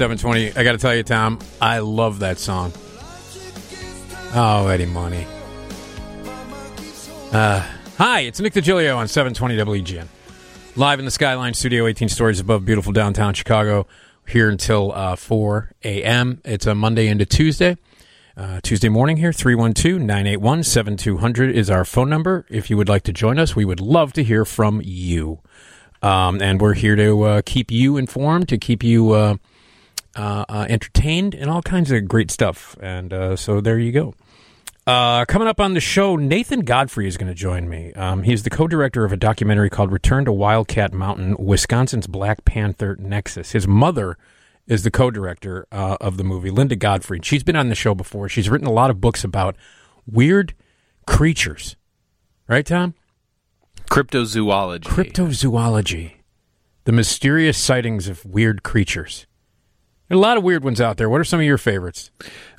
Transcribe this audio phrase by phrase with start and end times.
[0.00, 0.58] 720.
[0.58, 2.72] I got to tell you, Tom, I love that song.
[4.34, 5.26] Oh, Eddie Money.
[7.30, 7.60] Uh,
[7.98, 10.06] hi, it's Nick DiGilio on 720 WGN.
[10.74, 13.86] Live in the Skyline Studio, 18 stories above beautiful downtown Chicago.
[14.26, 16.40] Here until uh, 4 a.m.
[16.46, 17.76] It's a Monday into Tuesday.
[18.38, 22.46] Uh, Tuesday morning here, 312 981 7200 is our phone number.
[22.48, 25.40] If you would like to join us, we would love to hear from you.
[26.00, 29.36] Um, and we're here to uh, keep you informed, to keep you uh,
[30.48, 32.76] entertained, and all kinds of great stuff.
[32.80, 34.14] And uh, so there you go.
[34.86, 37.92] Uh, coming up on the show, Nathan Godfrey is going to join me.
[37.92, 42.44] Um, he's the co director of a documentary called Return to Wildcat Mountain Wisconsin's Black
[42.44, 43.52] Panther Nexus.
[43.52, 44.16] His mother
[44.66, 47.20] is the co director uh, of the movie, Linda Godfrey.
[47.22, 48.28] She's been on the show before.
[48.28, 49.54] She's written a lot of books about
[50.06, 50.54] weird
[51.06, 51.76] creatures.
[52.48, 52.94] Right, Tom?
[53.90, 54.84] Cryptozoology.
[54.84, 56.14] Cryptozoology.
[56.84, 59.26] The mysterious sightings of weird creatures.
[60.10, 61.08] There are a lot of weird ones out there.
[61.08, 62.10] What are some of your favorites?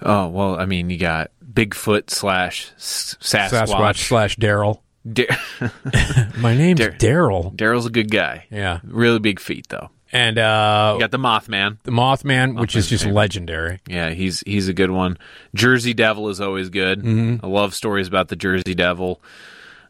[0.01, 4.07] oh well, I mean, you got Bigfoot slash Sasquatch Sasquatch.
[4.07, 4.79] slash Daryl.
[5.11, 5.27] Da-
[6.39, 7.55] My name's Dar- Daryl.
[7.55, 8.45] Daryl's a good guy.
[8.51, 8.79] Yeah.
[8.83, 9.89] Really big feet though.
[10.13, 11.77] And uh, You got the Mothman.
[11.83, 13.15] the Mothman, which is just favorite.
[13.15, 13.79] legendary.
[13.87, 15.17] Yeah, he's he's a good one.
[15.55, 16.99] Jersey Devil is always good.
[17.01, 17.45] Mm-hmm.
[17.45, 19.21] I love stories about the Jersey Devil.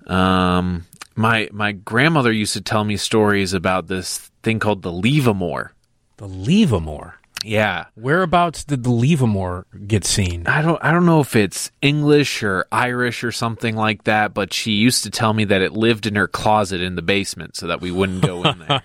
[0.08, 5.70] Um, my my grandmother used to tell me stories about this thing called the Levermore.
[6.18, 7.14] The Levermore.
[7.44, 10.46] Yeah, Whereabouts did the Levermore get seen?
[10.48, 14.54] I don't I don't know if it's English or Irish or something like that, but
[14.54, 17.68] she used to tell me that it lived in her closet in the basement so
[17.68, 18.82] that we wouldn't go in there.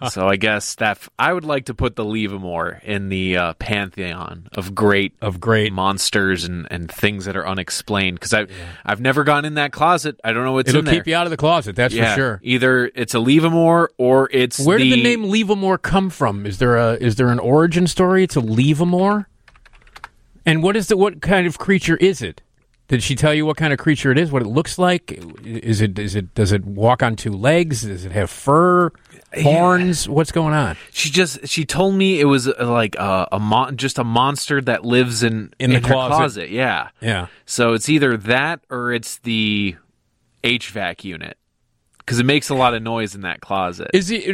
[0.10, 3.52] so I guess that f- I would like to put the Levermore in the uh,
[3.54, 5.72] pantheon of great Of great.
[5.72, 8.46] monsters and, and things that are unexplained because I
[8.84, 10.20] I've never gone in that closet.
[10.22, 10.94] I don't know what's It'll in there.
[10.96, 12.40] keep you out of the closet, that's yeah, for sure.
[12.42, 16.44] Either it's a Levermore or it's Where did the name Levermore come from?
[16.44, 19.26] Is there a is there an origin story to Levermore?
[20.44, 22.42] And what is the what kind of creature is it?
[22.88, 24.30] Did she tell you what kind of creature it is?
[24.30, 25.12] What it looks like?
[25.44, 27.82] Is it is it does it walk on two legs?
[27.82, 28.90] Does it have fur,
[29.40, 30.08] horns?
[30.08, 30.76] What's going on?
[30.90, 34.60] She just she told me it was uh, like a, a mon- just a monster
[34.60, 36.50] that lives in In the her closet.
[36.50, 36.90] Yeah.
[37.00, 37.28] Yeah.
[37.46, 39.76] So it's either that or it's the
[40.44, 41.38] HVAC unit
[42.04, 43.90] because it makes a lot of noise in that closet.
[43.94, 44.24] Is it?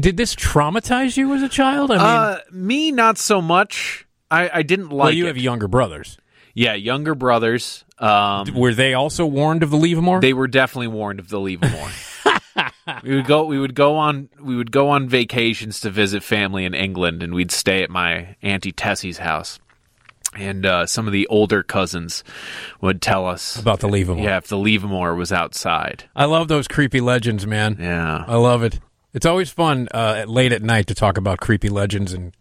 [0.00, 1.90] Did this traumatize you as a child?
[1.90, 4.06] I mean, uh, me not so much.
[4.30, 5.28] I, I didn't like well, you it.
[5.28, 6.18] have younger brothers.
[6.54, 7.84] yeah, younger brothers.
[7.98, 10.20] Um, Were they also warned of the Levermore?
[10.20, 11.90] they were definitely warned of the Levermore.
[13.02, 13.44] we would go.
[13.44, 14.28] We would go on.
[14.40, 18.36] We would go on vacations to visit family in England, and we'd stay at my
[18.42, 19.58] auntie Tessie's house.
[20.38, 22.22] And uh, some of the older cousins
[22.80, 24.22] would tell us about the Levermore.
[24.22, 26.04] yeah, if the Levermore was outside.
[26.14, 27.76] I love those creepy legends, man.
[27.80, 28.24] Yeah.
[28.26, 28.78] I love it.
[29.14, 32.32] It's always fun uh, at- late at night to talk about creepy legends and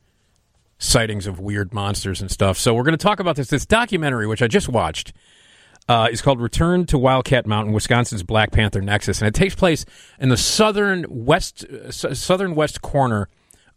[0.79, 2.57] sightings of weird monsters and stuff.
[2.57, 3.47] So we're going to talk about this.
[3.47, 5.13] This documentary, which I just watched,
[5.89, 9.85] uh, is called "Return to Wildcat Mountain: Wisconsin's Black Panther Nexus," and it takes place
[10.19, 13.27] in the southern west, uh, s- southern west corner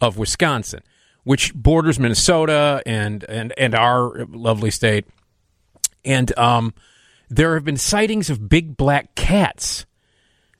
[0.00, 0.80] of Wisconsin,
[1.24, 5.06] which borders Minnesota and and and our lovely state.
[6.04, 6.74] And um,
[7.28, 9.84] there have been sightings of big black cats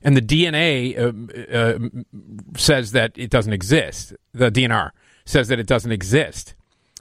[0.03, 4.13] and the DNA uh, uh, says that it doesn't exist.
[4.33, 4.91] The DNR
[5.25, 6.55] says that it doesn't exist,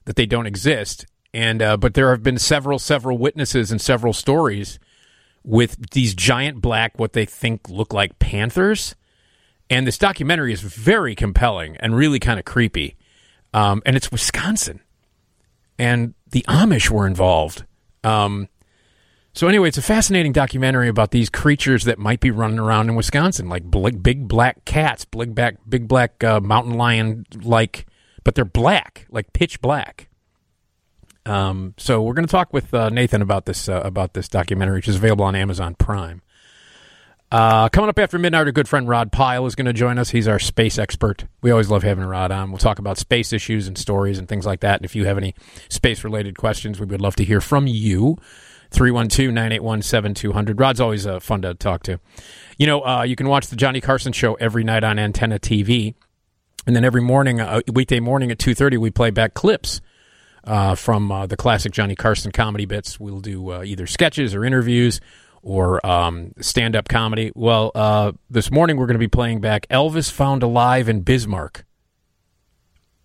[0.04, 1.06] that they don't exist.
[1.32, 4.78] And uh, but there have been several, several witnesses and several stories
[5.42, 8.94] with these giant black, what they think look like panthers.
[9.70, 12.96] And this documentary is very compelling and really kind of creepy.
[13.52, 14.80] Um, and it's Wisconsin,
[15.78, 17.64] and the Amish were involved.
[18.04, 18.48] Um,
[19.32, 22.96] so anyway, it's a fascinating documentary about these creatures that might be running around in
[22.96, 27.86] Wisconsin, like bl- big black cats, big black, big black uh, mountain lion, like,
[28.24, 30.08] but they're black, like pitch black.
[31.26, 34.78] Um, so we're going to talk with uh, Nathan about this uh, about this documentary,
[34.78, 36.22] which is available on Amazon Prime.
[37.30, 40.10] Uh, coming up after midnight, our good friend Rod Pyle is going to join us.
[40.10, 41.26] He's our space expert.
[41.42, 42.50] We always love having Rod on.
[42.50, 44.76] We'll talk about space issues and stories and things like that.
[44.76, 45.36] And if you have any
[45.68, 48.16] space related questions, we would love to hear from you.
[48.72, 50.60] 312 981 7200.
[50.60, 51.98] Rod's always uh, fun to talk to.
[52.56, 55.94] You know, uh, you can watch the Johnny Carson show every night on Antenna TV.
[56.66, 59.80] And then every morning, uh, weekday morning at 2.30, we play back clips
[60.44, 63.00] uh, from uh, the classic Johnny Carson comedy bits.
[63.00, 65.00] We'll do uh, either sketches or interviews
[65.42, 67.32] or um, stand up comedy.
[67.34, 71.64] Well, uh, this morning we're going to be playing back Elvis Found Alive in Bismarck.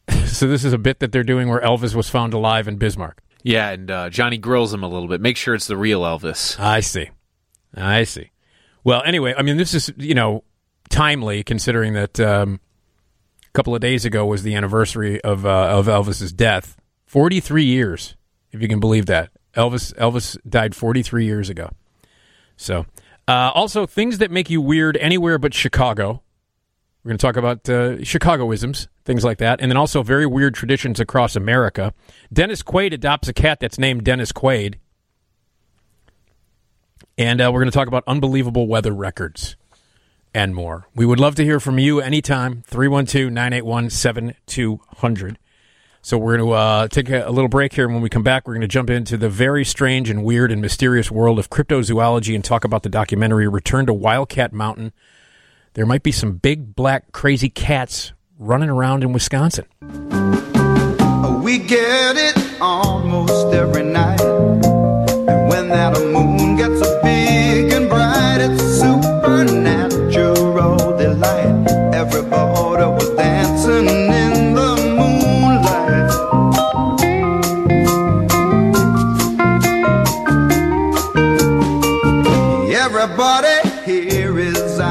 [0.26, 3.22] so this is a bit that they're doing where Elvis was found alive in Bismarck.
[3.44, 5.22] Yeah, and uh, Johnny grills him a little bit.
[5.22, 6.60] Make sure it's the real Elvis.
[6.60, 7.10] I see.
[7.76, 8.32] I see.
[8.84, 10.44] Well, anyway, I mean, this is you know
[10.90, 12.60] timely considering that um,
[13.48, 16.78] a couple of days ago was the anniversary of uh, of Elvis's death.
[17.06, 18.16] Forty three years,
[18.52, 19.30] if you can believe that.
[19.56, 21.70] Elvis Elvis died forty three years ago.
[22.58, 22.86] So,
[23.28, 26.22] uh, also things that make you weird anywhere but Chicago.
[27.04, 30.56] We're going to talk about uh, Chicagoisms, things like that, and then also very weird
[30.56, 31.94] traditions across America.
[32.34, 34.76] Dennis Quaid adopts a cat that's named Dennis Quaid.
[37.18, 39.56] And uh, we're going to talk about unbelievable weather records
[40.34, 40.88] and more.
[40.96, 45.38] We would love to hear from you anytime, 312 981 7200.
[46.06, 47.86] So we're going to uh, take a, little break here.
[47.86, 50.52] And when we come back, we're going to jump into the very strange and weird
[50.52, 54.94] and mysterious world of cryptozoology and talk about the documentary Return to Wildcat Mountain.
[55.74, 59.66] There might be some big, black, crazy cats running around in Wisconsin.
[61.42, 64.22] We get it almost every night.
[64.22, 66.75] And when that moon gets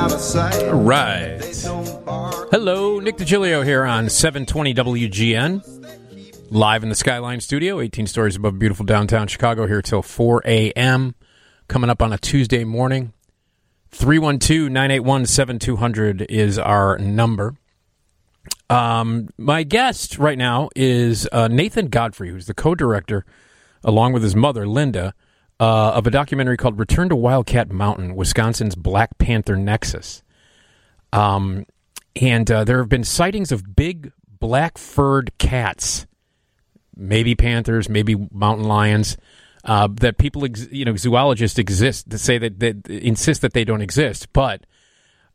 [0.04, 1.40] right.
[2.50, 6.50] Hello, Nick DiGilio here on 720 WGN.
[6.50, 11.14] Live in the Skyline Studio, 18 stories above beautiful downtown Chicago, here till 4 a.m.
[11.68, 13.14] Coming up on a Tuesday morning.
[13.92, 17.54] 312 981 7200 is our number.
[18.68, 23.24] Um, my guest right now is uh, Nathan Godfrey, who's the co director,
[23.82, 25.14] along with his mother, Linda,
[25.60, 30.22] uh, of a documentary called Return to Wildcat Mountain Wisconsin's Black Panther Nexus.
[31.12, 31.66] Um,
[32.16, 36.06] and uh, there have been sightings of big black furred cats
[36.96, 39.16] maybe panthers, maybe mountain lions.
[39.64, 43.64] Uh, that people, ex- you know, zoologists exist to say that, that insist that they
[43.64, 44.66] don't exist, but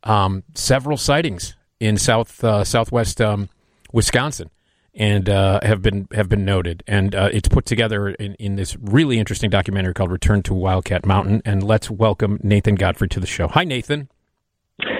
[0.04, 3.48] um, several sightings in south uh, southwest um,
[3.92, 4.48] Wisconsin
[4.94, 8.76] and uh, have been have been noted, and uh, it's put together in, in this
[8.80, 13.26] really interesting documentary called "Return to Wildcat Mountain." And let's welcome Nathan Godfrey to the
[13.26, 13.48] show.
[13.48, 14.08] Hi, Nathan.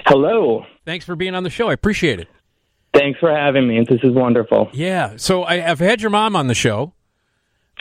[0.07, 0.65] Hello.
[0.85, 1.69] Thanks for being on the show.
[1.69, 2.29] I appreciate it.
[2.93, 3.85] Thanks for having me.
[3.89, 4.69] This is wonderful.
[4.73, 5.15] Yeah.
[5.17, 6.93] So I, have had your mom on the show.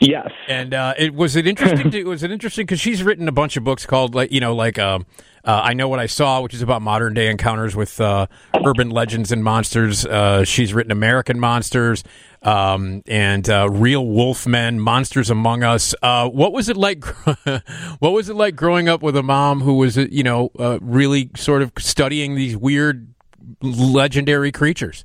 [0.02, 0.32] Yes.
[0.48, 1.92] And uh, it was it interesting.
[1.92, 4.56] to, was it interesting because she's written a bunch of books called like you know
[4.56, 5.06] like um,
[5.44, 8.28] uh, I know what I saw, which is about modern day encounters with uh,
[8.66, 10.06] urban legends and monsters.
[10.06, 12.04] Uh, she's written American Monsters
[12.44, 15.94] um, and uh, Real Wolfmen, Monsters Among Us.
[16.02, 17.04] Uh, what was it like?
[18.00, 20.52] what was it like growing up with a mom who was you know
[20.82, 23.14] really sort of studying these weird
[23.62, 25.04] legendary creatures?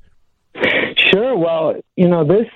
[0.97, 1.37] Sure.
[1.37, 2.47] Well, you know, this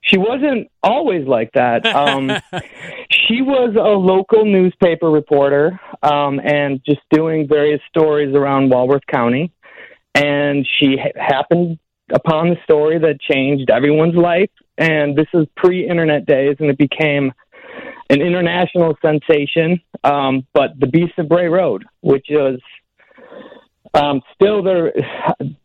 [0.00, 1.86] she wasn't always like that.
[1.86, 2.30] Um,
[3.10, 9.52] she was a local newspaper reporter um, and just doing various stories around Walworth County.
[10.14, 11.78] And she ha- happened
[12.12, 14.50] upon the story that changed everyone's life.
[14.78, 17.32] And this is pre internet days, and it became
[18.10, 19.80] an international sensation.
[20.04, 22.60] Um, but The Beast of Bray Road, which was
[23.96, 24.92] um, still they're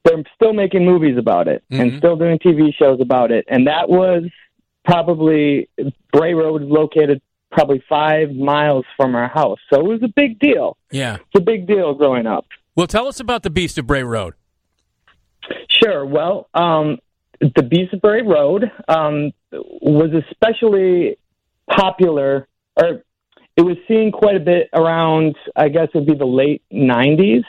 [0.04, 1.82] they're still making movies about it mm-hmm.
[1.82, 4.24] and still doing TV shows about it, and that was
[4.86, 5.70] probably
[6.12, 7.22] Bray Road is located
[7.52, 10.78] probably five miles from our house, so it was a big deal.
[10.92, 12.46] Yeah, it's a big deal growing up.
[12.76, 14.34] Well, tell us about the Beast of Bray Road.
[15.70, 16.06] Sure.
[16.06, 17.00] Well, um,
[17.40, 21.18] the Beast of Bray Road um, was especially
[21.70, 22.48] popular,
[22.78, 23.04] or
[23.58, 27.44] it was seen quite a bit around, I guess it'd be the late 90s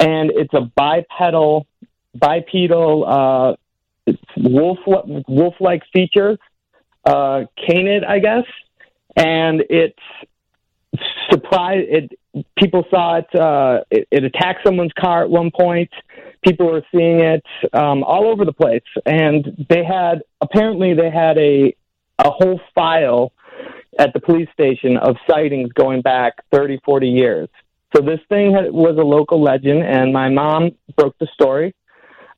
[0.00, 1.66] and it's a bipedal,
[2.14, 6.38] bipedal uh, wolf wolf like features,
[7.04, 8.44] uh, canid, I guess,
[9.14, 9.98] and it's
[11.30, 11.84] surprise.
[11.88, 12.18] It
[12.58, 14.08] people saw it, uh, it.
[14.10, 15.90] It attacked someone's car at one point.
[16.42, 21.38] People were seeing it um, all over the place, and they had apparently they had
[21.38, 21.76] a
[22.18, 23.32] a whole file
[23.98, 27.48] at the police station of sightings going back 30, 40 years.
[27.94, 31.74] So this thing had, was a local legend, and my mom broke the story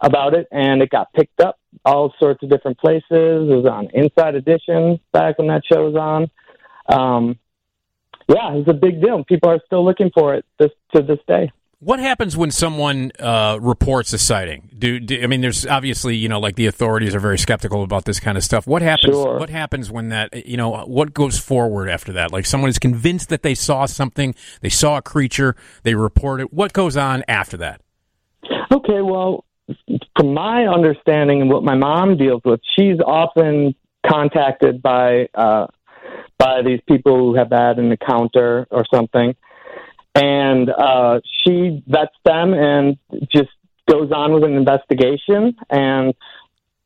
[0.01, 3.05] about it, and it got picked up all sorts of different places.
[3.11, 6.31] It was on Inside Edition back when that show was on.
[6.89, 7.39] Um,
[8.29, 9.25] yeah, it was a big deal.
[9.25, 11.53] People are still looking for it this, to this day.
[11.85, 14.71] What happens when someone uh, reports a sighting?
[14.79, 15.41] Do, do, I mean?
[15.41, 18.69] There's obviously you know like the authorities are very skeptical about this kind of stuff.
[18.69, 19.17] What happens?
[19.17, 19.37] Sure.
[19.37, 22.31] What happens when that you know what goes forward after that?
[22.31, 26.53] Like someone is convinced that they saw something, they saw a creature, they report it.
[26.53, 27.81] What goes on after that?
[28.73, 29.45] Okay, well,
[30.17, 33.75] from my understanding and what my mom deals with, she's often
[34.09, 35.67] contacted by uh,
[36.39, 39.35] by these people who have had an encounter or something,
[40.15, 42.97] and uh, she vets them and
[43.31, 43.51] just
[43.89, 46.15] goes on with an investigation and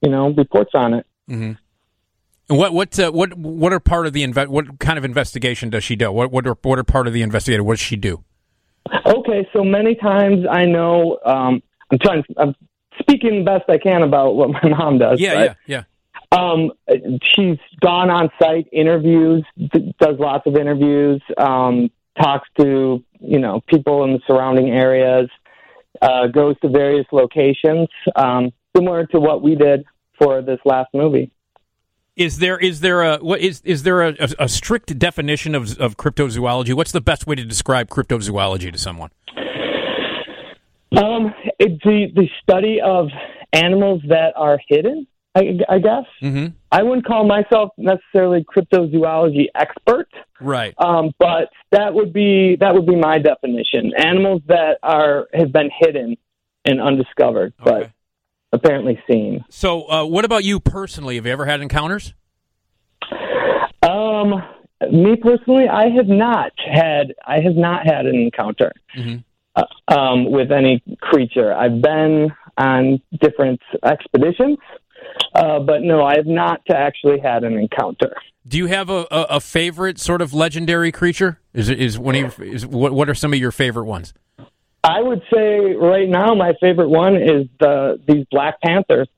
[0.01, 1.07] you know reports on it.
[2.49, 5.71] And what what uh, what what are part of the inve- what kind of investigation
[5.71, 6.13] does she do?
[6.13, 7.65] What what are what are part of the investigator?
[7.65, 8.25] What does she do?
[9.05, 12.23] Okay, so many times I know um, I'm trying.
[12.37, 12.55] I'm
[13.01, 15.21] speaking best I can about what my mom does.
[15.21, 15.83] Yeah, but, yeah,
[16.33, 16.39] yeah.
[16.39, 16.73] Um,
[17.23, 23.61] she's gone on site, interviews, d- does lots of interviews, um, talks to you know
[23.69, 25.29] people in the surrounding areas,
[26.03, 29.85] uh, goes to various locations, um, similar to what we did
[30.19, 31.31] for this last movie.
[32.17, 35.79] Is there is there a what is is there a, a, a strict definition of
[35.79, 36.73] of cryptozoology?
[36.73, 39.11] What's the best way to describe cryptozoology to someone?
[40.97, 43.09] Um, it, the the study of
[43.53, 45.07] animals that are hidden,
[45.37, 46.05] I, I guess.
[46.23, 46.47] Mm-hmm.
[46.73, 50.09] I wouldn't call myself necessarily cryptozoology expert,
[50.41, 50.75] Right.
[50.79, 53.93] um, but that would be that would be my definition.
[53.99, 56.17] Animals that are have been hidden
[56.65, 57.91] and undiscovered, but
[58.53, 59.45] apparently seen.
[59.51, 61.17] So, uh, what about you personally?
[61.17, 62.15] Have you ever had encounters?
[63.83, 64.43] Um,
[64.91, 69.23] me personally, I have not had I have not had an encounter Mhm.
[69.55, 71.53] uh, um, with any creature.
[71.55, 74.59] I've been on different expeditions,
[75.35, 78.15] uh, but no, I have not actually had an encounter.
[78.47, 81.41] Do you have a, a, a favorite sort of legendary creature?
[81.53, 84.15] Is it is one of your, is what what are some of your favorite ones?
[84.85, 89.09] I would say right now my favorite one is the these black panthers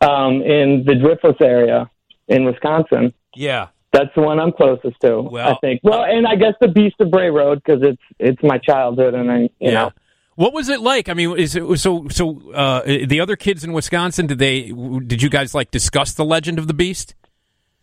[0.00, 1.90] um, in the Driftless area
[2.28, 3.12] in Wisconsin.
[3.34, 3.68] Yeah.
[3.92, 5.20] That's the one I'm closest to.
[5.22, 5.80] Well- I think.
[5.82, 9.30] Well, and I guess the Beast of Bray Road because it's it's my childhood, and
[9.30, 9.72] I you Yeah.
[9.72, 9.92] know
[10.40, 11.10] What was it like?
[11.10, 12.40] I mean, is it so so?
[12.52, 14.72] Uh, the other kids in Wisconsin did they
[15.06, 17.14] did you guys like discuss the legend of the beast?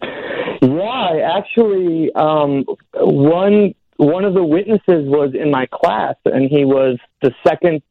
[0.01, 6.97] Yeah, actually um, one one of the witnesses was in my class, and he was
[7.21, 7.83] the second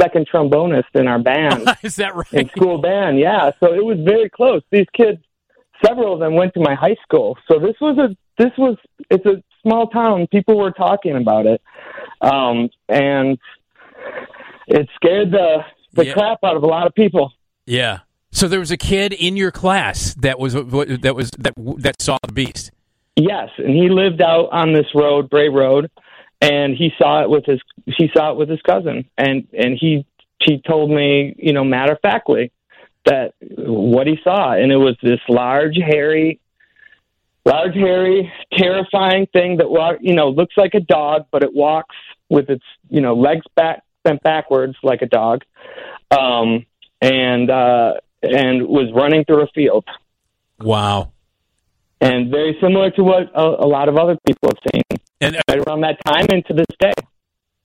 [0.00, 2.32] second trombonist in our band is that right?
[2.32, 3.18] in school band.
[3.18, 4.62] Yeah, so it was very close.
[4.70, 5.18] These kids,
[5.84, 8.76] several of them went to my high school, so this was a this was
[9.10, 10.28] it's a small town.
[10.28, 11.60] People were talking about it,
[12.20, 13.36] um, and
[14.66, 16.12] it scared the the Yeah.
[16.12, 17.32] crap out of a lot of people.
[17.64, 18.00] Yeah.
[18.32, 22.18] So there was a kid in your class that was that was that that saw
[22.26, 22.70] the beast.
[23.16, 25.90] Yes, and he lived out on this road, Bray Road,
[26.42, 30.04] and he saw it with his he saw it with his cousin, and and he
[30.42, 32.52] he told me, you know, matter of factly
[33.06, 36.40] that what he saw, and it was this large, hairy,
[37.46, 41.96] large, hairy, terrifying thing that you know looks like a dog, but it walks
[42.28, 45.42] with its you know legs back bent backwards like a dog,
[46.10, 46.64] um,
[47.02, 49.84] and uh, and was running through a field
[50.60, 51.12] Wow.
[52.00, 55.40] and very similar to what a, a lot of other people have seen And uh,
[55.48, 56.92] right around that time and to this day.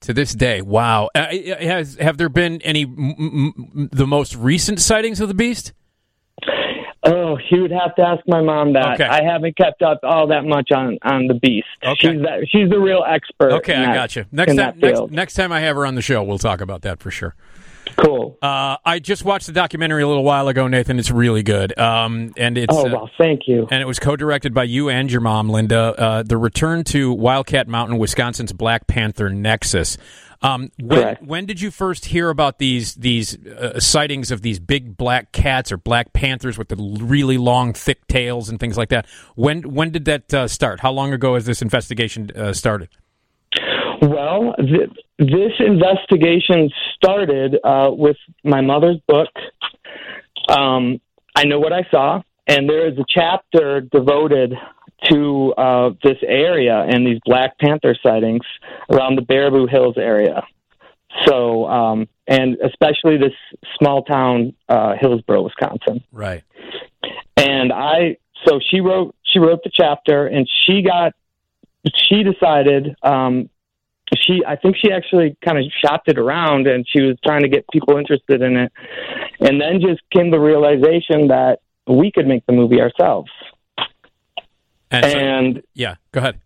[0.02, 1.10] to this day, wow.
[1.16, 1.28] Uh,
[1.60, 5.74] has have there been any m- m- the most recent sightings of the beast?
[7.03, 8.93] Oh, you would have to ask my mom that.
[9.01, 9.05] Okay.
[9.05, 11.65] I haven't kept up all that much on on the beast.
[11.84, 11.96] Okay.
[12.13, 13.53] she's that, she's the real expert.
[13.53, 14.25] Okay, I that- got you.
[14.31, 17.00] Next time, next, next time I have her on the show, we'll talk about that
[17.00, 17.34] for sure.
[17.98, 18.38] cool.
[18.41, 21.00] Uh, I just watched the documentary a little while ago, Nathan.
[21.00, 21.77] It's really good.
[21.77, 23.67] Um, and it's oh uh, well, thank you.
[23.72, 25.96] and it was co-directed by you and your mom, Linda.
[25.98, 29.98] Uh, the return to Wildcat Mountain, Wisconsin's Black Panther Nexus.
[30.44, 31.24] Um, when, Correct.
[31.24, 35.72] when did you first hear about these these uh, sightings of these big black cats
[35.72, 39.06] or black panthers with the really long, thick tails and things like that?
[39.36, 40.80] When when did that uh, start?
[40.80, 42.90] How long ago has this investigation uh, started?
[44.02, 49.30] Well, th- this investigation started uh, with my mother's book.
[50.50, 51.00] Um,
[51.36, 54.54] I know what I saw, and there is a chapter devoted
[55.10, 58.46] to uh, this area and these Black Panther sightings
[58.89, 60.46] around the Baraboo Hills area.
[61.25, 63.34] So, um, and especially this
[63.77, 66.43] small town, uh, Hillsboro, Wisconsin Right.
[67.36, 68.17] and I
[68.48, 71.13] so she wrote she wrote the chapter and she got
[71.96, 73.50] she decided um
[74.17, 77.50] she I think she actually kind of shopped it around and she was trying to
[77.50, 78.72] get people interested in it
[79.39, 83.31] and then just came the realization that we could make the movie ourselves
[84.92, 86.40] And, so- yeah, go ahead.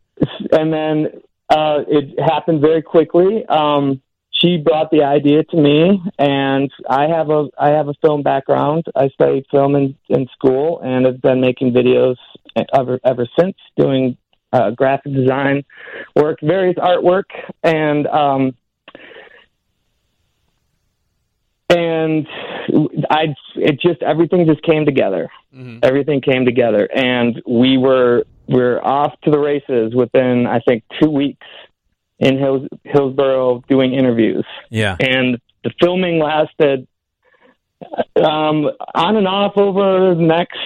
[0.52, 3.46] and then uh, it happened very quickly.
[3.48, 8.22] Um, she brought the idea to me, and I have a I have a film
[8.22, 8.86] background.
[8.96, 12.16] I studied film in, in school, and have been making videos
[12.74, 14.18] ever ever since, doing
[14.52, 15.64] uh, graphic design
[16.16, 17.24] work, various artwork,
[17.64, 18.56] and um,
[21.70, 22.28] and
[23.10, 25.30] I it just everything just came together.
[25.84, 31.10] Everything came together, and we were we're off to the races within I think two
[31.10, 31.46] weeks
[32.20, 34.96] in Hills, Hillsboro doing interviews, Yeah.
[35.00, 36.88] and the filming lasted
[38.16, 40.58] um, on and off over the next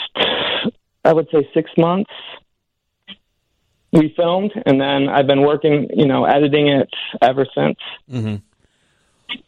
[1.04, 2.12] I would say six months.
[3.92, 6.90] We filmed, and then I've been working, you know, editing it
[7.22, 7.80] ever since.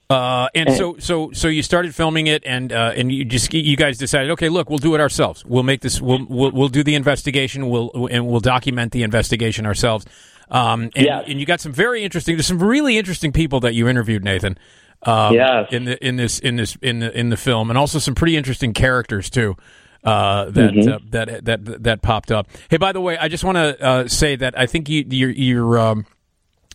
[0.09, 3.77] Uh, and so, so, so you started filming it, and uh, and you just you
[3.77, 5.45] guys decided, okay, look, we'll do it ourselves.
[5.45, 6.01] We'll make this.
[6.01, 7.69] We'll we'll, we'll do the investigation.
[7.69, 10.05] We'll and we'll document the investigation ourselves.
[10.49, 11.23] Um, and, Yes.
[11.27, 12.35] and you got some very interesting.
[12.35, 14.57] There's some really interesting people that you interviewed, Nathan.
[15.03, 15.67] Um, Yes.
[15.71, 18.35] In the in this in this in the in the film, and also some pretty
[18.35, 19.55] interesting characters too.
[20.03, 20.91] Uh, that, Mm-hmm.
[20.91, 22.47] uh, that that that popped up.
[22.69, 25.29] Hey, by the way, I just want to uh, say that I think you, your
[25.29, 26.05] your um,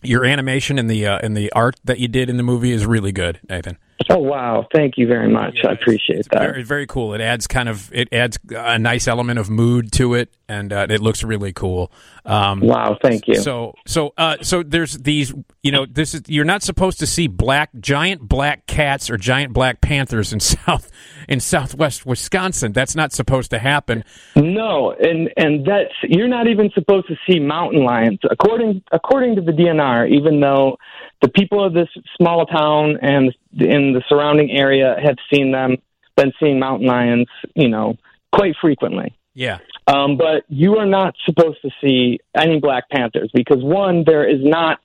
[0.03, 2.85] your animation and the uh, and the art that you did in the movie is
[2.85, 3.77] really good, Nathan.
[4.09, 4.67] Oh wow!
[4.73, 5.57] Thank you very much.
[5.67, 6.39] I appreciate It's that.
[6.39, 7.13] Very, very cool.
[7.13, 10.87] It adds kind of it adds a nice element of mood to it, and uh,
[10.89, 11.91] it looks really cool.
[12.25, 12.97] Um, wow!
[13.01, 13.35] Thank you.
[13.35, 17.27] So so uh, so there's these you know this is you're not supposed to see
[17.27, 20.91] black giant black cats or giant black panthers in south
[21.27, 22.73] in southwest Wisconsin.
[22.73, 24.03] That's not supposed to happen.
[24.35, 29.41] no, and and that's you're not even supposed to see mountain lions according according to
[29.41, 30.09] the DNR.
[30.09, 30.77] Even though
[31.21, 35.77] the people of this small town and in the surrounding area have seen them,
[36.15, 37.97] been seeing mountain lions, you know,
[38.31, 39.15] quite frequently.
[39.33, 39.59] Yeah.
[39.87, 44.43] Um, but you are not supposed to see any black panthers because one, there is
[44.43, 44.79] not,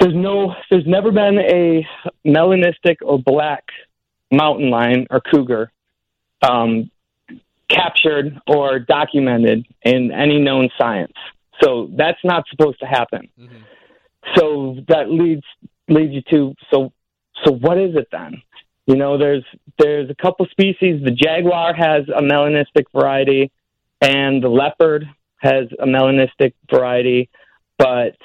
[0.00, 1.86] there's no, there's never been a
[2.26, 3.64] melanistic or black
[4.30, 5.70] mountain lion or cougar
[6.42, 6.90] um,
[7.68, 11.14] captured or documented in any known science.
[11.62, 13.28] So that's not supposed to happen.
[14.36, 15.44] So that leads
[15.88, 16.92] leads you to so
[17.44, 18.42] so what is it then?
[18.86, 19.44] You know, there's
[19.78, 21.02] there's a couple species.
[21.04, 23.50] The jaguar has a melanistic variety,
[24.00, 25.06] and the leopard
[25.38, 27.28] has a melanistic variety,
[27.76, 28.16] but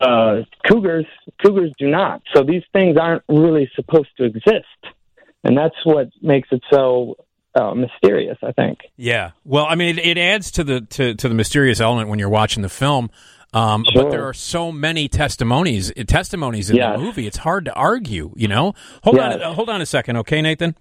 [0.00, 1.06] uh, cougars
[1.44, 2.22] cougars do not.
[2.34, 4.94] So these things aren't really supposed to exist,
[5.42, 7.16] and that's what makes it so
[7.54, 8.38] uh, mysterious.
[8.42, 8.80] I think.
[8.96, 9.32] Yeah.
[9.44, 12.28] Well, I mean, it, it adds to the to, to the mysterious element when you're
[12.28, 13.10] watching the film.
[13.52, 17.26] Um, But there are so many testimonies testimonies in the movie.
[17.26, 18.32] It's hard to argue.
[18.36, 18.74] You know.
[19.02, 19.40] Hold on.
[19.40, 20.76] Uh, hold on a second, okay, Nathan.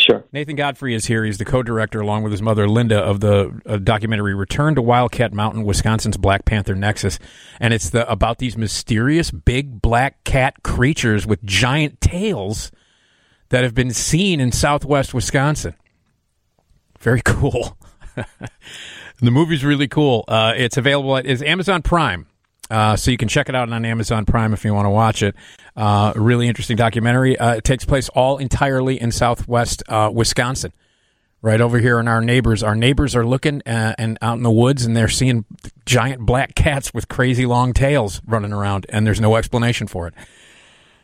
[0.00, 0.24] Sure.
[0.32, 1.24] Nathan Godfrey is here.
[1.24, 5.32] He's the co-director, along with his mother Linda, of the uh, documentary "Return to Wildcat
[5.32, 7.18] Mountain: Wisconsin's Black Panther Nexus,"
[7.58, 12.70] and it's the about these mysterious big black cat creatures with giant tails
[13.48, 15.74] that have been seen in Southwest Wisconsin.
[17.00, 17.76] Very cool.
[19.20, 20.24] the movie's really cool.
[20.28, 22.26] Uh, it's available at is Amazon Prime.
[22.70, 25.22] Uh, so you can check it out on Amazon Prime if you want to watch
[25.22, 25.34] it.
[25.74, 27.38] Uh, really interesting documentary.
[27.38, 30.72] Uh, it takes place all entirely in Southwest uh, Wisconsin,
[31.40, 31.98] right over here.
[31.98, 35.08] in our neighbors, our neighbors are looking uh, and out in the woods, and they're
[35.08, 35.46] seeing
[35.86, 40.14] giant black cats with crazy long tails running around, and there's no explanation for it.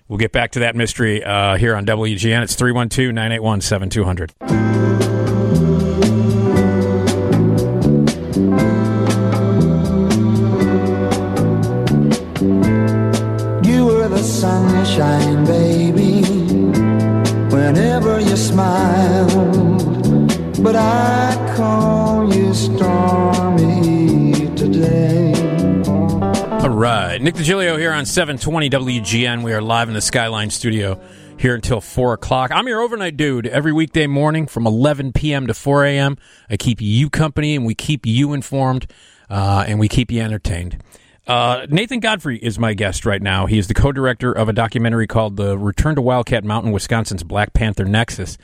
[0.06, 2.42] We'll get back to that mystery uh, here on WGN.
[2.42, 5.03] It's 312 981 7200.
[20.62, 25.32] But I call you stormy today.
[25.84, 27.20] All right.
[27.20, 29.42] Nick DiGilio here on 720 WGN.
[29.42, 31.00] We are live in the Skyline studio
[31.36, 32.52] here until 4 o'clock.
[32.52, 35.48] I'm your overnight dude every weekday morning from 11 p.m.
[35.48, 36.16] to 4 a.m.
[36.48, 38.86] I keep you company and we keep you informed
[39.28, 40.80] uh, and we keep you entertained.
[41.26, 43.46] Uh, Nathan Godfrey is my guest right now.
[43.46, 47.54] He is the co-director of a documentary called "The Return to Wildcat Mountain: Wisconsin's Black
[47.54, 48.36] Panther Nexus,"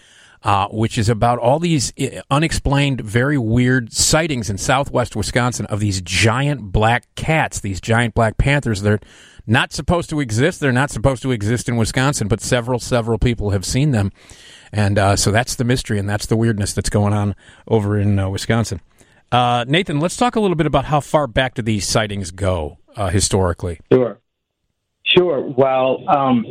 [0.42, 5.80] uh, which is about all these uh, unexplained, very weird sightings in Southwest Wisconsin of
[5.80, 8.80] these giant black cats, these giant black panthers.
[8.80, 9.00] They're
[9.46, 10.60] not supposed to exist.
[10.60, 14.10] They're not supposed to exist in Wisconsin, but several, several people have seen them,
[14.72, 17.34] and uh, so that's the mystery and that's the weirdness that's going on
[17.68, 18.80] over in uh, Wisconsin.
[19.32, 22.78] Uh, Nathan, let's talk a little bit about how far back do these sightings go
[22.96, 23.78] uh, historically.
[23.92, 24.18] Sure.
[25.04, 25.40] Sure.
[25.40, 26.44] Well, um,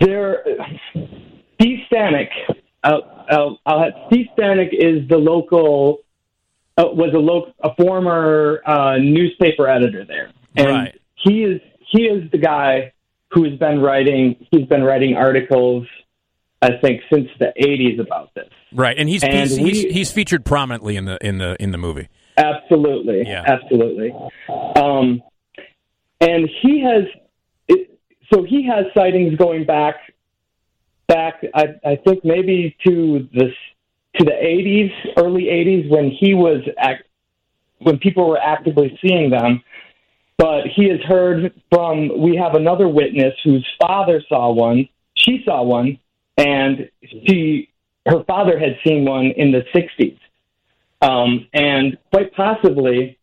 [0.00, 0.42] there,
[1.54, 2.28] Steve Stanek,
[2.84, 2.98] uh,
[3.66, 5.98] uh, Steve Stanek is the local,
[6.78, 11.00] uh, was a local, a former uh, newspaper editor there, and Right.
[11.16, 12.92] he is he is the guy
[13.30, 14.46] who has been writing.
[14.50, 15.86] He's been writing articles,
[16.62, 18.48] I think, since the '80s about this.
[18.72, 21.72] Right, and he's And he's, he's, we- he's featured prominently in the in the in
[21.72, 22.08] the movie.
[22.38, 23.24] Absolutely.
[23.26, 23.44] Yeah.
[23.46, 24.14] Absolutely.
[24.76, 25.22] Um,
[26.20, 27.04] and he has.
[27.68, 27.98] It,
[28.32, 29.96] so he has sightings going back
[31.08, 33.50] back I, I think maybe to the
[34.16, 37.04] to the 80s, early 80s when he was act,
[37.78, 39.62] when people were actively seeing them.
[40.36, 44.88] But he has heard from we have another witness whose father saw one.
[45.16, 45.98] She saw one,
[46.42, 47.68] and she
[48.06, 50.18] her father had seen one in the 60s,
[51.00, 53.18] um, and quite possibly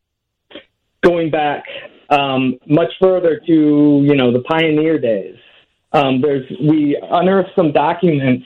[1.03, 1.65] going back
[2.10, 5.36] um, much further to you know the pioneer days.
[5.91, 8.45] Um, there's we unearthed some documents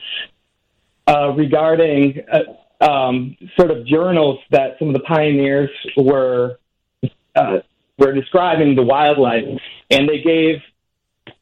[1.06, 6.58] uh, regarding uh, um, sort of journals that some of the pioneers were
[7.36, 7.58] uh,
[7.98, 9.44] were describing the wildlife,
[9.90, 10.56] and they gave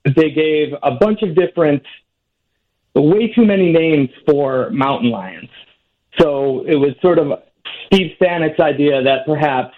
[0.05, 1.83] they gave a bunch of different,
[3.00, 5.48] way too many names for mountain lions.
[6.20, 7.42] So it was sort of
[7.87, 9.74] Steve Stanek's idea that perhaps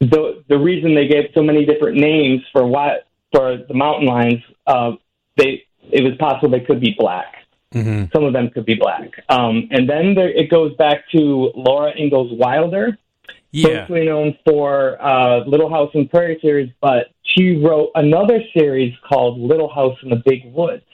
[0.00, 4.42] the the reason they gave so many different names for what for the mountain lions,
[4.66, 4.92] uh,
[5.36, 7.34] they it was possible they could be black.
[7.72, 8.04] Mm-hmm.
[8.14, 9.10] Some of them could be black.
[9.30, 12.98] Um, and then there, it goes back to Laura Ingalls Wilder,
[13.50, 13.80] Yeah.
[13.80, 18.92] mostly known for uh, Little House on the Prairie series, but she wrote another series
[19.08, 20.84] called Little House in the Big Woods.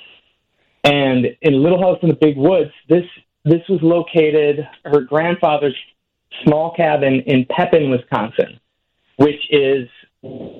[0.85, 3.05] And in Little House in the Big Woods, this
[3.45, 5.77] this was located her grandfather's
[6.45, 8.61] small cabin in Pepin, Wisconsin,
[9.17, 9.88] which is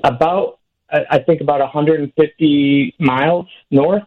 [0.05, 0.59] about
[0.91, 4.05] I think about 150 miles north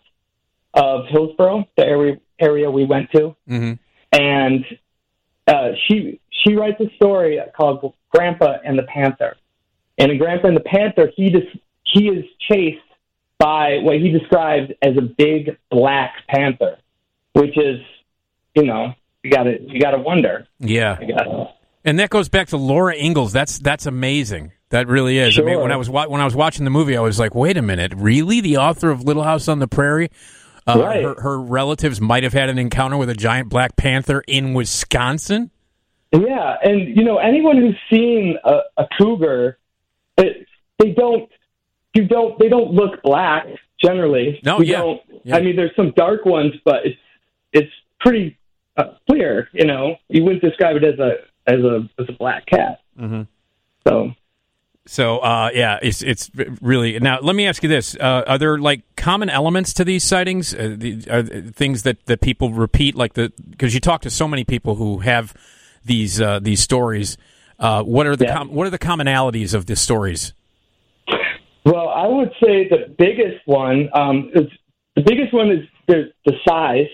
[0.74, 3.74] of Hillsboro, the area area we went to Mm-hmm.
[4.12, 4.65] and
[5.47, 9.36] uh, she she writes a story called Grandpa and the Panther.
[9.97, 11.47] And in Grandpa and the Panther, he just
[11.84, 12.80] he is chased
[13.41, 16.77] by what he describes as a big black panther,
[17.34, 17.80] which is,
[18.56, 20.47] you know, you got to you got to wonder.
[20.60, 20.97] Yeah.
[20.99, 21.27] I guess.
[21.84, 23.34] And that goes back to Laura Ingalls.
[23.34, 24.51] That's that's amazing.
[24.69, 25.38] That really is.
[25.39, 27.34] I mean, when I was wa- when I was watching the movie, I was like,
[27.36, 28.39] "Wait a minute, really?
[28.39, 30.10] The author of Little House on the Prairie,
[30.67, 31.04] uh, Right.
[31.04, 35.49] her, her relatives might have had an encounter with a giant black panther in Wisconsin."
[36.13, 39.58] Yeah, and you know anyone who's seen a, a cougar,
[40.17, 40.45] it,
[40.77, 41.30] they don't
[41.93, 43.47] you don't they don't look black
[43.84, 44.39] generally.
[44.45, 44.77] No, You yeah.
[44.80, 45.36] don't- Yeah.
[45.38, 46.99] I mean, there's some dark ones, but it's
[47.54, 48.38] it's pretty
[48.77, 49.49] uh, clear.
[49.54, 51.12] You know, you wouldn't describe it as a
[51.47, 52.80] as a as a black cat.
[52.99, 53.27] Mhm.
[53.88, 54.13] So
[54.88, 57.19] So, uh, yeah, it's it's really now.
[57.21, 60.54] Let me ask you this: uh, Are there like common elements to these sightings?
[60.56, 64.10] Uh, the, are there things that, that people repeat, like the because you talk to
[64.10, 65.34] so many people who have
[65.86, 67.17] these uh, these stories.
[67.60, 68.38] Uh, what are the Yeah.
[68.38, 70.34] com- what are the commonalities of the stories?
[71.65, 74.47] Well, I would say the biggest one um, is
[74.95, 76.89] the biggest one is the, the size.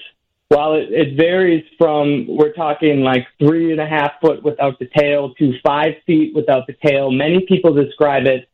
[0.50, 4.88] While it, it varies from we're talking like three and a half foot without the
[4.98, 7.12] tail to five feet without the tail.
[7.12, 8.48] Many people describe it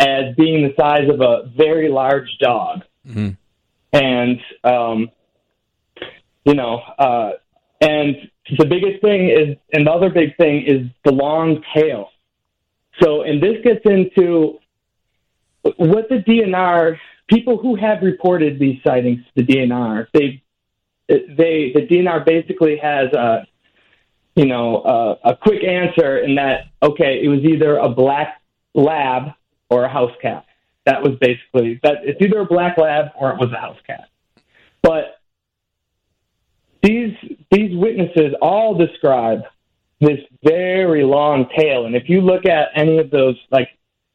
[0.00, 3.36] as being the size of a very large dog, Mhm.
[3.92, 5.10] and um,
[6.44, 7.32] you know, uh,
[7.80, 12.10] and the biggest thing is, and the other big thing is the long tail.
[13.02, 14.58] So, and this gets into
[15.76, 16.98] what the DNR
[17.28, 20.42] people who have reported these sightings to the DNR, they
[21.08, 23.46] they the DNR basically has a
[24.34, 28.40] you know a, a quick answer in that okay, it was either a black
[28.74, 29.32] lab
[29.70, 30.44] or a house cat.
[30.84, 31.98] That was basically that.
[32.02, 34.08] It's either a black lab or it was a house cat.
[34.82, 35.20] But
[36.82, 37.14] these
[37.50, 39.42] these witnesses all describe
[40.00, 43.70] this very long tail, and if you look at any of those, like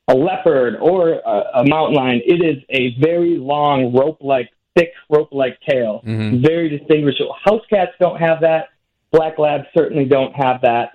[0.08, 5.60] a leopard or a, a mountain lion, it is a very long rope-like, thick rope-like
[5.68, 6.42] tail, Mhm.
[6.42, 7.36] very distinguishable.
[7.44, 8.70] House cats don't have that.
[9.12, 10.94] Black labs certainly don't have that.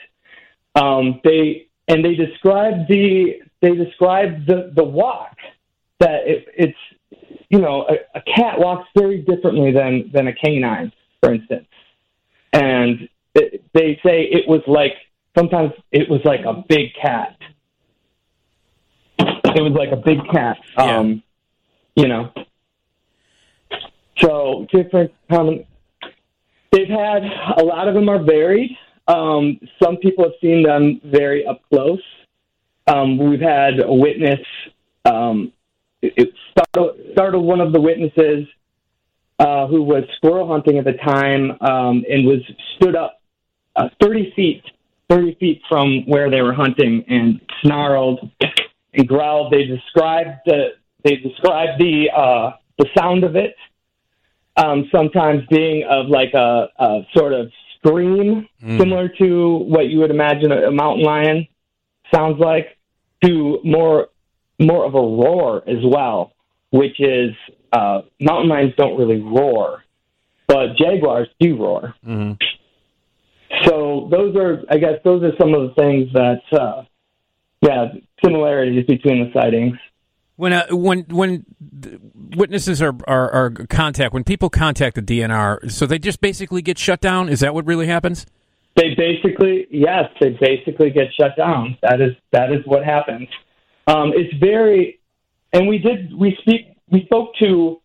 [0.75, 5.37] Um, they and they describe the they describe the the walk
[6.01, 6.79] that it, it's
[7.49, 10.93] you know a, a cat walks very differently than than a canine,
[11.23, 11.67] for instance,
[12.53, 14.95] and it, they say it was like
[15.37, 17.37] sometimes it was like a big cat.
[19.57, 20.59] It was like a big cat.
[20.77, 20.99] Yeah.
[20.99, 21.23] Um,
[21.95, 22.31] you know.
[24.19, 25.65] So different common.
[26.73, 27.23] They've had
[27.57, 28.71] a lot of them are varied.
[29.09, 32.03] Um, some people have seen them very up close.
[32.87, 34.41] Um, we've had a witness.
[35.07, 35.53] Um,
[36.03, 38.47] it, it startled, startled one of the witnesses
[39.39, 42.43] uh, who was squirrel hunting at the time um, and was
[42.77, 43.23] stood up
[43.77, 44.63] uh, 30 feet,
[45.09, 48.31] 30 feet from where they were hunting and snarled
[48.97, 49.53] and growled.
[49.53, 50.69] They described the
[51.05, 53.55] they described the uh, the sound of it,
[54.57, 60.11] um, sometimes being of like a, a sort of scream, similar to what you would
[60.11, 61.47] imagine a, a mountain lion
[62.15, 62.77] sounds like,
[63.25, 64.09] to more
[64.59, 66.33] more of a roar as well,
[66.71, 67.31] which is
[67.73, 69.85] uh, mountain lions don't really roar,
[70.49, 71.95] but jaguars do roar.
[72.07, 72.33] Mm-hmm.
[73.65, 76.83] So those are, I guess, those are some of the things that, uh,
[77.63, 77.87] yeah,
[78.25, 79.77] similarities between the sightings.
[80.37, 81.47] When uh, when when
[82.37, 86.79] witnesses are, are are contact when people contact the DNR, so they just basically get
[86.79, 87.29] shut down.
[87.31, 88.27] Is that what really happens?
[88.77, 91.79] They basically, yes, they basically get shut down.
[91.81, 93.29] That is that is what happens.
[93.87, 95.01] Um, it's very,
[95.55, 97.81] and we did we speak we spoke to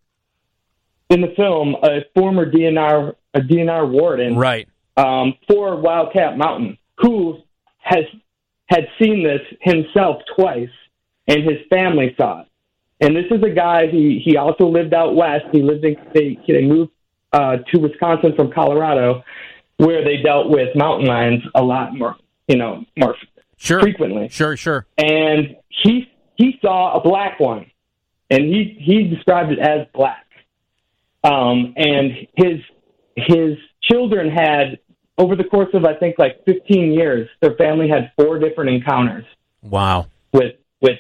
[1.10, 4.68] in the film a former DNR a DNR warden Right.
[4.98, 7.38] um, for Wildcat Mountain who
[7.80, 8.04] has
[8.72, 10.70] had seen this himself twice,
[11.28, 12.48] and his family saw it.
[13.02, 15.46] And this is a guy he he also lived out west.
[15.52, 16.92] He lived in they they moved
[17.34, 19.24] uh, to Wisconsin from Colorado,
[19.78, 22.16] where they dealt with mountain lions a lot more,
[22.48, 23.16] you know, more
[23.58, 23.80] Sure.
[23.82, 24.30] frequently.
[24.30, 24.56] Sure.
[24.56, 24.88] Sure.
[24.98, 27.70] And he he saw a black one,
[28.30, 30.26] and he he described it as black.
[31.24, 32.60] Um, and his
[33.16, 34.80] his children had
[35.18, 39.26] over the course of I think like 15 years, their family had four different encounters
[39.62, 40.08] Wow.
[40.34, 40.98] with with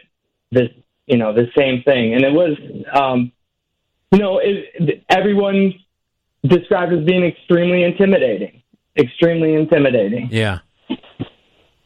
[0.51, 0.69] this
[1.07, 2.57] you know the same thing, and it was
[2.93, 3.31] um,
[4.11, 5.73] you know it, everyone
[6.43, 8.61] described as being extremely intimidating,
[8.97, 10.27] extremely intimidating.
[10.31, 10.59] Yeah.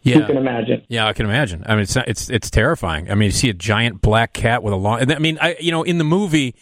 [0.01, 0.17] Yeah.
[0.19, 0.83] You can imagine.
[0.87, 1.63] Yeah, I can imagine.
[1.65, 3.09] I mean, it's it's it's terrifying.
[3.09, 5.11] I mean, you see a giant black cat with a long.
[5.11, 6.53] I mean, I you know, in the movie,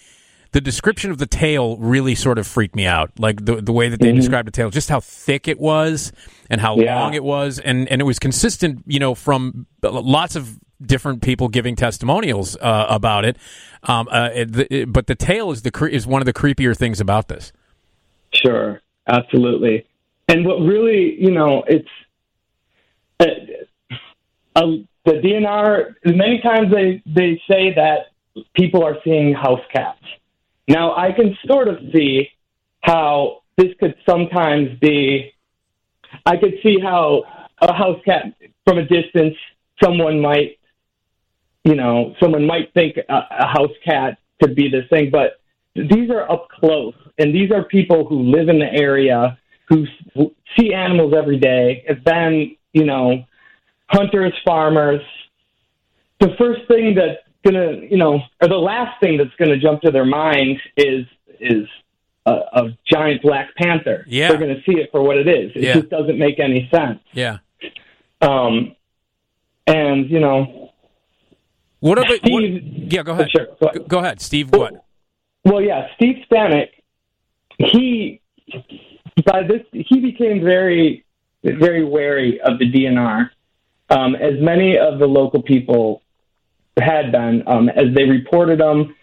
[0.53, 3.11] the description of the tail really sort of freaked me out.
[3.19, 6.13] Like the the way that they described the tail, just how thick it was
[6.49, 6.99] and how Yeah.
[6.99, 8.83] long it was, and and it was consistent.
[8.87, 13.37] You know, from lots of different people giving testimonials uh, about it.
[13.83, 16.75] Um, uh, it, it- but the tail is the cre- is one of the creepier
[16.77, 17.51] things about this.
[18.33, 19.85] Sure, absolutely.
[20.27, 21.87] And what really, you know, it's
[23.19, 23.25] uh,
[24.55, 24.61] uh,
[25.05, 25.95] the DNR.
[26.05, 29.99] Many times they they say that people are seeing house cats.
[30.67, 32.29] Now I can sort of see
[32.81, 35.31] how this could sometimes be.
[36.25, 37.23] I could see how
[37.61, 38.33] a house cat
[38.65, 39.35] from a distance,
[39.83, 40.57] someone might,
[41.63, 45.39] you know, someone might think a, a house cat could be this thing, but
[45.75, 49.37] these are up close, and these are people who live in the area,
[49.69, 49.85] who
[50.57, 53.23] see animals every day, have been, you know,
[53.87, 55.01] hunters, farmers.
[56.19, 59.91] The first thing that's gonna, you know, or the last thing that's gonna jump to
[59.91, 61.05] their mind is
[61.39, 61.67] is
[62.25, 64.05] a, a giant black panther.
[64.07, 64.29] Yeah.
[64.29, 65.51] they're gonna see it for what it is.
[65.55, 65.73] It Yeah.
[65.75, 66.99] just doesn't make any sense.
[67.11, 67.37] Yeah.
[68.21, 68.75] Um,
[69.67, 70.71] and you know,
[71.79, 72.19] What are the?
[72.31, 73.31] What, Steve- yeah, go ahead.
[73.31, 73.87] Sure, go ahead.
[73.87, 74.49] Go, ahead, Steve.
[74.51, 74.73] What?
[75.45, 76.69] Well, yeah, Steve Stanek,
[77.57, 78.21] he
[79.25, 81.03] by this he became very
[81.43, 83.29] very wary of the DNR,
[83.89, 86.01] um, as many of the local people
[86.79, 87.43] had been.
[87.47, 88.95] Um, as they reported them,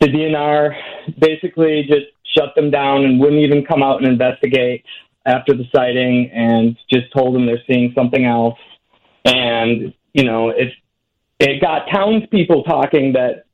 [0.00, 0.74] the DNR
[1.18, 4.84] basically just shut them down and wouldn't even come out and investigate
[5.24, 8.58] after the sighting, and just told them they're seeing something else.
[9.24, 10.72] And you know, it
[11.38, 13.44] it got townspeople talking that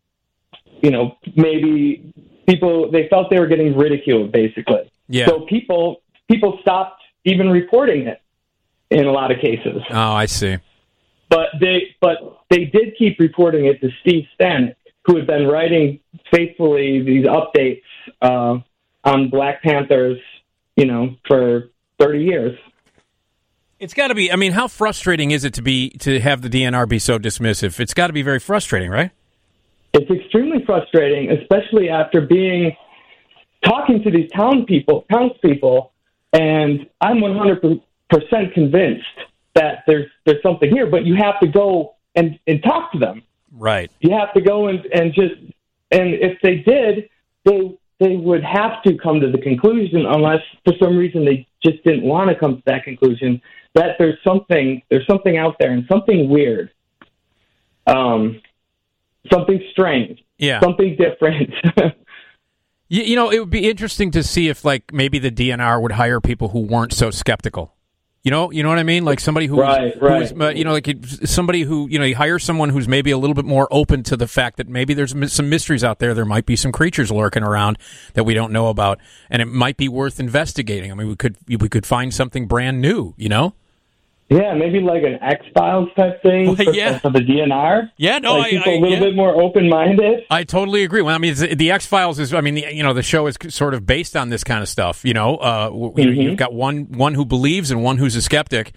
[0.83, 2.13] you know, maybe
[2.47, 4.91] people they felt they were getting ridiculed basically.
[5.09, 5.27] Yeah.
[5.27, 8.21] So people people stopped even reporting it
[8.91, 9.83] in a lot of cases.
[9.91, 10.57] Oh, I see.
[11.29, 12.17] But they but
[12.51, 16.01] they did keep reporting it to Steve Stanek, who had been writing
[16.33, 17.83] faithfully these updates
[18.23, 18.59] uh,
[19.05, 20.19] on Black Panthers,
[20.77, 22.59] you know, for thirty years.
[23.79, 24.33] It's got to be.
[24.33, 27.79] I mean, how frustrating is it to be to have the DNR be so dismissive?
[27.79, 29.11] It's got to be very frustrating, right?
[29.95, 32.77] It's extremely frustrating, especially after being
[33.65, 35.93] talking to these town people, townspeople,
[36.33, 39.05] and I'm 100 percent convinced
[39.55, 40.87] that there's there's something here.
[40.87, 43.23] But you have to go and and talk to them.
[43.53, 43.91] Right.
[44.01, 45.35] You have to go and and just
[45.91, 47.09] and if they did,
[47.45, 51.83] they they would have to come to the conclusion, unless for some reason they just
[51.85, 53.41] didn't want to come to that conclusion,
[53.75, 56.71] that there's something there's something out there and something weird,
[57.87, 58.41] um,
[59.33, 60.61] something strange, Yeah.
[60.61, 61.53] something different.
[62.91, 65.93] You, you know, it would be interesting to see if, like, maybe the DNR would
[65.93, 67.75] hire people who weren't so skeptical.
[68.29, 69.07] You know, you know what I mean?
[69.07, 70.55] Like somebody who, Right, who right.
[70.55, 70.87] you know, like
[71.25, 74.19] somebody who, you know, you hire someone who's maybe a little bit more open to
[74.19, 76.13] the fact that maybe there's some mysteries out there.
[76.13, 77.79] There might be some creatures lurking around
[78.13, 78.99] that we don't know about,
[79.31, 80.93] and it might be worth investigating.
[80.93, 83.15] I mean, we could we could find something brand new.
[83.17, 83.55] You know?
[84.31, 86.99] Yeah, maybe like an X Files type thing Well, for, yeah.
[86.99, 87.91] for the DNR.
[87.97, 89.05] Yeah, no, like I- people I- a little yeah.
[89.05, 90.25] bit more open minded.
[90.31, 91.01] I totally agree.
[91.01, 92.35] Well, I mean, the, the X Files is.
[92.35, 94.69] I mean, the, you know, the show is sort of based on this kind of
[94.69, 95.03] stuff.
[95.03, 95.99] You know, uh, mm-hmm.
[96.21, 98.75] you've got one one who believes and one who's a skeptic,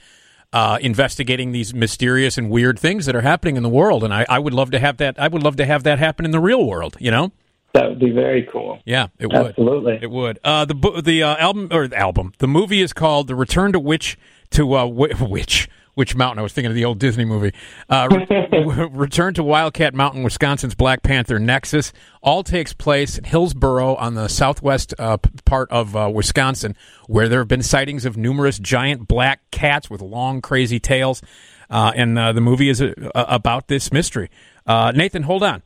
[0.54, 4.06] uh, investigating these mysterious and weird things that are happening in the world.
[4.06, 5.20] And I, I would love to have that.
[5.20, 6.96] I would love to have that happen in the real world.
[7.00, 7.32] You know.
[7.74, 8.80] That would be very cool.
[8.86, 9.48] Yeah, it would.
[9.48, 10.00] Absolutely.
[10.02, 10.40] It would.
[10.44, 13.80] Uh, the the uh, album or the album, the movie is called "The Return to
[13.80, 14.18] Witch
[14.52, 17.54] to uh, Witch Witch Mountain." I was thinking of the old Disney movie.
[17.90, 18.08] Uh,
[18.52, 21.92] Re- Return to Wildcat Mountain, Wisconsin's Black Panther Nexus.
[22.22, 26.76] All takes place in Hillsboro on the southwest uh, part of uh, Wisconsin,
[27.08, 31.22] where there have been sightings of numerous giant black cats with long, crazy tails.
[31.70, 34.30] Uh, and uh, the movie is uh, about this mystery.
[34.68, 35.64] Uh, Nathan, hold on.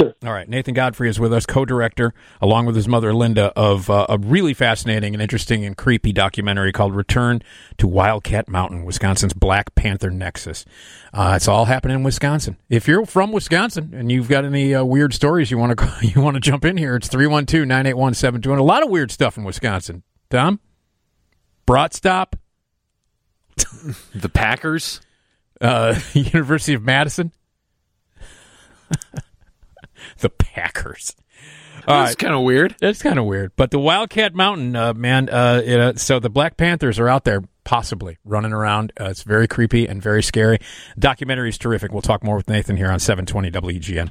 [0.00, 0.14] Sure.
[0.24, 4.06] All right, Nathan Godfrey is with us, co-director, along with his mother Linda, of uh,
[4.08, 7.42] a really fascinating and interesting and creepy documentary called "Return
[7.78, 10.64] to Wildcat Mountain: Wisconsin's Black Panther Nexus."
[11.12, 12.56] Uh, it's all happening in Wisconsin.
[12.68, 16.20] If you're from Wisconsin and you've got any uh, weird stories you want to you
[16.20, 18.58] want to jump in here, it's 312-981-7200.
[18.58, 20.04] A lot of weird stuff in Wisconsin.
[20.30, 20.60] Tom,
[21.66, 22.36] Brat Stop,
[24.14, 25.00] The Packers.
[25.60, 27.32] uh, University of Madison,
[30.20, 31.14] the Packers.
[31.86, 32.18] All That's right.
[32.18, 32.76] kind of weird.
[32.80, 33.52] That's kind of weird.
[33.56, 37.24] But the Wildcat Mountain, uh, man, uh, it, uh, so the Black Panthers are out
[37.24, 38.92] there possibly running around.
[39.00, 40.58] Uh, it's very creepy and very scary.
[40.98, 41.92] Documentary is terrific.
[41.92, 44.10] We'll talk more with Nathan here on 720 WGN.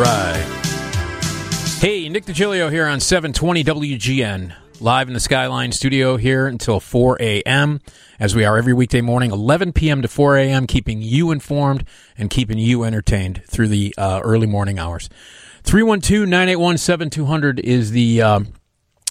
[0.00, 0.46] Right.
[1.78, 7.18] Hey, Nick DiGilio here on 720 WGN, live in the Skyline studio here until 4
[7.20, 7.80] a.m.,
[8.18, 10.02] as we are every weekday morning, 11 p.m.
[10.02, 11.84] to 4 a.m., keeping you informed
[12.16, 15.08] and keeping you entertained through the uh, early morning hours.
[15.64, 18.22] 312 981 7200 is the.
[18.22, 18.52] Um,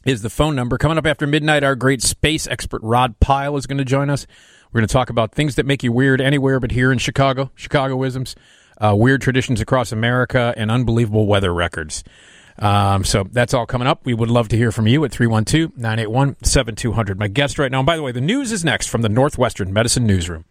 [0.06, 0.78] is the phone number.
[0.78, 4.26] Coming up after midnight, our great space expert Rod Pyle is going to join us.
[4.72, 7.52] We're going to talk about things that make you weird anywhere but here in Chicago,
[7.58, 8.34] Chicagoisms,
[8.80, 12.04] uh, weird traditions across America, and unbelievable weather records.
[12.60, 14.06] Um, so that's all coming up.
[14.06, 17.18] We would love to hear from you at 312 981 7200.
[17.18, 19.72] My guest right now, and by the way, the news is next from the Northwestern
[19.72, 20.46] Medicine Newsroom.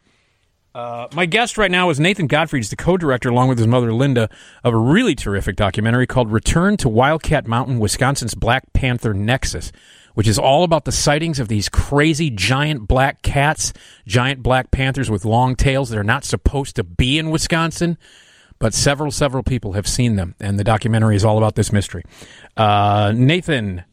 [0.74, 2.60] Uh, my guest right now is Nathan Godfrey.
[2.60, 4.30] He's the co-director, along with his mother Linda,
[4.62, 9.72] of a really terrific documentary called "Return to Wildcat Mountain: Wisconsin's Black Panther Nexus,"
[10.18, 13.72] which is all about the sightings of these crazy giant black cats,
[14.04, 17.96] giant black panthers with long tails that are not supposed to be in Wisconsin.
[18.58, 22.02] But several, several people have seen them, and the documentary is all about this mystery.
[22.56, 23.84] Uh, Nathan,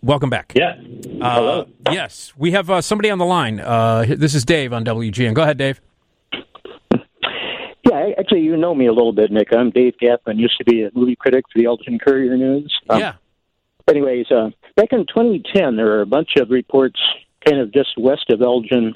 [0.00, 0.52] welcome back.
[0.54, 0.80] Yeah.
[1.20, 3.58] Uh, yes, we have uh, somebody on the line.
[3.58, 5.34] Uh, this is Dave on WGN.
[5.34, 5.80] Go ahead, Dave.
[7.84, 9.48] Yeah, actually, you know me a little bit, Nick.
[9.52, 10.38] I'm Dave Gapman.
[10.38, 12.72] Used to be a movie critic for the Elgin Courier News.
[12.88, 13.14] Um, yeah.
[13.88, 17.00] Anyways, uh, back in 2010, there were a bunch of reports,
[17.46, 18.94] kind of just west of Elgin,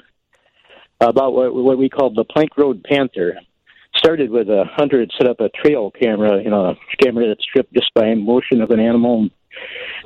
[0.99, 3.37] about what, what we called the Plank Road Panther.
[3.95, 7.43] Started with a hunter had set up a trail camera, you know, a camera that's
[7.43, 9.29] stripped just by motion of an animal.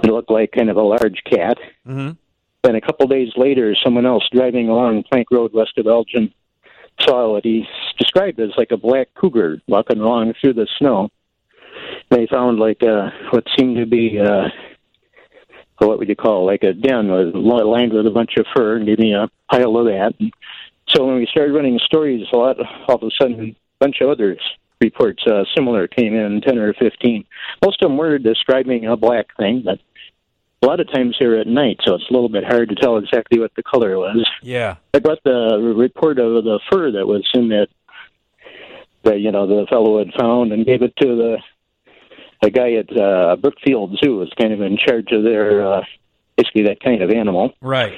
[0.04, 1.58] It looked like kind of a large cat.
[1.86, 2.18] Mhm.
[2.64, 6.34] Then a couple days later, someone else driving along Plank Road west of Elgin
[7.02, 11.10] saw what he described as like a black cougar walking along through the snow.
[12.10, 14.50] They found like uh, what seemed to be uh,
[15.88, 19.00] what would you call like a den lined with a bunch of fur, and gave
[19.00, 20.14] me a pile of that.
[20.20, 20.34] And
[20.88, 24.10] so when we started running stories, a lot all of a sudden, a bunch of
[24.10, 24.38] other
[24.80, 27.26] reports uh, similar came in, ten or fifteen.
[27.64, 29.80] Most of them were describing a black thing, but
[30.64, 32.98] a lot of times here at night, so it's a little bit hard to tell
[32.98, 34.28] exactly what the color was.
[34.44, 34.76] Yeah.
[34.94, 37.68] I got the report of the fur that was in that
[39.04, 41.38] that you know the fellow had found and gave it to the
[42.42, 45.82] the guy at uh, Brookfield Zoo was kind of in charge of their uh,
[46.38, 47.94] basically that kind of animal, Right.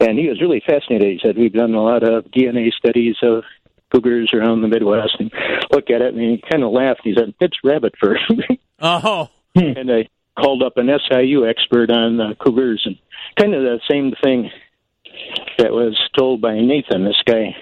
[0.00, 1.12] and he was really fascinated.
[1.12, 3.44] He said we've done a lot of DNA studies of
[3.92, 5.30] cougars around the Midwest and
[5.70, 7.00] look at it, and he kind of laughed.
[7.04, 8.16] He said it's rabbit fur,
[8.80, 9.28] Oh.
[9.54, 10.08] and I
[10.40, 12.96] called up an SIU expert on uh, cougars and
[13.38, 14.50] kind of the same thing
[15.58, 17.04] that was told by Nathan.
[17.04, 17.54] This guy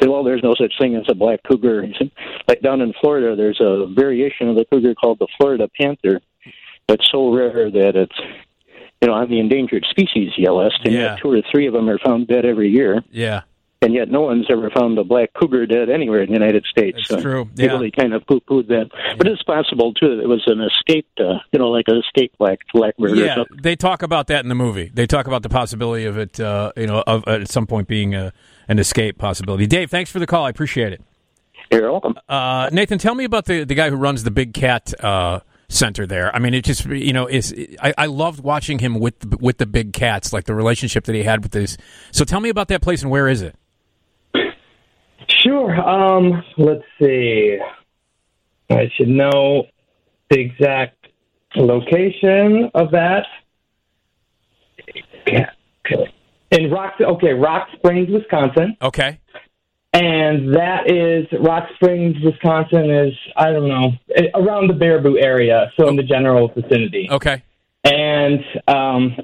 [0.00, 1.86] "Well, there's no such thing as a black cougar."
[2.48, 6.20] "Like down in Florida, there's a variation of the cougar called the Florida panther
[6.88, 8.18] that's so rare that it's."
[9.00, 11.16] You know, on the endangered species list, and Yeah.
[11.20, 13.40] two or three of them are found dead every year, Yeah.
[13.82, 17.08] And yet no one's ever found a black cougar dead anywhere in the United States.
[17.08, 17.72] That's true, They yeah.
[17.72, 21.40] really kind of poo-pooed that, but it's possible too that it was an escaped, uh,
[21.52, 23.44] you know, like an escaped black blackbird Yeah.
[23.62, 24.90] They talk about that in the movie.
[24.92, 28.14] They talk about the possibility of it, uh, you know, of at some point being
[28.14, 28.32] a,
[28.68, 29.66] an escape possibility.
[29.66, 30.44] Dave, thanks for the call.
[30.44, 31.02] I appreciate it.
[31.70, 32.14] You're welcome.
[32.28, 36.06] Uh, Nathan, tell me about the the guy who runs the Big Cat uh, Center
[36.06, 36.34] there.
[36.34, 39.66] I mean, it just you know is I, I loved watching him with with the
[39.66, 41.78] big cats, like the relationship that he had with this.
[42.10, 43.56] So tell me about that place and where is it?
[45.42, 45.74] Sure.
[45.80, 47.58] Um, let's see.
[48.70, 49.64] I should know
[50.30, 51.06] the exact
[51.56, 53.26] location of that.
[56.50, 59.18] In Rock, okay, Rock Springs, Wisconsin, Okay.
[59.94, 63.92] and that is Rock Springs, Wisconsin is I don't know
[64.34, 67.08] around the Baraboo area, so in the general vicinity.
[67.10, 67.42] Okay.
[67.84, 69.16] And um,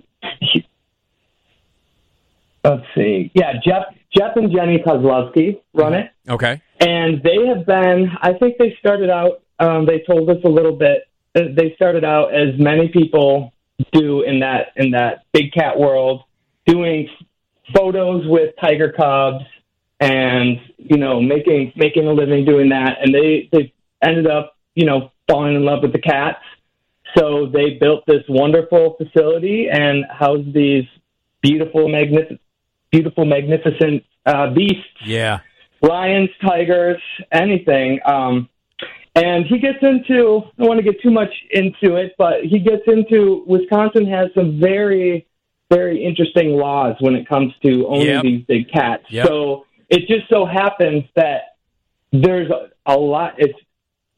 [2.65, 6.11] let's see, yeah, Jeff, Jeff and Jenny Kozlowski run it.
[6.29, 6.61] Okay.
[6.81, 10.77] and they have been i think they started out um, they told us a little
[10.77, 13.53] bit uh, they started out as many people
[13.93, 16.23] do in that in that big cat world
[16.67, 17.09] doing
[17.75, 19.45] photos with tiger cubs
[20.01, 22.99] and you know making making a living doing that.
[23.03, 26.41] And they they ended up you know falling in love with the cats.
[27.17, 30.85] So they built this wonderful facility and housed these
[31.43, 32.41] beautiful magnificent
[32.91, 35.41] beautiful magnificent uh, beasts Yeah.
[35.83, 37.01] lions, tigers,
[37.33, 38.01] anything.
[38.05, 38.49] Um,
[39.15, 42.59] and he gets into, I don't want to get too much into it, but he
[42.61, 45.27] gets into Wisconsin has some very,
[45.71, 48.23] very interesting laws when it comes to owning Yep.
[48.23, 49.05] these big cats.
[49.11, 49.27] Yep.
[49.27, 51.57] So it just so happens that
[52.13, 53.35] there's a, a lot.
[53.39, 53.59] It's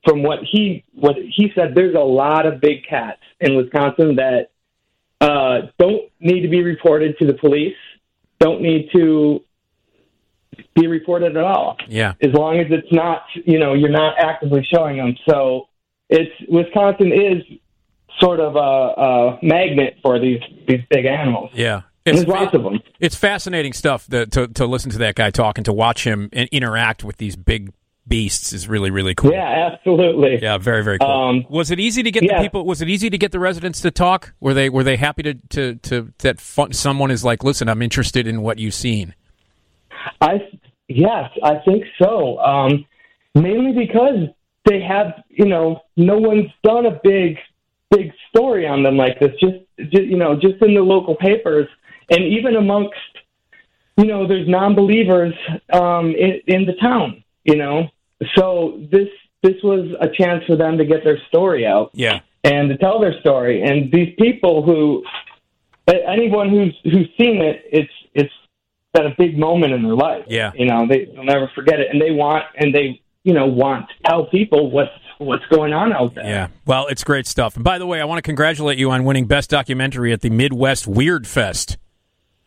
[0.05, 1.75] from what he what he said.
[1.75, 4.51] There's a lot of big cats in Wisconsin that
[5.21, 7.77] uh, don't need to be reported to the police.
[8.41, 9.43] Don't need to
[10.75, 12.15] be reported at all Yeah.
[12.23, 15.17] as long as it's not, you know, you're not actively showing them.
[15.29, 15.69] So
[16.09, 17.43] it's Wisconsin is
[18.19, 21.51] sort of a, a magnet for these these big animals.
[21.55, 21.83] Yeah.
[22.07, 22.81] And It's, there's lots of them.
[22.99, 26.31] it's fascinating stuff that, to, to listen to that guy talk and to watch him
[26.33, 27.73] and interact with these big
[28.11, 29.33] beasts is really, really cool.
[29.33, 30.39] Yeah, absolutely.
[30.43, 31.09] Yeah, very, very cool.
[31.09, 32.67] Um, was it easy to get the people?
[32.67, 34.35] Was it easy to get the residents to talk?
[34.41, 37.81] Were they were they happy to to, to that fun, someone is like, listen, I'm
[37.81, 39.15] interested in what you've seen.
[40.21, 40.41] I
[40.89, 42.39] yes, I think so.
[42.41, 42.85] Um,
[43.35, 44.29] mainly because
[44.67, 47.39] they have, you know, no one's done a big,
[47.91, 49.31] big story on them like this.
[49.41, 49.57] Just,
[49.91, 51.69] just you know, just in the local papers,
[52.11, 52.95] and even amongst,
[53.97, 55.35] you know, there's non-believers
[55.73, 57.23] um, in, in the town.
[57.45, 57.89] You know,
[58.37, 59.09] so this
[59.43, 63.01] this was a chance for them to get their story out Yeah, and to tell
[63.01, 63.63] their story.
[63.63, 65.05] And these people who,
[65.89, 68.33] anyone who's who's seen it, it's it's
[68.93, 70.25] been a big moment in their life.
[70.27, 70.53] Yeah.
[70.55, 73.89] you know, they, they'll never forget it, and they want and they you know want
[73.89, 76.25] to tell people what's what's going on out there.
[76.25, 76.49] yeah.
[76.67, 77.55] Well, it's great stuff.
[77.57, 80.31] And by the way, I want to congratulate you on winning best documentary at the
[80.31, 81.77] Midwest Weird Fest.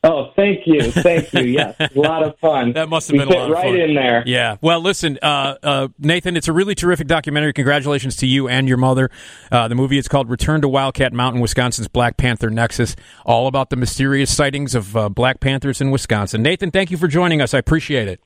[0.05, 1.43] Oh, thank you, thank you.
[1.43, 2.73] Yes, a lot of fun.
[2.73, 3.75] That must have We been a lot of right fun.
[3.79, 4.21] in there.
[4.25, 4.57] Yeah.
[4.59, 7.53] Well, listen, uh, uh, Nathan, it's a really terrific documentary.
[7.53, 9.09] Congratulations to you and your mother.
[9.49, 13.69] Uh, the movie is called Return to Wildcat Mountain, Wisconsin's Black Panther Nexus, all about
[13.69, 16.41] the mysterious sightings of uh, Black Panthers in Wisconsin.
[16.43, 17.53] Nathan, thank you for joining us.
[17.53, 18.19] I appreciate it.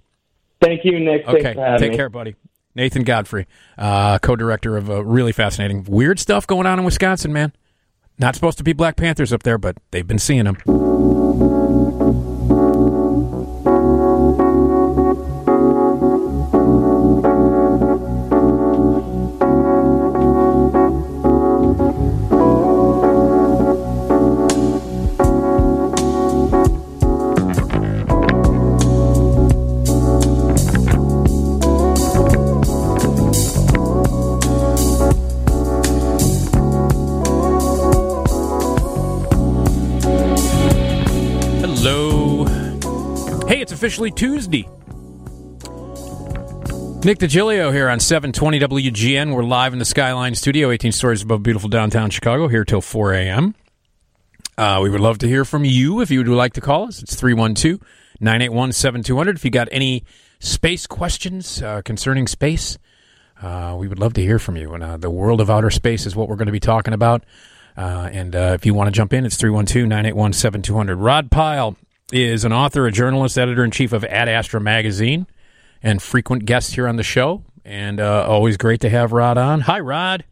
[0.59, 1.27] Thank you, Nick.
[1.27, 1.53] Okay.
[1.77, 1.95] Take me.
[1.95, 2.35] care, buddy.
[2.73, 3.45] Nathan Godfrey,
[3.77, 7.53] uh, co-director of a really fascinating, weird stuff going on in Wisconsin, man.
[8.17, 10.57] Not supposed to be Black Panthers up there, but they've been seeing them.
[43.77, 44.67] Officially Tuesday.
[47.03, 49.35] Nick DiGilio here on 720 WGN.
[49.35, 53.13] We're live in the Skyline Studio, 18 stories above beautiful downtown Chicago, here till 4
[53.13, 53.53] a.m.
[54.57, 57.03] Uh, we would love to hear from you if you would like to call us.
[57.03, 57.79] It's 312
[58.19, 59.35] 981 7200.
[59.35, 60.03] If you got any
[60.39, 62.79] space questions uh, concerning space,
[63.43, 64.73] uh, we would love to hear from you.
[64.73, 67.23] And uh, the world of outer space is what we're going to be talking about.
[67.77, 70.95] Uh, and uh, if you want to jump in, it's 312 981 7200.
[70.95, 71.77] Rod Pyle
[72.11, 75.27] is an author, a journalist, editor in chief of Ad Astra magazine,
[75.83, 77.43] and frequent guest here on the show.
[77.65, 79.61] And uh, always great to have Rod on.
[79.61, 80.23] Hi, Rod.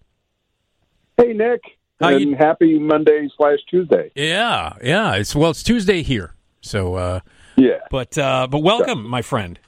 [1.18, 1.62] Hey, Nick.
[2.00, 4.12] How and you- happy Monday slash Tuesday.
[4.16, 5.16] Yeah, yeah.
[5.16, 6.34] It's well, it's Tuesday here.
[6.62, 7.20] So, uh,
[7.56, 7.80] Yeah.
[7.92, 9.60] but uh, but welcome, my friend.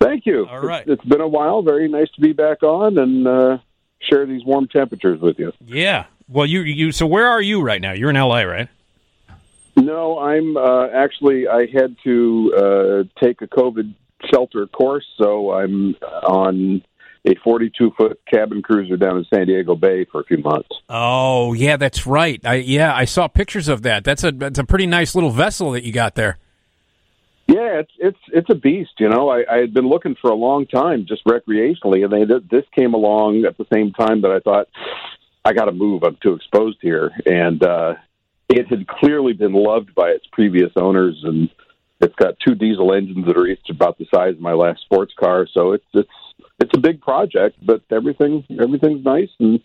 [0.00, 0.46] Thank you.
[0.46, 0.82] All right.
[0.86, 1.62] It's, it's been a while.
[1.62, 3.58] Very nice to be back on and uh,
[4.00, 5.52] share these warm temperatures with you.
[5.64, 6.04] Yeah.
[6.28, 6.92] Well, you you.
[6.92, 7.92] So where are you right now?
[7.92, 8.68] You're in L.A., right?
[9.76, 13.94] No, I'm uh, actually, I had to uh, take a COVID
[14.32, 15.94] shelter course, so I'm
[16.26, 16.82] on
[17.26, 20.68] a 42 foot cabin cruiser down in San Diego Bay for a few months.
[20.88, 22.40] Oh, yeah, that's right.
[22.44, 24.04] I yeah, I saw pictures of that.
[24.04, 26.38] That's a that's a pretty nice little vessel that you got there.
[27.46, 28.92] Yeah, it's it's it's a beast.
[28.98, 32.24] You know, I, I had been looking for a long time, just recreationally, and they
[32.50, 34.68] this came along at the same time that I thought
[35.44, 36.04] I got to move.
[36.04, 37.94] I'm too exposed here, and uh,
[38.48, 41.48] it had clearly been loved by its previous owners, and
[42.00, 45.12] it's got two diesel engines that are each about the size of my last sports
[45.18, 45.46] car.
[45.52, 46.08] So it's it's
[46.60, 49.60] it's a big project, but everything everything's nice and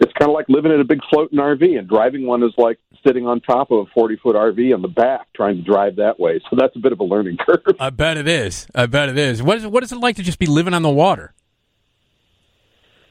[0.00, 2.78] it's kind of like living in a big floating RV, and driving one is like
[3.06, 6.20] sitting on top of a 40 foot RV on the back trying to drive that
[6.20, 6.40] way.
[6.48, 7.76] So that's a bit of a learning curve.
[7.80, 8.66] I bet it is.
[8.74, 9.42] I bet it is.
[9.42, 11.34] What is what is it like to just be living on the water?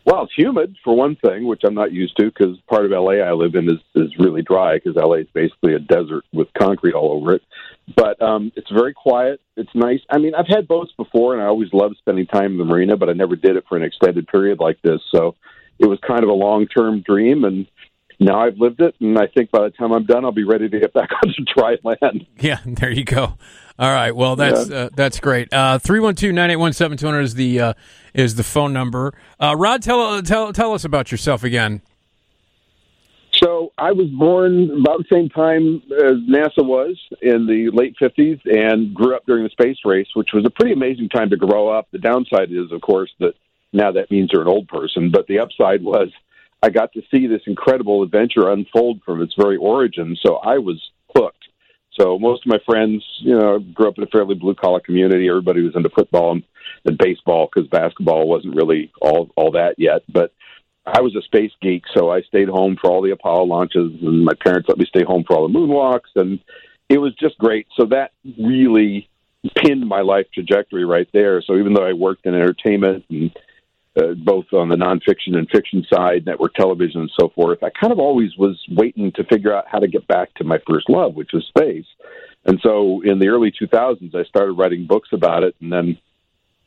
[0.07, 3.15] Well, it's humid for one thing, which I'm not used to because part of LA
[3.15, 6.93] I live in is is really dry because LA is basically a desert with concrete
[6.93, 7.41] all over it.
[7.93, 9.41] But um, it's very quiet.
[9.57, 9.99] It's nice.
[10.09, 12.95] I mean, I've had boats before, and I always loved spending time in the marina,
[12.95, 15.01] but I never did it for an extended period like this.
[15.13, 15.35] So
[15.77, 17.67] it was kind of a long term dream, and
[18.19, 20.67] now I've lived it, and I think by the time I'm done, I'll be ready
[20.69, 22.25] to get back onto dry land.
[22.39, 23.37] Yeah, there you go.
[23.79, 24.75] All right, well that's yeah.
[24.75, 25.53] uh, that's great.
[25.53, 27.73] Uh, three one two nine eight one seven two hundred is the uh,
[28.13, 29.13] is the phone number.
[29.39, 31.81] Uh, Rod, tell tell tell us about yourself again.
[33.35, 38.39] So I was born about the same time as NASA was in the late fifties,
[38.45, 41.69] and grew up during the space race, which was a pretty amazing time to grow
[41.69, 41.87] up.
[41.91, 43.33] The downside is, of course, that
[43.73, 45.11] now that means you're an old person.
[45.11, 46.09] But the upside was
[46.61, 50.17] I got to see this incredible adventure unfold from its very origin.
[50.21, 50.81] So I was
[51.15, 51.47] hooked.
[51.99, 55.29] So most of my friends, you know, grew up in a fairly blue collar community.
[55.29, 56.43] Everybody was into football and,
[56.85, 60.03] and baseball because basketball wasn't really all all that yet.
[60.07, 60.31] But
[60.85, 64.23] I was a space geek, so I stayed home for all the Apollo launches, and
[64.23, 66.39] my parents let me stay home for all the moonwalks, and
[66.87, 67.67] it was just great.
[67.75, 69.09] So that really
[69.55, 71.41] pinned my life trajectory right there.
[71.41, 73.31] So even though I worked in entertainment and
[73.97, 77.63] uh, both on the nonfiction and fiction side, network television, and so forth.
[77.63, 80.59] I kind of always was waiting to figure out how to get back to my
[80.69, 81.85] first love, which was space.
[82.45, 85.97] And so in the early 2000s, I started writing books about it, and then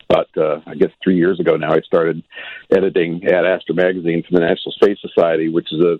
[0.09, 2.21] about uh, I guess three years ago now, I started
[2.69, 5.99] editing Ad Astra magazine for the National Space Society, which is a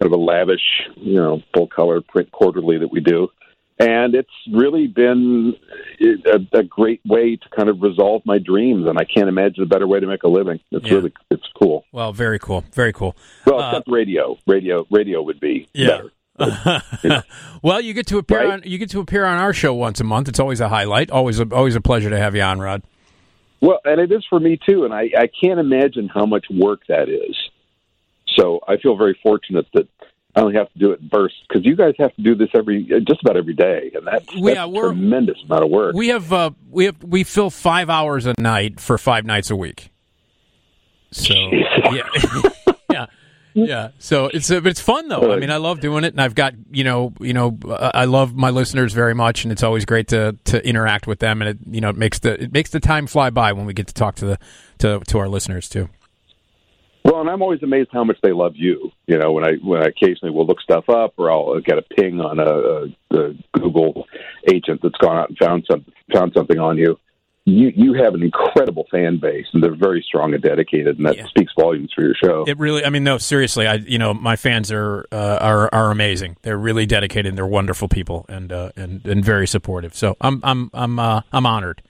[0.00, 3.28] kind of a lavish, you know, full color print quarterly that we do
[3.78, 5.54] and it's really been
[6.00, 9.66] a, a, great way to kind of resolve my dreams and i can't imagine a
[9.66, 10.94] better way to make a living it's yeah.
[10.94, 13.16] really it's cool well very cool very cool
[13.46, 15.86] well uh, except radio radio radio would be yeah.
[15.88, 17.24] better but,
[17.62, 18.50] well, you get to appear right?
[18.54, 20.28] on you get to appear on our show once a month.
[20.28, 21.10] It's always a highlight.
[21.10, 22.82] Always a, always a pleasure to have you on, Rod.
[23.60, 24.84] Well, and it is for me too.
[24.84, 27.36] And I, I can't imagine how much work that is.
[28.36, 29.88] So I feel very fortunate that
[30.36, 32.84] I only have to do it bursts because you guys have to do this every
[33.06, 35.94] just about every day, and that's, that's yeah, a tremendous amount of work.
[35.94, 39.56] We have uh, we have we fill five hours a night for five nights a
[39.56, 39.90] week.
[41.12, 42.08] So yeah,
[42.90, 43.06] yeah.
[43.56, 45.32] Yeah, so it's uh, it's fun though.
[45.32, 48.34] I mean, I love doing it, and I've got you know you know I love
[48.34, 51.58] my listeners very much, and it's always great to to interact with them, and it
[51.70, 53.94] you know it makes the it makes the time fly by when we get to
[53.94, 54.38] talk to the
[54.78, 55.88] to to our listeners too.
[57.14, 58.90] Well, and I'm always amazed how much they love you.
[59.06, 61.82] You know, when I when I occasionally will look stuff up, or I'll get a
[61.82, 64.08] ping on a, a, a Google
[64.52, 66.98] agent that's gone out and found some found something on you.
[67.44, 71.16] You you have an incredible fan base, and they're very strong and dedicated, and that
[71.16, 71.26] yeah.
[71.26, 72.46] speaks volumes for your show.
[72.48, 75.92] It really, I mean, no, seriously, I you know my fans are uh, are are
[75.92, 76.36] amazing.
[76.42, 77.36] They're really dedicated.
[77.36, 79.94] They're wonderful people, and uh, and and very supportive.
[79.94, 81.80] So I'm I'm I'm uh, I'm honored.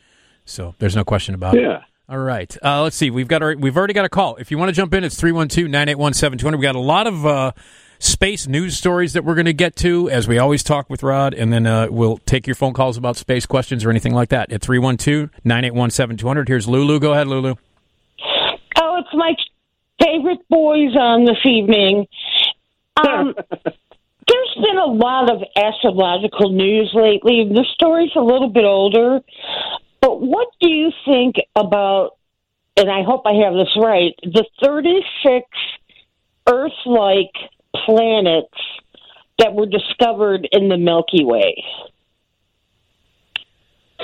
[0.44, 1.62] So there's no question about it.
[1.62, 1.76] yeah.
[1.78, 1.82] it.
[2.06, 2.54] All right.
[2.62, 3.10] Uh, let's see.
[3.10, 4.36] We've got our, we've already got a call.
[4.36, 6.52] If you want to jump in, it's 312-981-7200.
[6.52, 7.52] We've got a lot of uh,
[7.98, 11.32] space news stories that we're going to get to, as we always talk with Rod,
[11.32, 14.52] and then uh, we'll take your phone calls about space questions or anything like that
[14.52, 16.48] at 312-981-7200.
[16.48, 17.00] Here's Lulu.
[17.00, 17.54] Go ahead, Lulu.
[18.80, 19.34] Oh, it's my
[20.02, 22.06] favorite boys on this evening.
[22.96, 23.34] Um,
[23.64, 27.48] there's been a lot of astrological news lately.
[27.48, 29.20] The story's a little bit older,
[30.04, 32.18] but what do you think about,
[32.76, 35.46] and I hope I have this right, the 36
[36.46, 37.32] Earth like
[37.86, 38.52] planets
[39.38, 41.64] that were discovered in the Milky Way?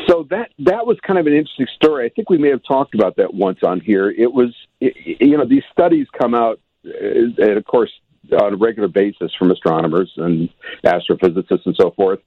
[0.08, 2.06] So that that was kind of an interesting story.
[2.06, 4.10] I think we may have talked about that once on here.
[4.10, 6.90] It was, you know, these studies come out, uh,
[7.36, 7.90] and of course,
[8.32, 10.48] on a regular basis from astronomers and
[10.82, 12.20] astrophysicists and so forth.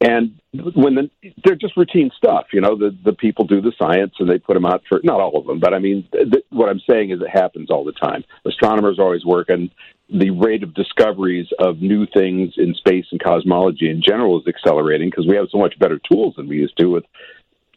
[0.00, 1.10] And when the,
[1.42, 4.54] they're just routine stuff, you know, the the people do the science and they put
[4.54, 7.20] them out for not all of them, but I mean, th- what I'm saying is
[7.22, 8.22] it happens all the time.
[8.46, 9.70] Astronomers are always working.
[10.10, 15.08] The rate of discoveries of new things in space and cosmology in general is accelerating
[15.08, 17.04] because we have so much better tools than we used to with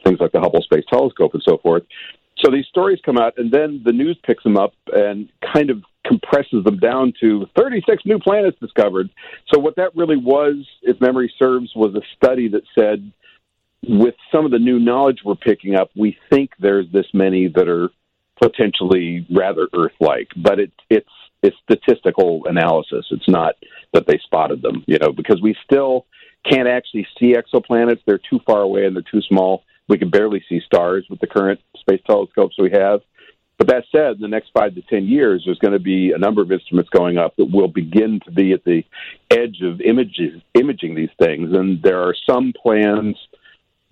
[0.04, 1.84] things like the Hubble Space Telescope and so forth.
[2.44, 5.84] So these stories come out, and then the news picks them up and kind of
[6.06, 9.10] compresses them down to 36 new planets discovered.
[9.54, 13.12] So what that really was, if memory serves, was a study that said
[13.88, 17.68] with some of the new knowledge we're picking up, we think there's this many that
[17.68, 17.90] are
[18.42, 21.10] potentially rather Earth-like, but it, it's
[21.42, 23.06] it's statistical analysis.
[23.12, 23.56] It's not
[23.94, 26.06] that they spotted them, you know, because we still
[26.44, 28.02] can't actually see exoplanets.
[28.06, 29.64] They're too far away and they're too small.
[29.88, 33.02] We can barely see stars with the current space telescopes we have.
[33.60, 36.18] But that said, in the next five to ten years, there's going to be a
[36.18, 38.86] number of instruments going up that will begin to be at the
[39.30, 41.50] edge of images, imaging these things.
[41.52, 43.18] And there are some plans,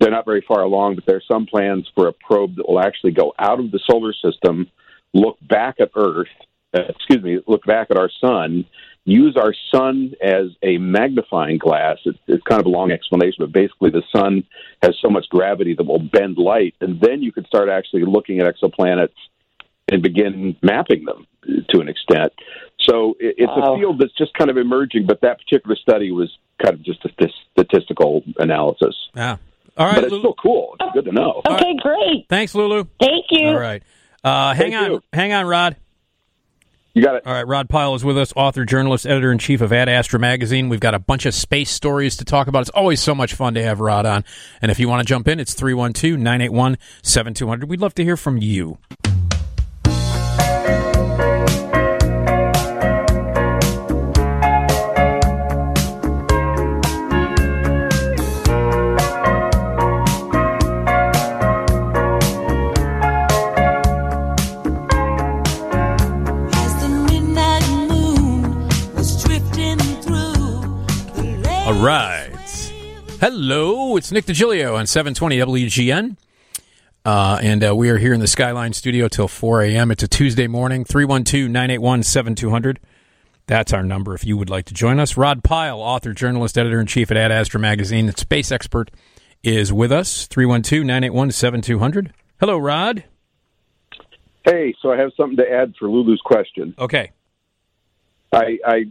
[0.00, 2.80] they're not very far along, but there are some plans for a probe that will
[2.80, 4.70] actually go out of the solar system,
[5.12, 6.28] look back at Earth,
[6.72, 8.64] uh, excuse me, look back at our sun,
[9.04, 11.98] use our sun as a magnifying glass.
[12.06, 14.44] It's, it's kind of a long explanation, but basically the sun
[14.82, 18.40] has so much gravity that will bend light, and then you could start actually looking
[18.40, 19.12] at exoplanets
[19.90, 21.26] and begin mapping them
[21.70, 22.32] to an extent.
[22.80, 23.74] So it, it's Wow.
[23.74, 26.30] a field that's just kind of emerging, but that particular study was
[26.62, 28.94] kind of just a st- statistical analysis.
[29.14, 29.36] Yeah.
[29.76, 30.22] All right, but it's Lulu.
[30.22, 30.76] still cool.
[30.80, 31.40] It's good to know.
[31.46, 32.26] Okay, great.
[32.28, 32.84] Thanks, Lulu.
[33.00, 33.48] Thank you.
[33.48, 33.82] All right.
[34.24, 35.02] Uh, hang Thank on, you.
[35.12, 35.76] hang on, Rod.
[36.94, 37.22] You got it.
[37.26, 40.18] All right, Rod Pyle is with us, author, journalist, editor in chief of Ad Astra
[40.18, 40.68] magazine.
[40.68, 42.62] We've got a bunch of space stories to talk about.
[42.62, 44.24] It's always so much fun to have Rod on.
[44.60, 47.68] And if you want to jump in, it's 312 981 7200.
[47.70, 48.78] We'd love to hear from you.
[71.78, 72.72] Right.
[73.20, 76.16] Hello, it's Nick DiGilio on 720 WGN.
[77.04, 79.90] Uh, and uh, we are here in the Skyline studio till 4 a.m.
[79.90, 82.80] It's a Tuesday morning, 312 981 7200.
[83.46, 85.16] That's our number if you would like to join us.
[85.16, 88.90] Rod Pyle, author, journalist, editor in chief at Ad Astra Magazine, the space expert,
[89.42, 90.26] is with us.
[90.26, 92.12] 312 981 7200.
[92.40, 93.04] Hello, Rod.
[94.44, 96.74] Hey, so I have something to add for Lulu's question.
[96.78, 97.12] Okay.
[98.32, 98.84] I, I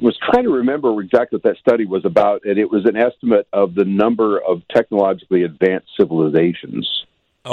[0.00, 3.48] was trying to remember exactly what that study was about, and it was an estimate
[3.52, 6.88] of the number of technologically advanced civilizations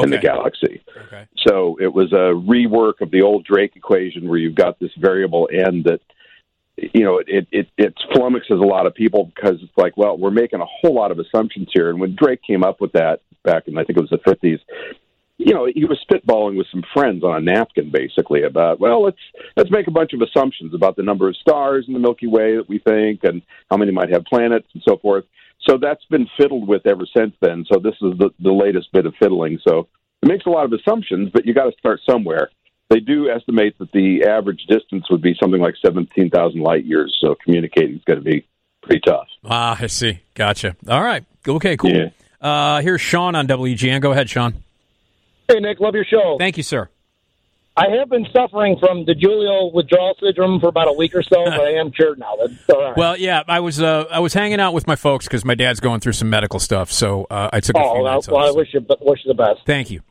[0.03, 0.81] in the galaxy.
[1.05, 1.27] Okay.
[1.47, 5.49] So it was a rework of the old Drake equation where you've got this variable
[5.51, 5.99] n that,
[6.77, 10.31] you know, it, it, it flummoxes a lot of people because it's like, well, we're
[10.31, 11.89] making a whole lot of assumptions here.
[11.89, 14.59] And when Drake came up with that back in, I think it was the 50s,
[15.43, 19.17] you know, he was spitballing with some friends on a napkin, basically about, well, let's
[19.57, 22.57] let's make a bunch of assumptions about the number of stars in the Milky Way
[22.57, 25.25] that we think, and how many might have planets, and so forth.
[25.67, 27.65] So that's been fiddled with ever since then.
[27.71, 29.59] So this is the the latest bit of fiddling.
[29.67, 29.87] So
[30.21, 32.49] it makes a lot of assumptions, but you got to start somewhere.
[32.89, 37.17] They do estimate that the average distance would be something like seventeen thousand light years.
[37.19, 38.45] So communicating is going to be
[38.83, 39.27] pretty tough.
[39.43, 40.19] Ah, I see.
[40.35, 40.75] Gotcha.
[40.87, 41.25] All right.
[41.47, 41.91] Okay, cool.
[41.91, 42.09] Yeah.
[42.39, 44.01] Uh, here's Sean on WGN.
[44.01, 44.63] Go ahead, Sean.
[45.51, 46.37] Hey, Nick, love your show.
[46.39, 46.89] Thank you, sir.
[47.75, 51.59] I have been suffering from DiGilio withdrawal syndrome for about a week or so, but
[51.59, 52.35] I am cured now.
[52.39, 52.97] That's all right.
[52.97, 55.81] Well, yeah, I was uh, I was hanging out with my folks because my dad's
[55.81, 58.51] going through some medical stuff, so uh, I took a oh, few well, well, I
[58.51, 59.61] wish you wish you the best.
[59.65, 60.01] Thank you.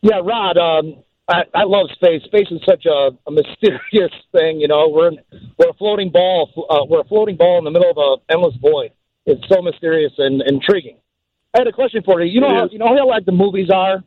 [0.00, 0.56] Yeah, Rod.
[0.56, 2.22] Um, I, I love space.
[2.24, 4.60] Space is such a, a mysterious thing.
[4.60, 5.18] You know, we're in,
[5.58, 6.50] we're a floating ball.
[6.70, 8.90] Uh, we're a floating ball in the middle of an endless void.
[9.26, 10.96] It's so mysterious and intriguing.
[11.54, 12.32] I had a question for you.
[12.32, 14.02] You know how you know how like the movies are.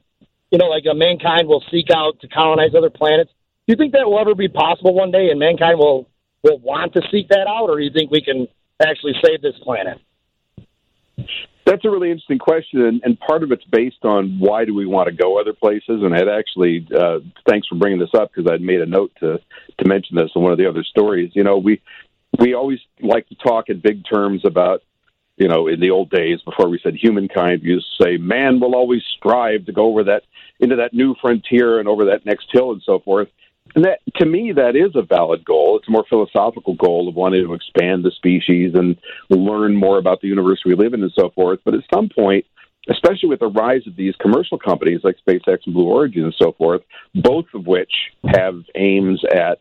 [0.52, 3.32] You know, like uh, mankind will seek out to colonize other planets.
[3.68, 6.08] Do you think that will ever be possible one day, and mankind will
[6.44, 8.48] will want to seek that out, or do you think we can
[8.82, 10.00] actually save this planet?
[11.66, 14.88] That's a really interesting question, and, and part of it's based on why do we
[14.88, 16.02] want to go other places.
[16.02, 19.40] And I'd actually, uh, thanks for bringing this up because I'd made a note to
[19.78, 21.32] to mention this in one of the other stories.
[21.34, 21.82] You know, we
[22.40, 24.82] we always like to talk in big terms about,
[25.38, 29.04] you know, in the old days before we said humankind, to say man will always
[29.18, 30.24] strive to go over that
[30.60, 33.28] into that new frontier and over that next hill and so forth.
[33.76, 35.78] And that, to me, that is a valid goal.
[35.78, 38.98] It's a more philosophical goal of wanting to expand the species and
[39.30, 41.60] learn more about the universe we live in and so forth.
[41.64, 42.46] But at some point,
[42.90, 46.52] especially with the rise of these commercial companies like SpaceX and Blue Origin and so
[46.54, 46.82] forth,
[47.16, 47.92] both of which
[48.28, 49.60] have aims at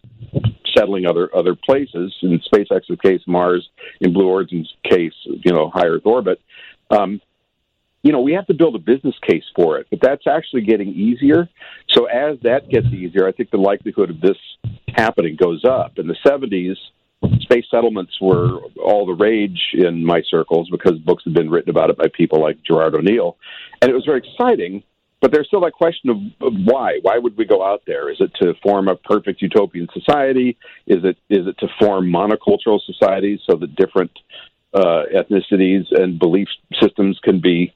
[0.74, 2.14] settling other other places.
[2.22, 3.68] In SpaceX's case, Mars.
[4.00, 6.40] In Blue Origin's case, you know, high Earth orbit.
[6.90, 7.20] Um,
[8.02, 10.88] you know, we have to build a business case for it, but that's actually getting
[10.88, 11.48] easier.
[11.90, 14.38] So as that gets easier, I think the likelihood of this
[14.88, 15.98] happening goes up.
[15.98, 16.76] In the 70s,
[17.42, 21.90] space settlements were all the rage in my circles because books had been written about
[21.90, 23.36] it by people like Gerard O'Neill,
[23.82, 24.82] and it was very exciting.
[25.20, 26.98] But there's still that question of, of why.
[27.02, 28.10] Why would we go out there?
[28.10, 30.56] Is it to form a perfect utopian society?
[30.86, 34.12] Is it is it to form monocultural societies so that different
[34.72, 36.48] uh, ethnicities and belief
[36.80, 37.74] systems can be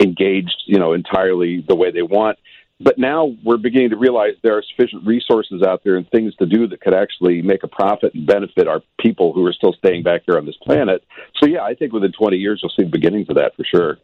[0.00, 2.38] engaged, you know, entirely the way they want.
[2.82, 6.46] But now we're beginning to realize there are sufficient resources out there and things to
[6.46, 10.02] do that could actually make a profit and benefit our people who are still staying
[10.02, 11.04] back here on this planet.
[11.38, 13.98] So, yeah, I think within 20 years you'll see the beginnings of that for sure.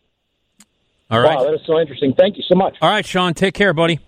[1.11, 1.37] All right.
[1.37, 2.13] Wow, that is so interesting.
[2.15, 2.77] Thank you so much.
[2.83, 3.99] All right, Sean, take care, buddy.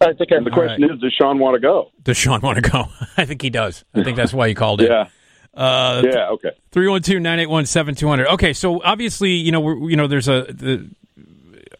[0.00, 0.38] All right, take care.
[0.38, 1.92] And the question is, does Sean want to go?
[2.02, 2.86] Does Sean want to go?
[3.16, 3.84] I think he does.
[3.94, 4.90] I think that's why he called it.
[4.90, 5.08] Yeah.
[5.54, 6.50] Uh, Yeah, okay.
[6.72, 8.26] 312-981-7200.
[8.32, 10.90] Okay, so obviously, you know, we're, you know, there's a the,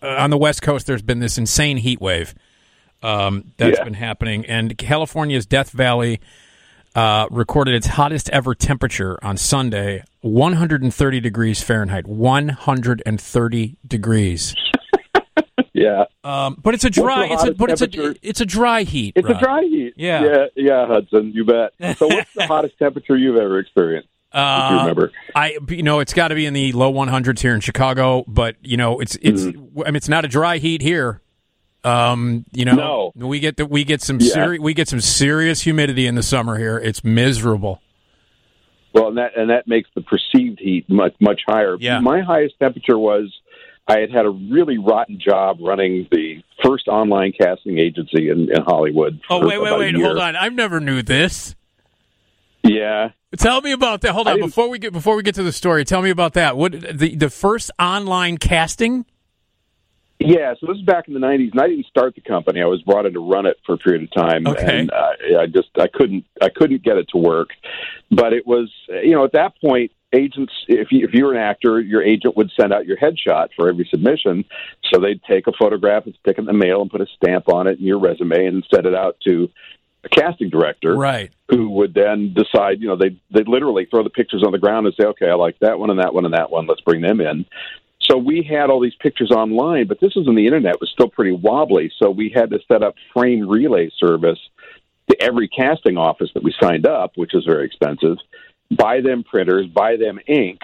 [0.03, 0.87] on the West Coast.
[0.87, 2.35] There's been this insane heat wave
[3.03, 3.85] um, that's Yeah.
[3.85, 6.21] been happening, and California's Death Valley
[6.95, 12.07] uh, recorded its hottest ever temperature on Sunday, 130 degrees Fahrenheit.
[12.07, 14.55] 130 degrees.
[15.75, 16.05] Yeah.
[16.23, 17.27] Um, but it's a dry.
[17.31, 19.15] It's a but it's a it's a dry heat.
[19.17, 19.37] It's Rod.
[19.37, 19.95] a dry heat.
[19.97, 20.23] Yeah.
[20.25, 21.73] Yeah, yeah, Hudson, you bet.
[21.97, 24.09] So what's the hottest temperature you've ever experienced?
[24.33, 25.13] If you Uh, remember.
[25.35, 28.57] I you know it's got to be in the low 100s here in Chicago, but
[28.63, 29.81] you know it's it's Mm-hmm.
[29.83, 31.21] I mean it's not a dry heat here.
[31.85, 33.27] Um, you know, No.
[33.27, 34.33] we get the, we get some Yeah.
[34.35, 36.79] seri- we get some serious humidity in the summer here.
[36.79, 37.81] It's miserable.
[38.95, 41.77] Well, and that and that makes the perceived heat much much higher.
[41.81, 41.99] Yeah.
[42.01, 43.33] My highest temperature was
[43.89, 48.63] I had had a really rotten job running the first online casting agency in, in
[48.63, 49.21] Hollywood.
[49.29, 50.37] Oh wait wait wait hold on!
[50.37, 51.57] I've never knew this.
[52.63, 53.09] Yeah.
[53.39, 54.13] Tell me about that.
[54.13, 55.85] Hold on before we get before we get to the story.
[55.85, 56.57] Tell me about that.
[56.57, 59.07] What the the first online casting?
[60.19, 62.61] Yeah, so this is back in the '90s, and I didn't start the company.
[62.61, 64.81] I was brought in to run it for a period of time, Okay.
[64.81, 67.49] and uh, I just I couldn't I couldn't get it to work.
[68.11, 71.41] But it was you know at that point, agents if you, if you were an
[71.41, 74.45] actor, your agent would send out your headshot for every submission.
[74.93, 77.49] So they'd take a photograph and stick it in the mail and put a stamp
[77.49, 79.51] on it and your resume and send it out to
[80.05, 81.31] a casting director Right.
[81.49, 84.87] who would then decide, you know, they they literally throw the pictures on the ground
[84.87, 86.67] and say, okay, I like that one and that one and that one.
[86.67, 87.47] Let's bring them in.
[88.01, 91.09] So we had all these pictures online, but this was when the internet was still
[91.09, 91.93] pretty wobbly.
[91.99, 94.41] So we had to set up frame relay service
[95.09, 98.17] to every casting office that we signed up, which is very expensive.
[98.71, 100.61] Buy them printers, buy them ink.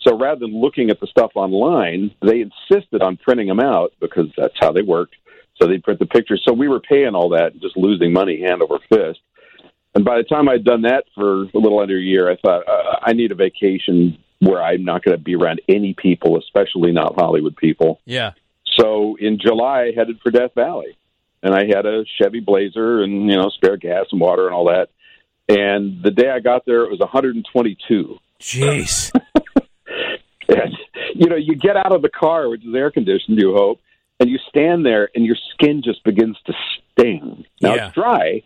[0.00, 4.28] So rather than looking at the stuff online, they insisted on printing them out because
[4.36, 5.16] that's how they worked.
[5.60, 6.42] So they'd print the pictures.
[6.46, 9.20] So we were paying all that and just losing money hand over fist.
[9.94, 12.68] And by the time I'd done that for a little under a year, I thought
[12.68, 16.92] uh, I need a vacation where I'm not going to be around any people, especially
[16.92, 18.00] not Hollywood people.
[18.04, 18.32] Yeah.
[18.78, 20.96] So in July, I headed for Death Valley,
[21.42, 24.66] and I had a Chevy Blazer and you know spare gas and water and all
[24.66, 24.90] that.
[25.48, 28.18] And the day I got there, it was 122.
[28.40, 29.10] Jeez.
[30.48, 30.74] And
[31.14, 33.80] you know, you get out of the car, which is air conditioned, you hope,
[34.20, 36.52] and you stand there, and your skin just begins to
[36.98, 37.44] sting.
[37.62, 37.86] Now Yeah.
[37.86, 38.42] it's dry,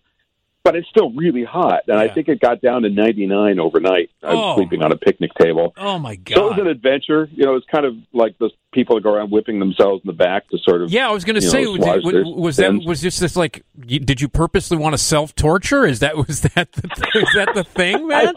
[0.65, 1.81] but it's still really hot.
[1.89, 4.11] And I think it got down to 99 overnight.
[4.23, 4.55] I was Oh.
[4.57, 5.75] sleeping on a picnic table.
[5.77, 6.35] Oh my god.
[6.37, 7.29] So it was an adventure.
[7.35, 10.13] You know, it's kind of like those people that go around whipping themselves in the
[10.13, 10.91] back to sort of.
[10.93, 13.65] Yeah, I was going to say, know, was, was that was this this like?
[13.87, 15.85] You, did you purposely want to self torture?
[15.87, 18.35] Is that was that the, is that the thing, man?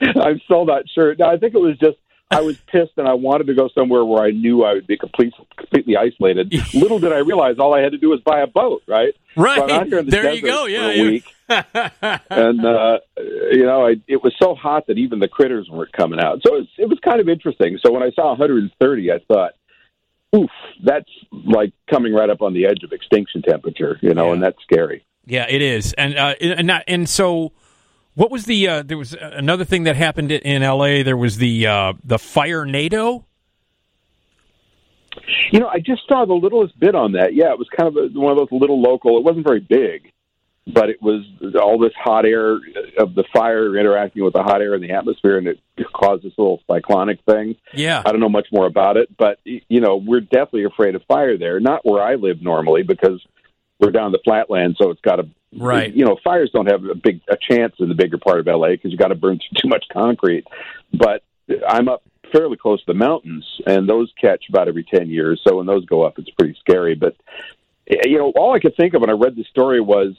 [0.00, 1.14] I'm still not sure.
[1.16, 1.96] No, I think it was just
[2.30, 4.98] I was pissed and I wanted to go somewhere where I knew I would be
[4.98, 6.52] complete, completely isolated.
[6.74, 9.14] Little did I realize all I had to do was buy a boat, right?
[9.34, 9.56] Right.
[9.56, 10.66] So here in the There you go.
[10.66, 15.28] Yeah, a week, and uh, you know, I, it was so hot that even the
[15.28, 16.42] critters weren't coming out.
[16.46, 17.78] So it was, it was kind of interesting.
[17.82, 19.52] So when I saw 130, I thought,
[20.36, 20.50] "Oof,
[20.84, 24.32] that's like coming right up on the edge of extinction temperature," you know, Yeah.
[24.34, 25.04] and that's scary.
[25.24, 27.52] Yeah, it is, and uh, and not, and so.
[28.18, 28.66] What was the?
[28.66, 31.04] Uh, there was another thing that happened in L.A.
[31.04, 33.22] There was the uh, the firenado.
[35.52, 37.36] You know, I just saw the littlest bit on that.
[37.36, 39.18] Yeah, it was kind of a, one of those little local.
[39.18, 40.10] It wasn't very big,
[40.66, 41.22] but it was
[41.62, 42.54] all this hot air
[42.98, 45.60] of the fire interacting with the hot air in the atmosphere, and it
[45.94, 47.54] caused this little cyclonic thing.
[47.72, 51.04] Yeah, I don't know much more about it, but you know, we're definitely afraid of
[51.04, 51.60] fire there.
[51.60, 53.24] Not where I live normally because
[53.80, 55.94] we're down the flatland, so it's got a Right.
[55.94, 58.70] You know, fires don't have a big a chance in the bigger part of LA
[58.70, 60.46] because you got to burn through too much concrete.
[60.92, 61.22] But
[61.66, 62.02] I'm up
[62.32, 65.40] fairly close to the mountains, and those catch about every ten years.
[65.46, 66.94] So when those go up, it's pretty scary.
[66.94, 67.16] But
[67.86, 70.14] you know, all I could think of when I read the story was,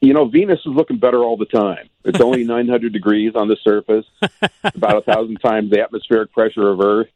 [0.00, 1.88] you know, Venus is looking better all the time.
[2.04, 4.06] It's only 900 degrees on the surface,
[4.62, 7.08] about a thousand times the atmospheric pressure of Earth.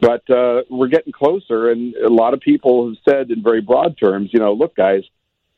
[0.00, 3.96] But uh, we're getting closer, and a lot of people have said in very broad
[3.98, 5.02] terms, you know, look, guys,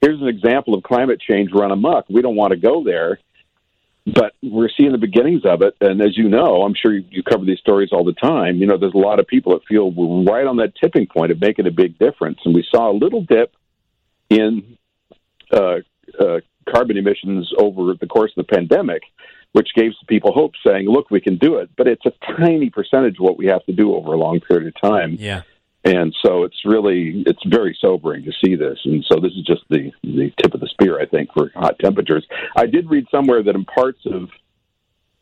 [0.01, 2.09] here's an example of climate change run amok.
[2.09, 3.19] We don't want to go there,
[4.07, 5.75] but we're seeing the beginnings of it.
[5.81, 8.57] And as you know, I'm sure you, you cover these stories all the time.
[8.57, 11.33] You know, there's a lot of people that feel we're right on that tipping point
[11.33, 12.39] of making a big difference.
[12.45, 13.53] And we saw a little dip
[14.31, 14.79] in
[15.53, 15.77] uh,
[16.19, 19.03] uh, carbon emissions over the course of the pandemic,
[19.53, 22.71] which gave some people hope, saying, "Look, we can do it." But it's a tiny
[22.71, 25.17] percentage of what we have to do over a long period of time.
[25.19, 25.43] yeah,
[25.85, 28.79] And so it's really it's very sobering to see this.
[28.85, 31.79] And so this is just the the tip of the spear, I think, for hot
[31.79, 32.27] temperatures.
[32.57, 34.29] I did read somewhere that in parts of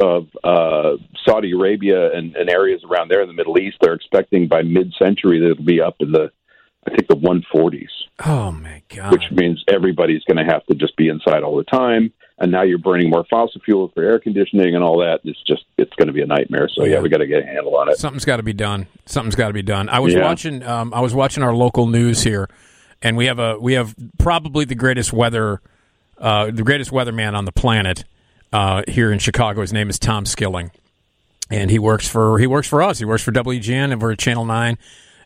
[0.01, 0.93] of uh,
[1.26, 5.41] Saudi Arabia and, and areas around there in the Middle East, they're expecting by mid-century
[5.41, 6.31] that it'll be up in the,
[6.87, 7.89] I think, the 140s,
[8.24, 9.11] Oh my god.
[9.11, 12.12] which means everybody's going to have to just be inside all the time.
[12.41, 15.20] And now you're burning more fossil fuels for air conditioning and all that.
[15.24, 16.68] It's just, it's going to be a nightmare.
[16.72, 17.99] So yeah, we got to get a handle on it.
[17.99, 18.86] Something's got to be done.
[19.07, 19.89] Something's got to be done.
[19.89, 20.22] I was Yeah.
[20.24, 20.62] watching.
[20.62, 22.49] Um, I was watching our local news here,
[23.03, 25.61] and we have a we have probably the greatest weather,
[26.18, 28.05] uh, the greatest weatherman on the planet
[28.53, 29.61] uh, here in Chicago.
[29.62, 30.70] His name is Tom Skilling,
[31.51, 33.01] and he works for he works for us.
[33.01, 34.78] He works for WGN and we're at Channel Nine.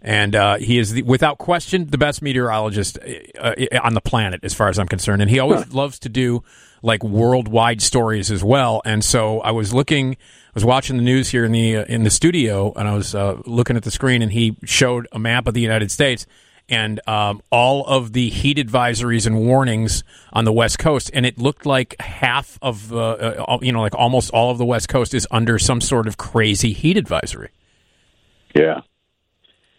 [0.04, 4.40] And uh, he is, the, without question, the best meteorologist uh, uh, on the planet,
[4.42, 5.22] as far as I'm concerned.
[5.22, 6.42] And he always loves to do
[6.82, 8.82] like worldwide stories as well.
[8.84, 12.02] And so I was looking, I was watching the news here in the uh, in
[12.02, 15.46] the studio, and I was uh, looking at the screen, and he showed a map
[15.46, 16.26] of the United States
[16.68, 21.38] and um, all of the heat advisories and warnings on the West Coast, and it
[21.38, 25.14] looked like half of uh, uh, you know, like almost all of the West Coast
[25.14, 27.50] is under some sort of crazy heat advisory.
[28.54, 28.80] Yeah.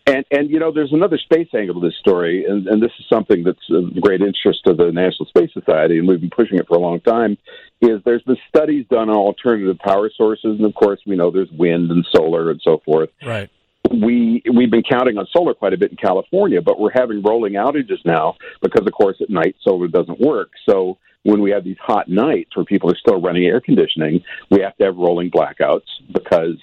[0.06, 3.06] And and you know, there's another space angle to this story, and, and this is
[3.08, 6.68] something that's of great interest to the National Space Society, and we've been pushing it
[6.68, 7.38] for a long time.
[7.82, 11.52] Is there's been studies done on alternative power sources, and of course, we know there's
[11.52, 13.10] wind and solar and so forth.
[13.26, 13.50] Right.
[13.90, 17.54] We we've been counting on solar quite a bit in California, but we're having rolling
[17.54, 20.52] outages now because, of course, at night solar doesn't work.
[20.70, 24.60] So when we have these hot nights where people are still running air conditioning, we
[24.60, 26.58] have to have rolling blackouts because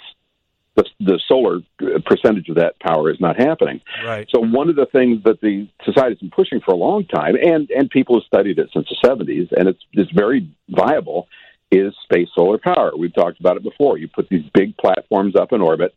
[0.76, 1.60] the, the solar
[2.06, 3.80] percentage of that power is not happening.
[4.04, 4.28] Right.
[4.32, 7.70] So one of the things that the society's been pushing for a long time, and
[7.70, 11.28] and people have studied it since the '70s, and it's it's very viable,
[11.70, 12.92] is space solar power.
[12.96, 13.98] We've talked about it before.
[13.98, 15.94] You put these big platforms up in orbit.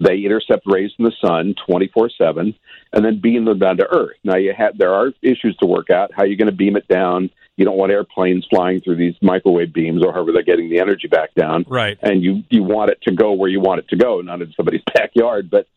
[0.00, 2.54] They intercept rays from the sun 24 7
[2.92, 4.16] and then beam them down to Earth.
[4.24, 6.10] Now, you have, there are issues to work out.
[6.12, 7.30] How are you going to beam it down?
[7.56, 11.06] You don't want airplanes flying through these microwave beams or however they're getting the energy
[11.06, 11.64] back down.
[11.68, 11.96] Right.
[12.02, 14.52] And you, you want it to go where you want it to go, not in
[14.56, 15.50] somebody's backyard.
[15.50, 15.68] But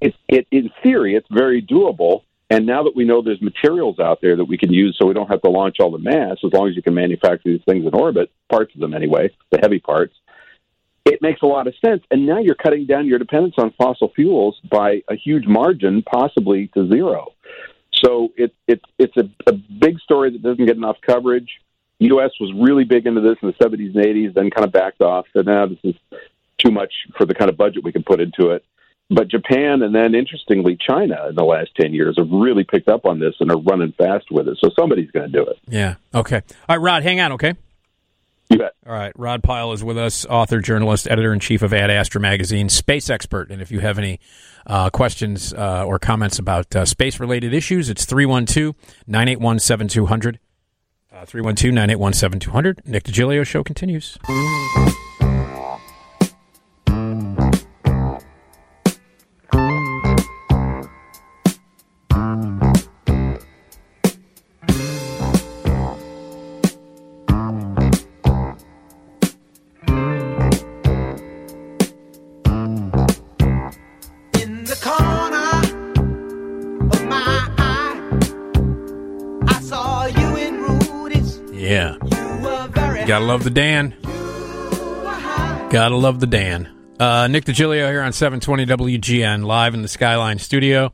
[0.00, 2.22] it, it, in theory, it's very doable.
[2.48, 5.14] And now that we know there's materials out there that we can use so we
[5.14, 7.86] don't have to launch all the mass, as long as you can manufacture these things
[7.86, 10.14] in orbit, parts of them anyway, the heavy parts,
[11.06, 12.02] it makes a lot of sense.
[12.10, 16.68] And now you're cutting down your dependence on fossil fuels by a huge margin, possibly
[16.68, 17.34] to zero.
[18.04, 21.48] So it, it, it's a, a big story that doesn't get enough coverage.
[21.98, 22.30] U.S.
[22.40, 25.26] was really big into this in the 70s and 80s, then kind of backed off.
[25.34, 25.94] So now this is
[26.58, 28.64] too much for the kind of budget we can put into it.
[29.10, 33.04] But Japan and then, interestingly, China in the last 10 years have really picked up
[33.04, 34.56] on this and are running fast with it.
[34.62, 35.58] So somebody's going to do it.
[35.66, 35.96] Yeah.
[36.14, 36.42] Okay.
[36.68, 37.32] All right, Rod, hang on.
[37.32, 37.54] Okay.
[38.50, 38.74] You bet.
[38.84, 39.12] All right.
[39.16, 43.08] Rod Pyle is with us, author, journalist, editor in chief of Ad Astra magazine, space
[43.08, 43.50] expert.
[43.50, 44.18] And if you have any
[44.66, 48.74] uh, questions uh, or comments about uh, space related issues, it's 312
[49.06, 50.40] 981 7200.
[51.26, 52.82] 312 981 7200.
[52.86, 54.18] Nick DiGilio show continues.
[83.30, 83.94] Love the Dan.
[85.70, 86.68] Gotta love the Dan.
[86.98, 90.92] Uh, Nick DiGilio here on 720 WGN, live in the Skyline studio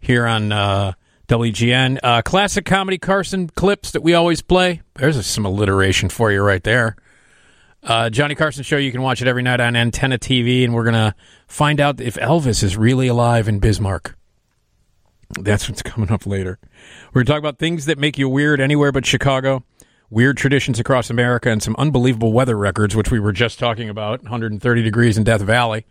[0.00, 0.92] here on uh,
[1.28, 1.98] WGN.
[2.02, 4.80] Uh, classic comedy Carson clips that we always play.
[4.94, 6.96] There's some alliteration for you right there.
[7.82, 10.84] Uh, Johnny Carson Show, you can watch it every night on Antenna TV, and we're
[10.94, 11.14] to
[11.48, 14.16] find out if Elvis is really alive in Bismarck.
[15.38, 16.58] That's what's coming up later.
[17.12, 19.64] We're to talk about things that make you weird anywhere but Chicago,
[20.10, 24.22] weird traditions across America, and some unbelievable weather records, which we were just talking about
[24.22, 25.86] 130 degrees in Death Valley.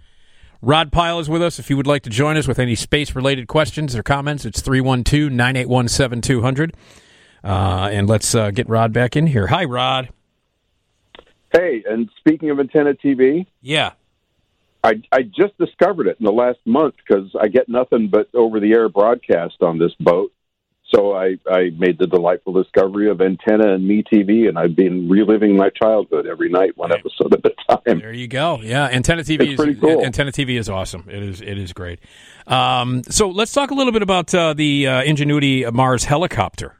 [0.61, 1.59] Rod Pyle is with us.
[1.59, 4.61] If you would like to join us with any space related questions or comments, it's
[4.61, 6.73] 312 981 7200.
[7.43, 9.47] And let's uh, get Rod back in here.
[9.47, 10.09] Hi, Rod.
[11.51, 13.91] Hey, and speaking of antenna TV, Yeah.
[14.85, 18.59] I, I just discovered it in the last month because I get nothing but over
[18.59, 20.33] the air broadcast on this boat.
[20.93, 25.09] So I, I made the delightful discovery of Antenna and Me TV, and I've been
[25.09, 27.99] reliving my childhood every night, one episode at a time.
[27.99, 28.59] There you go.
[28.61, 30.05] Yeah, antenna TV It's is pretty cool.
[30.05, 31.05] antenna TV is awesome.
[31.09, 31.99] It is it is great.
[32.45, 36.75] Um, so let's talk a little bit about uh, the uh, Ingenuity Mars helicopter.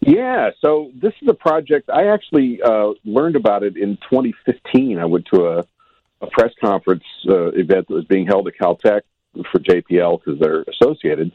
[0.00, 4.98] Yeah, so this is a project I actually uh, learned about it in 2015.
[4.98, 5.64] I went to a,
[6.22, 9.02] a press conference uh, event that was being held at Caltech,
[9.50, 11.32] for JPL because they're associated.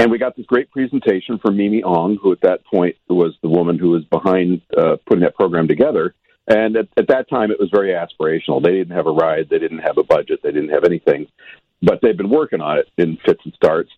[0.00, 3.50] And we got this great presentation from Mimi Aung, who at that point was the
[3.50, 6.14] woman who was behind uh, putting that program together.
[6.48, 8.62] And at, at that time, it was very aspirational.
[8.62, 11.26] They didn't have a ride, they didn't have a budget, they didn't have anything,
[11.82, 13.90] but they've been working on it in fits and starts.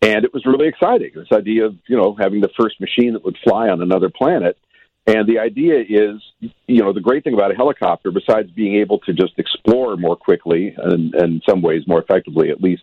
[0.00, 1.12] And it was really exciting.
[1.14, 4.58] This idea of you know having the first machine that would fly on another planet.
[5.06, 6.20] And the idea is,
[6.66, 10.16] you know, the great thing about a helicopter, besides being able to just explore more
[10.16, 12.82] quickly and, and in some ways more effectively, at least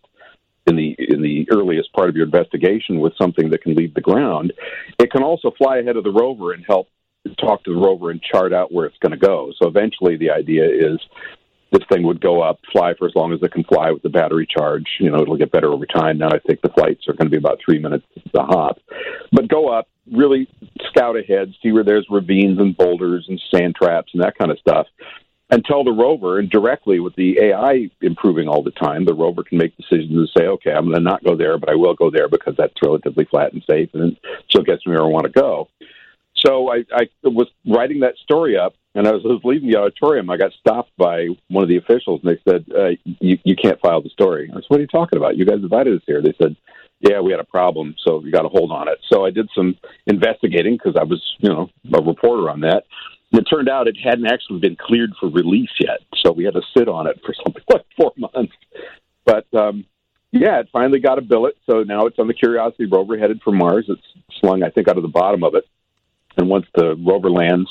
[0.69, 4.01] in the in the earliest part of your investigation with something that can leave the
[4.01, 4.53] ground,
[4.99, 6.87] it can also fly ahead of the rover and help
[7.39, 9.51] talk to the rover and chart out where it's going to go.
[9.61, 10.99] So eventually, the idea is
[11.71, 14.09] this thing would go up, fly for as long as it can fly with the
[14.09, 14.85] battery charge.
[14.99, 16.17] You know, it'll get better over time.
[16.17, 18.79] Now I think the flights are going to be about three minutes a hop,
[19.31, 20.47] but go up, really
[20.87, 24.59] scout ahead, see where there's ravines and boulders and sand traps and that kind of
[24.59, 24.87] stuff.
[25.51, 29.43] And tell the rover, and directly with the AI improving all the time, the rover
[29.43, 31.95] can make decisions and say, okay, I'm going to not go there, but I will
[31.95, 35.07] go there because that's relatively flat and safe, and it still gets me where I
[35.07, 35.67] want to go.
[36.45, 40.29] So I, I was writing that story up, and as I was leaving the auditorium,
[40.29, 42.89] I got stopped by one of the officials, and they said, uh,
[43.19, 45.37] you, "You can't file the story." I said, "What are you talking about?
[45.37, 46.55] You guys invited us here." They said,
[47.01, 49.49] "Yeah, we had a problem, so you got to hold on it." So I did
[49.53, 49.77] some
[50.07, 52.85] investigating because I was, you know, a reporter on that.
[53.31, 56.55] And it turned out it hadn't actually been cleared for release yet, so we had
[56.55, 58.53] to sit on it for something like four months.
[59.25, 59.85] But um,
[60.31, 63.51] yeah, it finally got a billet, so now it's on the Curiosity rover headed for
[63.51, 63.85] Mars.
[63.87, 64.01] It's
[64.39, 65.65] slung, I think, out of the bottom of it.
[66.37, 67.69] And once the rover lands,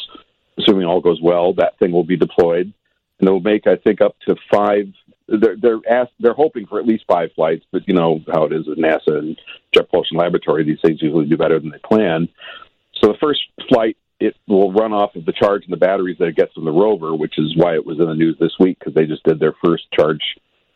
[0.59, 2.72] assuming all goes well, that thing will be deployed,
[3.18, 4.86] and it'll make, I think, up to five.
[5.28, 8.52] They're they're asked, they're hoping for at least five flights, but you know how it
[8.52, 9.38] is with NASA and
[9.72, 12.28] Jet Propulsion Laboratory; these things usually do better than they plan.
[13.00, 16.26] So the first flight, it will run off of the charge and the batteries that
[16.26, 18.78] it gets from the rover, which is why it was in the news this week
[18.78, 20.22] because they just did their first charge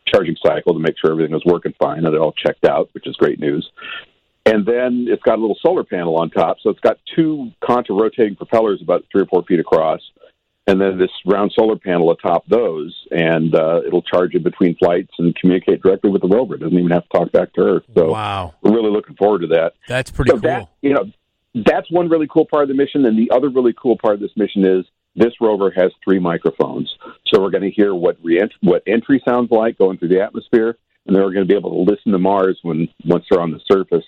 [0.07, 3.07] charging cycle to make sure everything was working fine and it all checked out, which
[3.07, 3.69] is great news.
[4.45, 7.95] And then it's got a little solar panel on top, so it's got two contra
[7.95, 10.01] rotating propellers about three or four feet across,
[10.67, 15.11] and then this round solar panel atop those, and uh, it'll charge it between flights
[15.17, 16.55] and communicate directly with the rover.
[16.55, 17.83] It doesn't even have to talk back to Earth.
[17.95, 18.53] So Wow.
[18.61, 19.73] we're really looking forward to that.
[19.87, 20.41] That's pretty so cool.
[20.41, 21.05] That, you know,
[21.53, 24.19] that's one really cool part of the mission, and the other really cool part of
[24.19, 24.85] this mission is
[25.15, 26.95] this rover has three microphones.
[27.27, 30.77] So we're going to hear what re- what entry sounds like going through the atmosphere,
[31.05, 33.51] and then we're going to be able to listen to Mars when once they're on
[33.51, 34.05] the surface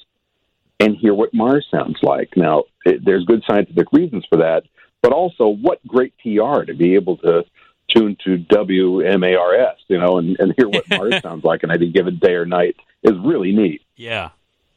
[0.80, 2.30] and hear what Mars sounds like.
[2.36, 4.64] Now, it, there's good scientific reasons for that,
[5.02, 7.46] but also what great PR to be able to
[7.96, 12.18] tune to WMARS, you know, and, and hear what Mars sounds like on any given
[12.18, 13.82] day or night is really neat.
[13.96, 14.30] Yeah,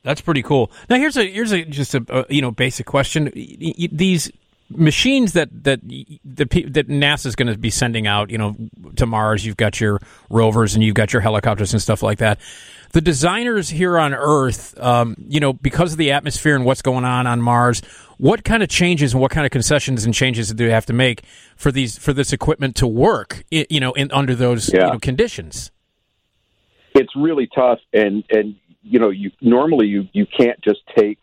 [0.08, 0.70] that's pretty cool.
[0.88, 3.30] Now here's a here's a just a, uh you know basic question.
[3.34, 4.32] These
[4.70, 5.80] machines that that
[6.48, 8.56] pe- that NASA's going to be sending out, you know,
[8.96, 9.44] to Mars.
[9.44, 10.00] You've got your
[10.30, 12.40] rovers and you've got your helicopters and stuff like that.
[12.92, 17.04] The designers here on Earth, um, you know, because of the atmosphere and what's going
[17.04, 17.82] on on Mars,
[18.16, 20.94] what kind of changes and what kind of concessions and changes do they have to
[20.94, 21.22] make
[21.54, 25.70] for these for this equipment to work, you know, in under those you know, conditions?
[26.98, 28.56] it's really tough and and
[28.88, 31.18] you know you normally you you can't just take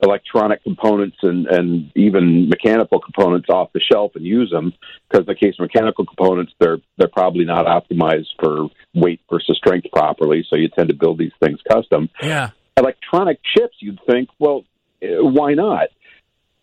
[0.00, 4.72] electronic components and and even mechanical components off the shelf and use them
[5.08, 9.56] because in the case of mechanical components they're they're probably not optimized for weight versus
[9.56, 12.50] strength properly so you tend to build these things custom Yeah.
[12.76, 14.64] electronic chips, you'd think, well,
[15.02, 15.88] eh, why not?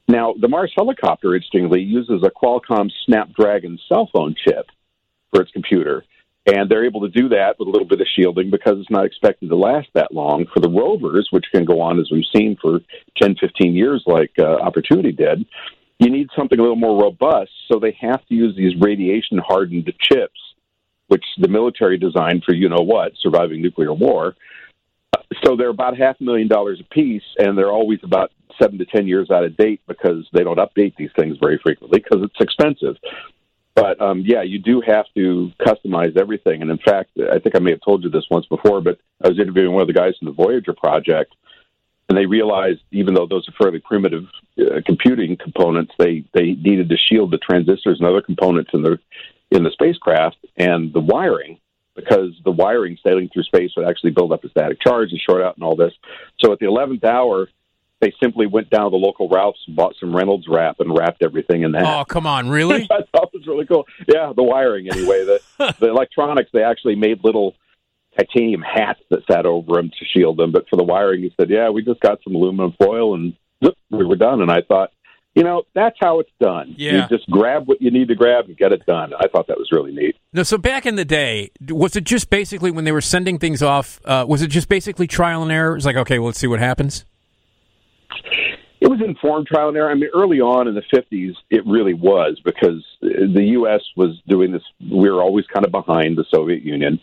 [0.07, 4.67] Now, the Mars helicopter, interestingly, uses a Qualcomm Snapdragon cell phone chip
[5.33, 6.05] for its computer.
[6.45, 9.05] And they're able to do that with a little bit of shielding because it's not
[9.05, 10.45] expected to last that long.
[10.53, 12.81] For the rovers, which can go on, as we've seen, for
[13.21, 15.45] 10, 15 years, like uh, Opportunity did,
[15.99, 17.51] you need something a little more robust.
[17.67, 20.39] So they have to use these radiation hardened chips,
[21.07, 24.35] which the military designed for you know what, surviving nuclear war
[25.43, 28.31] so they're about half a million dollars a piece, and they're always about
[28.61, 31.99] seven to ten years out of date because they don't update these things very frequently
[31.99, 32.95] because it's expensive.
[33.75, 36.61] But um, yeah, you do have to customize everything.
[36.61, 39.27] And in fact, I think I may have told you this once before, but I
[39.27, 41.35] was interviewing one of the guys from the Voyager project,
[42.07, 44.25] and they realized even though those are fairly primitive
[44.59, 48.97] uh, computing components, they they needed to shield the transistors and other components in the
[49.51, 51.59] in the spacecraft and the wiring
[51.95, 55.41] because the wiring sailing through space would actually build up a static charge and short
[55.41, 55.93] out and all this.
[56.39, 57.47] So at the 11th hour,
[58.05, 61.23] they simply went down to the local Ralph's and bought some Reynolds wrap and wrapped
[61.23, 61.85] everything in that.
[61.85, 62.83] Oh, come on, really?
[62.91, 63.85] I thought it was really cool.
[64.07, 65.25] Yeah, the wiring anyway.
[65.25, 65.41] The
[65.79, 67.55] the electronics they actually made little
[68.15, 70.51] titanium hats that sat over them to shield them.
[70.51, 73.33] But for the wiring, he said, "Yeah, we just got some aluminum foil and
[73.63, 74.91] zip, we were done." And I thought,
[75.33, 76.75] you know, that's how it's done.
[76.77, 77.07] Yeah.
[77.09, 79.13] You just grab what you need to grab and get it done.
[79.15, 80.15] I thought that was really neat.
[80.31, 83.63] No, so back in the day, was it just basically when they were sending things
[83.63, 83.99] off?
[84.05, 85.71] Uh, was it just basically trial and error?
[85.71, 87.03] It was like, okay, well, let's see what happens.
[88.81, 89.89] It was informed trial and error.
[89.89, 93.81] I mean, early on in the 50s, it really was because the U.S.
[93.95, 94.63] was doing this.
[94.79, 96.99] We were always kind of behind the Soviet Union.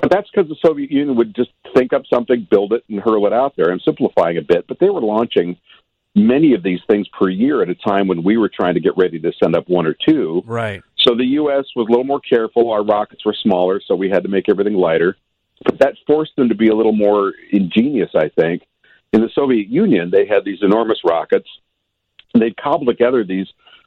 [0.00, 3.26] But that's because the Soviet Union would just think up something, build it, and hurl
[3.26, 3.72] it out there.
[3.72, 5.56] I'm simplifying a bit, but they were launching
[6.14, 8.96] many of these things per year at a time when we were trying to get
[8.96, 10.42] ready to send up one or two.
[10.46, 10.82] Right.
[10.98, 11.64] So the U.S.
[11.74, 12.70] was a little more careful.
[12.70, 15.16] Our rockets were smaller, so we had to make everything lighter.
[15.64, 18.62] But that forced them to be a little more ingenious, I think.
[19.12, 21.48] In the Soviet Union, they had these enormous rockets,
[22.34, 23.46] and they'd cobble together these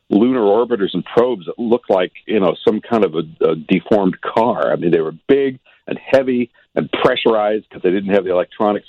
[0.09, 4.19] lunar orbiters and probes that looked like you know some kind of a, a deformed
[4.21, 4.71] car.
[4.71, 8.87] I mean, they were big and heavy and pressurized because they didn't have the electronics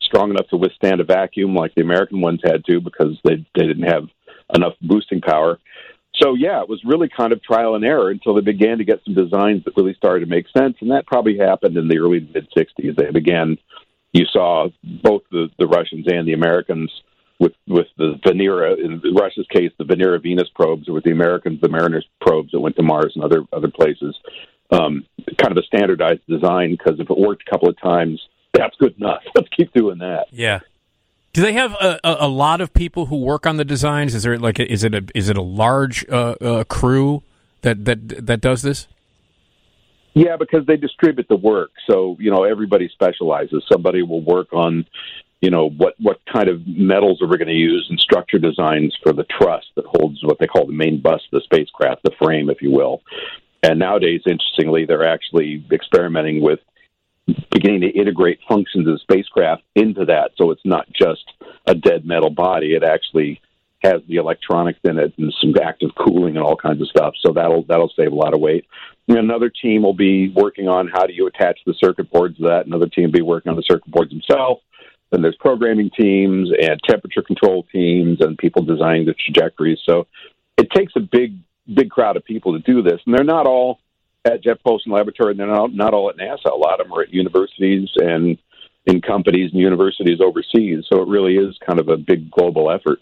[0.00, 3.66] strong enough to withstand a vacuum like the American ones had to because they they
[3.66, 4.08] didn't have
[4.54, 5.58] enough boosting power.
[6.16, 9.00] So yeah, it was really kind of trial and error until they began to get
[9.04, 12.20] some designs that really started to make sense, and that probably happened in the early
[12.20, 12.96] mid '60s.
[12.96, 13.58] They began.
[14.12, 14.68] You saw
[15.02, 16.90] both the the Russians and the Americans
[17.38, 21.60] with with the Venera in Russia's case, the Venera Venus probes, or with the Americans,
[21.60, 24.16] the Mariners probes that went to Mars and other other places.
[24.72, 25.04] Um,
[25.38, 28.20] kind of a standardized design because if it worked a couple of times,
[28.52, 29.22] that's good enough.
[29.34, 30.26] Let's keep doing that.
[30.30, 30.60] Yeah.
[31.32, 34.14] Do they have a, a, a lot of people who work on the designs?
[34.14, 37.22] Is there like a, is it a is it a large uh, uh, crew
[37.62, 38.86] that that that does this?
[40.14, 43.64] Yeah, because they distribute the work, so you know everybody specializes.
[43.70, 44.84] Somebody will work on,
[45.40, 48.96] you know, what what kind of metals are we going to use and structure designs
[49.02, 52.10] for the truss that holds what they call the main bus of the spacecraft, the
[52.18, 53.02] frame, if you will.
[53.62, 56.60] And nowadays, interestingly, they're actually experimenting with
[57.52, 61.24] beginning to integrate functions of the spacecraft into that, so it's not just
[61.66, 62.74] a dead metal body.
[62.74, 63.40] It actually
[63.82, 67.14] has the electronics in it and some active cooling and all kinds of stuff.
[67.24, 68.66] So that'll that'll save a lot of weight.
[69.08, 72.66] Another team will be working on how do you attach the circuit boards to that.
[72.66, 74.62] Another team will be working on the circuit boards themselves.
[75.10, 79.80] Then there's programming teams and temperature control teams and people designing the trajectories.
[79.88, 80.06] So
[80.56, 81.36] it takes a big
[81.72, 83.80] big crowd of people to do this, and they're not all
[84.24, 86.52] at Jet Propulsion Laboratory, and they're not, not all at NASA.
[86.52, 88.36] A lot of them are at universities and
[88.86, 90.84] in companies and universities overseas.
[90.92, 93.00] So it really is kind of a big global effort.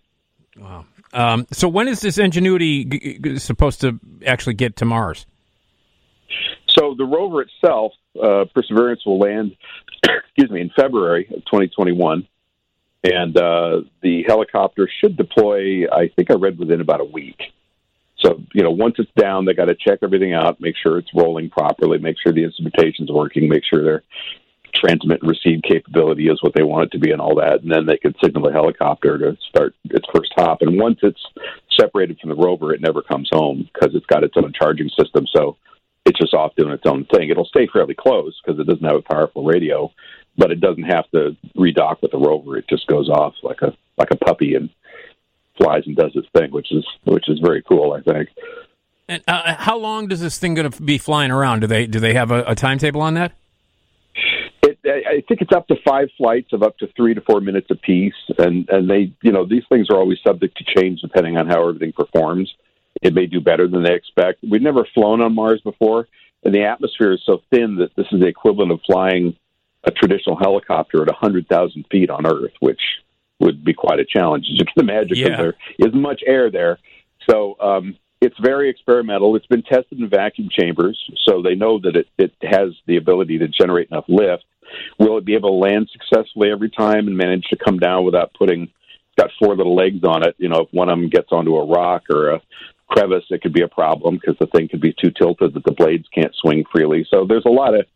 [1.13, 5.27] Um, so when is this Ingenuity g- g- supposed to actually get to Mars?
[6.69, 7.93] So the rover itself,
[8.23, 9.57] uh, Perseverance, will land,
[10.05, 12.29] excuse me, in February of 2021,
[13.05, 15.87] and uh, the helicopter should deploy.
[15.91, 17.41] I think I read within about a week.
[18.19, 21.09] So you know, once it's down, they got to check everything out, make sure it's
[21.15, 24.03] rolling properly, make sure the instrumentation's working, make sure their
[24.79, 27.63] transmit and receive capability is what they want it to be, and all that.
[27.63, 30.63] And then they can signal the helicopter to start its first hop.
[30.63, 31.23] And once it's
[31.79, 35.27] separated from the rover, it never comes home because it's got its own charging system.
[35.35, 35.57] So
[36.05, 37.29] it's just off doing its own thing.
[37.29, 39.93] It'll stay fairly close because it doesn't have a powerful radio,
[40.37, 42.57] but it doesn't have to redock with the rover.
[42.57, 44.71] It just goes off like a like a puppy and
[45.57, 47.93] flies and does its thing, which is which is very cool.
[47.93, 48.29] I think.
[49.09, 51.61] And uh, how long does this thing going to be flying around?
[51.61, 53.33] Do they do they have a, a timetable on that?
[54.89, 58.15] I think it's up to five flights of up to three to four minutes apiece,
[58.39, 61.69] and and they, you know, these things are always subject to change depending on how
[61.69, 62.53] everything performs.
[63.03, 64.43] It may do better than they expect.
[64.49, 66.09] We've never flown on Mars before,
[66.43, 69.37] and the atmosphere is so thin that this is the equivalent of flying
[69.85, 72.81] a traditional helicopter at 100,000 feet on Earth, which
[73.41, 75.37] would be quite a challenge, as you can imagine, because Yeah.
[75.37, 76.79] there is much air there.
[77.31, 79.37] So um, it's very experimental.
[79.37, 83.39] It's been tested in vacuum chambers, so they know that it, it has the ability
[83.39, 84.45] to generate enough lift.
[84.99, 88.35] Will it be able to land successfully every time and manage to come down without
[88.35, 88.63] putting?
[88.63, 90.35] It's got four little legs on it.
[90.39, 92.43] You know, if one of them gets onto a rock or a
[92.89, 95.73] crevice, it could be a problem because the thing could be too tilted that the
[95.73, 97.07] blades can't swing freely.
[97.11, 97.87] So there's a lot of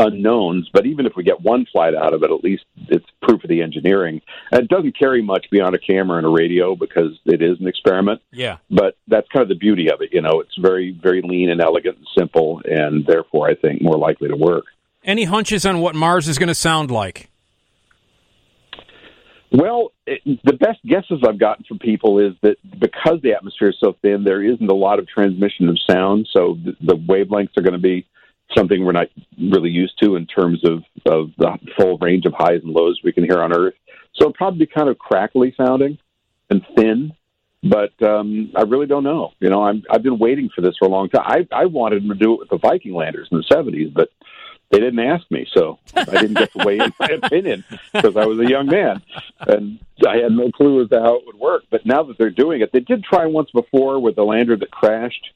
[0.00, 3.44] unknowns, but even if we get one flight out of it, at least it's proof
[3.44, 4.20] of the engineering.
[4.50, 7.68] And it doesn't carry much beyond a camera and a radio because it is an
[7.68, 8.22] experiment.
[8.32, 8.56] Yeah.
[8.70, 10.10] But that's kind of the beauty of it.
[10.12, 13.98] You know, it's very, very lean and elegant and simple, and therefore, I think more
[13.98, 14.64] likely to work.
[15.02, 17.30] Any hunches on what Mars is going to sound like?
[19.52, 23.76] Well, it, the best guesses I've gotten from people is that because the atmosphere is
[23.80, 27.62] so thin, there isn't a lot of transmission of sound, so the, the wavelengths are
[27.62, 28.06] going to be
[28.56, 29.08] something we're not
[29.38, 33.12] really used to in terms of, of the full range of highs and lows we
[33.12, 33.74] can hear on Earth.
[34.14, 35.98] So it'll probably be kind of crackly sounding
[36.48, 37.12] and thin,
[37.62, 39.32] but um, I really don't know.
[39.40, 41.24] You know, I'm, I've been waiting for this for a long time.
[41.26, 44.10] I, I wanted to do it with the Viking landers in the 70s, but
[44.70, 48.24] they didn't ask me, so I didn't get to weigh in my opinion because I
[48.24, 49.02] was a young man
[49.40, 51.64] and I had no clue as to how it would work.
[51.70, 54.70] But now that they're doing it, they did try once before with the lander that
[54.70, 55.30] crashed,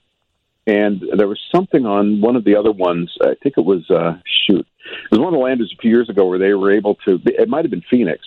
[0.67, 3.17] and there was something on one of the other ones.
[3.21, 6.09] I think it was uh, shoot, it was one of the landers a few years
[6.09, 7.21] ago where they were able to.
[7.25, 8.25] It might have been Phoenix,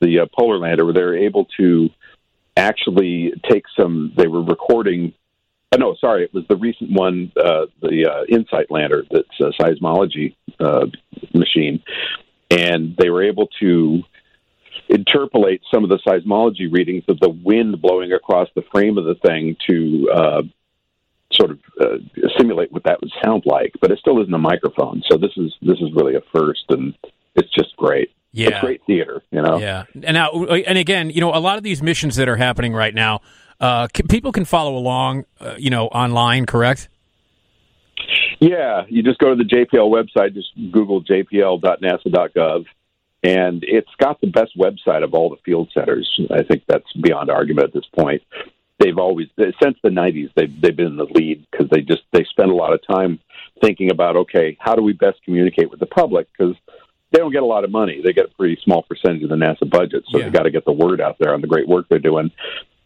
[0.00, 1.90] the uh, polar lander, where they were able to
[2.56, 4.12] actually take some.
[4.16, 5.12] They were recording.
[5.72, 9.52] Oh, no, sorry, it was the recent one, uh, the uh, Insight lander that's a
[9.62, 10.86] seismology uh,
[11.34, 11.82] machine,
[12.50, 14.02] and they were able to
[14.88, 19.14] interpolate some of the seismology readings of the wind blowing across the frame of the
[19.16, 20.42] thing to uh,
[21.32, 21.98] sort of uh,
[22.38, 23.72] simulate what that would sound like.
[23.80, 26.94] But it still isn't a microphone, so this is this is really a first, and
[27.34, 28.10] it's just great.
[28.32, 28.48] Yeah.
[28.48, 29.58] it's great theater, you know.
[29.58, 32.72] Yeah, and now and again, you know, a lot of these missions that are happening
[32.74, 33.20] right now,
[33.60, 36.46] uh, c- people can follow along, uh, you know, online.
[36.46, 36.88] Correct?
[38.40, 42.66] Yeah, you just go to the JPL website, just Google jpl.nasa.gov,
[43.24, 46.08] and it's got the best website of all the field centers.
[46.30, 48.22] I think that's beyond argument at this point.
[48.78, 49.26] They've always,
[49.60, 52.54] since the '90s, they've they've been in the lead because they just they spend a
[52.54, 53.18] lot of time
[53.60, 56.54] thinking about okay, how do we best communicate with the public because
[57.10, 58.00] they don't get a lot of money.
[58.04, 60.24] They get a pretty small percentage of the NASA budget, so Yeah.
[60.24, 62.30] they've got to get the word out there on the great work they're doing.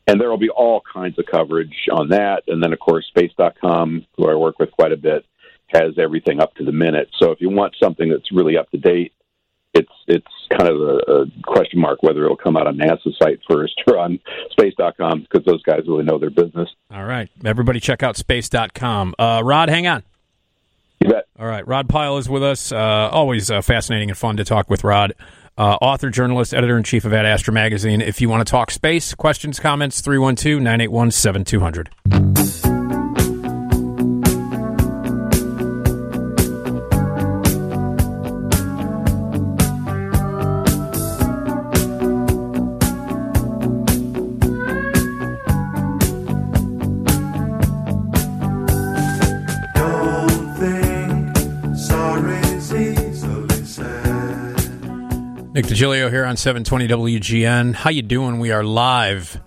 [0.06, 2.42] And there will be all kinds of coverage on that.
[2.48, 5.24] And then, of course, Space.com, who I work with quite a bit,
[5.68, 7.08] has everything up to the minute.
[7.18, 9.12] So if you want something that's really up to date,
[9.74, 13.40] it's it's kind of a, a question mark whether it'll come out on NASA's site
[13.48, 14.20] first or on
[14.50, 16.68] Space.com because those guys really know their business.
[16.90, 19.14] All right, everybody, check out space.com.
[19.18, 20.02] Uh, Rod, hang on.
[21.00, 21.26] You bet.
[21.38, 22.70] All right, Rod Pyle is with us.
[22.70, 22.76] Uh,
[23.10, 25.14] always uh, fascinating and fun to talk with Rod.
[25.58, 28.00] Uh, author, journalist, editor in chief of Ad Astra Magazine.
[28.00, 32.61] If you want to talk space, questions, comments, 312 981 7200.
[55.54, 57.74] Nick DiGilio here on 720 WGN.
[57.74, 58.38] How you doing?
[58.38, 59.38] We are live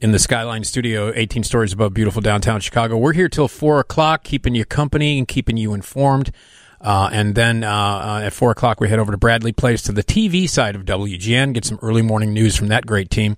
[0.00, 2.96] in the Skyline Studio, 18 stories above beautiful downtown Chicago.
[2.96, 6.32] We're here till 4 o'clock, keeping you company and keeping you informed.
[6.80, 9.92] Uh, and then uh, uh, at 4 o'clock, we head over to Bradley Place to
[9.92, 13.36] the TV side of WGN, get some early morning news from that great team.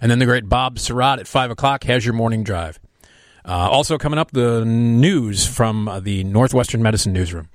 [0.00, 2.80] And then the great Bob Sirott at 5 o'clock has your morning drive.
[3.44, 7.50] Uh, also coming up, the news from the Northwestern Medicine Newsroom.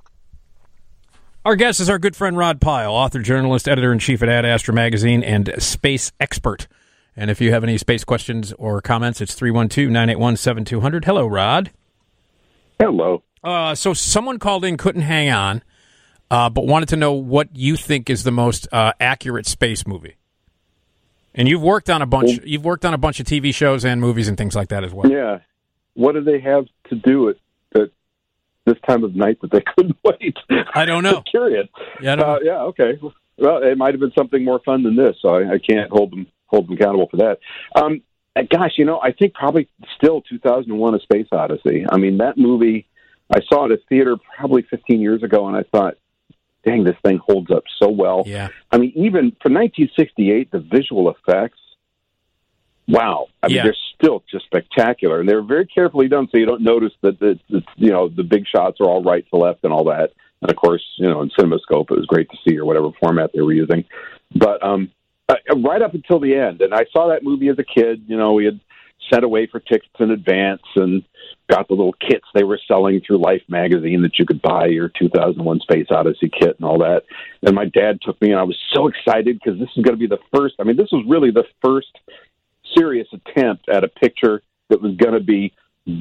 [1.46, 4.46] Our guest is our good friend Rod Pyle, author, journalist, editor in chief at Ad
[4.46, 6.68] Astra Magazine, and space expert.
[7.16, 11.06] And if you have any space questions or comments, it's 312 981 7200.
[11.06, 11.70] Hello, Rod.
[12.80, 13.22] Hello.
[13.44, 15.62] Uh, so, someone called in, couldn't hang on,
[16.32, 20.16] uh, but wanted to know what you think is the most uh, accurate space movie.
[21.36, 22.40] And you've worked on a bunch.
[22.44, 24.92] You've worked on a bunch of TV shows and movies and things like that as
[24.92, 25.12] well.
[25.12, 25.42] Yeah.
[25.94, 27.36] What do they have to do at
[28.66, 30.38] this time of night that they couldn't wait?
[30.74, 31.18] I don't know.
[31.18, 31.68] I'm curious.
[32.02, 33.00] Yeah, Uh, yeah, okay.
[33.38, 36.12] Well, it might have been something more fun than this, so I, I can't hold
[36.12, 37.40] them hold them accountable for that.
[37.76, 38.02] Um,
[38.36, 39.68] uh, gosh, you know, I think probably
[39.98, 41.86] still 2001: A Space Odyssey.
[41.90, 42.88] I mean, that movie.
[43.36, 45.96] I saw it at theater probably 15 years ago, and I thought,
[46.64, 48.50] "Dang, this thing holds up so well." Yeah.
[48.72, 51.60] I mean, even for 1968, the visual effects.
[52.88, 53.64] Wow, I mean, Yeah.
[53.64, 57.40] they're still just spectacular, and they're very carefully done, so you don't notice that the,
[57.50, 60.12] the you know the big shots are all right to left and all that.
[60.42, 63.32] And of course, you know, in CinemaScope, it was great to see or whatever format
[63.34, 63.86] they were using.
[64.36, 64.92] But um,
[65.28, 68.04] uh, right up until the end, and I saw that movie as a kid.
[68.08, 68.60] You know, we had
[69.12, 71.04] sent away for tickets in advance and
[71.50, 74.90] got the little kits they were selling through Life magazine that you could buy your
[74.90, 77.04] 2001 Space Odyssey kit and all that.
[77.44, 80.00] And my dad took me, and I was so excited because this is going to
[80.00, 80.56] be the first.
[80.60, 81.98] I mean, this was really the first
[82.78, 85.54] serious attempt at a picture that was going to be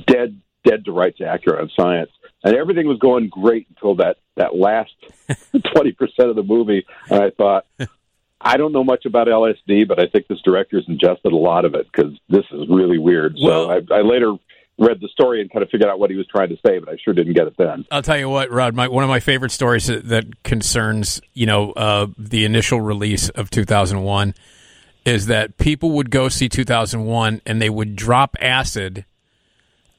[0.06, 2.10] dead dead to rights accurate on science
[2.42, 4.92] and everything was going great until that that last
[5.54, 7.66] 20% of the movie and i thought
[8.40, 11.74] i don't know much about lsd but i think this director's ingested a lot of
[11.74, 14.34] it because this is really weird Well- so I, I later
[14.76, 16.88] read the story and kind of figured out what he was trying to say but
[16.88, 18.74] i sure didn't get it then I'll tell you what, Rod.
[18.74, 23.28] My, one of my favorite stories that, that concerns you know uh, the initial release
[23.28, 24.34] of 2001
[25.04, 29.04] is that people would go see 2001 and they would drop acid.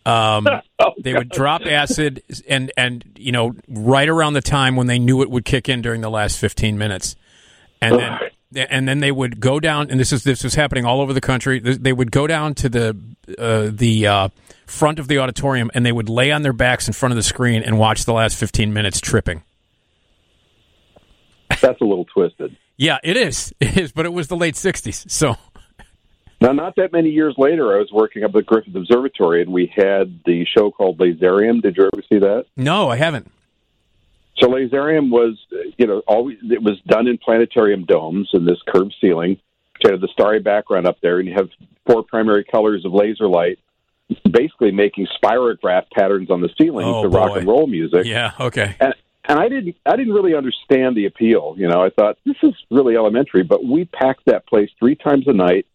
[0.06, 0.48] Um,
[1.04, 5.22] they would drop acid and and you know right around the time when they knew
[5.22, 7.16] it would kick in during the last 15 minutes,
[7.82, 8.20] and then
[8.70, 11.22] and then they would go down and this is this was happening all over the
[11.22, 11.60] country.
[11.60, 12.98] They would go down to the
[13.38, 14.30] uh, the uh,
[14.66, 17.24] front of the auditorium and they would lay on their backs in front of the
[17.24, 19.44] screen and watch the last 15 minutes tripping.
[21.62, 22.56] That's a little twisted.
[22.78, 23.54] Yeah, it is.
[23.62, 25.36] It is, but it was the late '60s, so
[26.42, 29.52] Now, not that many years later, I was working up at the Griffith Observatory, and
[29.52, 31.62] we had the show called Laserium.
[31.62, 32.46] Did you ever see that?
[32.56, 33.32] no, I haven't.
[34.38, 35.38] So Laserium was,
[35.78, 39.40] you know, always it was done in planetarium domes in this curved ceiling.
[39.84, 41.50] You had the starry background up there, and you have
[41.88, 43.60] four primary colors of laser light,
[44.30, 48.06] basically making spirograph patterns on the ceiling Oh, to rock and roll music.
[48.06, 48.76] Yeah, okay.
[48.80, 48.94] And
[49.28, 51.56] and I didn't I didn't really understand the appeal.
[51.58, 55.28] You know, I thought this is really elementary, but we packed that place three times
[55.28, 55.66] a night.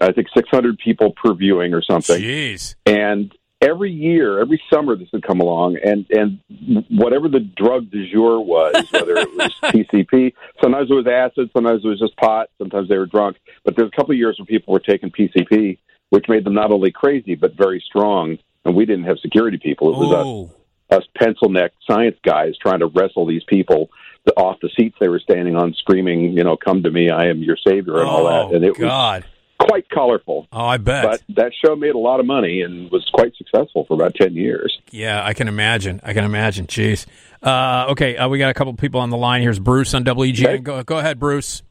[0.00, 2.22] I think 600 people per viewing or something.
[2.22, 2.76] Jeez.
[2.86, 6.40] And every year, every summer, this would come along, and and
[6.88, 11.84] whatever the drug du jour was, whether it was PCP, sometimes it was acid, sometimes
[11.84, 13.38] it was just pot, sometimes they were drunk.
[13.64, 15.78] But there's a couple of years where people were taking PCP,
[16.10, 18.38] which made them not only crazy but very strong.
[18.64, 20.50] And we didn't have security people; it was us Oh,
[20.90, 23.90] us pencil neck science guys trying to wrestle these people
[24.36, 27.42] off the seats they were standing on, screaming, you know, "Come to me, I am
[27.42, 28.54] your savior," and all that.
[28.54, 29.24] And it was
[29.58, 30.46] quite colorful.
[30.52, 31.04] Oh, I bet.
[31.04, 34.34] But that show made a lot of money and was quite successful for about ten
[34.34, 34.78] years.
[34.90, 36.00] Yeah, I can imagine.
[36.04, 36.66] I can imagine.
[36.66, 37.06] Jeez.
[37.42, 39.42] Uh, okay, uh, we got a couple people on the line.
[39.42, 40.46] Here's Bruce on WGN.
[40.46, 40.58] Okay.
[40.58, 41.62] Go, go ahead, Bruce.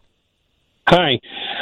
[0.88, 1.20] Hi.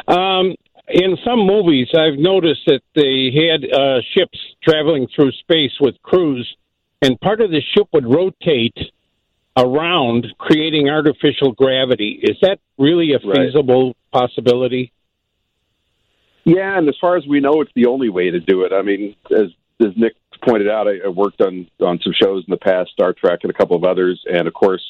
[0.08, 0.56] Um,
[0.88, 6.56] in some movies, I've noticed that they had uh, ships traveling through space with crews,
[7.02, 8.78] and part of the ship would rotate
[9.58, 12.20] around, creating artificial gravity.
[12.22, 13.48] Is that really a Right.
[13.48, 14.92] feasible possibility?
[16.44, 18.74] Yeah, and as far as we know, it's the only way to do it.
[18.74, 19.52] I mean, as
[19.82, 23.14] as Nick pointed out, I, I worked on on some shows in the past, Star
[23.14, 24.84] Trek and a couple of others, and of course,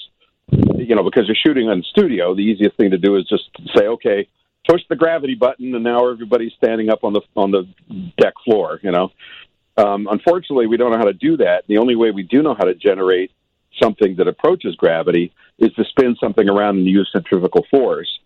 [0.51, 3.87] you know, because you're shooting on studio, the easiest thing to do is just say,
[3.87, 4.27] okay,
[4.67, 7.67] push the gravity button, and now everybody's standing up on the on the
[8.17, 8.79] deck floor.
[8.83, 9.11] You know,
[9.77, 11.65] um, unfortunately, we don't know how to do that.
[11.67, 13.31] The only way we do know how to generate
[13.81, 18.19] something that approaches gravity is to spin something around and use centrifugal force.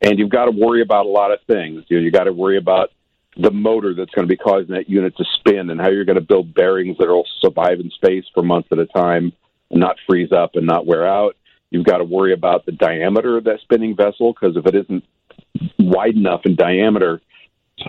[0.00, 1.84] And you've got to worry about a lot of things.
[1.88, 2.90] You know, you've got to worry about
[3.36, 6.18] the motor that's going to be causing that unit to spin and how you're going
[6.18, 9.32] to build bearings that will survive in space for months at a time
[9.70, 11.36] and not freeze up and not wear out.
[11.70, 15.04] You've got to worry about the diameter of that spinning vessel because if it isn't
[15.78, 17.20] wide enough in diameter,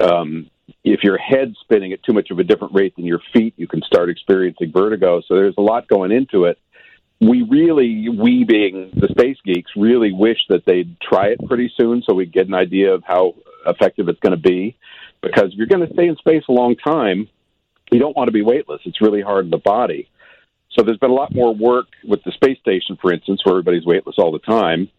[0.01, 0.49] um,
[0.83, 3.67] if your head's spinning at too much of a different rate than your feet, you
[3.67, 5.21] can start experiencing vertigo.
[5.21, 6.57] So there's a lot going into it.
[7.21, 12.01] We really, we being the space geeks, really wish that they'd try it pretty soon
[12.01, 13.35] so we get an idea of how
[13.65, 14.75] effective it's going to be.
[15.21, 17.29] Because if you're going to stay in space a long time,
[17.91, 18.81] you don't want to be weightless.
[18.85, 20.09] It's really hard on the body.
[20.71, 23.85] So there's been a lot more work with the space station, for instance, where everybody's
[23.85, 24.89] weightless all the time.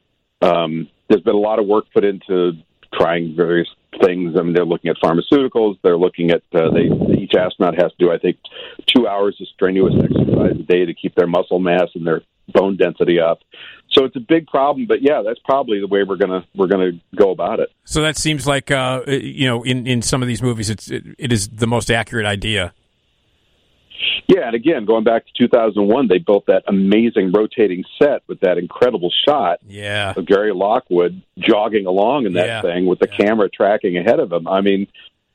[0.41, 2.53] Um, there's been a lot of work put into
[2.93, 3.69] trying various
[4.03, 4.35] things.
[4.39, 5.79] I mean, they're looking at pharmaceuticals.
[5.83, 8.39] They're looking at uh, they each astronaut has to do, I think,
[8.87, 12.77] two hours of strenuous exercise a day to keep their muscle mass and their bone
[12.77, 13.41] density up.
[13.91, 14.87] So it's a big problem.
[14.87, 17.71] But yeah, that's probably the way we're gonna we're gonna go about it.
[17.85, 21.05] So that seems like uh, you know, in, in some of these movies, it's it,
[21.19, 22.73] it is the most accurate idea.
[24.29, 28.59] Yeah, and again, going back to 2001, they built that amazing rotating set with that
[28.59, 30.15] incredible shot Yeah.
[30.17, 32.63] of Gary Lockwood jogging along in that Yeah.
[32.63, 33.27] thing with the Yeah.
[33.27, 34.47] camera tracking ahead of him.
[34.49, 34.87] I mean,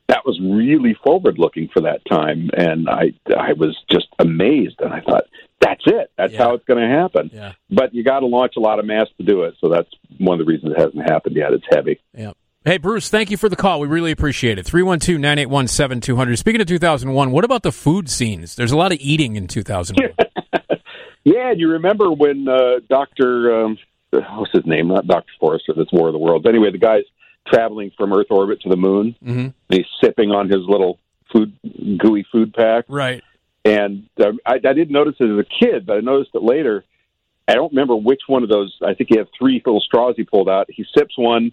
[0.08, 4.94] that was really forward looking for that time, and I I was just amazed, and
[4.94, 5.26] I thought
[5.62, 6.12] that's it.
[6.18, 7.30] That's how it's going to happen.
[7.34, 7.54] Yeah.
[7.70, 10.40] But you got to launch a lot of mass to do it, so that's one
[10.40, 11.54] of the reasons it hasn't happened yet.
[11.54, 12.00] It's heavy.
[12.18, 12.32] Yeah.
[12.64, 13.80] Hey, Bruce, thank you for the call.
[13.80, 14.68] We really appreciate it.
[14.68, 16.38] 312 981 7200.
[16.38, 18.56] Speaking of 2001, what about the food scenes?
[18.56, 20.14] There's a lot of eating in 2001.
[21.24, 23.78] Yeah, and you remember when uh, Doctor um,
[24.12, 24.88] what's his name?
[24.88, 25.74] Not Doctor Forrester.
[25.76, 26.48] That's War of the Worlds.
[26.48, 27.04] Anyway, the guy's
[27.48, 29.16] traveling from Earth orbit to the moon.
[29.24, 30.98] hmm And he's sipping on his little
[31.32, 31.54] food
[32.00, 32.86] gooey food pack.
[32.88, 33.24] Right.
[33.64, 36.84] And uh, I, I didn't notice it as a kid, but I noticed it later.
[37.48, 38.76] I don't remember which one of those.
[38.84, 40.68] I think he had three little straws he pulled out.
[40.70, 41.52] He sips one,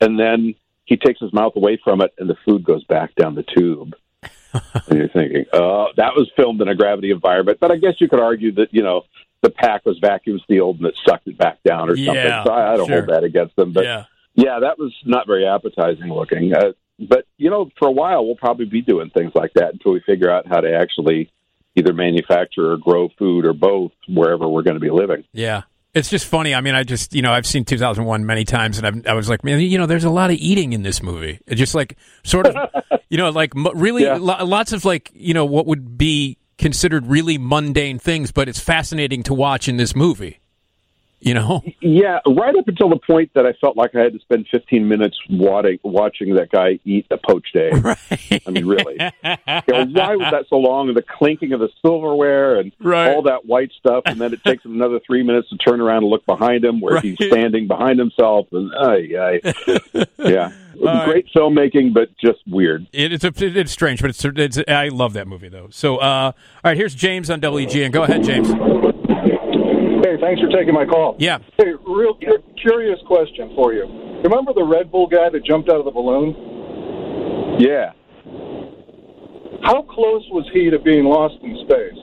[0.00, 0.54] and then
[0.84, 3.94] he takes his mouth away from it, and the food goes back down the tube.
[4.52, 7.58] and you're thinking, oh, that was filmed in a gravity environment.
[7.60, 9.02] But I guess you could argue that you know
[9.42, 12.42] the pack was vacuum sealed and it sucked it back down or Yeah, something.
[12.46, 12.96] So I, I don't sure.
[13.04, 13.72] hold that against them.
[13.72, 14.04] But yeah.
[14.34, 16.54] yeah, that was not very appetizing looking.
[16.54, 19.92] Uh, but you know, for a while we'll probably be doing things like that until
[19.92, 21.30] we figure out how to actually
[21.74, 25.24] either manufacture or grow food or both wherever we're going to be living.
[25.32, 25.62] Yeah.
[25.96, 26.54] It's just funny.
[26.54, 29.30] I mean, I just, you know, I've seen 2001 many times and I've, I was
[29.30, 31.40] like, man, you know, there's a lot of eating in this movie.
[31.46, 32.54] It's just like, sort of,
[33.08, 34.18] you know, like really Yeah.
[34.20, 38.60] lo- lots of like, you know, what would be considered really mundane things, but it's
[38.60, 40.38] fascinating to watch in this movie.
[41.26, 41.60] You know?
[41.80, 44.86] Yeah, right up until the point that I felt like I had to spend 15
[44.86, 47.72] minutes watching, watching that guy eat a poached egg.
[47.84, 48.42] Right.
[48.46, 48.96] I mean, really.
[49.24, 50.86] You know, why was that so long?
[50.88, 53.10] And the clinking of the silverware and Right.
[53.12, 55.98] all that white stuff, and then it takes him another three minutes to turn around
[56.04, 58.46] and look behind him, where he's standing behind himself.
[58.52, 59.40] And ay, ay.
[60.18, 61.04] yeah, it right.
[61.06, 62.86] great filmmaking, but just weird.
[62.92, 65.68] It, it's a, it's strange, but it's, it's I love that movie though.
[65.70, 66.34] So, uh, all
[66.64, 67.90] right, here's James on WGN.
[67.90, 68.48] Go ahead, James.
[70.06, 71.16] Hey, thanks for taking my call.
[71.18, 71.38] Yeah.
[71.58, 72.16] Hey, real
[72.62, 73.86] curious question for you.
[74.22, 77.58] Remember the Red Bull guy that jumped out of the balloon?
[77.58, 77.90] Yeah.
[79.64, 81.98] How close was he to being lost in space?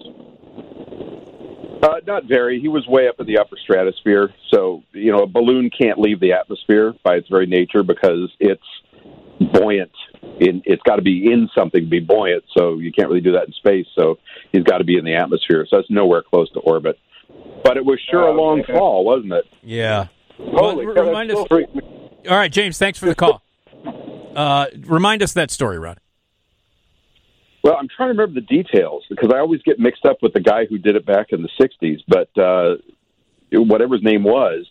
[1.81, 2.59] Uh, not very.
[2.59, 4.33] He was way up in the upper stratosphere.
[4.53, 8.61] So, you know, a balloon can't leave the atmosphere by its very nature because it's
[9.53, 9.91] buoyant.
[10.41, 12.43] In, it's got to be in something to be buoyant.
[12.57, 13.87] So you can't really do that in space.
[13.95, 14.19] So
[14.51, 15.65] he's got to be in the atmosphere.
[15.69, 16.99] So that's nowhere close to orbit.
[17.63, 19.45] But it was sure a long fall, wasn't it?
[19.61, 20.07] Yeah.
[20.37, 21.37] Holy Well, remind us.
[21.49, 22.77] All right, James.
[22.77, 23.41] Thanks for the call.
[24.33, 25.99] Uh, remind us that story, Rod.
[27.63, 30.39] Well, I'm trying to remember the details because I always get mixed up with the
[30.39, 31.99] guy who did it back in the '60s.
[32.07, 32.77] But uh,
[33.51, 34.65] whatever his name was,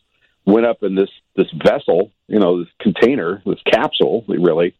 [0.45, 4.75] went up in this this vessel, you know, this container, this capsule, really,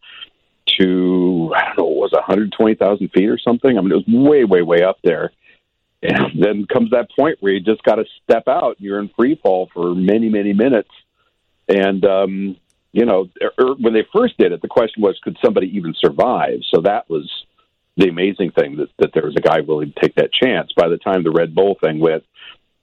[0.79, 3.77] to I don't know, it was 120,000 feet or something.
[3.77, 5.31] I mean, it was way, way, way up there.
[6.03, 8.75] And then comes that point where you just got to step out.
[8.79, 10.89] You're in free fall for many, many minutes.
[11.69, 12.57] And um,
[12.91, 16.59] you know, er, when they first did it, the question was, could somebody even survive?
[16.73, 17.29] So that was
[17.97, 20.71] the amazing thing that, that there was a guy willing to take that chance.
[20.75, 22.23] By the time the Red Bull thing went,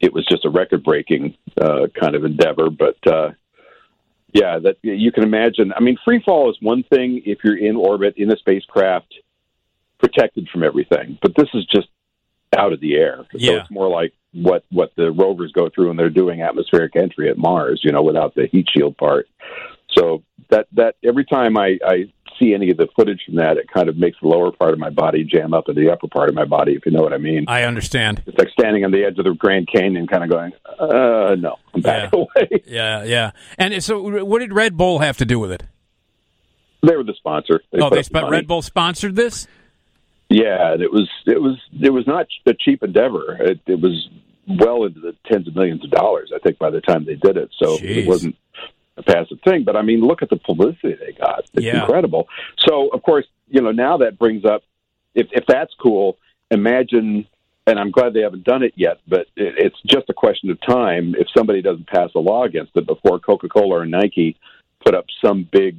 [0.01, 2.71] it was just a record breaking uh, kind of endeavor.
[2.71, 3.31] But uh,
[4.33, 5.73] yeah, that you can imagine.
[5.77, 9.15] I mean, free fall is one thing if you're in orbit in a spacecraft,
[9.99, 11.19] protected from everything.
[11.21, 11.89] But this is just
[12.56, 13.24] out of the air.
[13.32, 17.31] So it's more like what what the rovers go through when they're doing atmospheric entry
[17.31, 17.81] at Mars.
[17.85, 19.28] You know, without the heat shield part.
[19.97, 23.66] So that that every time I, I see any of the footage from that, it
[23.72, 26.28] kind of makes the lower part of my body jam up into the upper part
[26.28, 27.44] of my body, if you know what I mean.
[27.48, 28.22] I understand.
[28.27, 31.56] It's like standing on the edge of the Grand Canyon, kind of going, uh, no,
[31.74, 32.62] I'm back away.
[32.66, 33.32] Yeah, yeah.
[33.59, 35.64] And so, what did Red Bull have to do with it?
[36.86, 37.62] They were the sponsor.
[37.74, 39.47] oh, they up sp- Red Bull sponsored this.
[40.31, 43.36] Yeah, and it was it was it was not a cheap endeavor.
[43.40, 44.09] It, it was
[44.47, 47.36] well into the tens of millions of dollars, I think, by the time they did
[47.36, 47.51] it.
[47.59, 47.97] So Jeez.
[47.98, 48.36] it wasn't
[48.97, 49.65] a passive thing.
[49.65, 51.44] But I mean, look at the publicity they got.
[51.55, 51.81] It's Yeah.
[51.81, 52.28] incredible.
[52.61, 54.62] So of course, you know, now that brings up
[55.15, 56.16] if if that's cool,
[56.51, 57.27] imagine.
[57.66, 60.59] And I'm glad they haven't done it yet, but it, it's just a question of
[60.62, 64.36] time if somebody doesn't pass a law against it before Coca-Cola or Nike
[64.85, 65.77] put up some big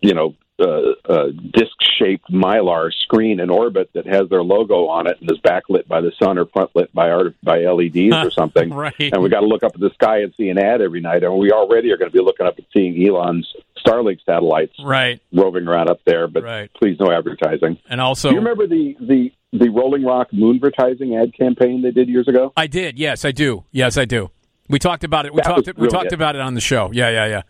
[0.00, 5.18] you know, uh, uh, disc-shaped mylar screen in orbit that has their logo on it
[5.20, 8.70] and is backlit by the sun or front lit by art by LEDs or something.
[8.82, 8.94] Right.
[9.12, 11.22] And we got to look up at the sky and see an ad every night,
[11.24, 13.52] and we already are going to be looking up and seeing Elon's
[13.84, 15.20] Starlink satellites Right.
[15.32, 16.26] roving around up there.
[16.28, 16.70] But Right.
[16.74, 17.78] please, no advertising.
[17.90, 22.08] And also, Do you remember the the the Rolling Rock moonvertising ad campaign they did
[22.08, 22.52] years ago?
[22.56, 22.98] I did.
[22.98, 23.64] Yes, I do.
[23.72, 24.30] Yes, I do.
[24.68, 25.32] We talked about it.
[25.34, 25.66] We That talked.
[25.66, 26.90] was We talked about it on the show.
[26.92, 27.42] Yeah, yeah, yeah.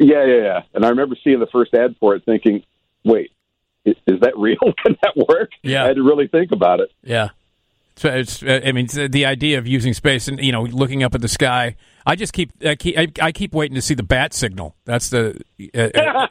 [0.00, 0.62] Yeah, yeah, yeah.
[0.72, 2.64] And I remember seeing the first ad for it, thinking,
[3.04, 3.30] "Wait,
[3.84, 4.56] is, is that real?
[4.84, 5.84] Can that work?" Yeah.
[5.84, 6.90] I had to really think about it.
[7.04, 7.28] Yeah.
[7.96, 11.02] So it's, uh, I mean, uh, the idea of using space and you know looking
[11.02, 11.76] up at the sky.
[12.06, 14.74] I just keep, I keep, I, I keep waiting to see the bat signal.
[14.86, 15.38] That's the
[15.74, 16.26] uh, uh,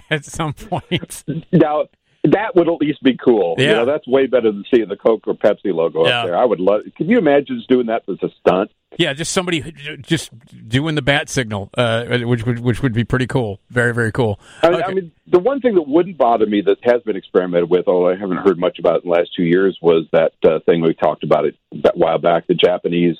[0.10, 1.22] at some point.
[1.52, 1.84] Now
[2.24, 3.54] that would at least be cool.
[3.58, 3.72] You Yeah.
[3.76, 6.20] know, that's way better than seeing the Coke or Pepsi logo Yeah.
[6.20, 6.36] up there.
[6.36, 6.82] I would love.
[6.96, 8.70] Can you imagine just doing that as a stunt?
[8.98, 9.72] Yeah, just somebody
[10.02, 10.30] just
[10.68, 13.60] doing the bat signal, uh, which would which would be pretty cool.
[13.70, 14.40] Very very cool.
[14.62, 17.70] I mean, I mean, the one thing that wouldn't bother me that has been experimented
[17.70, 20.32] with, although I haven't heard much about it in the last two years, was that
[20.44, 22.48] uh, thing we talked about it a while back.
[22.48, 23.16] The Japanese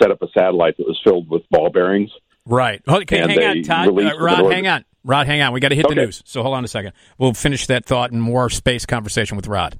[0.00, 2.10] set up a satellite that was filled with ball bearings.
[2.46, 2.80] Right.
[2.88, 3.88] Okay, hang on, Todd.
[3.88, 4.84] Uh, Rod, hang on.
[5.08, 5.54] Rod, hang on.
[5.54, 6.22] We got to hit the news.
[6.26, 6.92] So hold on a second.
[7.16, 9.78] We'll finish that thought and more space conversation with Rod.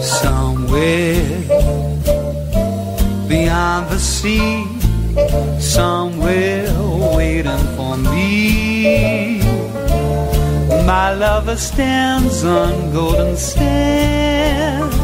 [0.00, 1.24] Somewhere
[3.26, 4.64] beyond the sea,
[5.58, 6.72] somewhere
[7.16, 9.40] waiting for me.
[10.86, 14.95] My lover stands on golden sands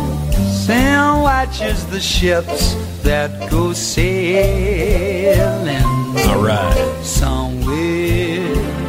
[0.72, 4.22] and watches the ships that go sailing.
[6.28, 7.00] All right.
[7.02, 7.52] Somewhere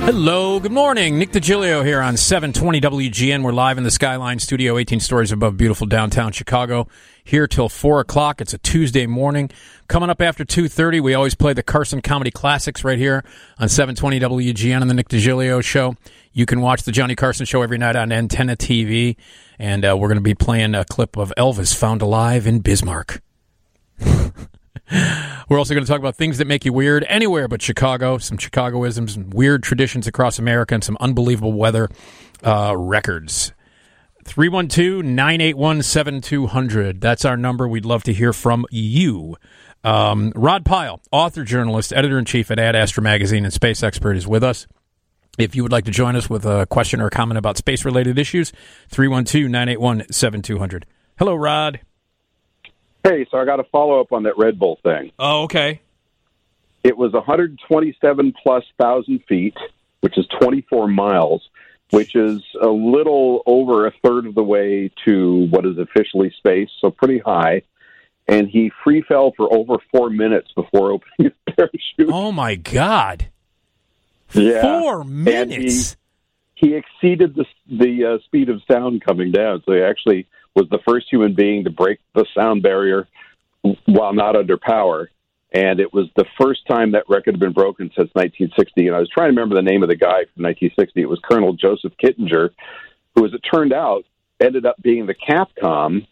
[0.05, 1.17] Hello, good morning.
[1.17, 3.41] Nick DiGilio here on 720 WGN.
[3.41, 6.89] We're live in the Skyline Studio, 18 stories above beautiful downtown Chicago.
[7.25, 8.41] Here till 4 o'clock.
[8.41, 9.49] It's a Tuesday morning.
[9.87, 13.23] Coming up after 2.30, we always play the Carson Comedy Classics right here
[13.57, 15.95] on 720 WGN on the Nick DiGilio Show.
[16.33, 19.15] You can watch the Johnny Carson Show every night on Antenna TV.
[19.57, 23.21] And uh, we're going to be playing a clip of Elvis found alive in Bismarck.
[25.49, 28.37] We're also going to talk about things that make you weird anywhere but Chicago, some
[28.37, 31.89] Chicagoisms, some weird traditions across America, and some unbelievable weather
[32.43, 33.53] uh, records.
[34.23, 37.01] 312 981 7200.
[37.01, 37.67] That's our number.
[37.67, 39.37] We'd love to hear from you.
[39.83, 44.15] Um, Rod Pyle, author, journalist, editor in chief at Ad Astra Magazine, and space expert,
[44.15, 44.65] is with us.
[45.37, 47.83] If you would like to join us with a question or a comment about space
[47.83, 48.51] related issues,
[48.89, 50.85] 312 981 7200.
[51.17, 51.79] Hello, Rod.
[53.03, 55.11] Hey, so I got a follow up on that Red Bull thing.
[55.19, 55.81] Oh, okay.
[56.83, 59.55] It was 127 plus thousand feet,
[60.01, 61.41] which is 24 miles,
[61.93, 66.69] which is a little over a third of the way to what is officially space,
[66.81, 67.61] so pretty high.
[68.27, 72.09] And he free fell for over four minutes before opening his parachute.
[72.11, 73.27] Oh, my God.
[74.33, 74.61] Yeah.
[74.63, 75.09] Four And
[75.51, 75.95] he- minutes.
[76.55, 79.61] he exceeded the the uh, speed of sound coming down.
[79.65, 80.25] So he actually
[80.55, 83.07] was the first human being to break the sound barrier
[83.85, 85.09] while not under power.
[85.53, 88.87] And it was the first time that record had been broken since 1960.
[88.87, 91.01] And I was trying to remember the name of the guy from 1960.
[91.01, 92.49] It was Colonel Joseph Kittinger,
[93.13, 94.03] who, as it turned out,
[94.41, 96.07] ended up being the Capcom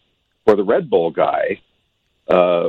[0.46, 1.60] or the Red Bull guy
[2.28, 2.68] uh,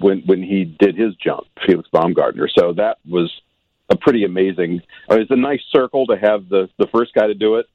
[0.00, 2.48] when when he did his jump, Felix Baumgartner.
[2.58, 3.30] So that was
[3.90, 4.80] a pretty amazing.
[5.08, 7.66] I mean, it's a nice circle to have the the first guy to do it.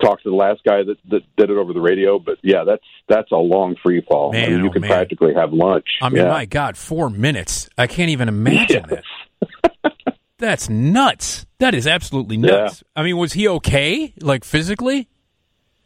[0.00, 2.82] Talk to the last guy that, that did it over the radio, but yeah, that's
[3.08, 4.34] that's a long free fall.
[4.34, 4.90] I mean, you oh, could man.
[4.90, 5.86] practically have lunch.
[6.02, 6.28] I mean, yeah.
[6.28, 7.68] my God, four minutes.
[7.78, 9.04] I can't even imagine that.
[10.38, 11.46] That's nuts.
[11.58, 12.84] That is absolutely nuts.
[12.94, 15.08] I mean, was he okay, like physically?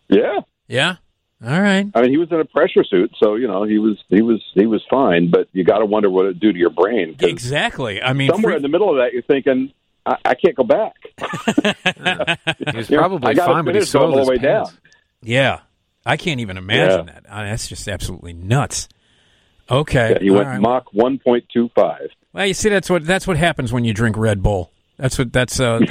[0.08, 0.40] yeah.
[0.66, 0.96] Yeah.
[1.42, 1.86] All right.
[1.94, 4.42] I mean, he was in a pressure suit, so you know he was he was
[4.54, 5.30] he was fine.
[5.30, 7.16] But you got to wonder what it do to your brain.
[7.18, 8.02] Exactly.
[8.02, 9.72] I mean, somewhere free- in the middle of that, you're thinking,
[10.06, 10.94] I, I can't go back.
[12.70, 14.70] He was You know, probably fine, but he finish going soiled all the way pants.
[14.70, 14.78] down.
[15.22, 15.60] yeah.
[16.06, 17.12] I can't even imagine Yeah.
[17.14, 17.24] that.
[17.30, 18.88] I that's just absolutely nuts.
[19.70, 20.12] Okay.
[20.12, 20.60] Yeah, he went right.
[20.60, 22.08] Mach 1.25.
[22.32, 24.72] Well, you see, that's what that's what happens when you drink Red Bull.
[24.96, 25.60] That's what that's.
[25.60, 25.80] Uh,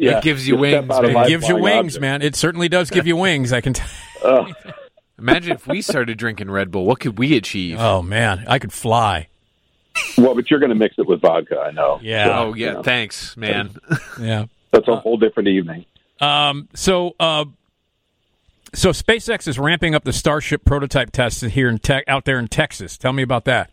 [0.00, 1.04] Yeah, It gives you just wings, man.
[1.24, 2.00] it gives you wings, object.
[2.00, 2.22] man.
[2.22, 3.52] It certainly does give you wings.
[3.52, 3.72] I can.
[3.72, 3.82] T-
[4.24, 4.52] Ugh.
[5.18, 6.84] Imagine if we started drinking Red Bull.
[6.86, 7.78] What could we achieve?
[7.80, 9.26] oh man, I could fly.
[10.16, 11.98] Well, but you're going to mix it with vodka, I know.
[12.02, 12.24] Yeah.
[12.24, 12.66] So, oh, yeah.
[12.66, 13.76] you know, Thanks, man.
[14.20, 14.46] Yeah.
[14.72, 15.84] that's a whole different evening.
[16.20, 17.44] Um, so, uh,
[18.74, 22.48] so SpaceX is ramping up the Starship prototype tests here in tech out there in
[22.48, 22.98] Texas.
[22.98, 23.70] Tell me about that.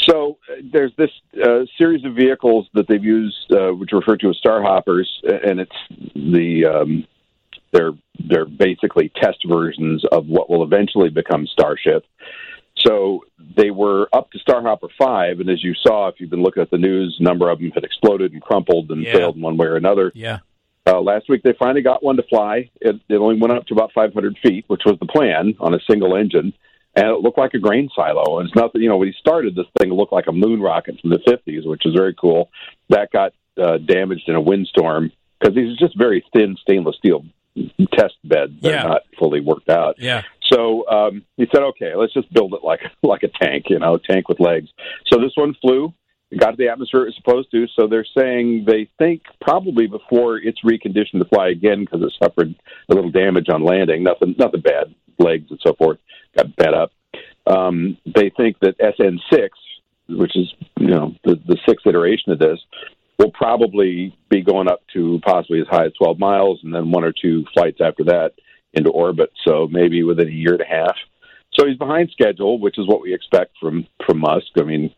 [0.00, 1.10] So uh, there's this
[1.42, 5.60] uh, series of vehicles that they've used, uh, which are referred to as Starhoppers, and
[5.60, 5.76] it's
[6.14, 7.06] the um,
[7.72, 7.92] they're
[8.28, 12.04] they're basically test versions of what will eventually become Starship.
[12.86, 13.24] So
[13.56, 16.70] they were up to Starhopper five, and as you saw, if you've been looking at
[16.70, 19.12] the news, a number of them had exploded and crumpled and Yeah.
[19.12, 20.12] failed in one way or another.
[20.14, 20.38] Yeah.
[20.86, 22.70] Uh, last week they finally got one to fly.
[22.80, 25.80] It, it only went up to about 500 feet, which was the plan on a
[25.90, 26.52] single engine,
[26.94, 28.38] and it looked like a grain silo.
[28.38, 30.60] And it's nothing, you know, when he started, this thing it looked like a moon
[30.60, 32.50] rocket from the 50s, which is very cool.
[32.90, 35.10] That got uh, damaged in a windstorm
[35.40, 37.24] because these are just very thin stainless steel
[37.92, 38.58] test bed.
[38.60, 38.82] They're Yeah.
[38.84, 39.96] not fully worked out.
[39.98, 40.22] Yeah.
[40.52, 43.94] So um, he said, "Okay, let's just build it like like a tank, you know,
[43.94, 44.68] a tank with legs."
[45.06, 45.92] So this one flew,
[46.38, 47.66] got to the atmosphere it was supposed to.
[47.74, 52.54] So they're saying they think probably before it's reconditioned to fly again because it suffered
[52.88, 54.02] a little damage on landing.
[54.04, 55.98] Nothing, nothing bad, legs and so forth
[56.36, 56.92] got bent up.
[57.46, 59.48] Um, they think that SN6,
[60.08, 62.60] which is you know the the sixth iteration of this,
[63.18, 67.04] will probably be going up to possibly as high as 12 miles, and then one
[67.04, 68.32] or two flights after that
[68.74, 69.32] into orbit.
[69.44, 70.96] So maybe within a year and a half.
[71.52, 74.48] So he's behind schedule, which is what we expect from from Musk.
[74.58, 74.94] I mean,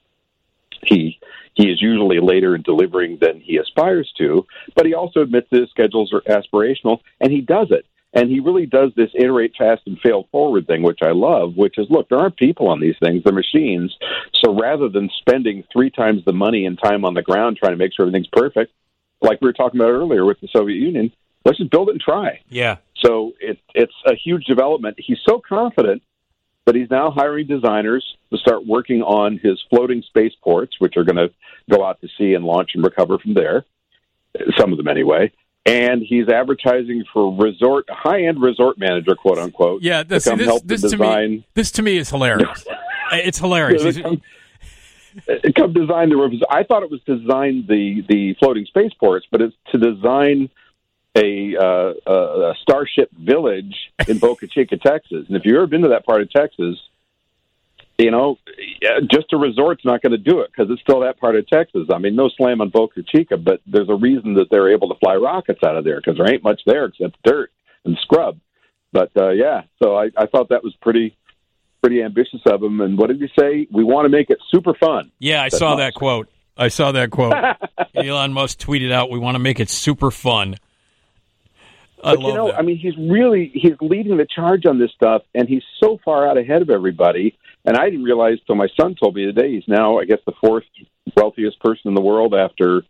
[0.82, 1.18] he
[1.54, 5.60] he is usually later in delivering than he aspires to, but he also admits that
[5.60, 7.86] his schedules are aspirational, and he does it.
[8.14, 11.76] And he really does this iterate fast and fail forward thing, which I love, which
[11.76, 13.94] is look, there aren't people on these things, they're machines.
[14.42, 17.76] So rather than spending three times the money and time on the ground trying to
[17.76, 18.72] make sure everything's perfect,
[19.20, 21.12] like we were talking about earlier with the Soviet Union,
[21.44, 22.40] let's just build it and try.
[22.48, 22.76] Yeah.
[23.04, 24.96] So it, it's a huge development.
[24.98, 26.02] He's so confident
[26.64, 31.16] that he's now hiring designers to start working on his floating spaceports, which are going
[31.16, 31.30] to
[31.70, 33.64] go out to sea and launch and recover from there.
[34.58, 35.32] Some of them, anyway.
[35.66, 39.82] And he's advertising for resort, high-end resort manager, quote unquote.
[39.82, 40.02] Yeah.
[40.02, 41.30] to This, come this, help this to to design.
[41.30, 42.64] me, this to me is hilarious.
[43.12, 43.96] it's hilarious.
[43.96, 44.22] Yeah, come-
[45.28, 46.40] uh, come design the rivers.
[46.48, 50.48] I thought it was to design the the floating spaceports, but it's to design
[51.16, 52.12] a, uh, a,
[52.50, 53.74] a starship village
[54.06, 55.24] in Boca Chica, Texas.
[55.26, 56.76] And if you've ever been to that part of Texas,
[57.98, 58.38] you know,
[59.10, 61.88] just a resort's not going to do it because it's still that part of Texas.
[61.92, 64.98] I mean, no slam on Boca Chica, but there's a reason that they're able to
[65.00, 67.50] fly rockets out of there because there ain't much there except dirt
[67.84, 68.38] and scrub.
[68.92, 71.16] But uh, yeah, so I, I thought that was pretty
[71.82, 72.80] pretty ambitious of them.
[72.80, 73.66] And what did you say?
[73.70, 75.10] We want to make it super fun.
[75.18, 76.28] Yeah, I That's saw that quote.
[76.56, 77.34] I saw that quote.
[77.94, 80.56] Elon Musk tweeted out, "We want to make it super fun."
[82.02, 82.58] I but you know, that.
[82.58, 86.28] I mean, he's really he's leading the charge on this stuff, and he's so far
[86.28, 87.36] out ahead of everybody.
[87.64, 90.32] And I didn't realize till my son told me today he's now, I guess, the
[90.40, 90.64] fourth
[91.16, 92.82] wealthiest person in the world after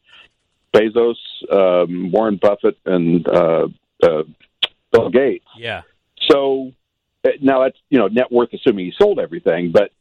[0.74, 1.16] Bezos,
[1.51, 3.69] um, Warren Buffett, and uh,
[4.03, 4.23] uh,
[4.93, 5.47] Bill Gates.
[5.57, 5.82] yeah.
[6.28, 6.73] So
[7.24, 9.93] uh, now that's you know net worth, assuming he sold everything, but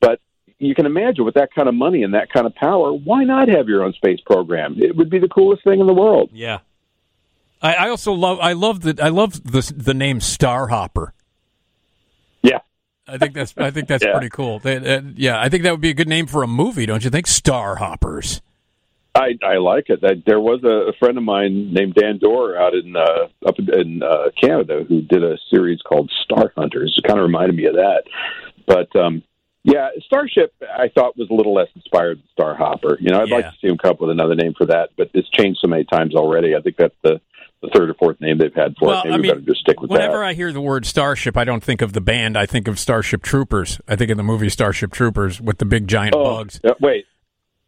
[0.00, 0.20] but
[0.58, 3.48] you can imagine with that kind of money and that kind of power, why not
[3.48, 4.76] have your own space program?
[4.78, 6.30] It would be the coolest thing in the world.
[6.32, 6.60] Yeah.
[7.60, 8.38] I, I also love.
[8.40, 8.98] I love the.
[9.02, 11.12] I love the the name Starhopper.
[13.08, 13.14] Yeah.
[13.14, 13.54] I think that's.
[13.56, 14.12] I think that's Yeah.
[14.12, 14.58] pretty cool.
[14.58, 17.02] They- uh, yeah, I think that would be a good name for a movie, don't
[17.04, 17.26] you think?
[17.26, 18.40] Star Hoppers.
[19.14, 20.00] I I like it.
[20.00, 23.58] That there was a, a friend of mine named Dan Dorr out in uh, up
[23.58, 26.94] in, in uh, Canada who did a series called Star Hunters.
[26.96, 28.04] It kind of reminded me of that.
[28.66, 29.22] But um,
[29.64, 32.96] yeah, Starship I thought was a little less inspired than Star Hopper.
[33.00, 35.10] You know, I'd like to see him come up with another name for that, but
[35.12, 36.56] it's changed so many times already.
[36.56, 37.20] I think that's the
[37.62, 39.04] the third or fourth name they've had for Well, it.
[39.04, 40.24] Maybe I we mean, better just stick with Whenever that.
[40.26, 42.36] I hear the word Starship, I don't think of the band.
[42.36, 43.80] I think of Starship Troopers.
[43.88, 46.60] I think of the movie Starship Troopers with the big giant oh, bugs.
[46.64, 47.06] uh, wait,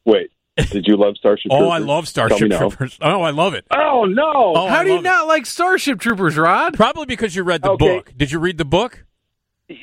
[0.04, 0.30] wait.
[0.56, 1.50] Did you love Starship?
[1.50, 1.66] Troopers?
[1.68, 2.58] oh, I love Starship me no.
[2.58, 2.98] Troopers.
[3.00, 3.64] Oh, I love it.
[3.72, 4.22] Oh no!
[4.56, 5.08] Oh, How I do you love it.
[5.08, 6.74] not like Starship Troopers, Rod?
[6.74, 7.86] Probably because you read the Okay.
[7.96, 8.12] book.
[8.16, 9.04] Did you read the book?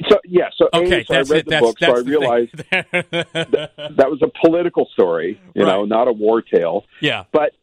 [0.10, 1.46] So yeah, so A, Okay, so that's I read it.
[1.46, 3.96] the That's book, that's so I realized thing.
[3.98, 6.86] that was a political story, you know, not a war tale.
[7.02, 7.24] yeah.
[7.32, 7.54] But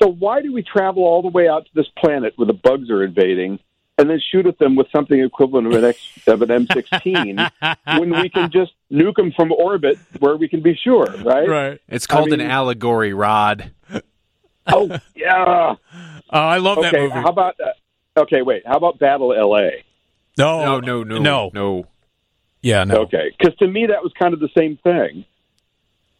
[0.00, 2.90] so why do we travel all the way out to this planet where the bugs
[2.90, 3.58] are invading
[3.96, 7.50] and then shoot at them with something equivalent of an X, of an M16
[8.00, 11.48] when we can just nuke them from orbit where we can be sure, right?
[11.48, 11.80] Right.
[11.88, 13.70] It's called I mean- an allegory, Rod.
[14.66, 15.74] Oh yeah.
[16.30, 17.02] Oh, I love that Okay.
[17.04, 17.12] movie.
[17.14, 18.42] How about uh, okay?
[18.42, 18.62] Wait.
[18.66, 19.84] How about Battle L.A.?
[20.36, 21.86] no, No, no, no, no, no.
[22.62, 23.02] Yeah, no.
[23.02, 25.24] Okay, because to me that was kind of the same thing.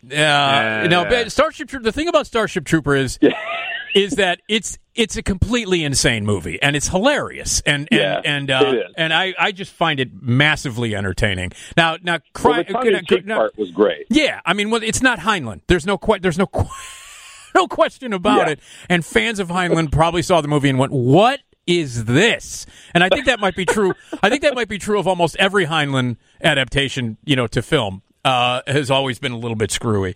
[0.02, 0.88] Yeah, Yeah.
[0.88, 1.04] no.
[1.04, 1.84] But Starship Trooper.
[1.84, 3.18] The thing about Starship Trooper is,
[3.94, 8.50] is that it's it's a completely insane movie and it's hilarious and and Yeah, and
[8.50, 11.52] uh, and I I just find it massively entertaining.
[11.76, 14.06] Now now, Well, the now- part was great.
[14.10, 15.60] yeah, I mean, well, it's not Heinlein.
[15.66, 16.68] There's no que- there's no que-
[17.54, 18.52] no question about Yeah.
[18.52, 18.60] it.
[18.88, 23.08] And fans of Heinlein probably saw the movie and went, "What is this?" And I
[23.08, 23.94] think that might be true.
[24.22, 28.02] I think that might be true of almost every Heinlein adaptation, you know, to film.
[28.24, 30.14] Uh, has always been a little bit screwy.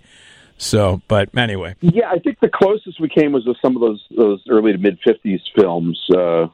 [0.58, 4.04] So, but anyway, Yeah, I think the closest we came was with some of those
[4.16, 5.98] those early to mid fifties films.
[6.14, 6.48] Uh,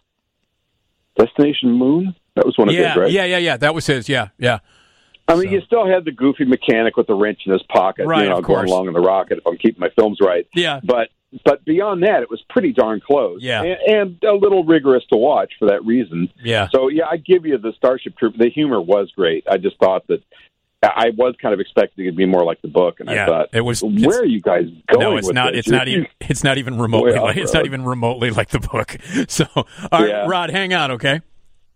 [1.19, 2.15] Destination Moon.
[2.37, 3.11] That was one of yeah, his, right?
[3.11, 3.57] yeah, yeah, yeah.
[3.57, 4.09] That was his.
[4.09, 4.59] Yeah, yeah.
[5.29, 8.07] I mean, So- you still had the goofy mechanic with the wrench in his pocket,
[8.07, 9.39] Right, you know, going along in the rocket.
[9.39, 10.81] If I'm keeping my films right, Yeah.
[10.83, 11.09] But
[11.45, 13.43] but beyond that, it was pretty darn close.
[13.43, 13.63] Yeah.
[13.63, 13.79] and,
[14.23, 16.29] and a little rigorous to watch for that reason.
[16.43, 16.69] Yeah.
[16.73, 18.39] So yeah, I give you the Starship Trooper.
[18.39, 19.45] The humor was great.
[19.51, 20.23] I just thought that.
[20.94, 23.27] I was kind of expecting it to be more like the book, and Yeah, I
[23.27, 25.01] thought, it was- Where are you guys going?
[25.01, 25.52] No, it's with not.
[25.52, 25.61] this?
[25.61, 26.06] It's not even.
[26.20, 27.12] It's not even remotely.
[27.19, 28.97] Like, it's not even remotely like the book.
[29.28, 30.27] So, all right, Yeah.
[30.27, 31.20] Rod, hang on, okay?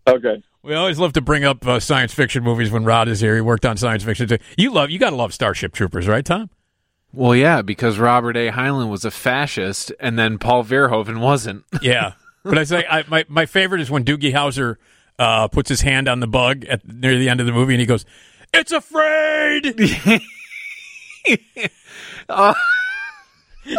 [0.06, 0.42] Okay.
[0.62, 3.34] We always love to bring up uh, science fiction movies when Rod is here.
[3.34, 4.38] He worked on science fiction too.
[4.56, 4.90] You love.
[4.90, 6.50] You got to love Starship Troopers, right, Tom?
[7.12, 8.50] Well, yeah, because Robert A.
[8.50, 11.64] Heinlein was a fascist, and then Paul Verhoeven wasn't.
[11.82, 12.12] Yeah.
[12.44, 14.76] but I say I, my my favorite is when Doogie Howser
[15.18, 17.80] uh, puts his hand on the bug at near the end of the movie, and
[17.80, 18.04] he goes,
[18.52, 19.74] "It's afraid."
[22.28, 22.54] Oh.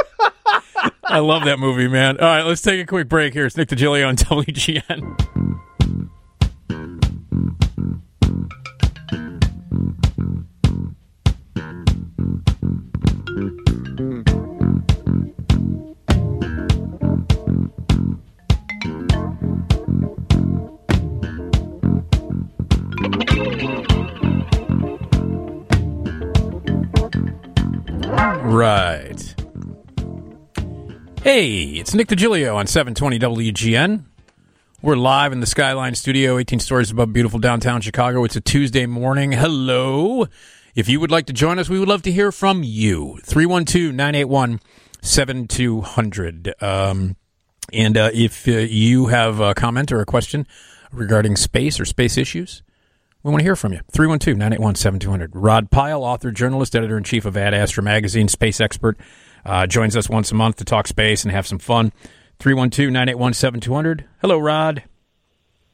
[1.03, 2.19] I love that movie, man.
[2.19, 3.45] All right, let's take a quick break here.
[3.45, 5.59] It's Nick DiGilio on WGN.
[28.19, 29.35] Right.
[31.23, 34.03] Hey, it's Nick DiGilio on 720 WGN.
[34.81, 38.25] We're live in the Skyline Studio, 18 stories above beautiful downtown Chicago.
[38.25, 39.31] It's a Tuesday morning.
[39.31, 40.27] Hello.
[40.75, 43.19] If you would like to join us, we would love to hear from you.
[43.23, 44.59] 312 981
[45.01, 46.61] 7200.
[46.61, 47.15] Um,
[47.71, 50.45] And uh, if uh, you have a comment or a question
[50.91, 52.63] regarding space or space issues,
[53.21, 53.81] We want to hear from you.
[53.91, 55.35] 312 981 7200.
[55.35, 58.97] Rod Pyle, author, journalist, editor in chief of Ad Astra Magazine, space expert,
[59.45, 61.91] uh, joins us once a month to talk space and have some fun.
[62.39, 64.05] 312 981 7200.
[64.21, 64.83] Hello, Rod.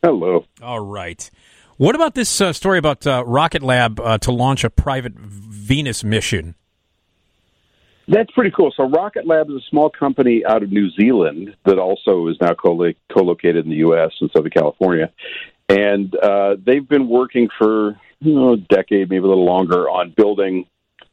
[0.02, 0.46] Hello.
[0.62, 1.30] All right.
[1.78, 6.04] What about this uh, story about uh, Rocket Lab uh, to launch a private Venus
[6.04, 6.56] mission?
[8.08, 8.74] That's pretty cool.
[8.76, 12.54] So, Rocket Lab is a small company out of New Zealand that also is now
[12.54, 14.12] co located in the U.S.
[14.22, 15.12] in Southern California.
[15.70, 20.14] And uh, they've been working for you know, a decade, maybe a little longer, on
[20.16, 20.66] building.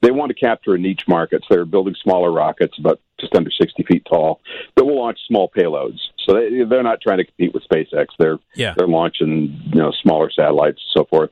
[0.02, 3.50] They want to capture a niche market, so they're building smaller rockets, about just under
[3.50, 4.40] 60 feet tall,
[4.76, 5.98] that will launch small payloads.
[6.26, 8.06] So they, they're not trying to compete with SpaceX.
[8.18, 8.74] They're Yeah.
[8.76, 11.30] they're launching you know smaller satellites and so forth.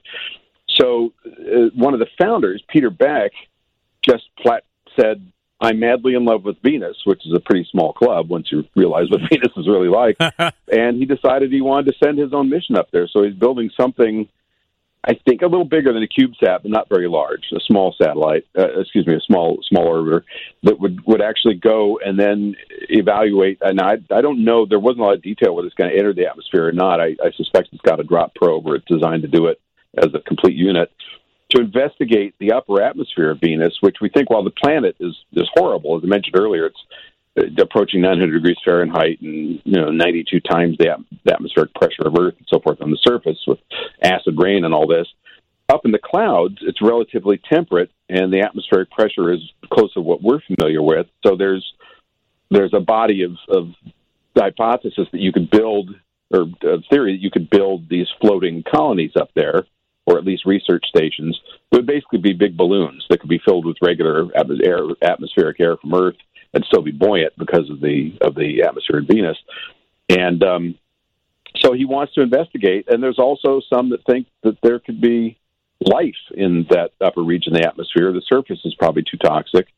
[0.69, 3.33] So uh, one of the founders, Peter Beck,
[4.03, 4.65] just flat
[4.99, 5.31] said,
[5.61, 9.11] "I'm madly in love with Venus," which is a pretty small club once you realize
[9.11, 10.17] what Venus is really like.
[10.73, 13.09] and he decided he wanted to send his own mission up there.
[13.09, 14.29] So he's building something,
[15.05, 17.45] I think, a little bigger than a CubeSat, but not very large.
[17.55, 20.23] A small satellite, uh, excuse me, a small small orbiter
[20.63, 22.57] that would would actually go and then
[22.89, 23.59] evaluate.
[23.61, 24.67] And I I don't know.
[24.67, 27.01] There wasn't a lot of detail whether it's going to enter the atmosphere or not.
[27.01, 29.61] I, I suspect it's got a drop probe or it's designed to do it
[29.99, 30.91] as a complete unit
[31.51, 35.49] to investigate the upper atmosphere of Venus, which we think, while the planet is is
[35.55, 36.81] horrible, as I mentioned earlier, it's
[37.39, 42.17] uh, approaching 900 degrees Fahrenheit and you know 92 times the, the atmospheric pressure of
[42.19, 43.59] Earth and so forth on the surface with
[44.03, 45.07] acid rain and all this.
[45.69, 49.41] Up in the clouds, it's relatively temperate, and the atmospheric pressure is
[49.73, 51.07] close to what we're familiar with.
[51.25, 51.65] So there's
[52.51, 53.69] there's a body of, of
[54.37, 55.91] hypothesis that you could build,
[56.33, 59.67] or uh, theory that you could build these floating colonies up there,
[60.11, 61.41] or at least research stations.
[61.73, 65.95] Would basically be big balloons that could be filled with regular air, atmospheric air from
[65.95, 66.17] Earth
[66.53, 69.39] and still be buoyant because of the of the atmosphere in Venus.
[70.09, 70.75] And um,
[71.57, 72.87] so he wants to investigate.
[72.89, 75.39] And there's also some that think that there could be
[75.81, 78.13] life in that upper region of the atmosphere.
[78.13, 79.69] The surface is probably too toxic,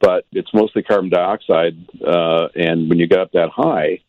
[0.00, 1.76] but it's mostly carbon dioxide.
[2.04, 4.00] Uh, and when you get up that high,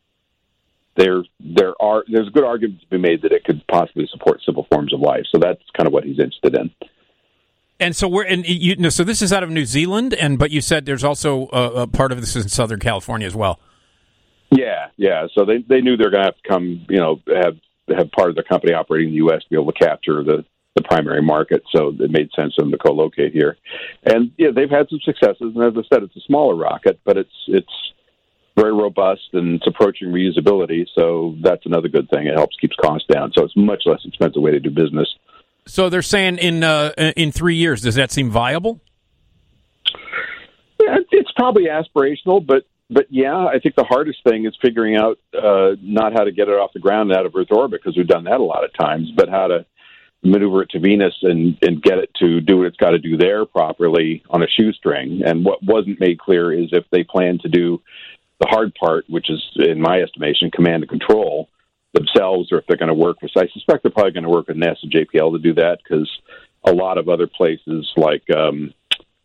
[1.00, 4.42] there there are there's a good argument to be made that it could possibly support
[4.46, 5.24] simple forms of life.
[5.32, 6.70] So that's kind of what he's interested in.
[7.80, 10.52] And so we're and you know, so this is out of New Zealand, and but
[10.52, 13.60] you said there's also a, a part of this in Southern California as well.
[14.52, 15.28] Yeah, yeah.
[15.34, 17.56] So they they knew they're going to have to come, you know, have
[17.96, 19.44] have part of their company operating in the U.S.
[19.44, 20.44] to be able to capture the
[20.76, 21.64] the primary market.
[21.74, 23.58] So it made sense for them to co-locate here,
[24.04, 25.54] and yeah, they've had some successes.
[25.56, 27.94] And as I said, it's a smaller rocket, but it's it's
[28.60, 30.86] very robust and it's approaching reusability.
[30.96, 32.28] So that's another good thing.
[32.28, 33.32] It helps keeps costs down.
[33.36, 35.08] So it's a much less expensive way to do business.
[35.66, 37.82] So they're saying in uh, in three years.
[37.82, 38.80] Does that seem viable?
[40.82, 45.20] Yeah, it's probably aspirational, but but yeah, I think the hardest thing is figuring out
[45.38, 47.96] uh, not how to get it off the ground and out of Earth orbit because
[47.96, 49.66] we've done that a lot of times, but how to
[50.24, 53.16] maneuver it to Venus and and get it to do what it's got to do
[53.16, 55.22] there properly on a shoestring.
[55.24, 57.82] And what wasn't made clear is if they plan to do
[58.40, 61.50] the hard part, which is in my estimation command and control
[61.94, 63.32] themselves, or if they're going to work with.
[63.36, 66.10] I suspect they're probably going to work with NASA JPL to do that because
[66.64, 68.74] a lot of other places like um,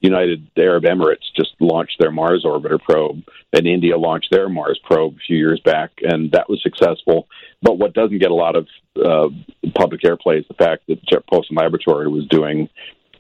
[0.01, 3.23] United Arab Emirates just launched their Mars orbiter probe,
[3.53, 7.27] and India launched their Mars probe a few years back, and that was successful.
[7.63, 8.67] But what doesn't get a lot of
[8.97, 9.29] uh,
[9.75, 12.69] public airplay is the fact that Jet Propulsion Laboratory was doing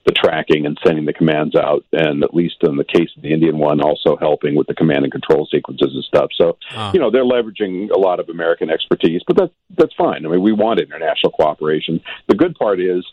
[0.06, 3.32] the tracking and sending the commands out, and at least in the case of the
[3.32, 6.30] Indian one, also helping with the command and control sequences and stuff.
[6.34, 6.90] So, Ah.
[6.92, 10.24] you know, they're leveraging a lot of American expertise, but that's that's fine.
[10.24, 12.00] I mean, we want international cooperation.
[12.28, 13.04] The good part is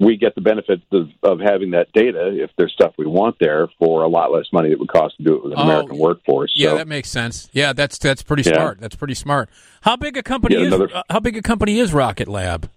[0.00, 3.66] we get the benefit of, of having that data if there's stuff we want there
[3.80, 5.98] for a lot less money it would cost to do it with an Oh, American
[5.98, 6.52] workforce.
[6.54, 7.48] Yeah, so, that makes sense.
[7.52, 8.54] Yeah, that's that's pretty Yeah.
[8.56, 8.80] smart.
[8.80, 9.48] That's pretty smart.
[9.82, 12.70] How big a company Yeah, is another- uh, how big a company is Rocket Lab?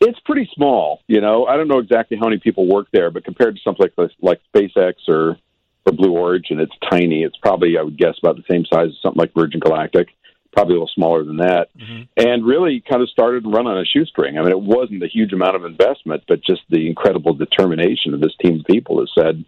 [0.00, 1.00] It's pretty small.
[1.06, 3.88] You know, I don't know exactly how many people work there, but compared to something
[3.96, 5.38] like like SpaceX or
[5.86, 7.22] or Blue Origin, it's tiny.
[7.22, 10.08] It's probably I would guess about the same size as something like Virgin Galactic,
[10.52, 11.68] probably a little smaller than that.
[11.78, 12.02] Mm-hmm.
[12.16, 14.36] And really kind of started and run on a shoestring.
[14.36, 18.20] I mean, it wasn't a huge amount of investment, but just the incredible determination of
[18.20, 19.44] this team of people that said,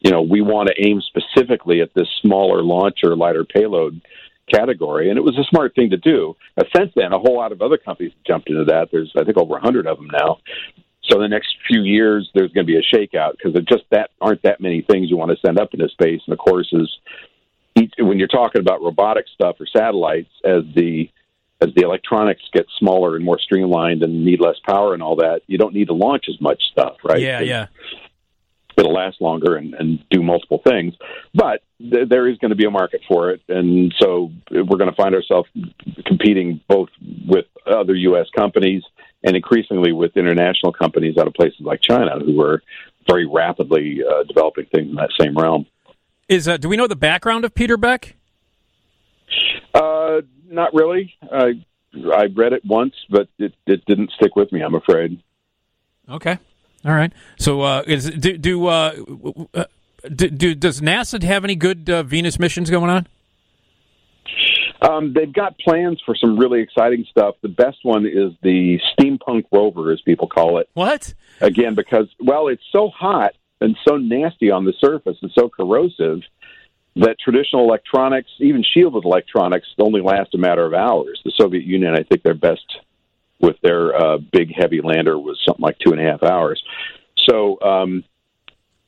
[0.00, 4.00] you know, we want to aim specifically at this smaller launcher, lighter payload
[4.52, 6.36] category, and it was a smart thing to do.
[6.74, 8.88] Since then, a whole lot of other companies jumped into that.
[8.90, 10.38] There's, I think, over a hundred of them now.
[11.08, 14.10] So the next few years, there's going to be a shakeout because there just that
[14.20, 16.22] aren't that many things you want to send up into space.
[16.26, 16.90] And of course, is
[17.74, 21.10] each, when you're talking about robotic stuff or satellites, as the
[21.60, 25.40] as the electronics get smaller and more streamlined and need less power and all that,
[25.46, 27.20] you don't need to launch as much stuff, right?
[27.20, 27.66] Yeah, yeah.
[28.76, 30.94] it'll last longer and, and do multiple things.
[31.32, 34.90] But th- there is going to be a market for it, and so we're going
[34.90, 35.48] to find ourselves
[36.06, 36.88] competing both
[37.26, 38.26] with other U.S.
[38.36, 38.82] companies
[39.22, 42.62] and increasingly with international companies out of places like China who are
[43.08, 45.66] very rapidly uh, developing things in that same realm.
[46.28, 48.16] Is uh, do we know the background of Peter Beck?
[49.74, 51.14] Uh, not really.
[51.30, 51.64] I
[52.12, 54.62] I read it once, but it, it didn't stick with me.
[54.62, 55.22] I'm afraid.
[56.08, 56.38] Okay.
[56.84, 57.12] All right.
[57.38, 58.94] So, uh, is do do, uh,
[59.54, 59.64] uh,
[60.08, 63.06] do, do does NASA have any good uh, Venus missions going on?
[64.82, 67.36] Um, they've got plans for some really exciting stuff.
[67.40, 70.68] The best one is the steampunk rover, as people call it.
[70.74, 71.14] What?
[71.40, 76.20] Again, because well, it's so hot and so nasty on the surface and so corrosive
[76.96, 81.20] that traditional electronics, even shielded electronics, only last a matter of hours.
[81.24, 82.64] The Soviet Union, I think, their best
[83.40, 86.62] with their uh, big heavy lander was something like two and a half hours.
[87.28, 88.04] So um,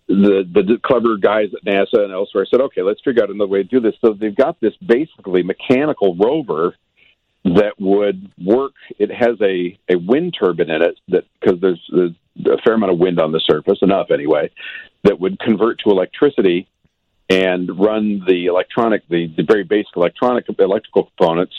[0.08, 3.62] the the clever guys at NASA and elsewhere said, okay, let's figure out another way
[3.62, 3.94] to do this.
[4.00, 6.76] So they've got this basically mechanical rover
[7.44, 8.74] that would work.
[8.98, 12.12] It has a a wind turbine in it that because there's, there's
[12.46, 14.50] a fair amount of wind on the surface, enough anyway,
[15.02, 16.68] that would convert to electricity
[17.28, 21.54] and run the electronic, the, the very basic electronic electrical components.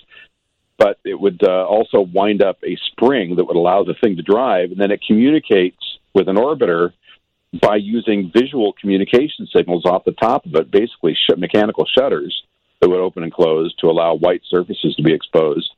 [0.78, 4.22] But it would uh, also wind up a spring that would allow the thing to
[4.22, 6.94] drive, and then it communicates with an orbiter
[7.62, 12.44] by using visual communication signals off the top of it, basically sh- mechanical shutters
[12.80, 15.70] that would open and close to allow white surfaces to be exposed.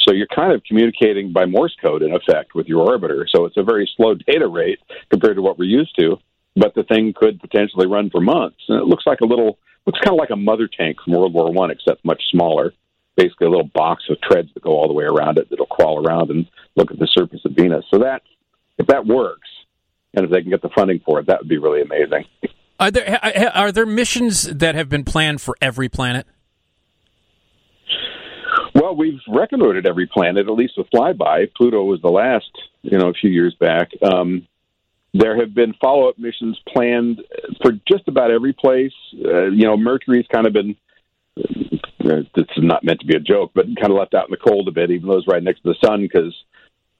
[0.00, 3.24] So you're kind of communicating by Morse code in effect with your orbiter.
[3.28, 4.78] So it's a very slow data rate
[5.10, 6.18] compared to what we're used to,
[6.56, 8.58] but the thing could potentially run for months.
[8.68, 11.34] And it looks like a little, looks kind of like a mother tank from World
[11.34, 12.72] War One, except much smaller.
[13.16, 16.06] Basically, a little box with treads that go all the way around it that'll crawl
[16.06, 16.46] around and
[16.76, 17.84] look at the surface of Venus.
[17.90, 18.22] So that,
[18.78, 19.47] if that works,
[20.18, 22.24] and if they can get the funding for it, that would be really amazing.
[22.80, 23.18] Are there
[23.54, 26.26] are there missions that have been planned for every planet?
[28.74, 31.52] Well, we've reconnoitered every planet, at least with flyby.
[31.56, 32.50] Pluto was the last,
[32.82, 33.90] you know, a few years back.
[34.02, 34.46] Um,
[35.14, 37.20] there have been follow up missions planned
[37.62, 38.92] for just about every place.
[39.24, 40.76] Uh, you know, Mercury's kind of been.
[41.36, 44.30] Uh, this is not meant to be a joke, but kind of left out in
[44.30, 46.34] the cold a bit, even though it's right next to the sun, because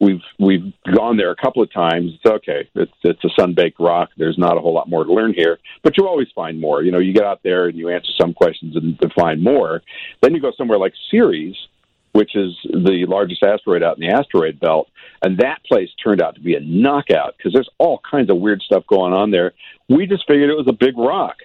[0.00, 2.12] we've we've gone there a couple of times.
[2.14, 2.68] It's okay.
[2.74, 4.10] It's it's a sun baked rock.
[4.16, 6.82] There's not a whole lot more to learn here, but you always find more.
[6.82, 9.82] You know, you get out there and you answer some questions and find more.
[10.22, 11.56] Then you go somewhere like Ceres,
[12.12, 14.88] which is the largest asteroid out in the asteroid belt,
[15.22, 18.62] and that place turned out to be a knockout because there's all kinds of weird
[18.62, 19.52] stuff going on there.
[19.88, 21.36] We just figured it was a big rock.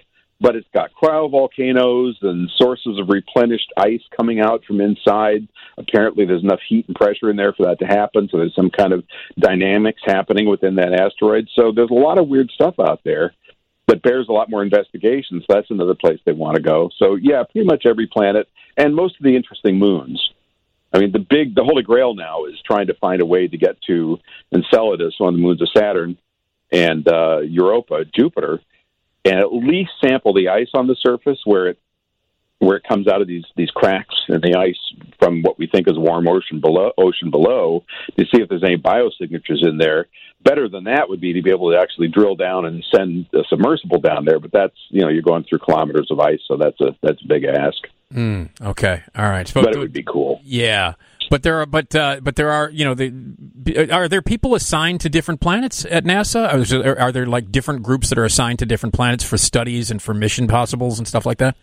[0.44, 5.48] But it's got cryovolcanoes and sources of replenished ice coming out from inside.
[5.78, 8.28] Apparently, there's enough heat and pressure in there for that to happen.
[8.30, 9.04] So there's some kind of
[9.38, 11.48] dynamics happening within that asteroid.
[11.56, 13.32] So there's a lot of weird stuff out there
[13.86, 15.40] that bears a lot more investigation.
[15.40, 16.90] So that's another place they want to go.
[16.98, 18.46] So yeah, pretty much every planet
[18.76, 20.30] and most of the interesting moons.
[20.92, 23.56] I mean, the big, the holy grail now is trying to find a way to
[23.56, 24.18] get to
[24.52, 26.18] Enceladus, one of the moons of Saturn,
[26.70, 28.60] and uh, Europa, Jupiter,
[29.24, 31.78] and at least sample the ice on the surface where it
[32.58, 34.78] where it comes out of these these cracks in the ice
[35.18, 37.84] from what we think is warm ocean below ocean below
[38.18, 40.06] to see if there's any biosignatures in there.
[40.42, 43.44] Better than that would be to be able to actually drill down and send a
[43.48, 46.80] submersible down there, but that's you know you're going through kilometers of ice, so that's
[46.80, 47.78] a that's a big ask.
[48.12, 49.50] Mm, okay, all right.
[49.54, 50.40] but it would be cool.
[50.44, 50.94] Yeah,
[51.30, 55.00] but there are, but uh, but there are, you know, the, are there people assigned
[55.00, 56.52] to different planets at NASA?
[56.52, 59.90] Are there, are there like different groups that are assigned to different planets for studies
[59.90, 61.56] and for mission possibles and stuff like that?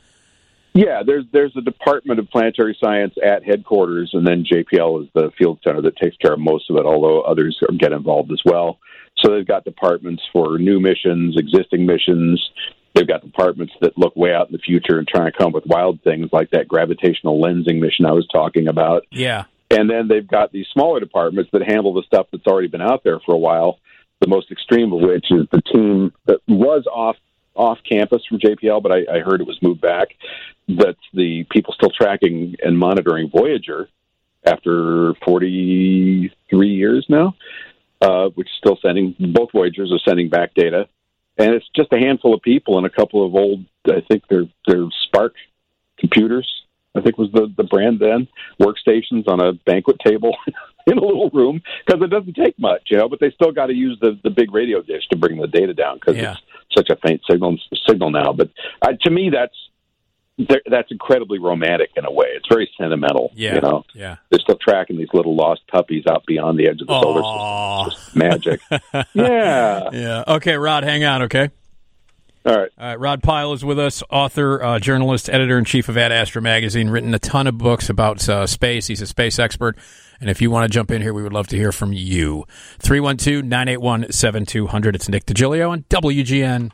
[0.73, 5.31] Yeah, there's there's a department of planetary science at headquarters, and then JPL is the
[5.37, 6.85] field center that takes care of most of it.
[6.85, 8.79] Although others get involved as well.
[9.17, 12.49] So they've got departments for new missions, existing missions.
[12.93, 15.53] They've got departments that look way out in the future and try and come up
[15.53, 19.05] with wild things like that gravitational lensing mission I was talking about.
[19.11, 19.45] Yeah.
[19.69, 23.03] And then they've got these smaller departments that handle the stuff that's already been out
[23.03, 23.79] there for a while.
[24.19, 27.15] The most extreme of which is the team that was off
[27.55, 30.09] off campus from JPL, but I, I heard it was moved back.
[30.67, 33.89] That's the people still tracking and monitoring Voyager
[34.45, 37.35] after 43 years now,
[38.01, 40.87] uh, which is still sending, both Voyagers are sending back data.
[41.41, 44.47] And it's just a handful of people and a couple of old, I think they're,
[44.67, 45.31] they're SPARC
[45.99, 46.47] computers,
[46.95, 48.27] I think was the, the brand then,
[48.61, 50.35] workstations on a banquet table
[50.87, 53.67] in a little room because it doesn't take much, you know, but they still got
[53.67, 56.33] to use the, the big radio dish to bring the data down because Yeah.
[56.33, 56.41] it's
[56.75, 57.57] such a faint signal
[57.87, 58.33] signal now.
[58.33, 58.49] But
[58.81, 59.55] uh, to me, that's
[60.69, 62.27] that's incredibly romantic in a way.
[62.35, 63.31] It's very sentimental.
[63.35, 64.17] Yeah, you know, yeah.
[64.29, 68.19] they're still tracking these little lost puppies out beyond the edge of the solar system.
[68.19, 68.61] Magic.
[69.13, 69.89] yeah.
[69.91, 70.23] Yeah.
[70.27, 71.23] Okay, Rod, hang on.
[71.23, 71.49] Okay.
[72.43, 72.71] All right.
[72.77, 76.11] All right, Rod Pyle is with us, author, uh, journalist, editor in chief of Ad
[76.11, 78.87] Astra magazine, written a ton of books about uh, space.
[78.87, 79.77] He's a space expert.
[80.19, 82.45] And if you want to jump in here, we would love to hear from you.
[82.79, 84.95] 312 981 7200.
[84.95, 86.71] It's Nick DiGilio on WGN.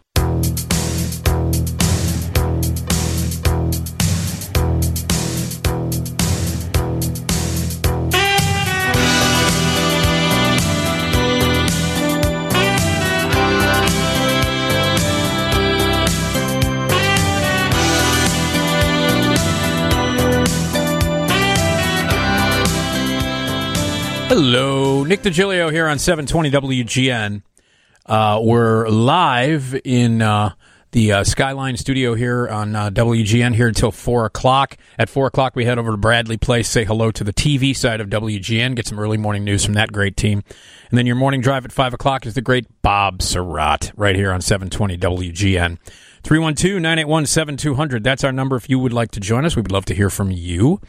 [24.40, 27.42] Hello, Nick DiGilio here on 720 WGN.
[28.06, 30.52] Uh, we're live in uh,
[30.92, 34.78] the uh, Skyline studio here on uh, WGN here until 4 o'clock.
[35.00, 38.00] At 4 o'clock, we head over to Bradley Place, say hello to the TV side
[38.00, 40.44] of WGN, get some early morning news from that great team.
[40.92, 44.32] And then your morning drive at 5 o'clock is the great Bob Sirott right here
[44.32, 45.80] on 720 WGN.
[46.28, 48.04] 312 981 7200.
[48.04, 49.56] That's our number if you would like to join us.
[49.56, 50.82] We would love to hear from you.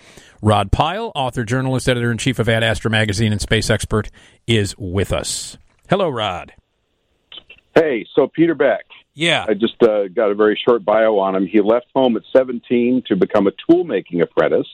[0.43, 4.11] Rod Pyle, author, journalist, editor in chief of Ad Astra magazine, and space expert,
[4.49, 5.57] is with us.
[5.89, 6.55] Hello, Rod.
[7.77, 8.85] Hey, so Peter Beck.
[9.15, 9.47] Yeah.
[9.49, 11.47] I just uh, got a very short bio on him.
[11.47, 14.67] He left home at 17 to become a tool making apprentice.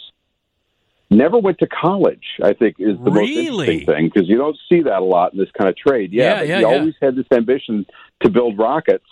[1.10, 4.80] Never went to college, I think, is the most interesting thing because you don't see
[4.80, 6.10] that a lot in this kind of trade.
[6.14, 6.68] Yeah, Yeah, yeah, he yeah.
[6.68, 7.84] always had this ambition
[8.22, 9.04] to build rockets.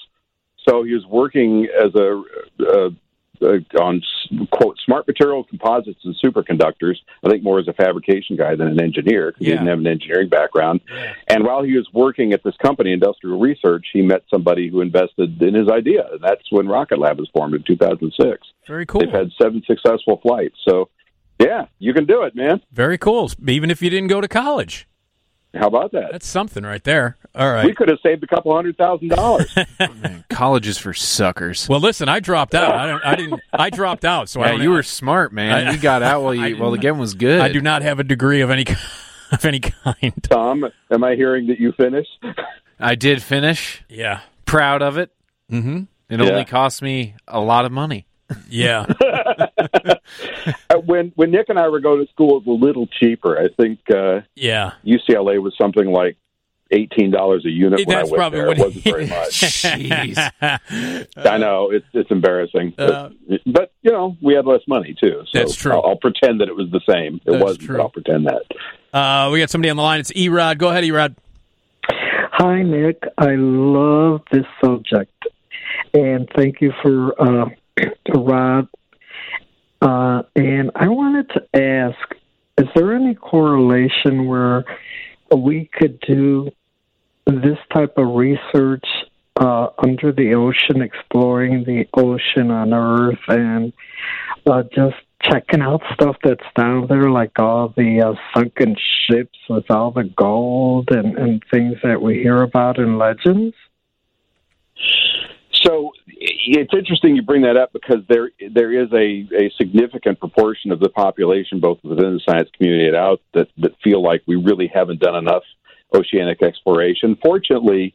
[0.69, 2.23] So he was working as a
[2.61, 2.91] uh,
[3.43, 4.03] uh, on
[4.51, 6.97] quote smart materials, composites, and superconductors.
[7.25, 9.87] I think more as a fabrication guy than an engineer because he didn't have an
[9.87, 10.81] engineering background.
[11.29, 15.43] And while he was working at this company, Industrial Research, he met somebody who invested
[15.43, 18.47] in his idea, and that's when Rocket Lab was formed in 2006.
[18.67, 19.01] Very cool.
[19.01, 20.57] They've had seven successful flights.
[20.69, 20.89] So,
[21.41, 22.61] yeah, you can do it, man.
[22.73, 23.31] Very cool.
[23.47, 24.87] Even if you didn't go to college.
[25.55, 26.13] How about that?
[26.13, 27.17] That's something right there.
[27.35, 27.67] All right.
[27.67, 29.55] We could have saved a couple hundred thousand dollars.
[30.31, 31.69] College is for suckers.
[31.69, 32.75] Well, listen, I dropped out.
[32.75, 33.05] I don't.
[33.05, 33.41] I didn't.
[33.53, 34.29] I dropped out.
[34.31, 35.69] So yeah, don't you were smart, man.
[35.69, 37.41] I- you got out while you while the game was good.
[37.41, 38.65] I do not have a degree of any
[39.33, 40.13] of any kind.
[40.23, 42.11] Tom, am I hearing that you finished?
[42.81, 43.83] I did finish.
[43.89, 44.21] Yeah.
[44.47, 45.11] Proud of it.
[45.51, 45.83] Mm-hmm.
[46.09, 46.31] It Yeah.
[46.31, 48.07] only cost me a lot of money.
[48.49, 48.87] Yeah.
[49.39, 53.39] Uh, when when Nick and I were going to school, it was a little cheaper.
[53.39, 54.73] I think uh, Yeah.
[54.85, 56.17] UCLA was something like
[56.71, 58.49] eighteen dollars a unit when That's I went probably there.
[58.49, 59.31] what It wasn't very much.
[59.41, 60.33] Jeez.
[61.31, 65.23] I know it's it's embarrassing, Uh, but, but you know we had less money too.
[65.31, 65.73] So That's true.
[65.73, 67.17] I'll, I'll pretend that it was the same.
[67.27, 67.77] It That's wasn't, true.
[67.77, 68.43] but I'll pretend that.
[68.97, 70.01] Uh, we got somebody on the line.
[70.01, 70.59] It's Erod.
[70.59, 71.15] Go ahead, Erod.
[71.89, 73.03] Hi, Nick.
[73.19, 75.13] I love this subject,
[75.95, 77.49] and thank you for uh,
[78.15, 78.69] Rod.
[79.83, 82.15] Uh, and I wanted to ask:
[82.57, 84.65] Is there any correlation where
[85.37, 86.51] we could do
[87.27, 88.87] this type of research
[89.41, 93.73] uh, under the ocean, exploring the ocean on Earth, and
[94.47, 98.77] uh, just checking out stuff that's down there, like all the uh, sunken
[99.11, 103.55] ships with all the gold and, and things that we hear about in legends?
[105.63, 110.73] So it's interesting you bring that up because there there is a, a significant proportion
[110.73, 114.37] of the population, both within the science community and out, that, that feel like we
[114.37, 115.45] really haven't done enough
[115.95, 117.17] oceanic exploration.
[117.23, 117.95] Fortunately,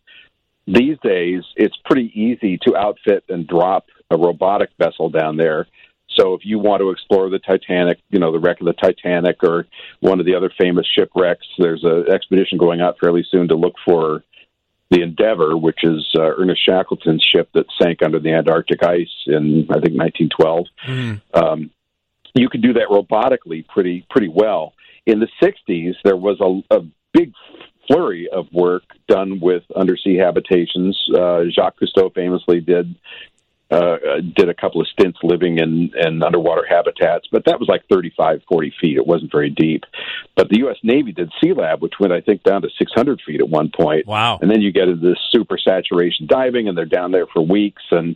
[0.65, 5.67] these days it's pretty easy to outfit and drop a robotic vessel down there.
[6.15, 9.43] So if you want to explore the Titanic, you know, the wreck of the Titanic
[9.43, 9.67] or
[9.99, 13.75] one of the other famous shipwrecks, there's an expedition going out fairly soon to look
[13.85, 14.23] for
[14.89, 19.67] the Endeavour, which is uh, Ernest Shackleton's ship that sank under the Antarctic ice in
[19.69, 20.65] I think 1912.
[21.33, 21.71] Um,
[22.35, 24.73] you could do that robotically pretty pretty well.
[25.05, 27.33] In the 60s, there was a, a big
[27.87, 30.97] flurry of work done with undersea habitations.
[31.13, 32.93] Uh, Jacques Cousteau famously did
[33.69, 33.97] uh,
[34.35, 38.41] did a couple of stints living in, in underwater habitats, but that was like 35,
[38.47, 38.97] 40 feet.
[38.97, 39.83] It wasn't very deep.
[40.35, 40.77] But the U.S.
[40.83, 44.07] Navy did SEALAB, which went, I think, down to 600 feet at one point.
[44.07, 44.39] Wow.
[44.41, 47.83] And then you get into this super saturation diving, and they're down there for weeks.
[47.91, 48.15] And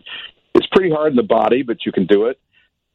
[0.56, 2.40] it's pretty hard in the body, but you can do it.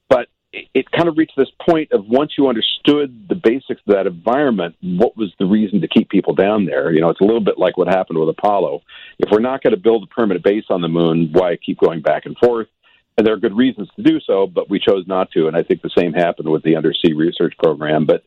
[0.09, 3.95] But it, it kind of reached this point of once you understood the basics of
[3.95, 6.91] that environment, what was the reason to keep people down there?
[6.91, 8.81] You know, it's a little bit like what happened with Apollo.
[9.18, 12.02] If we're not going to build a permanent base on the moon, why keep going
[12.02, 12.68] back and forth?
[13.16, 15.48] And there are good reasons to do so, but we chose not to.
[15.48, 18.05] And I think the same happened with the undersea research program.
[18.05, 18.24] But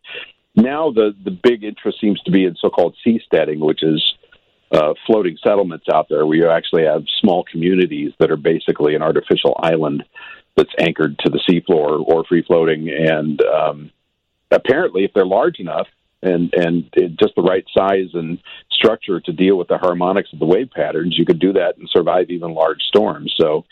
[0.56, 4.02] now the, the big interest seems to be in so called seasteading, which is
[4.72, 9.02] uh, floating settlements out there where you actually have small communities that are basically an
[9.02, 10.04] artificial island
[10.56, 12.90] that's anchored to the seafloor or free floating.
[12.90, 13.92] And um,
[14.52, 15.88] apparently, if they're large enough,
[16.22, 18.40] and and it, just the right size and
[18.72, 21.90] structure to deal with the harmonics of the wave patterns, you could do that and
[21.90, 23.34] survive even large storms.
[23.40, 23.66] So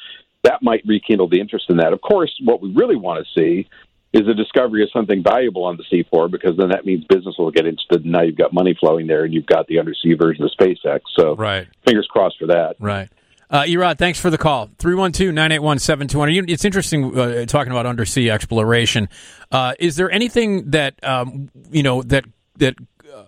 [0.44, 1.94] that might rekindle the interest in that.
[1.94, 3.68] Of course, what we really want to see
[4.14, 7.52] is a discovery of something valuable on the seafloor because then that means business will
[7.52, 10.44] get interested and now you've got money flowing there and you've got the undersea version
[10.44, 11.02] of SpaceX.
[11.18, 11.68] So right.
[11.86, 12.78] fingers crossed for that.
[12.80, 13.10] Right.
[13.50, 14.68] Uh, Erod, thanks for the call.
[14.78, 16.50] 312-981-7200.
[16.50, 19.08] It's interesting uh, talking about undersea exploration.
[19.52, 22.26] Uh, is there anything that, um, you know, that,
[22.58, 22.76] that
[23.14, 23.24] uh,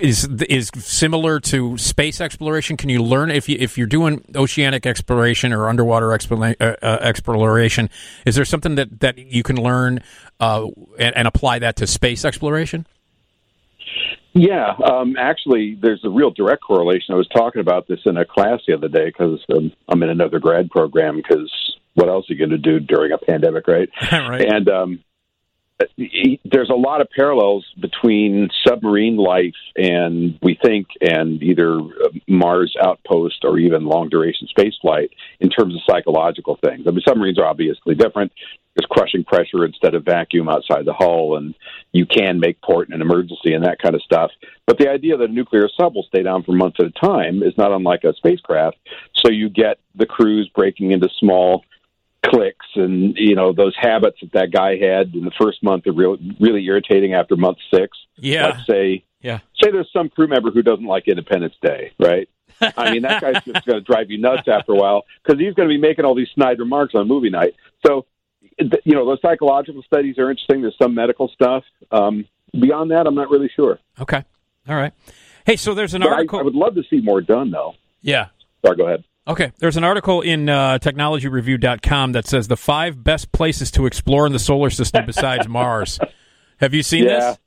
[0.00, 2.76] is is similar to space exploration?
[2.76, 7.90] Can you learn if you if you're doing oceanic exploration or underwater uh, uh, exploration?
[8.24, 10.00] Is there something that, that you can learn
[10.40, 10.66] uh,
[10.98, 12.86] and, and apply that to space exploration?
[14.32, 17.14] Yeah, um, actually, there's a real direct correlation.
[17.14, 20.10] I was talking about this in a class the other day because um, I'm in
[20.10, 21.16] another grad program.
[21.16, 21.52] Because
[21.94, 23.88] what else are you going to do during a pandemic, right?
[24.12, 24.44] right.
[24.52, 25.04] And um,
[25.98, 31.80] there's a lot of parallels between submarine life and we think and either
[32.28, 35.10] Mars outpost or even long duration space flight
[35.40, 36.84] in terms of psychological things.
[36.86, 38.32] I mean, submarines are obviously different.
[38.76, 41.54] There's crushing pressure instead of vacuum outside the hull, and
[41.92, 44.32] you can make port in an emergency and that kind of stuff.
[44.66, 47.42] But the idea that a nuclear sub will stay down for months at a time
[47.42, 48.76] is not unlike a spacecraft.
[49.24, 51.64] So you get the crews breaking into small
[52.24, 55.92] cliques and you know those habits that that guy had in the first month are
[55.92, 57.96] real, really irritating after month six.
[58.16, 58.46] Yeah.
[58.46, 59.38] Let's say Yeah.
[59.62, 62.28] say there's some crew member who doesn't like Independence Day, right?
[62.76, 65.54] I mean that guy's just going to drive you nuts after a while because he's
[65.54, 67.54] going to be making all these snide remarks on movie night.
[67.86, 68.06] So
[68.58, 70.62] you know those psychological studies are interesting.
[70.62, 71.64] There's some medical stuff.
[71.90, 73.78] Um, beyond that, I'm not really sure.
[74.00, 74.22] Okay.
[74.68, 74.92] All right.
[75.44, 76.38] Hey, so there's an But I- article.
[76.38, 77.74] I, would love to see more done though.
[78.02, 78.28] Yeah.
[78.64, 79.04] Sorry, go ahead.
[79.26, 84.26] Okay, there's an article in uh, technologyreview.com that says the five best places to explore
[84.26, 85.98] in the solar system besides Mars.
[86.58, 87.38] Have you seen yeah, this?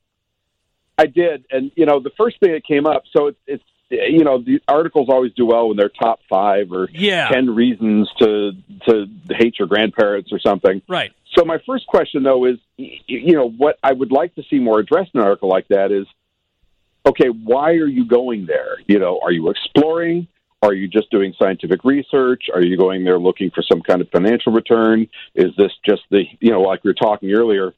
[0.98, 3.04] I did, and you know the first thing that came up.
[3.16, 6.90] So it's it's you know the articles always do well when they're top five or
[6.92, 7.30] Yeah.
[7.30, 8.54] ten reasons to
[8.88, 10.82] to hate your grandparents or something.
[10.88, 11.12] Right.
[11.36, 14.80] So my first question though is, you know, what I would like to see more
[14.80, 16.08] addressed in an article like that is,
[17.06, 18.78] okay, why are you going there?
[18.88, 20.28] You know, are you exploring?
[20.62, 22.46] Are you just doing scientific research?
[22.54, 25.08] Are you going there looking for some kind of financial return?
[25.36, 27.74] Is this just the, you know, like we were talking earlier,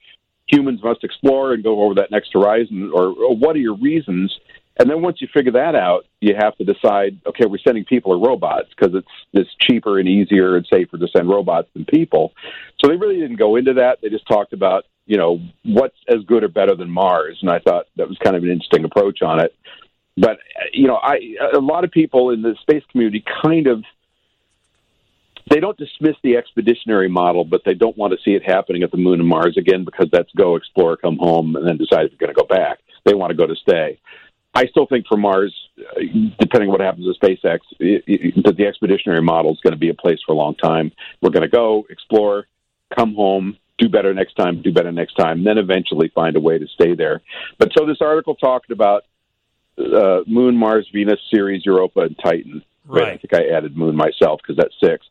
[0.47, 4.33] humans must explore and go over that next horizon, or, or what are your reasons?
[4.79, 8.13] And then once you figure that out, you have to decide, okay, we're sending people
[8.13, 12.31] or robots because it's it's cheaper and easier and safer to send robots than people.
[12.79, 13.99] So they really didn't go into that.
[14.01, 17.59] They just talked about, you know, what's as good or better than Mars, and I
[17.59, 19.53] thought that was kind of an interesting approach on it.
[20.19, 20.39] But
[20.73, 21.19] you know, I
[21.53, 23.83] a lot of people in the space community kind of
[25.49, 28.91] they don't dismiss the expeditionary model, but they don't want to see it happening at
[28.91, 32.11] the moon and Mars again because that's go explore, come home, and then decide if
[32.11, 32.79] you're going to go back.
[33.05, 33.99] They want to go to stay.
[34.53, 35.55] I still think for Mars,
[36.39, 39.79] depending on what happens with SpaceX, it, it, that the expeditionary model is going to
[39.79, 40.91] be a place for a long time.
[41.21, 42.47] We're going to go explore,
[42.95, 46.57] come home, do better next time, do better next time, then eventually find a way
[46.57, 47.21] to stay there.
[47.57, 49.05] But so this article talked about
[49.79, 52.63] uh, Moon, Mars, Venus, Ceres, Europa, and Titan.
[52.85, 53.13] Right.
[53.13, 55.05] I think I added Moon myself because that's six.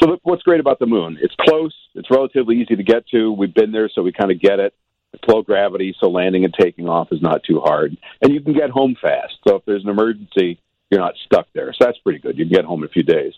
[0.00, 1.18] So look, what's great about the Moon?
[1.20, 1.74] It's close.
[1.94, 3.32] It's relatively easy to get to.
[3.32, 4.74] We've been there, so we kind of get it.
[5.12, 8.54] It's low gravity, so landing and taking off is not too hard, and you can
[8.54, 9.34] get home fast.
[9.46, 10.58] So if there's an emergency,
[10.90, 11.72] you're not stuck there.
[11.72, 12.38] So that's pretty good.
[12.38, 13.34] You can get home in a few days.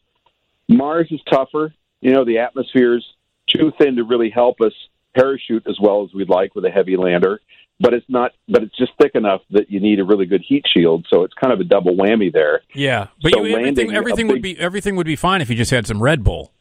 [0.68, 1.74] Mars is tougher.
[2.00, 3.04] You know, the atmosphere's
[3.48, 4.72] too thin to really help us
[5.16, 7.40] parachute as well as we'd like with a heavy lander.
[7.80, 8.32] But it's not.
[8.48, 11.06] But it's just thick enough that you need a really good heat shield.
[11.10, 12.62] So it's kind of a double whammy there.
[12.72, 15.70] Yeah, but So you, everything everything would be everything would be fine if you just
[15.72, 16.52] had some Red Bull.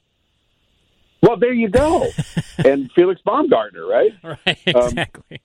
[1.22, 2.08] Well, there you go.
[2.66, 4.12] and Felix Baumgartner, right?
[4.24, 5.42] Right, Um, exactly.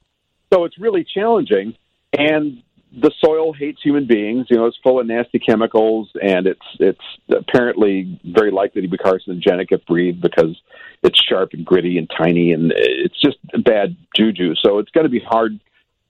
[0.53, 1.75] so it's really challenging,
[2.13, 2.63] and
[2.93, 4.47] the soil hates human beings.
[4.49, 8.97] You know, it's full of nasty chemicals, and it's it's apparently very likely to be
[8.97, 10.57] carcinogenic if breathed because
[11.03, 14.55] it's sharp and gritty and tiny, and it's just bad juju.
[14.57, 15.61] So it's going to be hard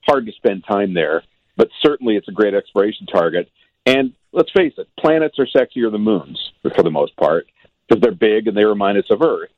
[0.07, 1.23] hard to spend time there.
[1.57, 3.49] But certainly, it's a great exploration target.
[3.85, 7.47] And let's face it, planets are sexier than moons for the most part
[7.87, 9.49] because they're big and they remind us of Earth.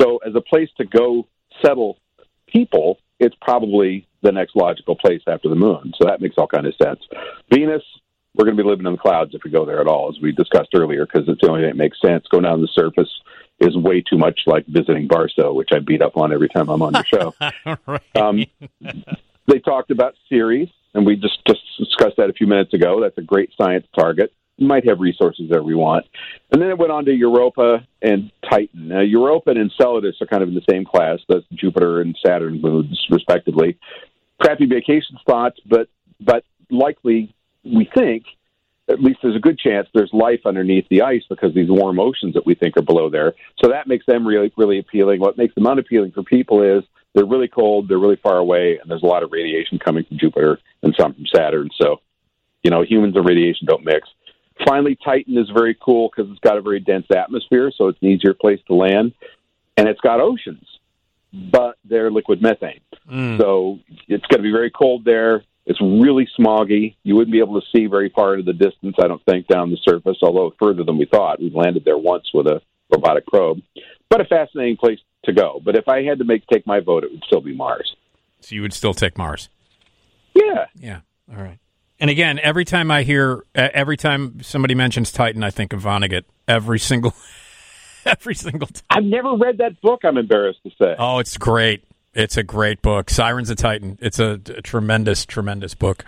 [0.00, 1.26] So, as a place to go
[1.64, 1.98] settle
[2.46, 5.92] people, it's probably the next logical place after the moon.
[6.00, 7.00] So that makes all kind of sense.
[7.52, 7.82] Venus,
[8.34, 10.20] we're going to be living in the clouds if we go there at all, as
[10.20, 12.24] we discussed earlier, because it's the only thing that makes sense.
[12.30, 13.10] Going down to the surface
[13.60, 16.82] is way too much like visiting Barstow, which I beat up on every time I'm
[16.82, 17.34] on your show.
[18.20, 18.44] um,
[19.46, 23.00] they talked about Ceres, and we just just discussed that a few minutes ago.
[23.00, 24.32] That's a great science target.
[24.58, 26.04] Might have resources that we want.
[26.50, 28.88] And then it went on to Europa and Titan.
[28.88, 31.20] Now, Europa and Enceladus are kind of in the same class.
[31.28, 33.78] That's Jupiter and Saturn moons, respectively.
[34.40, 35.88] crappy vacation spots, but
[36.20, 38.24] but likely we think
[38.88, 42.34] at least there's a good chance there's life underneath the ice because these warm oceans
[42.34, 43.34] that we think are below there.
[43.62, 45.20] So that makes them really really appealing.
[45.20, 48.90] What makes them unappealing for people is they're really cold, they're really far away, and
[48.90, 51.70] there's a lot of radiation coming from Jupiter and some from Saturn.
[51.80, 52.00] So,
[52.62, 54.08] you know, humans and radiation don't mix.
[54.66, 58.08] Finally, Titan is very cool because it's got a very dense atmosphere, so it's an
[58.08, 59.12] easier place to land,
[59.76, 60.66] and it's got oceans,
[61.32, 62.80] but they're liquid methane.
[63.10, 63.38] Mm.
[63.38, 63.78] So
[64.08, 65.44] it's going to be very cold there.
[65.66, 66.96] It's really smoggy.
[67.02, 69.70] You wouldn't be able to see very far into the distance, I don't think, down
[69.70, 71.40] the surface, although further than we thought.
[71.40, 73.60] We've landed there once with a robotic probe.
[74.08, 75.60] But a fascinating place to go.
[75.62, 77.94] But if I had to make take my vote, it would still be Mars.
[78.40, 79.50] So you would still take Mars.
[80.34, 80.66] Yeah.
[80.76, 81.00] Yeah.
[81.30, 81.58] All right.
[82.00, 86.24] And again, every time I hear, every time somebody mentions Titan, I think of Vonnegut.
[86.46, 87.14] Every single,
[88.06, 88.84] every single time.
[88.90, 90.94] I've never read that book, I'm embarrassed to say.
[90.98, 91.84] Oh, it's great.
[92.14, 93.10] It's a great book.
[93.10, 93.98] Sirens of Titan.
[94.00, 96.04] It's a, a tremendous, tremendous book.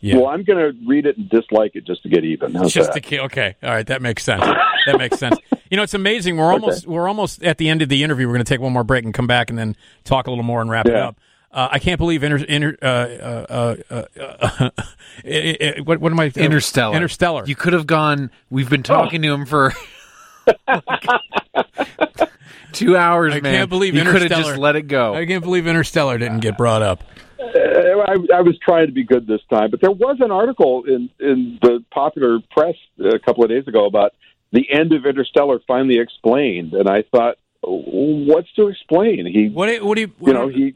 [0.00, 0.16] Yeah.
[0.16, 2.54] Well, I'm going to read it and dislike it just to get even.
[2.54, 3.02] How's just that?
[3.02, 5.38] to ki- okay all right that makes sense that makes sense
[5.70, 8.34] you know it's amazing we're almost we're almost at the end of the interview we're
[8.34, 9.74] going to take one more break and come back and then
[10.04, 11.16] talk a little more and wrap it up
[11.54, 14.70] uh, I can't believe inter, inter, uh, uh, uh, uh,
[15.24, 16.32] it- it- what, what am I?
[16.34, 16.94] Interstellar.
[16.96, 17.44] Interstellar.
[17.46, 18.30] You could have gone.
[18.50, 19.72] We've been talking to him for
[22.72, 23.34] two hours.
[23.34, 23.54] I man.
[23.54, 24.50] can't believe you could have Interstellar.
[24.52, 25.14] just let it go.
[25.14, 27.02] I can't believe Interstellar didn't get brought up.
[27.40, 30.84] Uh, I, I was trying to be good this time, but there was an article
[30.84, 34.12] in in the popular press a couple of days ago about
[34.52, 39.26] the end of Interstellar finally explained, and I thought, what's to explain?
[39.26, 39.66] He what?
[39.68, 40.12] do- What do you?
[40.20, 40.74] you know he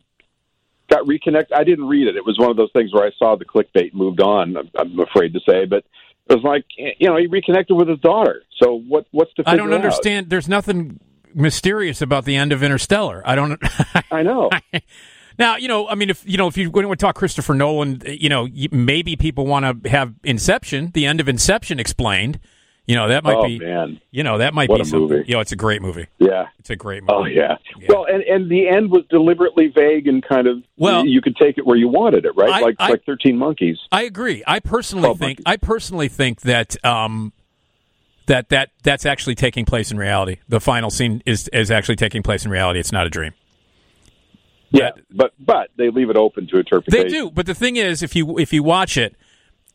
[0.89, 1.57] got reconnected.
[1.57, 2.17] I didn't read it.
[2.17, 4.57] It was one of those things where I saw the clickbait, moved on.
[4.57, 5.85] I'm, I'm afraid to say, but
[6.29, 8.43] it was like you know he reconnected with his daughter.
[8.63, 9.07] So what?
[9.11, 9.45] What's the?
[9.47, 9.85] I don't figure out?
[9.85, 10.31] understand.
[10.31, 11.01] There's nothing
[11.35, 13.23] mysterious about the end of Interstellar.
[13.25, 13.61] I don't.
[14.11, 14.51] I know.
[15.39, 15.89] now you know.
[15.89, 19.17] I mean, if you know, if you when we talk Christopher Nolan, you know, maybe
[19.17, 22.41] people want to have Inception, the end of Inception, explained.
[22.89, 23.59] You know, that might oh be.
[23.59, 25.09] man, You know, that might What be a something.
[25.19, 25.25] movie.
[25.29, 26.07] You know, it's a great movie.
[26.19, 26.47] yeah.
[26.59, 27.13] It's a great movie.
[27.13, 27.59] Oh yeah.
[27.89, 31.59] Well, and and the end was deliberately vague and kind of Well- you could take
[31.59, 32.49] it where you wanted it, right?
[32.51, 33.79] I- like I- like Thirteen Monkeys.
[33.93, 34.43] I agree.
[34.47, 35.41] I personally think.
[35.45, 37.33] I personally think that um,
[38.27, 40.37] that that that's actually taking place in reality.
[40.49, 42.81] The final scene is is actually taking place in reality.
[42.81, 43.35] It's not a dream.
[44.71, 47.07] Yeah, but but they leave it open to interpretation.
[47.07, 49.15] They do, but the thing is, if you if you watch it,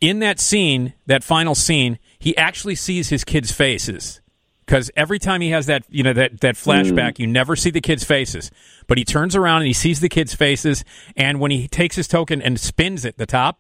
[0.02, 4.22] in that scene, that final scene, he actually sees his kids' faces.
[4.66, 7.82] Because every time he has that, you know, that that flashback, you never see the
[7.82, 8.50] kids' faces,
[8.88, 10.86] but he turns around and he sees the kids' faces.
[11.18, 13.60] And when he takes his token and spins it, the top,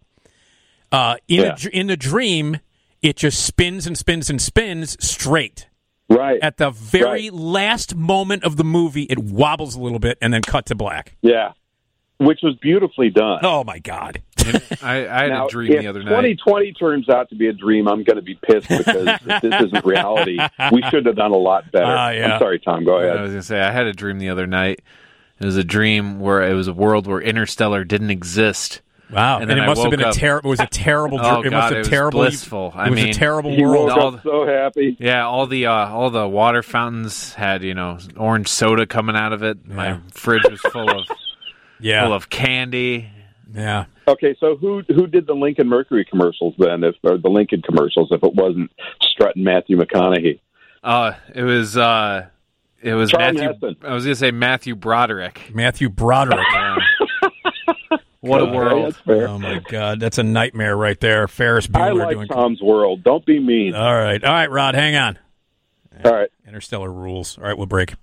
[0.94, 1.56] uh, in Yeah.
[1.57, 2.60] dr- in the dream,
[3.02, 5.68] it just spins and spins and spins straight.
[6.10, 10.34] Right at the very last moment of the movie, it wobbles a little bit and
[10.34, 11.18] then cut to black.
[11.22, 11.52] Yeah,
[12.18, 13.40] which was beautifully done.
[13.44, 14.22] Oh my god!
[14.82, 16.10] I, I had now, a dream the other night.
[16.10, 18.88] 2020 turns out to be a dream, I'm going to be pissed because
[19.26, 20.40] if this isn't reality.
[20.72, 21.86] We should have done a lot better.
[21.86, 22.34] Ah, yeah.
[22.34, 22.84] I'm sorry, Tom.
[22.86, 23.18] Go ahead.
[23.18, 24.82] I was going to say I had a dream the other night.
[25.40, 28.82] It was a dream where it was a world where Interstellar didn't exist.
[29.11, 30.49] Wow, and, and it must have woke been a terrible.
[30.49, 31.20] It was a terrible.
[31.20, 32.20] Oh, dr- it God, must have it was terrible.
[32.22, 32.74] blissful.
[32.76, 33.90] I it was mean, a terrible He world.
[33.90, 34.98] woke up so happy.
[34.99, 39.32] Yeah, all the uh, all the water fountains had you know orange soda coming out
[39.34, 39.68] of it.
[39.68, 41.06] My fridge was full of
[41.80, 42.06] Yeah.
[42.06, 43.10] full of candy.
[43.54, 43.86] Yeah.
[44.08, 46.84] Okay, so who who did the Lincoln Mercury commercials then?
[46.84, 48.72] If or the Lincoln commercials, if it wasn't
[49.02, 50.40] Strutt and Matthew McConaughey?
[50.84, 52.28] Uh, it was uh,
[52.82, 53.50] it was Charlton Matthew.
[53.50, 53.76] Heston.
[53.84, 55.52] I was gonna say Matthew Broderick.
[55.54, 56.46] Matthew Broderick.
[58.24, 58.98] What a world!
[59.06, 61.28] Oh my god, that's a nightmare right there.
[61.28, 62.28] Ferris Bueller I like doing.
[62.30, 63.04] Tom's world.
[63.04, 63.76] Don't be mean.
[63.76, 65.20] All right, all right, Rod, hang on.
[66.06, 66.30] All right.
[66.48, 67.38] Interstellar rules.
[67.38, 67.96] All right, we'll break.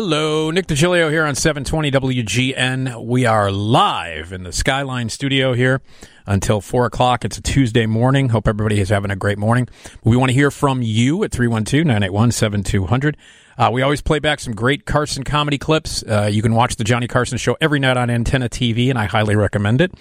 [0.00, 3.04] Hello, Nick DiGilio here on 720 WGN.
[3.04, 5.80] We are live in the Skyline studio here
[6.24, 7.24] until 4 o'clock.
[7.24, 8.28] It's a Tuesday morning.
[8.28, 9.66] Hope everybody is having a great morning.
[10.04, 13.16] We want to hear from you at 312 981 7200.
[13.58, 16.04] Uh, We always play back some great Carson comedy clips.
[16.04, 19.06] Uh, you can watch the Johnny Carson show every night on Antenna TV, and I
[19.06, 19.92] highly recommend it.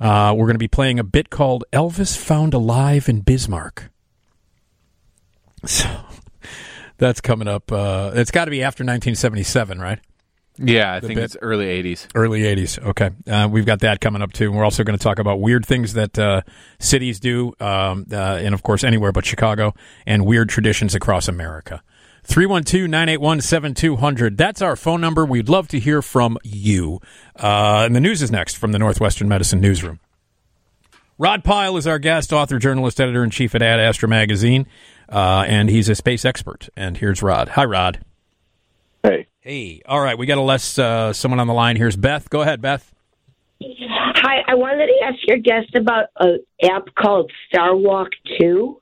[0.00, 3.92] Uh, we're going to be playing a bit called Elvis Found Alive in Bismarck.
[5.64, 5.88] So
[6.98, 7.70] that's coming up.
[7.70, 9.98] Uh, it's got to be after 1977, right?
[10.58, 11.24] Yeah, I The think bit?
[11.24, 12.06] it's early '80s.
[12.14, 12.78] Early 80s.
[12.82, 13.10] Okay.
[13.26, 14.46] Uh, we've got that coming up too.
[14.46, 16.40] And we're also going to talk about weird things that uh,
[16.78, 19.74] cities do, um, uh, and of course, anywhere but Chicago,
[20.06, 21.82] and weird traditions across America.
[22.24, 24.36] 312 981 7200.
[24.38, 25.24] That's our phone number.
[25.26, 27.00] We'd love to hear from you.
[27.38, 30.00] Uh, and the news is next from the Northwestern Medicine Newsroom.
[31.18, 34.66] Rod Pyle is our guest, author, journalist, editor in chief at Ad Astra Magazine,
[35.08, 36.68] uh, and he's a space expert.
[36.76, 37.50] And here's Rod.
[37.50, 38.04] Hi, Rod.
[39.02, 39.26] Hey.
[39.40, 39.82] Hey.
[39.86, 40.18] All right.
[40.18, 41.76] We got a less uh, someone on the line.
[41.76, 42.28] Here's Beth.
[42.30, 42.92] Go ahead, Beth.
[43.62, 48.08] Hi, I wanted to ask your guest about an app called Starwalk
[48.38, 48.80] Two.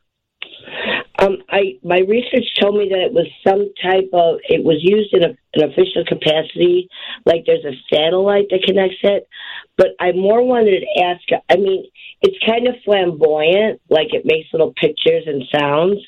[1.19, 5.15] Um, I my research told me that it was some type of it was used
[5.15, 6.89] in a, an official capacity,
[7.25, 9.29] like there's a satellite that connects it.
[9.77, 11.23] But I more wanted to ask.
[11.49, 11.87] I mean,
[12.21, 15.99] it's kind of flamboyant, like it makes little pictures and sounds,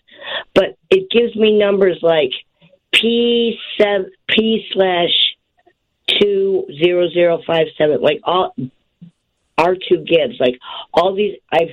[0.54, 2.32] but it gives me numbers like
[2.92, 5.36] P seven P slash
[6.20, 8.54] two zero zero five seven, like all
[9.56, 10.58] R two gives like
[10.92, 11.38] all these.
[11.52, 11.70] I've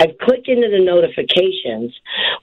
[0.00, 1.94] I've clicked into the notifications.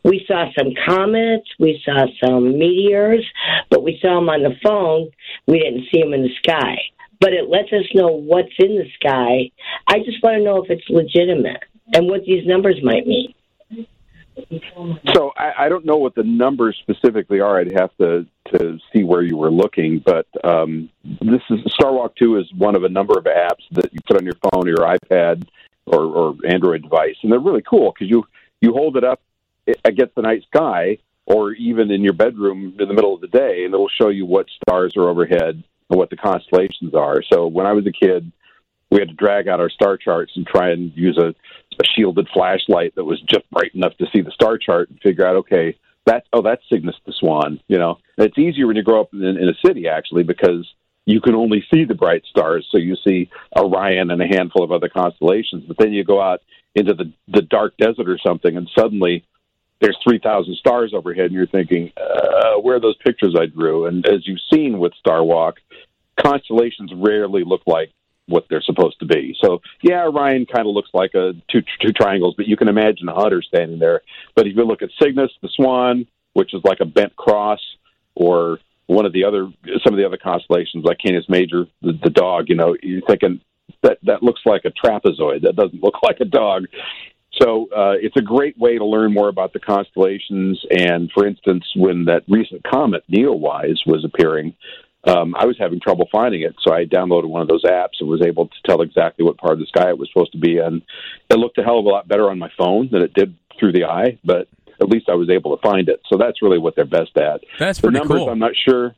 [0.03, 3.26] We saw some comets, we saw some meteors,
[3.69, 5.10] but we saw them on the phone.
[5.48, 6.77] We didn't see them in the sky.
[7.22, 9.52] But it lets us know what's in the sky.
[9.88, 11.64] I just want to know if it's legitimate
[11.94, 13.34] and what these numbers might mean.
[15.14, 17.57] So I, I don't know what the numbers specifically are.
[17.57, 22.38] I'd have to to see where you were looking, but um, this is Starwalk Two
[22.38, 24.99] is one of a number of apps that you put on your phone or your
[24.99, 25.48] iPad
[25.86, 28.26] or, or Android device, and they're really cool because you
[28.62, 29.22] you hold it up
[29.84, 33.64] against the night sky or even in your bedroom in the middle of the day,
[33.66, 37.22] and it'll show you what stars are overhead and what the constellations are.
[37.32, 38.32] So when I was a kid,
[38.91, 42.28] we had to drag out our star charts and try and use a, a shielded
[42.34, 45.76] flashlight that was just bright enough to see the star chart and figure out, okay,
[46.06, 47.60] that's oh, that's Cygnus the Swan.
[47.68, 50.72] You know, and it's easier when you grow up in, in a city actually because
[51.06, 52.68] you can only see the bright stars.
[52.72, 56.41] So you see Orion and a handful of other constellations, but then you go out
[56.73, 59.23] into the the dark desert or something, and suddenly
[59.82, 63.88] there's 3,000 stars overhead, and you're thinking, uh, where are those pictures I drew?
[63.88, 65.56] And as you've seen with Star Walk,
[66.19, 67.91] constellations rarely look like
[68.27, 69.36] what they're supposed to be.
[69.40, 73.07] So, yeah, Orion kind of looks like a two, two triangles, but you can imagine
[73.10, 74.02] a hunter standing there.
[74.34, 77.60] But if you look at Cygnus, the swan, which is like a bent cross,
[78.15, 79.48] or one of the other,
[79.84, 83.41] some of the other constellations like Canis Major, the, the dog, you know, you're thinking
[83.82, 85.41] that that looks like a trapezoid.
[85.44, 86.66] That doesn't look like a dog.
[87.41, 90.64] So uh, it's a great way to learn more about the constellations.
[90.72, 94.56] And for instance, when that recent comet Neowise was appearing,
[95.06, 96.56] um, I was having trouble finding it.
[96.62, 99.53] So I downloaded one of those apps and was able to tell exactly what part
[99.53, 100.82] of the sky it was supposed to be in.
[101.30, 103.74] It looked a hell of a lot better on my phone than it did through
[103.74, 104.48] the eye, but
[104.81, 106.02] at least I was able to find it.
[106.10, 107.41] So that's really what they're best at.
[107.60, 108.30] That's the pretty numbers, cool.
[108.30, 108.95] I'm not sure.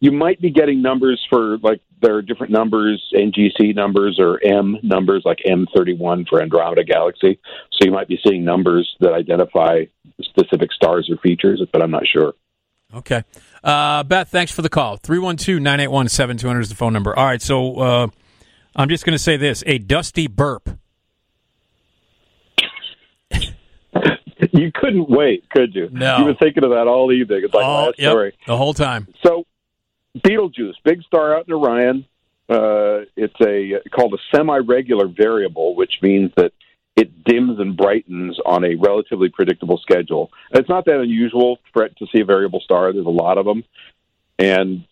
[0.00, 4.76] You might be getting numbers for like there are different numbers, NGC numbers or M
[4.82, 7.38] numbers, like M31 for Andromeda Galaxy.
[7.72, 9.84] So you might be seeing numbers that identify
[10.20, 12.34] specific stars or features, but I'm not sure.
[12.92, 13.24] Okay.
[13.62, 14.96] Uh, Beth, thanks for the call.
[14.98, 17.16] 312 981 7200 is the phone number.
[17.16, 17.42] All right.
[17.42, 18.06] So uh,
[18.76, 20.68] I'm just going to say this a dusty burp.
[24.52, 25.88] You couldn't wait, could you?
[25.90, 26.18] No.
[26.18, 27.42] You've been thinking of that all evening.
[27.44, 28.34] It's like last yep, story.
[28.46, 29.08] the whole time.
[29.24, 29.44] So,
[30.22, 32.06] Betelgeuse, big star out in Orion.
[32.48, 36.52] Uh, it's a called a semi-regular variable, which means that
[36.96, 40.30] it dims and brightens on a relatively predictable schedule.
[40.50, 42.92] And it's not that unusual for it to see a variable star.
[42.92, 43.64] There's a lot of them,
[44.38, 44.84] and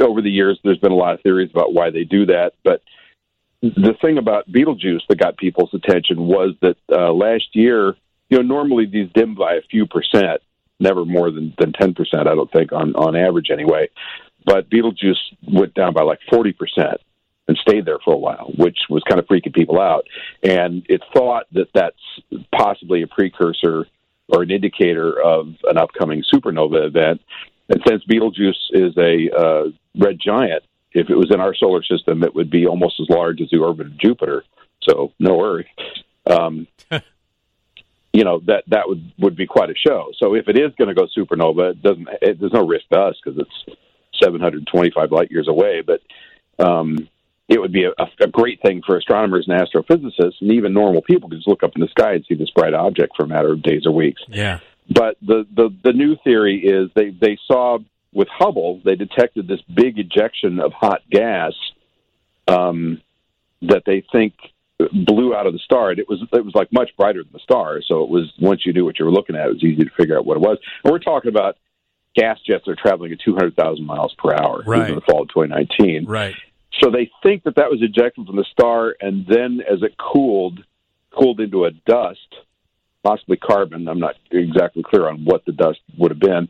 [0.00, 2.54] over the years, there's been a lot of theories about why they do that.
[2.64, 2.82] But
[3.60, 7.94] the thing about Betelgeuse that got people's attention was that uh, last year,
[8.28, 10.40] you know, normally these dim by a few percent,
[10.80, 12.28] never more than than ten percent.
[12.28, 13.88] I don't think on on average anyway.
[14.44, 17.00] But Betelgeuse went down by like forty percent
[17.48, 20.06] and stayed there for a while, which was kind of freaking people out.
[20.42, 23.86] And it's thought that that's possibly a precursor
[24.28, 27.20] or an indicator of an upcoming supernova event.
[27.68, 29.64] And since Betelgeuse is a uh,
[29.96, 33.40] red giant, if it was in our solar system, it would be almost as large
[33.40, 34.44] as the orbit of Jupiter.
[34.82, 35.66] So no Earth.
[36.26, 36.66] Um,
[38.16, 40.10] you know that that would would be quite a show.
[40.16, 42.08] So if it is going to go supernova, it doesn't.
[42.22, 43.78] It, there's no risk to us because it's
[44.22, 45.82] 725 light years away.
[45.82, 46.00] But
[46.58, 47.10] um,
[47.46, 51.28] it would be a, a great thing for astronomers and astrophysicists, and even normal people
[51.28, 53.52] to just look up in the sky and see this bright object for a matter
[53.52, 54.22] of days or weeks.
[54.28, 54.60] Yeah.
[54.88, 57.78] But the, the, the new theory is they, they saw
[58.14, 61.52] with Hubble, they detected this big ejection of hot gas
[62.48, 63.02] um,
[63.60, 64.34] that they think
[64.92, 65.90] blew out of the star.
[65.90, 67.80] And it was it was like much brighter than the star.
[67.86, 69.90] So it was once you knew what you were looking at, it was easy to
[69.96, 70.58] figure out what it was.
[70.84, 71.56] And we're talking about
[72.14, 74.88] gas jets that are traveling at 200,000 miles per hour Right.
[74.88, 76.06] in the fall of 2019.
[76.06, 76.34] Right.
[76.80, 80.62] So they think that that was ejected from the star, and then as it cooled,
[81.10, 82.34] cooled into a dust,
[83.02, 83.86] possibly carbon.
[83.88, 86.48] I'm not exactly clear on what the dust would have been,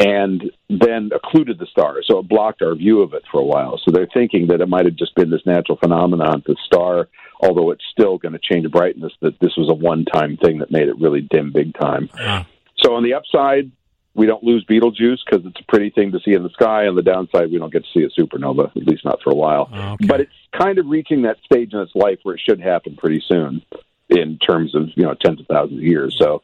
[0.00, 1.96] and then occluded the star.
[2.04, 3.78] So it blocked our view of it for a while.
[3.84, 6.42] So they're thinking that it might have just been this natural phenomenon.
[6.46, 7.08] The star,
[7.40, 10.88] although it's still going to change brightness, that this was a one-time thing that made
[10.88, 12.08] it really dim big time.
[12.18, 12.46] Ah.
[12.78, 13.70] So on the upside,
[14.14, 16.86] we don't lose Betelgeuse because it's a pretty thing to see in the sky.
[16.86, 19.36] On the downside, we don't get to see a supernova, at least not for a
[19.36, 19.68] while.
[19.70, 22.96] Ah, but it's kind of reaching that stage in its life where it should happen
[22.96, 23.60] pretty soon,
[24.08, 26.16] in terms of you know tens of thousands of years.
[26.18, 26.42] So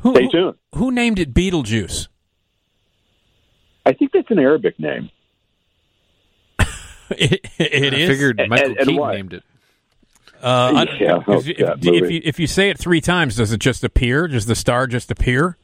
[0.00, 0.54] Who, stay tuned.
[0.74, 2.08] Who named it Beetlejuice?
[3.86, 5.10] I think that's an Arabic name.
[7.10, 8.08] it, it I is.
[8.10, 9.14] figured And- Michael and- and Keaton why?
[9.14, 9.44] named it.
[10.42, 13.58] Uh, Yeah, oh, if, if- if you if you say it three times, does it
[13.60, 14.28] just appear?
[14.28, 15.56] Does the star just appear?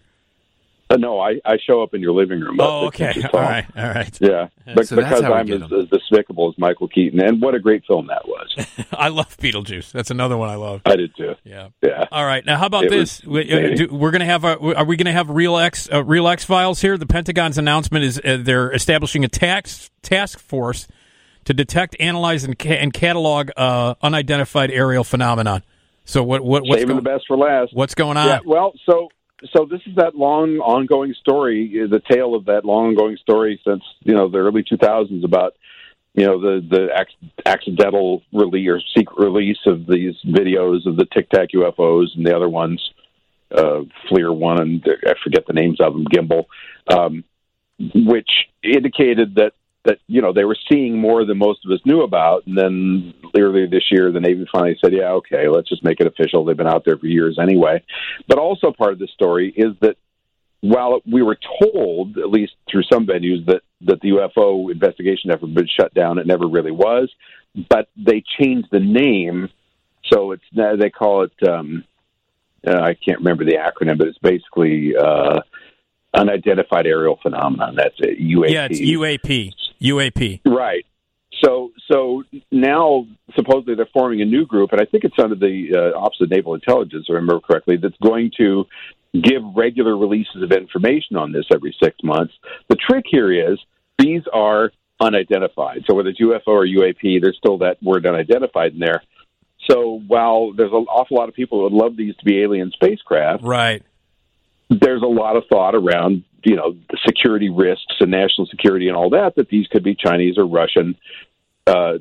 [0.92, 2.58] Uh, no, I, I show up in your living room.
[2.60, 3.14] Oh, okay.
[3.32, 3.64] All right.
[3.76, 4.18] All right.
[4.20, 7.84] Yeah, but, So because I'm as, as despicable as Michael Keaton, and what a great
[7.86, 8.66] film that was.
[8.92, 9.90] I love Beetlejuice.
[9.90, 10.82] That's another one I love.
[10.84, 11.34] I did too.
[11.44, 12.04] Yeah, yeah.
[12.12, 12.44] All right.
[12.44, 13.24] Now, how about It this?
[13.24, 14.58] We, we're going to have a.
[14.76, 16.98] Are we going to have real X uh, real X files here?
[16.98, 20.88] The Pentagon's announcement is uh, they're establishing a tax task force
[21.44, 25.62] to detect, analyze, and, ca- and catalog uh, unidentified aerial phenomenon.
[26.04, 27.70] So what what what's Saving going, the best for last.
[27.72, 28.26] what's going on?
[28.26, 29.08] Yeah, well, so
[29.50, 33.60] so this is that long ongoing story, uh, the tale of that long ongoing story
[33.66, 35.54] since you know the early 2000s about
[36.14, 41.06] you know the the ac- accidental release or secret release of these videos of the
[41.12, 42.92] Tic Tac UFOs and the other ones,
[43.50, 46.44] uh, FLIR one and I forget the names of them, Gimbal,
[46.92, 47.24] um,
[47.94, 48.30] which
[48.62, 52.46] indicated that that you know they were seeing more than most of us knew about.
[52.46, 56.06] And then earlier this year, the Navy finally said, "Yeah, okay, let's just make it
[56.06, 56.44] official.
[56.44, 57.82] They've been out there for years anyway."
[58.28, 59.96] But also part of the story is that
[60.60, 65.46] while we were told, at least through some venues, that that the UFO investigation effort
[65.46, 67.10] had been shut down, it never really was.
[67.68, 69.48] But they changed the name,
[70.12, 71.48] so it's they call it.
[71.48, 71.84] Um,
[72.64, 75.40] uh, I can't remember the acronym, but it's basically uh,
[76.14, 77.74] unidentified aerial phenomenon.
[77.74, 78.20] That's it.
[78.20, 78.50] UAP.
[78.50, 79.52] Yeah, it's UAP.
[79.82, 80.40] UAP.
[80.46, 80.84] Right.
[81.42, 85.72] So so now supposedly they're forming a new group, and I think it's under the
[85.74, 88.64] uh, Office of Naval Intelligence, if I remember correctly, that's going to
[89.12, 92.32] give regular releases of information on this every six months.
[92.68, 93.58] The trick here is
[93.98, 95.84] these are unidentified.
[95.86, 99.02] So whether it's UFO or UAP, there's still that word unidentified in there.
[99.68, 102.70] So while there's an awful lot of people who would love these to be alien
[102.72, 103.82] spacecraft, right?
[104.70, 108.96] There's a lot of thought around you know the security risks and national security and
[108.96, 110.96] all that that these could be Chinese or Russian
[111.66, 111.98] uh,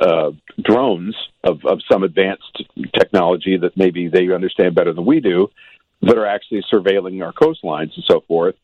[0.00, 0.32] uh,
[0.62, 5.48] drones of, of some advanced technology that maybe they understand better than we do
[6.02, 8.54] that are actually surveilling our coastlines and so forth.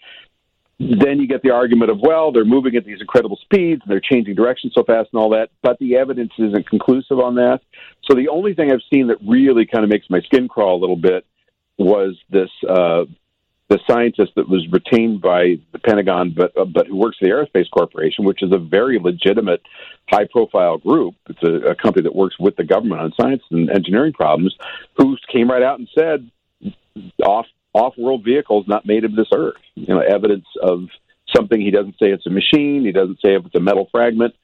[0.78, 4.00] Then you get the argument of, well, they're moving at these incredible speeds and they're
[4.00, 7.60] changing direction so fast and all that, but the evidence isn't conclusive on that.
[8.04, 10.80] So the only thing I've seen that really kind of makes my skin crawl a
[10.80, 11.24] little bit
[11.78, 13.04] was this uh,
[13.72, 17.32] the scientist that was retained by the Pentagon, but uh, but who works for the
[17.32, 19.62] Aerospace Corporation, which is a very legitimate,
[20.10, 21.14] high profile group.
[21.30, 24.54] It's a, a company that works with the government on science and engineering problems.
[24.98, 26.30] Who came right out and said,
[27.24, 29.56] off off world vehicles not made of this Earth.
[29.74, 30.88] You know, evidence of
[31.34, 31.58] something.
[31.58, 32.84] He doesn't say it's a machine.
[32.84, 34.34] He doesn't say if it's a metal fragment.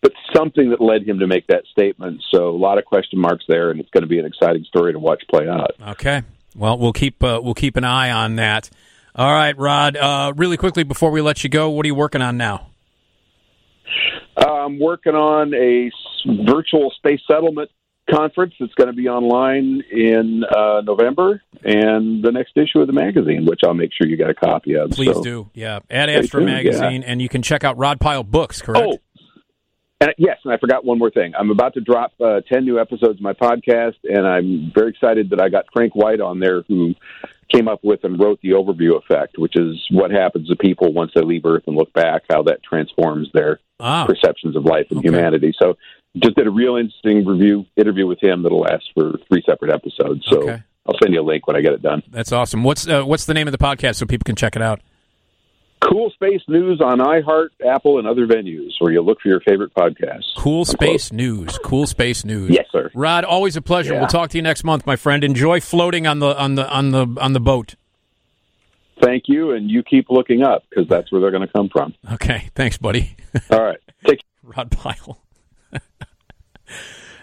[0.00, 2.24] But something that led him to make that statement.
[2.32, 4.92] So a lot of question marks there, and it's going to be an exciting story
[4.92, 5.70] to watch play out.
[5.90, 6.22] Okay.
[6.54, 8.70] Well, we'll keep uh, we'll keep an eye on that.
[9.14, 9.96] All right, Rod.
[9.96, 12.68] Uh, really quickly before we let you go, what are you working on now?
[14.36, 15.90] I'm working on a
[16.46, 17.70] virtual space settlement
[18.10, 22.92] conference that's going to be online in uh, November, and the next issue of the
[22.92, 24.90] magazine, which I'll make sure you get a copy of.
[24.90, 25.50] Please So- do.
[25.54, 27.08] Yeah, at tuned, Magazine, yeah.
[27.08, 28.60] and you can check out Rod Pyle Books.
[28.62, 28.86] Correct.
[28.86, 28.98] Oh,
[30.02, 31.32] and yes, and I forgot one more thing.
[31.38, 35.30] I'm about to drop uh, ten new episodes of my podcast, and I'm very excited
[35.30, 36.94] that I got Frank White on there, who
[37.52, 41.12] came up with and wrote the overview effect, which is what happens to people once
[41.14, 44.06] they leave Earth and look back, how that transforms their Ah.
[44.06, 45.52] perceptions of life and humanity.
[45.60, 45.76] So,
[46.16, 50.24] just did a real interesting review interview with him that'll last for three separate episodes.
[50.28, 50.62] So, Okay.
[50.86, 52.02] I'll send you a link when I get it done.
[52.10, 52.64] That's awesome.
[52.64, 54.80] What's uh, what's the name of the podcast so people can check it out?
[55.88, 59.74] Cool Space News on iHeart, Apple, and other venues where you look for your favorite
[59.74, 60.34] podcasts.
[60.38, 61.58] Cool Space News.
[61.64, 62.50] Cool Space News.
[62.50, 62.90] Yes, sir.
[62.94, 63.94] Rod, always a pleasure.
[63.94, 64.00] Yeah.
[64.00, 65.24] We'll talk to you next month, my friend.
[65.24, 67.74] Enjoy floating on the on the on the on the boat.
[69.00, 71.94] Thank you, and you keep looking up because that's where they're going to come from.
[72.12, 72.50] Okay.
[72.54, 73.16] Thanks, buddy.
[73.50, 73.80] All right.
[74.06, 74.26] Take care,
[74.56, 75.20] Rod Pyle.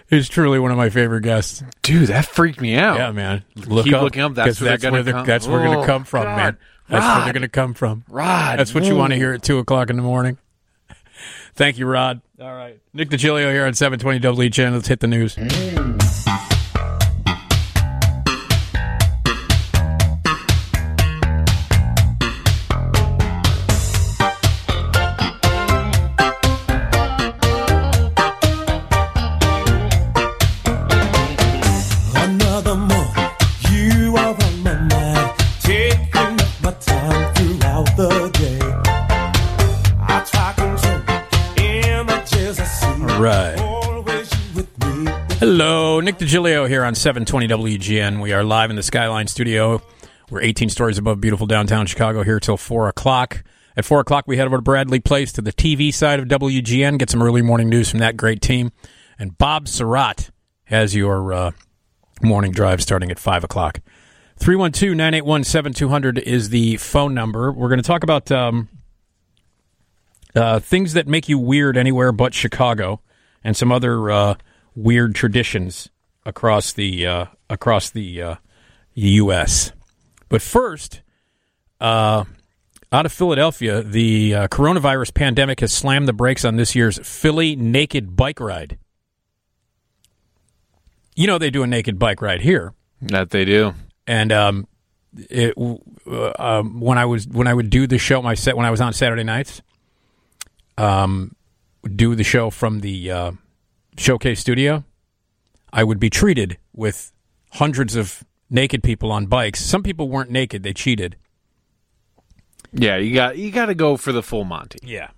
[0.09, 1.63] He's truly one of my favorite guests.
[1.83, 2.97] Dude, that freaked me out.
[2.97, 3.43] Yeah, man.
[3.55, 4.33] Look Keep up, looking up.
[4.33, 5.25] That's 'cause where that's they're where gonna they're- come.
[5.27, 6.35] that's where they're gonna Oh, come from, God.
[6.37, 6.57] man.
[6.89, 8.03] That's where they're going to come from.
[8.09, 10.39] Rod, That's what you want to hear at 2 o'clock in the morning.
[11.53, 12.21] Thank you, Rod.
[12.41, 12.79] All right.
[12.95, 14.73] Nick DiGilio here on 720 WGN.
[14.73, 15.37] Let's hit the news.
[15.37, 16.58] Another
[46.09, 48.19] Nick DiGilio here on 720 WGN.
[48.19, 49.79] We are live in the Skyline studio.
[50.31, 53.43] We're 18 stories above beautiful downtown Chicago here till 4 o'clock.
[53.77, 56.97] At 4 o'clock, we head over to Bradley Place to the TV side of WGN,
[56.97, 58.71] get some early morning news from that great team.
[59.19, 60.31] And Bob Sirott
[60.63, 61.51] has your uh,
[62.23, 63.79] morning drive starting at 5 o'clock.
[64.39, 67.51] 312 981 7200 is the phone number.
[67.51, 68.67] We're going to talk about um,
[70.35, 72.99] uh, things that make you weird anywhere but Chicago
[73.43, 74.35] and some other uh,
[74.73, 75.87] weird traditions
[76.25, 78.35] across the uh, across the uh,
[78.95, 79.71] U.S.
[80.27, 81.01] But first,
[81.79, 82.25] uh,
[82.91, 87.55] out of Philadelphia, the uh, coronavirus pandemic has slammed the brakes on this year's Philly
[87.55, 88.77] Naked Bike Ride.
[91.15, 92.73] You know they do a naked bike ride here.
[93.01, 93.73] That they do.
[94.07, 94.67] And um,
[95.13, 95.53] it,
[96.07, 98.71] uh, um, when I was when I would do the show, my set when I
[98.71, 99.61] was on Saturday nights,
[100.77, 101.35] um,
[101.83, 103.31] do the show from the uh,
[103.97, 104.83] showcase studio,
[105.71, 107.11] I would be treated with
[107.51, 109.63] hundreds of naked people on bikes.
[109.63, 111.15] Some people weren't naked; they cheated.
[112.71, 114.79] Yeah, you got you got to go for the full Monty.
[114.83, 115.09] Yeah.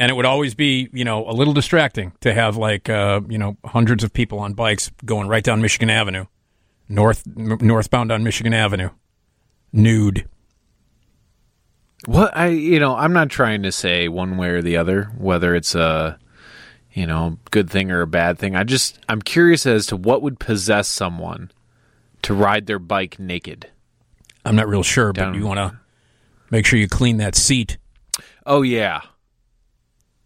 [0.00, 3.36] And it would always be, you know, a little distracting to have like, uh, you
[3.36, 6.26] know, hundreds of people on bikes going right down Michigan Avenue,
[6.88, 8.90] north n- northbound on Michigan Avenue,
[9.72, 10.28] nude.
[12.06, 15.54] What I you know, I'm not trying to say one way or the other whether
[15.56, 16.18] it's a
[16.98, 18.56] you know, good thing or a bad thing.
[18.56, 21.52] I just I'm curious as to what would possess someone
[22.22, 23.68] to ride their bike naked.
[24.44, 25.78] I'm not real sure, but you want to
[26.50, 27.76] make sure you clean that seat.
[28.44, 29.02] Oh yeah.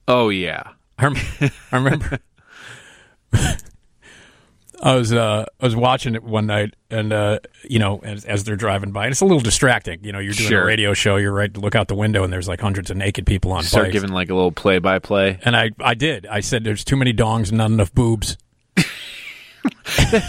[0.08, 0.62] Oh yeah.
[0.98, 1.16] I, rem-
[1.72, 2.18] I remember
[4.84, 8.42] I was uh, I was watching it one night, and uh, you know, as, as
[8.42, 10.02] they're driving by, and it's a little distracting.
[10.02, 10.62] You know, you're doing Sure.
[10.62, 12.96] a radio show, you're right to look out the window, and there's like hundreds of
[12.96, 13.92] naked people on Start bikes.
[13.92, 15.38] giving like a little play by play.
[15.44, 16.26] and I I did.
[16.26, 18.36] I said there's too many dongs and not enough boobs.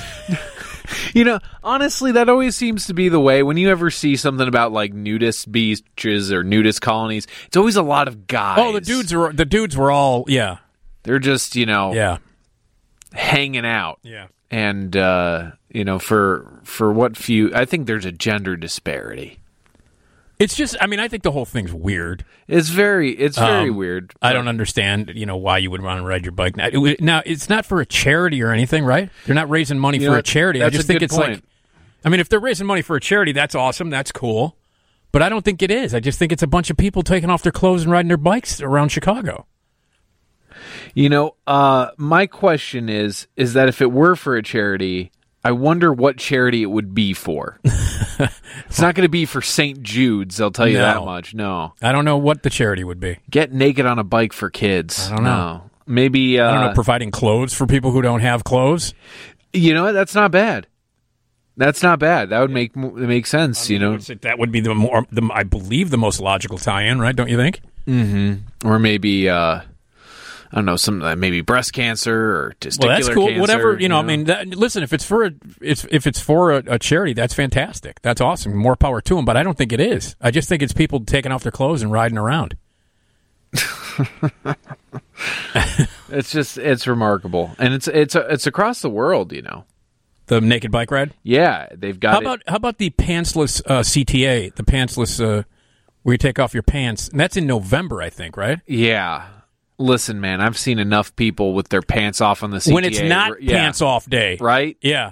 [1.13, 3.41] You know, honestly, that always seems to be the way.
[3.41, 7.81] When you ever see something about like nudist beaches or nudist colonies, it's always a
[7.83, 8.57] lot of guys.
[8.59, 10.57] Oh, the dudes were the dudes were all yeah
[11.03, 12.17] They're just you know yeah
[13.13, 13.99] hanging out.
[14.03, 14.27] Yeah.
[14.53, 19.39] And uh, you know for for what few, I think there's a gender disparity.
[20.39, 22.23] It's just I mean I think the whole thing's weird.
[22.47, 24.13] It's very it's very Um, weird.
[24.21, 26.67] I don't understand you know why you would want to ride your bike now.
[26.71, 29.09] It Now it's not for a charity or anything, right?
[29.25, 30.61] They're not raising money You for know, a charity.
[30.61, 31.29] I just think it's point.
[31.33, 31.43] like
[32.05, 33.89] I mean if they're raising money for a charity, that's awesome.
[33.89, 34.55] That's cool.
[35.11, 35.93] But I don't think it is.
[35.95, 38.17] I just think it's a bunch of people taking off their clothes and riding their
[38.17, 39.45] bikes around Chicago.
[40.93, 45.11] You know, uh, my question is is that if it were for a charity,
[45.43, 47.59] I wonder what charity it would be for.
[47.63, 49.81] it's not going to be for St.
[49.83, 50.85] Jude's, I'll tell you No.
[50.85, 51.33] that much.
[51.33, 51.73] No.
[51.81, 53.17] I don't know what the charity would be.
[53.29, 55.07] Get naked on a bike for kids.
[55.11, 55.31] I don't know.
[55.31, 55.69] No.
[55.85, 58.93] Maybe uh, I don't know, providing clothes for people who don't have clothes.
[59.51, 59.91] You know what?
[59.91, 60.67] That's not bad.
[61.57, 62.29] That's not bad.
[62.29, 63.69] That would make mo- make sense.
[63.69, 67.15] you know, That would be the more, the, I believe, the most logical tie-in, right?
[67.15, 67.59] Don't you think?
[67.85, 68.67] mm-hmm.
[68.67, 69.59] or maybe uh,
[70.53, 73.25] I don't know, some uh, maybe breast cancer or testicular Well, that's cool.
[73.27, 73.97] cancer, Whatever you know.
[73.97, 75.31] I mean, that, listen, if it's for a,
[75.61, 77.99] it's if it's for a, a charity, that's fantastic.
[78.03, 78.55] That's awesome.
[78.55, 79.25] More power to them.
[79.25, 80.15] But I don't think it is.
[80.21, 82.55] I just think it's people taking off their clothes and riding around.
[86.09, 89.31] it's just it's remarkable, and it's it's it's across the world.
[89.31, 89.65] You know,
[90.27, 91.13] The naked bike ride.
[91.23, 92.23] yeah, they've got How it.
[92.23, 94.53] about how about the pantsless uh, CTA?
[94.55, 95.43] The pantsless uh,
[96.03, 97.07] where you take off your pants.
[97.09, 98.59] And that's in November, I think, right?
[98.67, 99.25] Yeah.
[99.77, 102.73] Listen, man, I've seen enough people with their pants off on the CTA.
[102.73, 103.57] When it's not Yeah.
[103.57, 104.77] pants off day, right?
[104.81, 105.11] Yeah.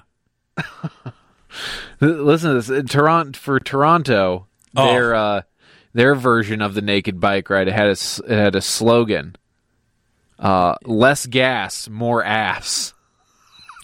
[1.99, 2.69] Listen to this.
[2.69, 4.85] In Toronto for Toronto, Oh.
[4.93, 5.41] their uh,
[5.93, 9.35] their version of the naked bike ride it had a it had a slogan:
[10.39, 12.93] uh, "Less gas, more ass."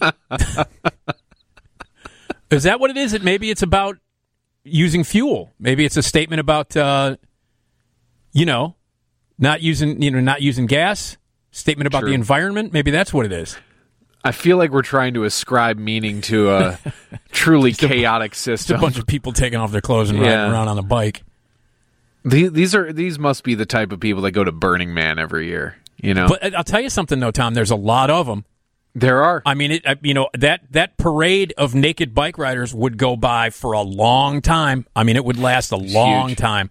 [2.50, 3.12] Is that what it is?
[3.12, 3.98] It maybe it's about
[4.64, 5.52] using fuel.
[5.58, 7.16] Maybe it's a statement about uh,
[8.32, 8.76] you know
[9.38, 11.16] not using you know not using gas.
[11.50, 12.10] Statement about True.
[12.10, 12.72] the environment.
[12.72, 13.56] Maybe that's what it is.
[14.24, 16.78] I feel like we're trying to ascribe meaning to a
[17.32, 18.80] truly chaotic a system.
[18.80, 21.22] bunch of people taking off their clothes and riding around on a bike.
[22.24, 25.18] The- these are these must be the type of people that go to Burning Man
[25.18, 25.76] every year.
[26.00, 27.54] You know, But uh, I'll tell you something though, Tom.
[27.54, 28.44] There's a lot of them.
[28.94, 29.42] there are.
[29.46, 33.16] I mean, it, uh, you know that that parade of naked bike riders would go
[33.16, 34.86] by for a long time.
[34.94, 36.38] I mean, it would last a long huge.
[36.38, 36.70] time.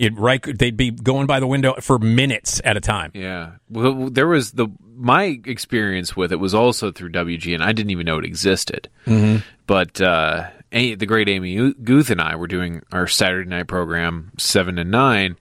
[0.00, 3.10] It right, they'd be going by the window for minutes at a time.
[3.12, 3.52] Yeah.
[3.68, 7.90] Well, there was the my experience with it was also through WG, and I didn't
[7.90, 8.88] even know it existed.
[9.06, 9.42] Mhm.
[9.66, 14.76] But uh, the great Amy Guth and I were doing our Saturday night program seven
[14.76, 15.36] to nine,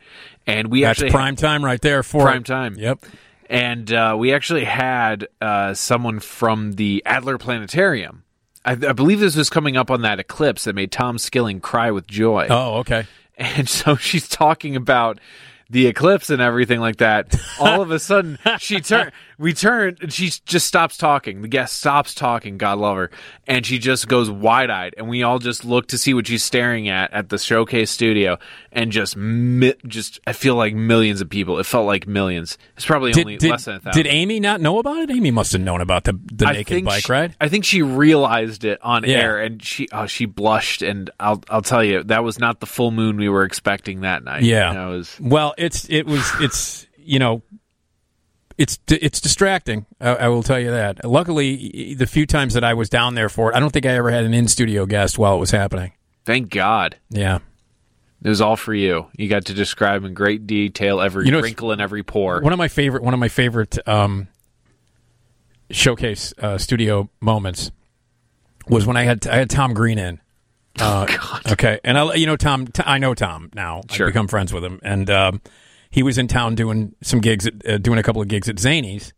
[0.46, 2.46] and we That's actually prime time right there for prime it.
[2.46, 2.76] time.
[2.78, 3.06] Yep.
[3.50, 8.24] And uh, we actually had uh, someone from the Adler Planetarium.
[8.66, 11.92] I, I believe this was coming up on that eclipse that made Tom Skilling cry
[11.92, 12.48] with joy.
[12.50, 13.06] Oh, okay.
[13.40, 15.20] And so she's talking about
[15.70, 17.36] the eclipse and everything like that.
[17.60, 19.12] All of a sudden, she turn.
[19.40, 19.96] We turn.
[20.02, 21.42] and She just stops talking.
[21.42, 22.58] The guest stops talking.
[22.58, 23.10] God love her.
[23.48, 24.94] And she just goes wide eyed.
[24.98, 28.38] And we all just look to see what she's staring at at the showcase studio.
[28.74, 31.58] And just, mi- just I feel like millions of people.
[31.58, 32.58] It felt like millions.
[32.76, 34.04] It's probably only Did, did, less than a thousand.
[34.04, 35.10] did Amy not know about it?
[35.10, 37.36] Amy must have known about the the I naked bike she- ride.
[37.40, 39.18] I think she realized it on Yeah.
[39.20, 42.66] air, and she oh, she blushed, and I'll I'll tell you that was not the
[42.66, 44.44] full moon we were expecting that night.
[44.44, 44.70] Yeah.
[44.70, 47.42] You know, it was Well, it's it was it's you know
[48.60, 49.86] it's it's distracting.
[50.02, 51.04] I, I will tell you that.
[51.06, 53.92] Luckily, the few times that I was down there for it, I don't think I
[53.92, 55.94] ever had an in studio guest while it was happening.
[56.26, 56.98] thank God.
[57.10, 57.40] Yeah.
[58.22, 59.08] It was all for you.
[59.16, 62.42] You got to describe in great detail every You know, wrinkle and every pore.
[62.42, 64.28] One of my favorite one of my favorite um,
[65.72, 67.72] showcase uh, studio moments
[68.68, 70.20] was when I had I had Tom Green in.
[70.80, 71.08] Uh,
[71.52, 73.82] Okay, and I you know Tom I know Tom now.
[73.90, 74.08] Sure.
[74.08, 75.42] I've become friends with him, and um,
[75.90, 78.56] he was in town doing some gigs, at, uh, doing a couple of gigs at
[78.58, 79.14] Zanies,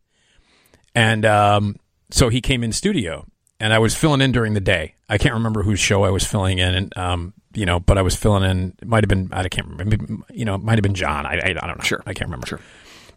[0.95, 1.76] and um,
[2.10, 3.26] so he came in studio,
[3.60, 4.95] and I was filling in during the day.
[5.10, 8.02] I can't remember whose show I was filling in, and um, you know, but I
[8.02, 8.76] was filling in.
[8.81, 9.98] It might have been I can't remember.
[10.31, 11.26] You know, it might have been John.
[11.26, 11.84] I, I, I don't know.
[11.84, 12.48] Sure, I can't remember.
[12.48, 12.60] Sure.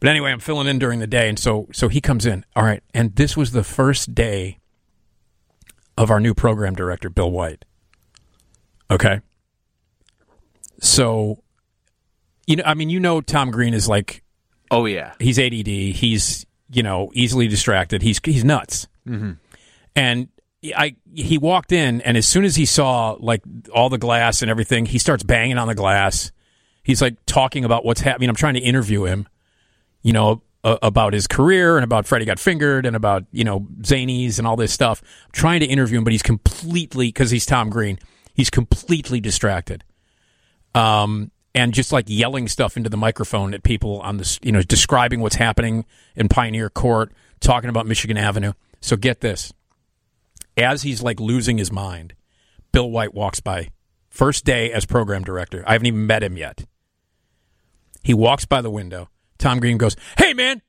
[0.01, 2.45] But anyway, I'm filling in during the day, and so so he comes in.
[2.57, 4.59] All right, and this was the first day
[5.97, 7.65] of our new program director, Bill White.
[8.91, 9.21] Okay.
[10.81, 11.43] So,
[12.47, 14.23] you know, I mean, you know, Tom Green is like,
[14.71, 15.67] oh yeah, he's ADD.
[15.67, 18.03] He's you know easily distracted.
[18.03, 18.89] He's he's nuts.
[19.07, 19.33] Mm-hmm.
[19.97, 20.29] And
[20.77, 23.43] I he walked in, and as soon as he saw like
[23.75, 26.33] all the glass and everything, he starts banging on the glass.
[26.83, 28.29] He's like talking about what's happening.
[28.29, 29.27] I'm trying to interview him,
[30.03, 33.61] you know, uh, about his career and about Freddy got fingered and about you know
[33.81, 35.03] Zanies and all this stuff.
[35.03, 37.99] I'm trying to interview him, but he's completely because he's Tom Green.
[38.35, 39.85] He's completely distracted.
[40.75, 44.63] Um, and just like yelling stuff into the microphone at people on this, you know,
[44.63, 45.85] describing what's happening
[46.17, 48.53] in Pioneer Court, talking about Michigan Avenue.
[48.81, 49.53] So get this.
[50.57, 52.15] As he's like losing his mind,
[52.73, 53.71] Bill White walks by.
[54.09, 55.65] First day as program director.
[55.67, 56.65] I haven't even met him yet.
[58.03, 59.09] He walks by the window.
[59.39, 60.63] Tom Green goes, Hey, man.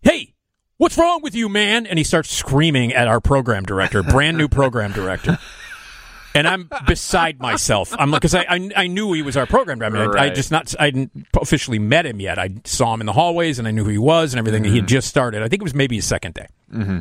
[0.00, 0.34] Hey,
[0.78, 1.86] what's wrong with you, man?
[1.86, 5.38] And he starts screaming at our program director, brand new program director.
[6.34, 7.94] And I'm beside myself.
[7.98, 10.00] I'm like, because I, I I knew he was our program director.
[10.00, 12.38] I, mean, I, I just not I hadn't officially met him yet.
[12.38, 14.64] I saw him in the hallways and I knew who he was and everything.
[14.64, 15.42] He had just started.
[15.42, 16.46] I think it was maybe his second day.
[16.72, 17.00] Mm-hmm.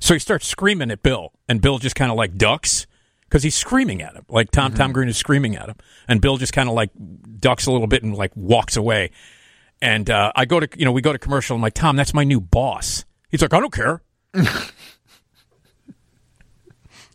[0.00, 2.86] So he starts screaming at Bill, and Bill just kind of like ducks
[3.30, 4.24] because he's screaming at him.
[4.28, 5.76] Like Tom Tom Green is screaming at him,
[6.08, 6.90] and Bill just kind of like
[7.38, 9.10] ducks a little bit and like walks away.
[9.82, 11.54] And uh, I go to you know we go to commercial.
[11.56, 13.04] I'm like Tom, that's my new boss.
[13.28, 14.02] He's like I don't care.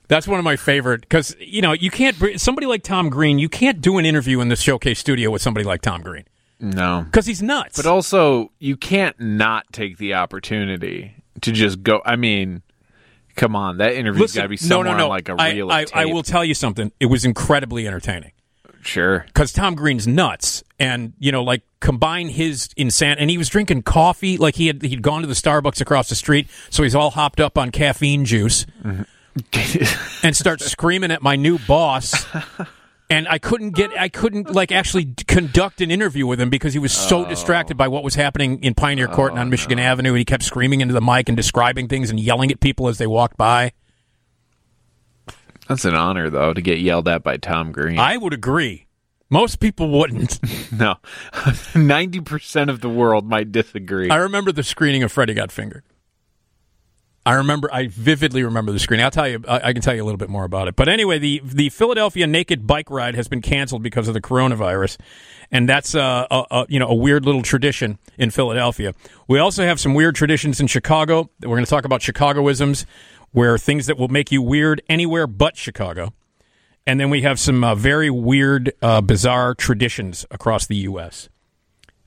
[0.08, 3.40] That's one of my favorite because you know you can't somebody like Tom Green.
[3.40, 6.26] You can't do an interview in the showcase studio with somebody like Tom Green
[6.60, 7.78] No, because he's nuts.
[7.78, 12.02] but also you can't not take the opportunity to just go.
[12.06, 12.62] I mean,
[13.36, 15.04] come on, that interview's got to be no, somewhere no, no.
[15.06, 16.14] on like a reel I, I tape.
[16.14, 16.92] will tell you something.
[17.00, 18.32] It was incredibly entertaining.
[18.82, 19.24] Sure.
[19.26, 23.82] because Tom Green's nuts, and you know, like combine his insane, and he was drinking
[23.82, 27.10] coffee, like he had he'd gone to the Starbucks across the street, so he's all
[27.10, 29.02] hopped up on caffeine juice, mm-hmm.
[30.24, 32.26] And start screaming at my new boss.
[33.10, 36.80] And I couldn't get, I couldn't like actually conduct an interview with him because he
[36.80, 37.30] was so oh.
[37.30, 40.26] distracted by what was happening in Pioneer Court and on oh, Michigan Avenue, and he
[40.26, 43.38] kept screaming into the mic and describing things and yelling at people as they walked
[43.38, 43.74] by.
[45.68, 48.00] That's an honor, though, to get yelled at by Tom Green.
[48.00, 48.88] I would agree.
[49.30, 50.40] Most people wouldn't.
[50.72, 50.96] no,
[51.76, 54.10] ninety percent of the world might disagree.
[54.10, 55.84] I remember the screening of Freddy Got Fingered.
[57.26, 57.74] I remember.
[57.74, 59.00] I vividly remember the screen.
[59.00, 59.44] I'll tell you.
[59.48, 60.76] I, can tell you a little bit more about it.
[60.76, 64.98] But anyway, the the Philadelphia Naked Bike Ride has been canceled because of the coronavirus,
[65.52, 68.94] and that's uh, a, a you know a weird little tradition in Philadelphia.
[69.28, 71.32] We also have some weird traditions in Chicago.
[71.42, 72.86] We're going to talk about Chicagoisms,
[73.32, 76.14] where things that will make you weird anywhere but Chicago.
[76.88, 81.30] And then we have some uh, very weird, uh, bizarre traditions across the U.S.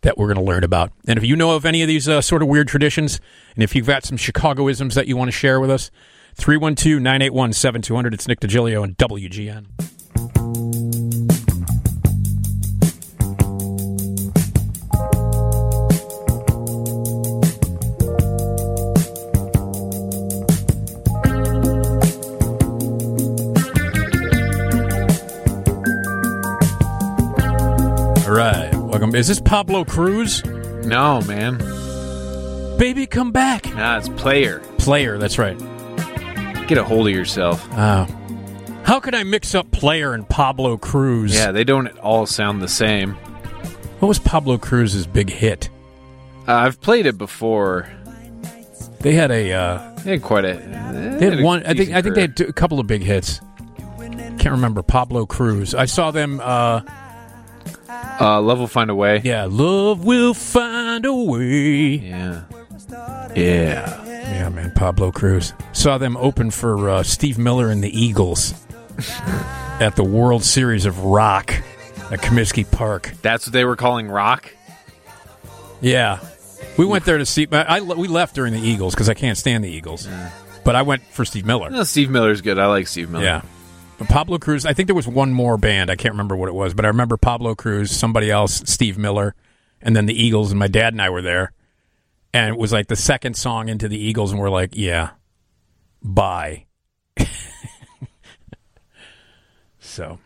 [0.02, 0.93] that we're going to learn about.
[1.07, 3.20] And if you know of any of these uh, sort of weird traditions,
[3.55, 5.91] and if you've got some Chicagoisms that you want to share with us,
[6.36, 8.15] 312 981 7200.
[8.15, 10.67] It's Nick DiGilio and WGN.
[29.08, 29.14] Right.
[29.14, 29.20] Welcome.
[29.20, 30.44] Is this Pablo Cruise?
[30.84, 31.58] No, man.
[32.78, 33.66] Baby, come back.
[33.74, 34.60] Nah, it's player.
[34.78, 35.58] Player, that's right.
[36.68, 37.66] Get a hold of yourself.
[37.72, 38.06] Oh.
[38.84, 41.34] How could I mix up Player and Pablo Cruise?
[41.34, 43.14] Yeah, they don't all sound the same.
[44.00, 45.68] What was Pablo Cruise's big hit?
[46.46, 47.88] Uh, I've played it before.
[49.00, 49.52] They had a.
[49.52, 50.54] Uh, They had quite a.
[51.18, 51.64] they had one.
[51.66, 51.90] I think.
[51.90, 53.40] I think they had two, a couple of big hits.
[53.98, 55.74] Can't remember Pablo Cruise.
[55.74, 56.40] I saw them.
[56.42, 56.80] Uh,
[57.89, 59.20] Uh, Love will find a way.
[59.25, 61.97] yeah, love will find a way.
[61.97, 62.42] Yeah.
[63.34, 64.05] Yeah.
[64.05, 65.52] Yeah, man, Pablo Cruise.
[65.73, 68.52] Saw them open for uh, Steve Miller and the Eagles
[69.81, 71.50] at the World Series of Rock
[72.10, 73.12] at Comiskey Park.
[73.23, 74.52] That's what they were calling rock.
[75.81, 76.18] Yeah,
[76.76, 77.47] we went there to see.
[77.52, 80.08] I, I- we left during the Eagles because I can't stand the Eagles,
[80.65, 81.70] but I went for Steve Miller.
[81.70, 82.58] No, Steve Miller's good.
[82.58, 83.25] I like Steve Miller.
[83.25, 83.42] Yeah.
[84.07, 85.91] Pablo Cruise, I think there was one more band.
[85.91, 89.35] I can't remember what it was, but I remember Pablo Cruise, somebody else, Steve Miller,
[89.81, 91.52] and then the Eagles, and my dad and I were there.
[92.33, 95.10] And it was like the second song into the Eagles, and we're like, yeah,
[96.02, 96.67] bye.
[99.81, 100.18] so,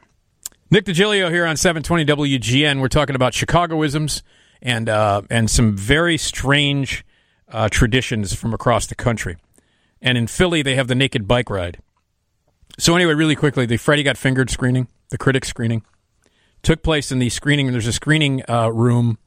[0.71, 2.81] Nick DiGilio here on 720 WGN.
[2.81, 4.23] We're talking about Chicagoisms
[4.61, 7.05] and, uh, and some very strange
[7.49, 9.37] uh, traditions from across the country.
[10.01, 11.79] And in Philly, they have the naked bike ride.
[12.79, 15.83] So anyway, really quickly, the Freddy Got Fingered screening, the critic screening,
[16.63, 17.71] took place in the screening.
[17.73, 19.19] There's a screening uh, room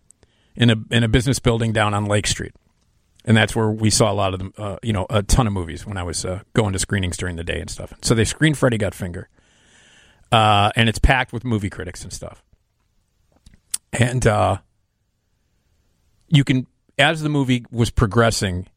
[0.56, 2.54] in a in a business building down on Lake Street,
[3.24, 4.54] and that's where we saw a lot of them.
[4.58, 7.36] Uh, you know, a ton of movies when I was uh, going to screenings during
[7.36, 7.94] the day and stuff.
[8.02, 9.30] So they screened Freddie Got Finger,
[10.32, 12.44] uh, and it's packed with movie critics and stuff.
[13.94, 14.58] And uh,
[16.28, 16.68] you can,
[16.98, 18.68] as the movie was progressing,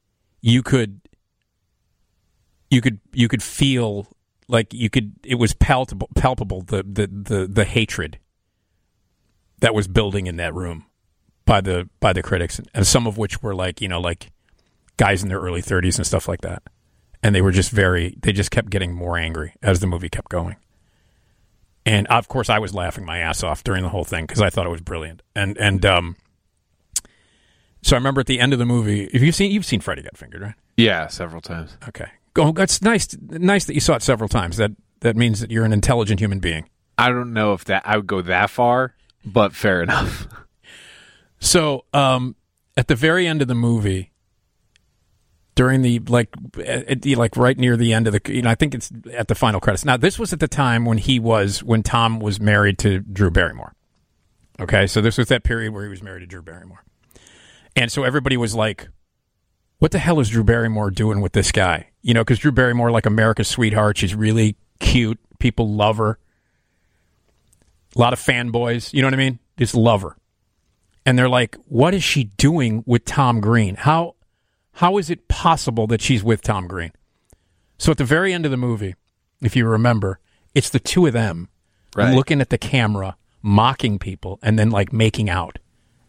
[0.40, 1.00] you could
[2.70, 4.06] you could you could feel
[4.48, 8.18] like you could it was palpable palpable the the the, the hatred
[9.60, 10.86] that was building in that room
[11.44, 14.30] by the by the critics and some of which were like you know like
[14.96, 16.62] guys in their early 30s and stuff like that
[17.22, 20.28] and they were just very they just kept getting more angry as the movie kept
[20.30, 20.56] going
[21.86, 24.50] and of course I was laughing my ass off during the whole thing because I
[24.50, 26.16] thought it was brilliant and and um
[27.82, 30.02] so I remember at the end of the movie if you've seen you've seen Freddy
[30.02, 31.76] Got Fingered right Yeah, several times.
[31.88, 32.08] Okay.
[32.38, 32.52] Go.
[32.52, 33.16] That's nice.
[33.20, 34.58] Nice that you saw it several times.
[34.58, 36.68] That that means that you're an intelligent human being.
[36.96, 38.94] I don't know if that I would go that far,
[39.24, 40.28] but fair enough.
[41.40, 42.34] So, um,
[42.76, 44.12] at the very end of the movie,
[45.54, 46.34] during the like,
[46.64, 49.28] at the, like right near the end of the, you know, I think it's at
[49.28, 49.84] the final credits.
[49.84, 53.30] Now, this was at the time when he was when Tom was married to Drew
[53.30, 53.74] Barrymore.
[54.58, 56.82] Okay, so this was that period where he was married to Drew Barrymore,
[57.76, 58.88] and so everybody was like,
[59.78, 62.90] "What the hell is Drew Barrymore doing with this guy?" You know, because Drew Barrymore,
[62.90, 65.18] like America's sweetheart, she's really cute.
[65.38, 66.18] People love her.
[67.96, 68.92] A lot of fanboys.
[68.92, 69.38] You know what I mean?
[69.56, 70.16] Just love her
[71.08, 73.76] and they're like, "What is she doing with Tom Green?
[73.76, 74.14] How
[74.72, 76.92] how is it possible that she's with Tom Green?"
[77.78, 78.94] So at the very end of the movie,
[79.40, 80.20] if you remember,
[80.54, 81.48] it's the two of them
[81.96, 82.14] Right.
[82.14, 85.58] looking at the camera, mocking people, and then like making out,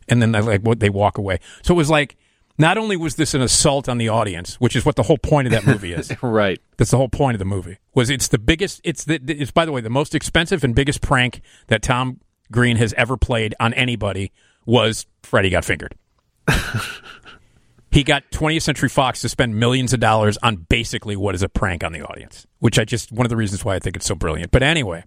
[0.09, 1.39] and then they like what they walk away.
[1.63, 2.17] So it was like.
[2.59, 5.47] Not only was this an assault on the audience, which is what the whole point
[5.47, 6.11] of that movie is.
[6.21, 6.59] right.
[6.75, 7.77] That's the whole point of the movie.
[7.95, 11.01] Was it's the biggest it's the it's by the way the most expensive and biggest
[11.01, 12.19] prank that Tom
[12.51, 14.33] Green has ever played on anybody
[14.65, 15.95] was Freddy got fingered.
[17.91, 21.49] he got 20th Century Fox to spend millions of dollars on basically what is a
[21.49, 24.05] prank on the audience, which I just one of the reasons why I think it's
[24.05, 24.51] so brilliant.
[24.51, 25.05] But anyway,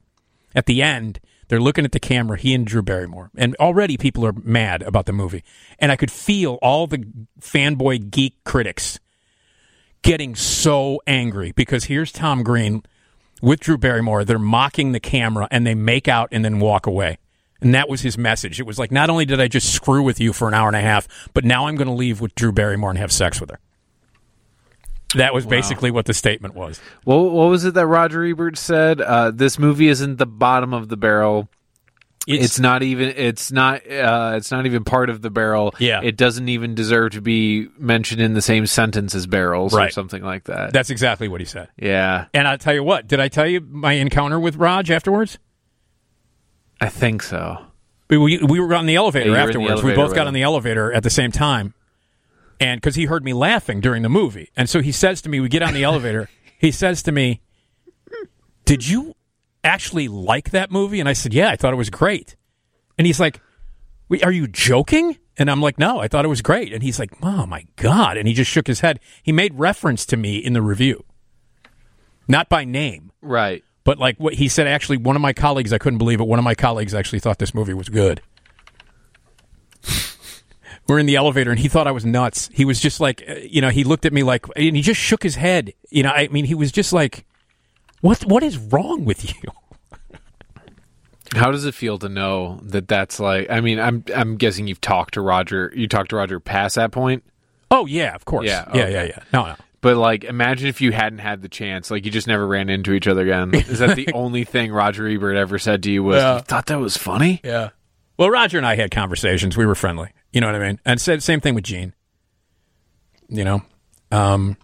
[0.54, 1.20] at the end,
[1.52, 5.04] they're looking at the camera, he and Drew Barrymore, and already people are mad about
[5.04, 5.44] the movie,
[5.78, 7.04] and I could feel all the
[7.42, 8.98] fanboy geek critics
[10.00, 12.82] getting so angry because here's Tom Green
[13.42, 14.24] with Drew Barrymore.
[14.24, 17.18] They're mocking the camera and they make out and then walk away.
[17.60, 18.58] And that was his message.
[18.58, 20.76] It was like, not only did I just screw with you for an hour and
[20.76, 23.50] a half, but now I'm going to leave with Drew Barrymore and have sex with
[23.50, 23.58] her.
[25.16, 25.50] That was Wow.
[25.50, 26.80] basically what the statement was.
[27.04, 29.00] What, what was it that Roger Ebert said?
[29.00, 31.48] Uh, this movie isn't the bottom of the barrel.
[32.24, 33.08] It's, not even.
[33.16, 33.84] It's not.
[33.90, 35.74] Uh, it's not even part of the barrel.
[35.80, 36.02] Yeah.
[36.04, 40.22] It doesn't even deserve to be mentioned in the same sentence as barrels or something
[40.22, 40.72] like that.
[40.72, 41.68] That's exactly what he said.
[41.76, 45.38] yeah, And I'll tell you what, did I tell you my encounter with Raj afterwards?
[46.80, 47.58] I think so.
[48.08, 49.82] We, we, we were on the elevator Yeah, in the afterwards.
[49.82, 51.74] we both got on the elevator at the same time.
[52.62, 54.48] And because he heard me laughing during the movie.
[54.56, 56.28] And so he says to me, we get on the elevator.
[56.58, 57.40] He says to me,
[58.64, 59.14] Did you
[59.64, 61.00] actually like that movie?
[61.00, 62.36] And I said, Yeah, I thought it was great.
[62.96, 63.40] And he's like,
[64.08, 65.18] "Wait, Are you joking?
[65.36, 66.72] And I'm like, No, I thought it was great.
[66.72, 68.16] And he's like, Oh my God.
[68.16, 69.00] And he just shook his head.
[69.24, 71.04] He made reference to me in the review,
[72.28, 73.10] not by name.
[73.20, 73.64] Right.
[73.82, 76.28] But like what he said, actually, one of my colleagues, I couldn't believe it.
[76.28, 78.22] One of my colleagues actually thought this movie was good.
[80.88, 82.50] We're in the elevator, and he thought I was nuts.
[82.52, 85.00] He was just like, uh, you know, he looked at me like, and he just
[85.00, 85.72] shook his head.
[85.90, 87.24] You know, I mean, he was just like,
[88.00, 88.22] "What?
[88.26, 89.50] What is wrong with you?"
[91.34, 93.48] How does it feel to know that that's like?
[93.48, 95.72] I mean, I'm I'm guessing you've talked to Roger.
[95.74, 97.24] You talked to Roger past that point.
[97.70, 98.46] Oh yeah, of course.
[98.46, 98.92] Yeah, yeah, okay.
[98.92, 99.22] yeah, yeah.
[99.32, 99.54] No, no.
[99.80, 102.92] But like, imagine if you hadn't had the chance, like you just never ran into
[102.92, 103.54] each other again.
[103.54, 106.34] Is that the only thing Roger Ebert ever said to you was, Yeah.
[106.36, 107.40] "You thought that was funny"?
[107.42, 107.70] Yeah.
[108.18, 109.56] Well, Roger and I had conversations.
[109.56, 110.10] We were friendly.
[110.32, 110.80] You know what I mean?
[110.84, 111.92] And said same thing with Gene.
[113.28, 113.62] You know,
[114.10, 114.56] um,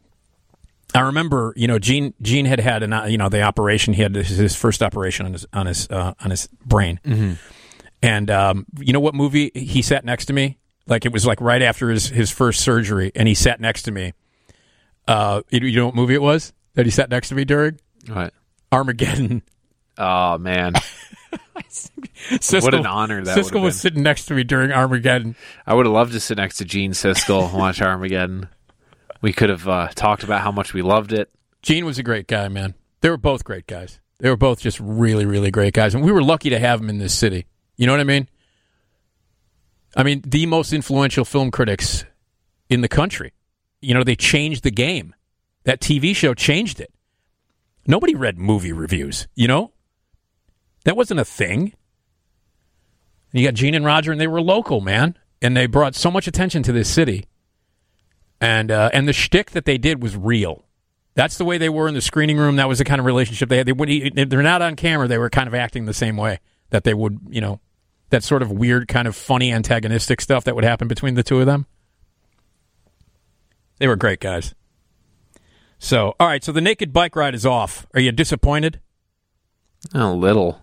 [0.94, 1.52] I remember.
[1.56, 3.94] You know, Gene Gene had had an you know the operation.
[3.94, 7.00] He had his, his first operation on his on his uh, on his brain.
[7.04, 7.38] Mhm.
[8.02, 10.58] And um, you know what movie he sat next to me?
[10.86, 13.90] Like it was like right after his his first surgery, and he sat next to
[13.90, 14.12] me.
[15.06, 17.78] Uh, you you know what movie it was that he sat next to me during?
[18.06, 18.32] What?
[18.70, 19.42] Armageddon.
[19.96, 20.74] Oh man,
[21.68, 25.36] Siskel, what an honor that Siskel was sitting next to me during Armageddon.
[25.66, 28.48] I would have loved to sit next to Gene Siskel and watch Armageddon.
[29.20, 31.30] We could have uh, talked about how much we loved it.
[31.62, 32.74] Gene was a great guy, man.
[33.00, 34.00] They were both great guys.
[34.18, 36.90] They were both just really, really great guys, and we were lucky to have them
[36.90, 37.46] in this city.
[37.76, 38.28] You know what I mean?
[39.96, 42.04] I mean, the most influential film critics
[42.68, 43.32] in the country.
[43.80, 45.14] You know, they changed the game.
[45.64, 46.92] That TV show changed it.
[47.86, 49.28] Nobody read movie reviews.
[49.34, 49.72] You know,
[50.88, 51.74] that wasn't a thing.
[53.32, 56.26] You got Gene and Roger, and they were local, man, and they brought so much
[56.26, 57.26] attention to this city.
[58.40, 60.64] And uh, and the shtick that they did was real.
[61.12, 62.56] That's the way they were in the screening room.
[62.56, 63.66] That was the kind of relationship they had.
[63.66, 65.06] They would, they're not on camera.
[65.06, 67.60] They were kind of acting the same way that they would, you know,
[68.08, 71.38] that sort of weird, kind of funny, antagonistic stuff that would happen between the two
[71.38, 71.66] of them.
[73.78, 74.54] They were great guys.
[75.78, 76.42] So, all right.
[76.42, 77.86] So the naked bike ride is off.
[77.92, 78.80] Are you disappointed?
[79.92, 80.62] A little.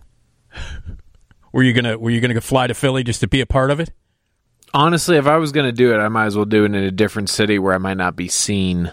[1.52, 3.80] Were you gonna Were you gonna fly to Philly just to be a part of
[3.80, 3.92] it?
[4.74, 6.74] Honestly, if I was going to do it, I might as well do it in
[6.74, 8.92] a different city where I might not be seen.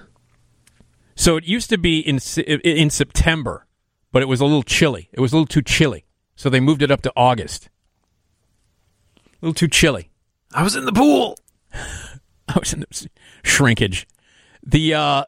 [1.15, 2.19] So it used to be in
[2.63, 3.65] in September,
[4.11, 5.09] but it was a little chilly.
[5.11, 7.69] It was a little too chilly, so they moved it up to August.
[9.17, 10.09] A little too chilly.
[10.53, 11.37] I was in the pool.
[11.73, 13.09] I was in the
[13.43, 14.07] shrinkage.
[14.63, 15.25] The uh,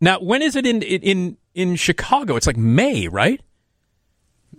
[0.00, 2.36] now when is it in in in Chicago?
[2.36, 3.40] It's like May, right?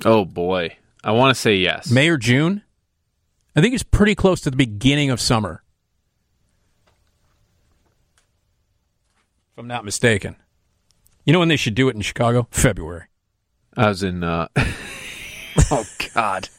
[0.05, 1.89] Oh boy, I want to say yes.
[1.89, 2.63] May or June.
[3.55, 5.63] I think it's pretty close to the beginning of summer,
[9.51, 10.35] if I'm not mistaken.
[11.25, 12.47] You know when they should do it in Chicago?
[12.51, 13.05] February.
[13.75, 14.23] I was in.
[14.23, 14.47] Uh...
[15.71, 16.49] oh God.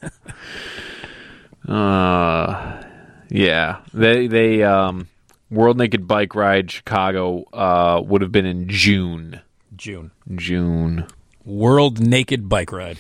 [1.69, 2.83] uh,
[3.31, 3.81] yeah.
[3.95, 5.09] They they um,
[5.51, 9.41] World Naked Bike Ride Chicago uh would have been in June.
[9.77, 10.11] June.
[10.35, 11.07] June.
[11.45, 12.99] World Naked Bike Ride.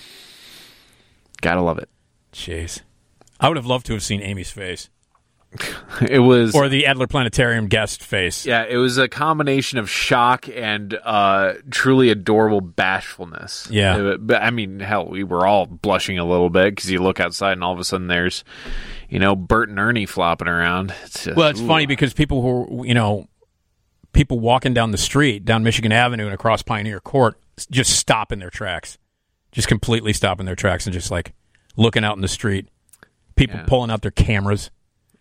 [1.40, 1.88] Gotta love it.
[2.32, 2.82] Jeez.
[3.38, 4.88] I would have loved to have seen Amy's face.
[6.08, 8.46] It was Or the Adler Planetarium guest face.
[8.46, 13.68] Yeah, it was a combination of shock and uh, truly adorable bashfulness.
[13.70, 13.96] Yeah.
[13.96, 17.20] Uh, but I mean, hell, we were all blushing a little bit because you look
[17.20, 18.44] outside and all of a sudden there's,
[19.10, 20.94] you know, Bert and Ernie flopping around.
[21.04, 21.66] It's just, Well, it's ooh.
[21.66, 23.26] funny because people who, you know,
[24.12, 27.38] people walking down the street, down Michigan Avenue and across Pioneer Court,
[27.70, 28.96] just stop in their tracks.
[29.52, 31.32] Just completely stopping their tracks and just like
[31.76, 32.68] looking out in the street.
[33.36, 33.64] People Yeah.
[33.66, 34.70] pulling out their cameras,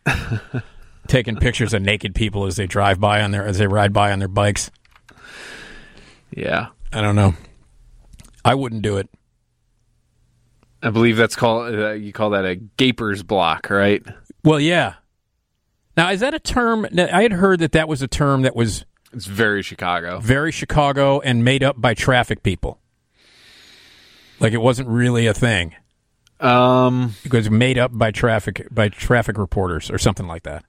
[1.07, 4.11] taking pictures of naked people as they drive by on their, as they ride by
[4.11, 4.69] on their bikes.
[6.31, 7.33] Yeah, I don't know.
[8.45, 9.09] I wouldn't do it.
[10.81, 11.73] I believe that's called.
[11.75, 14.01] Uh, you call that a gaper's block, right?
[14.43, 14.95] Well, yeah.
[15.97, 16.87] Now, is that a term?
[16.97, 20.19] I had heard that that was a term that was It's very Chicago.
[20.19, 22.78] very Chicago and made up by traffic people.
[24.39, 25.75] Like it wasn't really a thing.
[26.39, 30.63] Um, It was made up by traffic by traffic reporters or something like that.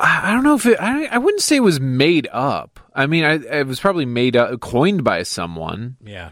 [0.00, 0.80] I don't know if it.
[0.80, 2.78] I, I wouldn't say it was made up.
[2.94, 5.96] I mean, I, it was probably made up, coined by someone.
[6.04, 6.30] Yeah.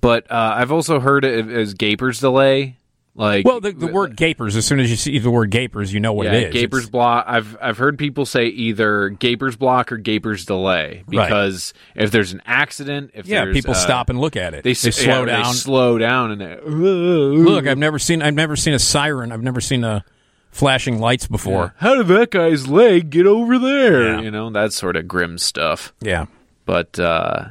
[0.00, 2.78] But uh, I've also heard it as Gaper's delay.
[3.14, 4.56] Like, well, the, the word gapers.
[4.56, 6.52] As soon as you see the word gapers, you know what yeah, it is.
[6.54, 7.26] Gaper's block.
[7.28, 11.26] I've I've heard people say either Gaper's block or Gaper's delay Right.
[11.26, 14.64] because if there's an accident, if yeah, there's, people uh, stop and look at it.
[14.64, 15.52] They, They, slow yeah, down.
[15.52, 18.22] They slow down and they, Look, I've never seen.
[18.22, 19.30] I've never seen a siren.
[19.30, 20.06] I've never seen a
[20.50, 21.74] flashing lights before.
[21.78, 24.14] How did that guy's leg get over there?
[24.14, 24.20] Yeah.
[24.22, 25.92] You know that sort of grim stuff.
[26.00, 26.26] Yeah,
[26.64, 27.48] but uh,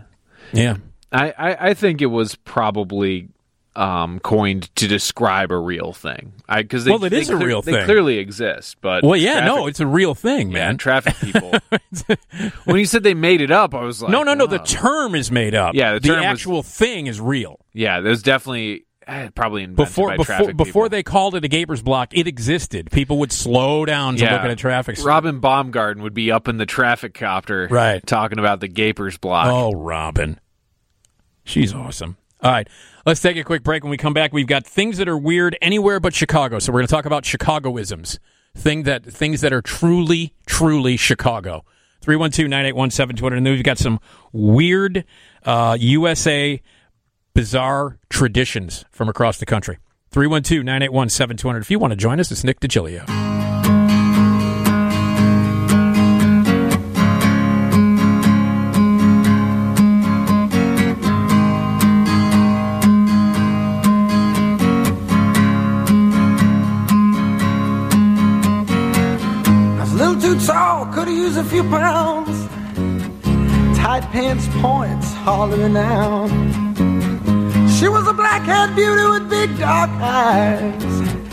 [0.54, 0.78] yeah,
[1.12, 3.30] I, I I think it was probably
[3.76, 6.34] um, coined to describe a real thing.
[6.50, 7.86] I because Well, it is a real They thing.
[7.86, 10.78] clearly exist, but Well, yeah, traffic- no, it's a real thing, yeah, man.
[10.78, 11.54] traffic people.
[12.66, 14.46] when you said they made it up, I was like, no, no, no.
[14.48, 15.74] The term is made up.
[15.76, 17.60] Yeah, the the, term was- actual thing is real.
[17.74, 21.82] yeah, there's definitely eh, probably invented Before by before before they called it a Gapers
[21.82, 22.92] block, it existed.
[22.92, 24.34] People would slow down to Yeah.
[24.34, 24.98] look at a traffic.
[25.04, 28.06] Robin Baumgarten would be up in the traffic copter, Right.
[28.06, 29.48] talking about the Gapers block.
[29.48, 30.40] Oh, Robin.
[31.44, 32.18] She's awesome.
[32.44, 32.68] All right.
[33.06, 33.84] Let's take a quick break.
[33.84, 36.60] When we come back, we've got things that are weird anywhere but Chicago.
[36.60, 38.20] So we're going to talk about Chicagoisms.
[38.54, 41.64] Thing that things that are truly, truly Chicago.
[42.02, 43.38] 312-981-7200.
[43.38, 44.00] And then we've got some
[44.32, 45.06] weird
[45.46, 46.62] uh, USA
[47.34, 49.78] bizarre traditions from across the country.
[50.12, 51.62] 312-981-7200.
[51.62, 53.31] If you want to join us, it's Nick DiGilio.
[70.32, 72.48] Too tall, could have used a few pounds.
[73.78, 76.30] Tight pants points, hollering out.
[77.70, 80.84] She was a black-haired beauty with big dark eyes,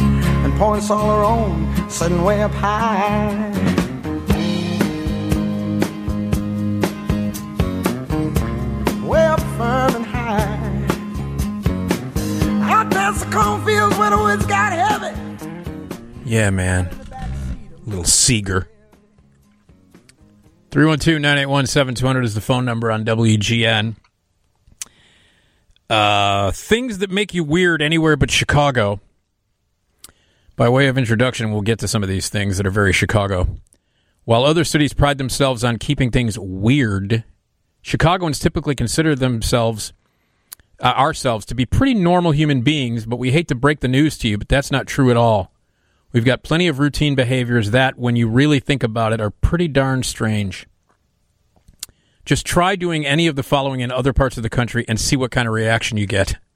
[0.00, 3.52] and points all her own, sitting way up high.
[9.04, 10.58] Way up firm and high.
[12.72, 15.14] Out past the cornfields where the woods got heavy.
[16.24, 16.88] Yeah, man.
[17.86, 18.68] Little Seeger.
[20.70, 23.96] 312-981-7200 is the phone number on WGN.
[25.88, 29.00] Uh, things that make you weird anywhere but Chicago.
[30.56, 33.48] By way of introduction, we'll get to some of these things that are very Chicago.
[34.24, 37.24] While other cities pride themselves on keeping things weird,
[37.80, 39.94] Chicagoans typically consider themselves
[40.80, 44.18] uh, ourselves to be pretty normal human beings, but we hate to break the news
[44.18, 45.50] to you, but that's not true at all.
[46.12, 49.68] We've got plenty of routine behaviors that, when you really think about it, are pretty
[49.68, 50.66] darn strange.
[52.24, 55.16] Just try doing any of the following in other parts of the country and see
[55.16, 56.36] what kind of reaction you get.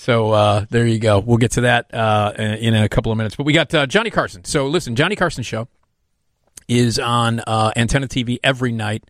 [0.00, 1.18] So uh, there you go.
[1.18, 3.34] We'll get to that uh, in a couple of minutes.
[3.34, 4.44] But we got uh, Johnny Carson.
[4.44, 5.66] So listen, Johnny Carson show
[6.68, 9.02] is on uh, Antenna TV every night,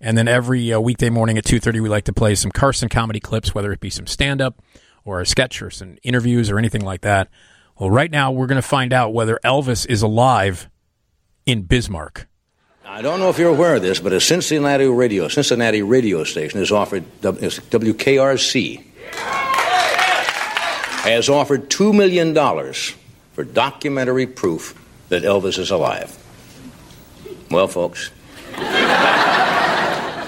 [0.00, 2.88] and then every uh, weekday morning at two thirty, we like to play some Carson
[2.88, 4.60] comedy clips, whether it be some stand up
[5.04, 7.28] or a sketch or some interviews or anything like that.
[7.78, 10.68] Well, right now we're going to find out whether Elvis is alive
[11.46, 12.28] in Bismarck.
[12.84, 16.60] I don't know if you're aware of this, but a Cincinnati radio, Cincinnati radio station
[16.60, 18.84] has offered WKRC
[21.04, 22.94] has offered two million dollars
[23.34, 24.74] for documentary proof
[25.10, 26.16] that Elvis is alive.
[27.50, 28.08] Well, folks,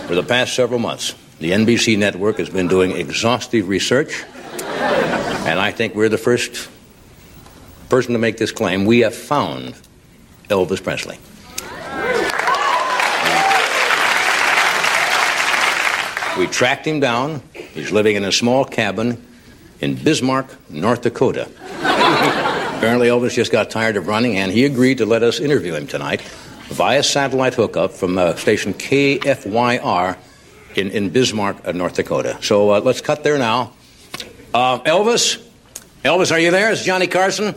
[0.07, 4.23] for the past several months, the NBC network has been doing exhaustive research,
[5.47, 6.68] and I think we're the first
[7.89, 8.84] person to make this claim.
[8.84, 9.74] We have found
[10.48, 11.18] Elvis Presley.
[16.39, 17.42] We tracked him down.
[17.55, 19.24] He's living in a small cabin
[19.81, 21.48] in Bismarck, North Dakota.
[22.76, 25.86] Apparently, Elvis just got tired of running, and he agreed to let us interview him
[25.86, 26.20] tonight
[26.68, 30.18] via satellite hookup from uh, station KFYR
[30.74, 32.39] in, in Bismarck, uh, North Dakota.
[32.42, 33.73] So uh, let's cut there now.
[34.57, 35.36] Uh, Elvis?
[36.02, 36.73] Elvis, are you there?
[36.73, 37.55] It's Johnny Carson.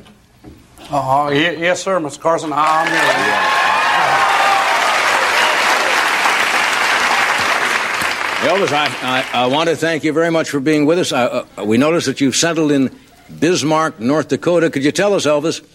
[0.91, 2.19] Oh, ye- yes, sir, Mr.
[2.19, 2.51] Carson.
[2.53, 2.99] I'm here.
[8.49, 11.13] Elvis, I, I, I want to thank you very much for being with us.
[11.13, 12.93] Uh, uh, we noticed that you've settled in
[13.39, 14.69] Bismarck, North Dakota.
[14.69, 15.65] Could you tell us, Elvis,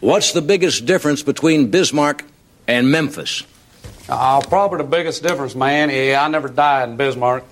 [0.00, 2.24] what's the biggest difference between Bismarck
[2.66, 3.42] and Memphis?
[4.08, 5.90] Uh, probably the biggest difference, man.
[5.90, 7.44] Yeah, I never died in Bismarck.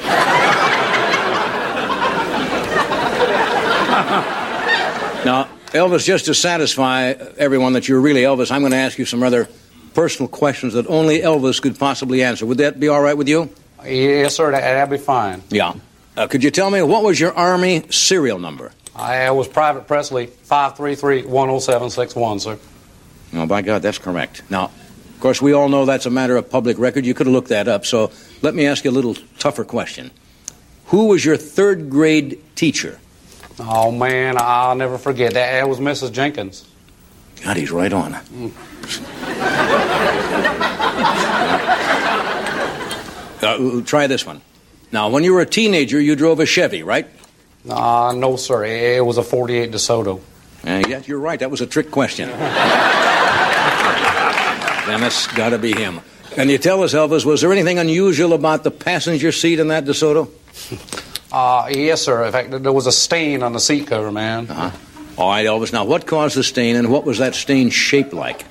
[5.26, 9.04] Now, Elvis, just to satisfy everyone that you're really Elvis, I'm going to ask you
[9.04, 9.48] some rather
[9.94, 12.44] personal questions that only Elvis could possibly answer.
[12.46, 13.48] Would that be all right with you?
[13.84, 14.50] Yes, sir.
[14.50, 15.42] That, that'd be fine.
[15.48, 15.74] Yeah.
[16.16, 18.72] Uh, could you tell me what was your Army serial number?
[18.94, 22.58] I was Private Presley, 533-10761, sir.
[23.34, 24.42] Oh, by God, that's correct.
[24.50, 27.04] Now, of course, we all know that's a matter of public record.
[27.04, 27.84] You could have looked that up.
[27.84, 28.10] So
[28.42, 30.10] let me ask you a little tougher question.
[30.86, 33.00] Who was your third grade teacher?
[33.58, 35.34] Oh, man, I'll never forget.
[35.34, 36.12] That, that was Mrs.
[36.12, 36.68] Jenkins.
[37.42, 38.14] God, he's right on.
[43.42, 44.40] Uh, try this one.
[44.92, 47.06] Now, when you were a teenager, you drove a Chevy, right?
[47.68, 48.64] Uh, no, sir.
[48.64, 50.20] It was a 48 DeSoto.
[50.64, 51.38] Uh, yes, you're right.
[51.38, 52.28] That was a trick question.
[52.28, 52.38] then
[55.00, 56.00] that's got to be him.
[56.32, 59.84] Can you tell us, Elvis, was there anything unusual about the passenger seat in that
[59.84, 60.30] DeSoto?
[61.32, 62.24] Uh, yes, sir.
[62.24, 64.48] In fact, there was a stain on the seat cover, man.
[64.50, 64.76] Uh-huh.
[65.18, 65.72] All right, Elvis.
[65.72, 68.44] Now, what caused the stain, and what was that stain shaped like?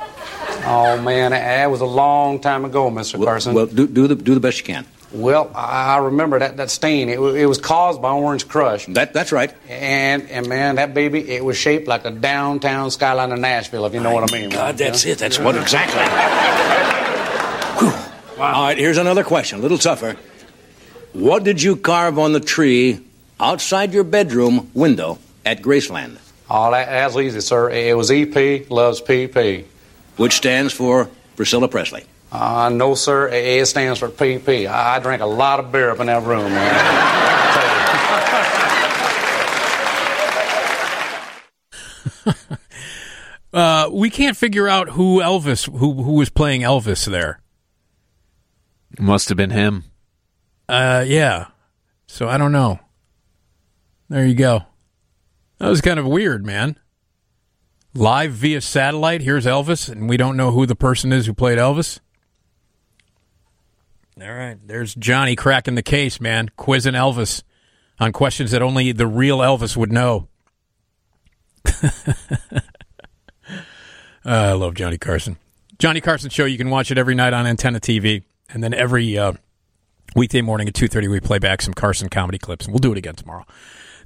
[0.65, 3.23] Oh, man, that was a long time ago, Mr.
[3.23, 3.53] Carson.
[3.53, 4.85] Well, do, do, the, do the best you can.
[5.11, 7.07] Well, I remember that, that stain.
[7.07, 8.85] It, it was caused by Orange Crush.
[8.87, 9.53] That, that's right.
[9.69, 13.93] And, and man, that baby, it was shaped like a downtown skyline of Nashville, if
[13.93, 14.49] you know what I mean.
[14.49, 15.19] God, that's it.
[15.19, 16.01] That's what exactly.
[17.79, 18.43] Whew.
[18.43, 20.17] All right, here's another question, a little tougher.
[21.15, 22.99] What did you carve on the tree
[23.39, 26.17] outside your bedroom window at Graceland?
[26.49, 27.69] Oh, that, that's easy, sir.
[27.69, 29.63] It was EP loves PP.
[30.17, 32.03] Which stands for Priscilla Presley.
[32.33, 33.29] Uh, no, sir.
[33.29, 34.67] It it stands for PP.
[34.69, 37.31] I, I drank a lot of beer up in that room, man.
[43.53, 47.39] Uh, we can't figure out who Elvis, who who was playing Elvis there.
[48.99, 49.85] Must have been him.
[50.67, 51.47] Uh, yeah.
[52.07, 52.79] So I don't know.
[54.09, 54.61] There you go.
[55.59, 56.77] That was kind of weird, man.
[57.93, 59.21] Live via satellite.
[59.21, 61.99] Here's Elvis, and we don't know who the person is who played Elvis.
[64.21, 64.57] All right.
[64.65, 66.49] There's Johnny cracking the case, man.
[66.57, 67.43] Quizzing Elvis
[67.99, 70.27] on questions that only the real Elvis would know.
[74.25, 75.37] Uh, I love Johnny Carson.
[75.77, 76.45] Johnny Carson show.
[76.45, 79.33] You can watch it every night on Antenna TV, and then every uh,
[80.15, 82.91] weekday morning at two thirty we play back some Carson comedy clips, and we'll do
[82.91, 83.45] it again tomorrow.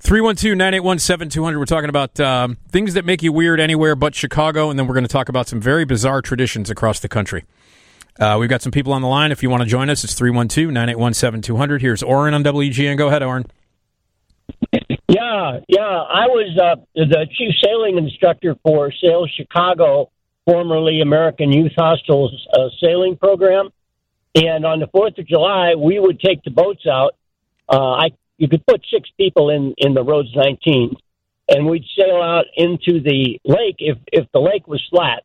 [0.02, 1.60] 312-981-7200.
[1.60, 4.94] We're talking about um, things that make you weird anywhere but Chicago, and then we're
[4.94, 7.44] going to talk about some very bizarre traditions across the country.
[8.18, 9.32] Uh, we've got some people on the line.
[9.32, 11.82] If you want to join us, it's 312-981-7200.
[11.82, 12.98] Here's Oren on WGN.
[12.98, 13.46] Go ahead, Oren.
[15.08, 15.82] Yeah, yeah.
[15.82, 20.12] I was uh, the chief sailing instructor for Sail Chicago,
[20.46, 23.70] formerly American Youth Hostel's uh, sailing program.
[24.36, 27.16] And on the Fourth of July, we would take the boats out.
[27.68, 30.96] Uh, I you could put six people in in the Rhodes 19,
[31.50, 35.24] and we'd sail out into the lake if if the lake was flat.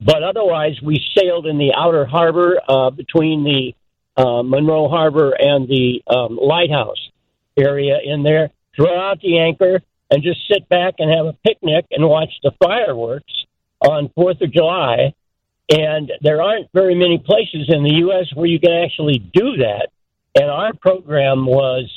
[0.00, 3.74] But otherwise, we sailed in the outer harbor uh, between the
[4.20, 7.10] uh, Monroe Harbor and the um, lighthouse
[7.56, 8.50] area in there.
[8.74, 12.52] Throw out the anchor and just sit back and have a picnic and watch the
[12.62, 13.32] fireworks
[13.80, 15.14] on Fourth of July.
[15.68, 18.26] And there aren't very many places in the U.S.
[18.34, 19.88] where you can actually do that.
[20.34, 21.90] And our program was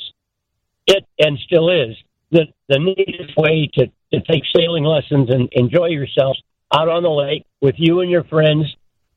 [0.86, 1.96] it and still is
[2.30, 6.42] the the neatest way to to take sailing lessons and enjoy yourselves
[6.72, 8.66] out on the lake with you and your friends.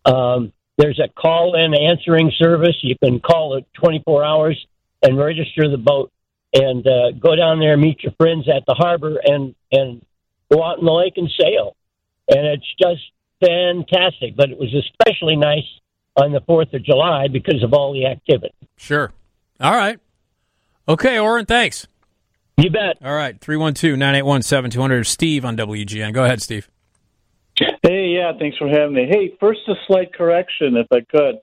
[0.05, 2.75] Um, there's a call in answering service.
[2.81, 4.67] You can call it 24 hours
[5.01, 6.11] and register the boat
[6.53, 10.05] and uh, go down there meet your friends at the harbor and and
[10.51, 11.75] go out in the lake and sail.
[12.29, 13.01] And it's just
[13.43, 14.35] fantastic.
[14.35, 15.65] But it was especially nice
[16.15, 18.53] on the Fourth of July because of all the activity.
[18.77, 19.11] Sure.
[19.59, 19.99] All right.
[20.87, 21.87] Okay, Oren, thanks.
[22.57, 22.97] You bet.
[23.03, 25.05] All right, 312-981-7200.
[25.05, 26.13] Steve on WGN.
[26.13, 26.69] Go ahead, Steve.
[27.57, 29.07] Hey, yeah, thanks for having me.
[29.09, 31.35] Hey, first a slight correction, if I could.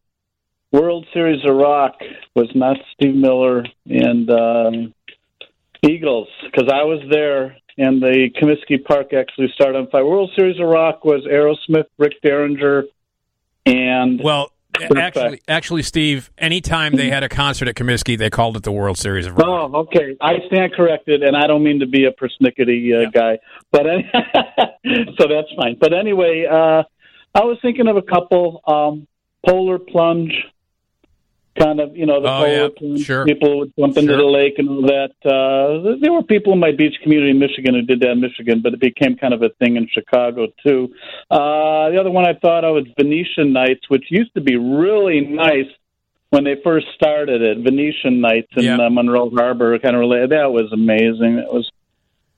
[0.72, 1.96] World Series of Rock
[2.34, 4.94] was not Steve Miller and um,
[5.82, 10.04] Eagles because I was there, and the Comiskey Park actually started on fire.
[10.04, 12.84] World Series of Rock was Aerosmith, Rick Derringer,
[13.64, 14.52] and Well,
[14.94, 18.98] actually, actually, Steve, anytime they had a concert at Comiskey, they called it the World
[18.98, 19.46] Series of Rock.
[19.48, 20.14] Oh, okay.
[20.20, 23.38] I stand corrected, and I don't mean to be a persnickety uh, guy,
[23.72, 23.86] but
[25.18, 25.76] so that's fine.
[25.80, 26.82] But anyway, uh,
[27.34, 28.60] I was thinking of a couple.
[28.66, 29.06] Um,
[29.46, 30.34] Polar Plunge,
[31.58, 33.24] kind of, you know, the Oh, yeah, sure.
[33.26, 34.18] People would jump into Sure.
[34.18, 35.10] the lake and all that.
[35.24, 38.60] Uh, there were people in my beach community in Michigan who did that in Michigan,
[38.62, 40.92] but it became kind of a thing in Chicago too.
[41.30, 45.20] Uh, the other one I thought of was Venetian Nights, which used to be really
[45.20, 45.66] nice
[46.30, 48.76] when they first started it, Venetian Nights in Yeah.
[48.86, 50.30] uh, Monroe Harbor, kind of related.
[50.30, 51.36] That was amazing.
[51.36, 51.68] That was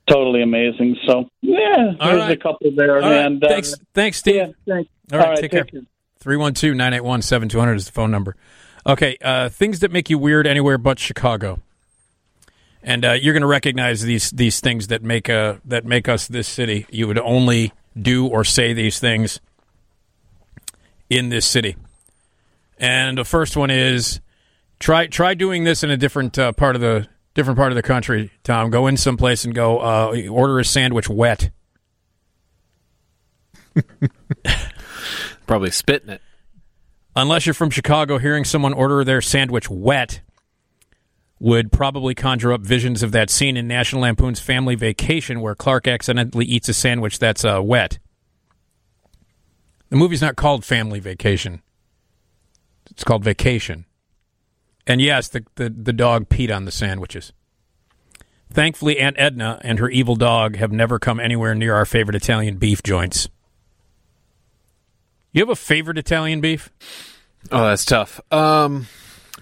[0.07, 0.97] totally amazing.
[1.05, 2.31] So yeah, All there's right.
[2.31, 2.95] a couple there.
[2.95, 4.35] All right, and uh, thanks, thanks, Steve.
[4.35, 4.89] Yeah, thanks.
[5.11, 5.63] All right, All right, take care.
[5.65, 5.81] take care.
[6.19, 8.35] 312 981 7200 is the phone number.
[8.85, 11.59] Okay, uh, things that make you weird anywhere but Chicago.
[12.83, 16.27] and uh, you're going to recognize these these things that make uh, that make us
[16.27, 16.85] this city.
[16.89, 19.39] You would only do or say these things
[21.09, 21.75] in this city.
[22.77, 24.19] And the first one is
[24.79, 27.83] try try doing this in a different uh, part of the different part of the
[27.83, 28.31] country.
[28.43, 31.51] Tom, go in someplace and go uh, order a sandwich wet.
[35.47, 36.21] Probably spitting it.
[37.15, 40.21] Unless you're from Chicago, hearing someone order their sandwich wet
[41.39, 45.87] would probably conjure up visions of that scene in National Lampoon's Family Vacation where Clark
[45.87, 47.99] accidentally eats a sandwich that's uh, wet.
[49.89, 51.61] The movie's not called Family Vacation.
[52.89, 53.85] It's called Vacation.
[54.87, 57.31] And yes, the, the, the dog peed on the sandwiches.
[58.51, 62.57] Thankfully, Aunt Edna and her evil dog have never come anywhere near our favorite Italian
[62.57, 63.27] beef joints.
[65.33, 66.69] You have a favorite Italian beef?
[67.51, 68.21] Oh, that's tough.
[68.31, 68.87] Um,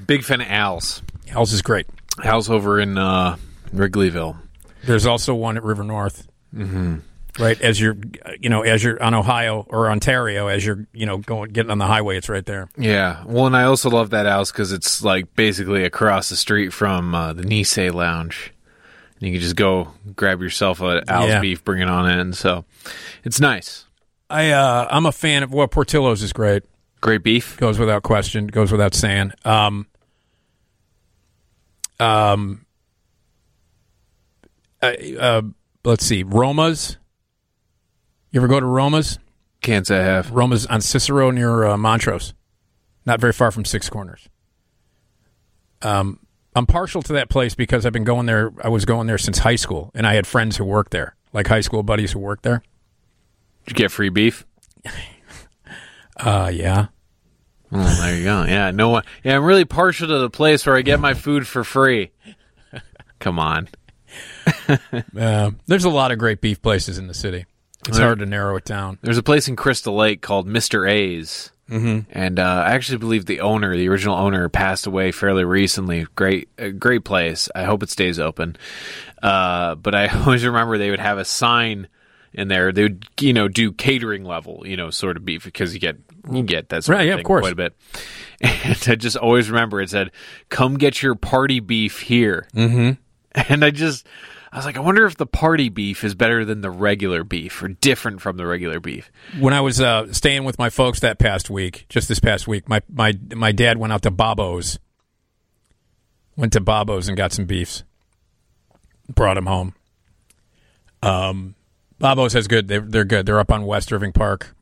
[0.07, 1.03] big fan of Al's.
[1.31, 1.85] Al's is great.
[2.23, 3.35] Al's over in uh,
[3.73, 4.37] Wrigleyville.
[4.83, 6.27] There's also one at River North.
[6.55, 6.97] Mm-hmm.
[7.39, 7.95] Right as you're,
[8.41, 11.77] you know, as you're on Ohio or Ontario, as you're, you know, going getting on
[11.77, 12.69] the highway, it's right there.
[12.77, 13.23] Yeah.
[13.25, 17.15] Well, and I also love that Al's because it's like basically across the street from
[17.15, 18.51] uh, the Nisei Lounge.
[19.19, 21.39] And you can just go grab yourself a Al's Yeah.
[21.39, 22.33] beef, bring it on in.
[22.33, 22.65] So
[23.23, 23.85] it's nice.
[24.31, 26.63] I uh, I'm a fan of well, Portillo's is great.
[27.01, 28.47] Great beef goes without question.
[28.47, 29.33] Goes without saying.
[29.43, 29.87] Um,
[31.99, 32.65] um,
[34.81, 35.41] uh, uh,
[35.83, 36.97] let's see, Roma's.
[38.31, 39.19] You ever go to Roma's?
[39.61, 40.31] Can't say I have.
[40.31, 42.33] Roma's on Cicero near uh, Montrose,
[43.05, 44.29] not very far from Six Corners.
[45.81, 46.19] Um,
[46.55, 48.53] I'm partial to that place because I've been going there.
[48.63, 51.47] I was going there since high school, and I had friends who worked there, like
[51.47, 52.63] high school buddies who worked there.
[53.65, 54.45] Did you get free beef?
[56.17, 56.87] Uh, yeah.
[57.71, 58.43] Oh, there you go.
[58.43, 59.03] Yeah, no one.
[59.23, 62.11] Yeah, I'm really partial to the place where I get my food for free.
[63.19, 63.69] Come on.
[65.17, 67.45] Uh, there's a lot of great beef places in the city.
[67.87, 68.97] It's There- hard to narrow it down.
[69.01, 70.87] There's a place in Crystal Lake called Mr.
[70.89, 71.51] A's.
[71.69, 72.05] Mhm.
[72.11, 76.05] And uh, I actually believe the owner, the original owner, passed away fairly recently.
[76.15, 77.49] Great, great place.
[77.55, 78.57] I hope it stays open.
[79.23, 81.87] Uh, but I always remember they would have a sign
[82.33, 82.71] in there.
[82.71, 85.97] They would, you know, do catering level, you know, sort of beef because you get
[86.31, 87.41] you get that sort Right, of yeah, of course.
[87.41, 87.73] quite a bit.
[88.43, 90.09] And I just always remember it said,
[90.49, 92.91] "Come get your party beef here." Mm-hmm.
[93.49, 94.07] And I just,
[94.51, 97.61] I was like, I wonder if the party beef is better than the regular beef
[97.61, 99.11] or different from the regular beef.
[99.39, 102.67] When I was uh, staying with my folks that past week, just this past week,
[102.67, 104.79] my my my dad went out to Bobo's.
[106.35, 107.83] Went to Bobo's and got some beefs.
[109.13, 109.75] Brought him home.
[111.03, 111.55] Um,
[112.01, 112.67] Bobo's has good.
[112.67, 113.25] They're they're good.
[113.25, 114.55] They're up on West Irving Park.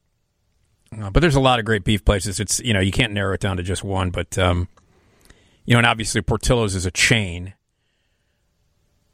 [0.98, 2.40] Uh, but there's a lot of great beef places.
[2.40, 4.10] It's you know you can't narrow it down to just one.
[4.10, 4.68] But um,
[5.66, 7.54] you know, and obviously Portillo's is a chain,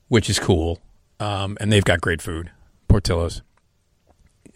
[0.07, 0.79] which is cool.
[1.19, 2.51] Um, and they've got great food.
[2.87, 3.41] Portillo's.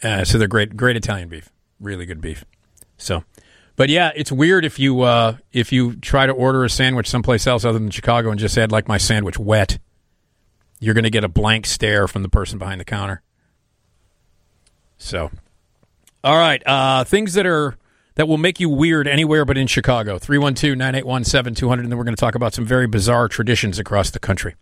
[0.02, 1.50] Uh, so they're great, great Italian beef,
[1.80, 2.46] really good beef.
[2.98, 3.24] So,
[3.76, 7.46] but yeah, it's weird if you uh, if you try to order a sandwich someplace
[7.48, 9.78] else other than Chicago and just add like my sandwich wet,
[10.80, 13.22] you're going to get a blank stare from the person behind the counter.
[15.00, 15.32] So,
[16.24, 17.76] all right, uh, things that are
[18.16, 20.20] that will make you weird anywhere but in Chicago.
[20.20, 24.56] 312-981-7200 and then we're going to talk about some very bizarre traditions across the country.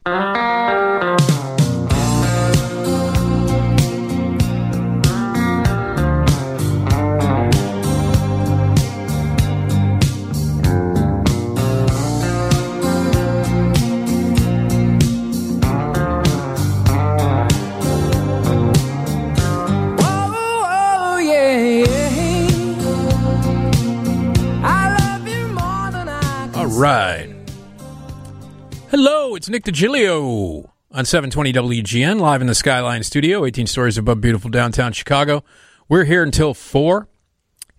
[29.38, 34.50] It's Nick DiGilio on 720 WGN, live in the Skyline studio, 18 stories above beautiful
[34.50, 35.44] downtown Chicago.
[35.88, 37.08] We're here until 4.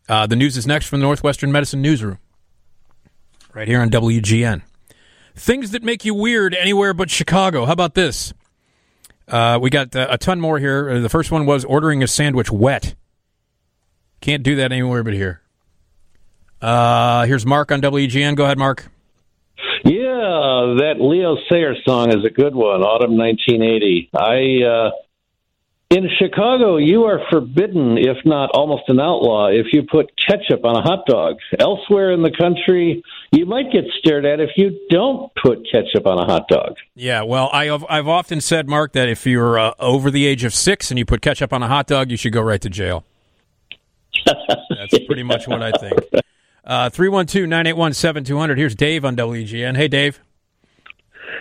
[0.08, 2.20] Uh, the news is next from the Northwestern Medicine Newsroom,
[3.54, 4.62] right here on WGN.
[5.34, 7.64] Things that make you weird anywhere but Chicago.
[7.66, 8.32] How about this?
[9.26, 10.88] Uh, we got uh, a ton more here.
[10.88, 12.94] Uh, the first one was ordering a sandwich wet.
[14.20, 15.42] Can't do that anywhere but here.
[16.62, 18.36] Uh, here's Mark on WGN.
[18.36, 18.92] Go ahead, Mark.
[20.38, 22.82] Yeah, that Leo Sayer song is a good one.
[22.82, 24.10] Autumn 1980.
[24.14, 24.90] I uh,
[25.90, 30.76] in Chicago, you are forbidden, if not almost an outlaw, if you put ketchup on
[30.76, 31.36] a hot dog.
[31.58, 33.02] Elsewhere in the country,
[33.32, 36.76] you might get stared at if you don't put ketchup on a hot dog.
[36.94, 40.44] Yeah, well, I have, I've often said, Mark, that if you're uh, over the age
[40.44, 42.68] of six and you put ketchup on a hot dog, you should go right to
[42.68, 43.04] jail.
[44.26, 45.98] That's pretty much what I think.
[46.68, 48.58] Uh, 312 981 7200.
[48.58, 49.74] Here's Dave on WGN.
[49.74, 50.20] Hey, Dave.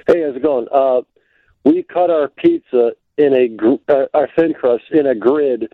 [0.07, 0.67] Hey, how's it going?
[0.73, 1.01] Uh,
[1.65, 5.73] we cut our pizza in a gr- uh, our thin crust in a grid.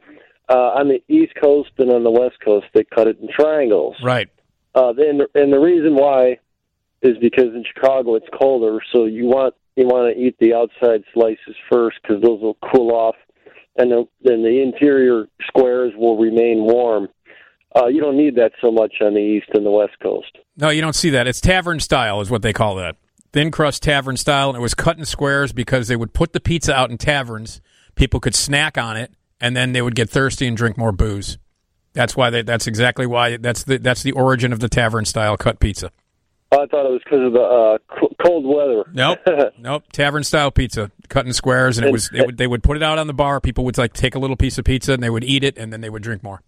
[0.49, 3.95] Uh, on the East Coast and on the West Coast, they cut it in triangles.
[4.03, 4.29] Right.
[4.75, 6.39] Uh, and and the reason why
[7.01, 11.03] is because in Chicago it's colder, so you want you want to eat the outside
[11.13, 13.15] slices first because those will cool off,
[13.77, 17.07] and the, then the interior squares will remain warm.
[17.75, 20.37] Uh, you don't need that so much on the East and the West Coast.
[20.57, 21.27] No, you don't see that.
[21.27, 22.97] It's tavern style, is what they call that.
[23.33, 26.39] Thin crust tavern style, and it was cut in squares because they would put the
[26.39, 27.61] pizza out in taverns.
[27.95, 31.39] People could snack on it, and then they would get thirsty and drink more booze.
[31.93, 32.43] That's why they.
[32.43, 33.37] That's exactly why.
[33.37, 35.91] That's the that's the origin of the tavern style cut pizza.
[36.51, 37.77] I thought it was because of the uh,
[38.23, 38.83] cold weather.
[38.93, 39.83] Nope, nope.
[39.91, 42.11] Tavern style pizza, cut in squares, and it was.
[42.13, 43.41] It would, they would put it out on the bar.
[43.41, 45.73] People would like take a little piece of pizza and they would eat it, and
[45.73, 46.41] then they would drink more.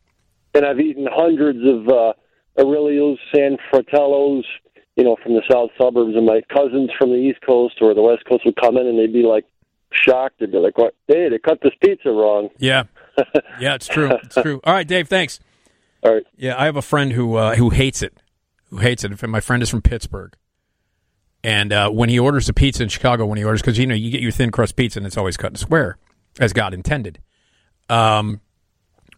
[0.53, 2.13] and I've eaten hundreds of uh,
[2.59, 4.43] Aurelios, San Fratellos,
[4.95, 6.15] you know, from the south suburbs.
[6.15, 8.97] And my cousins from the East Coast or the West Coast would come in and
[8.97, 9.45] they'd be like
[9.91, 10.39] shocked.
[10.39, 10.95] They'd be like, "What?
[11.07, 12.83] Hey, they cut this pizza wrong." Yeah,
[13.59, 14.11] yeah, it's true.
[14.23, 14.59] It's true.
[14.63, 15.07] All right, Dave.
[15.07, 15.39] Thanks.
[16.03, 16.23] All right.
[16.37, 18.17] Yeah, I have a friend who uh, who hates it.
[18.69, 19.27] Who hates it?
[19.27, 20.35] My friend is from Pittsburgh,
[21.43, 23.95] and uh, when he orders a pizza in Chicago, when he orders, because you know
[23.95, 25.97] you get your thin crust pizza and it's always cut in square,
[26.39, 27.19] as God intended.
[27.89, 28.41] Um,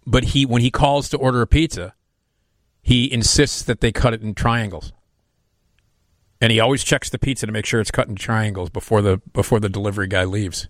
[0.06, 1.94] but he when he calls to order a pizza,
[2.82, 4.94] he insists that they cut it in triangles,
[6.40, 9.18] and he always checks the pizza to make sure it's cut in triangles before the
[9.34, 10.68] before the delivery guy leaves.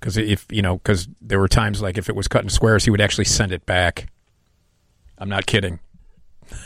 [0.00, 2.84] Because if you know, because there were times like if it was cut in squares,
[2.84, 4.08] he would actually send it back.
[5.18, 5.80] I'm not kidding.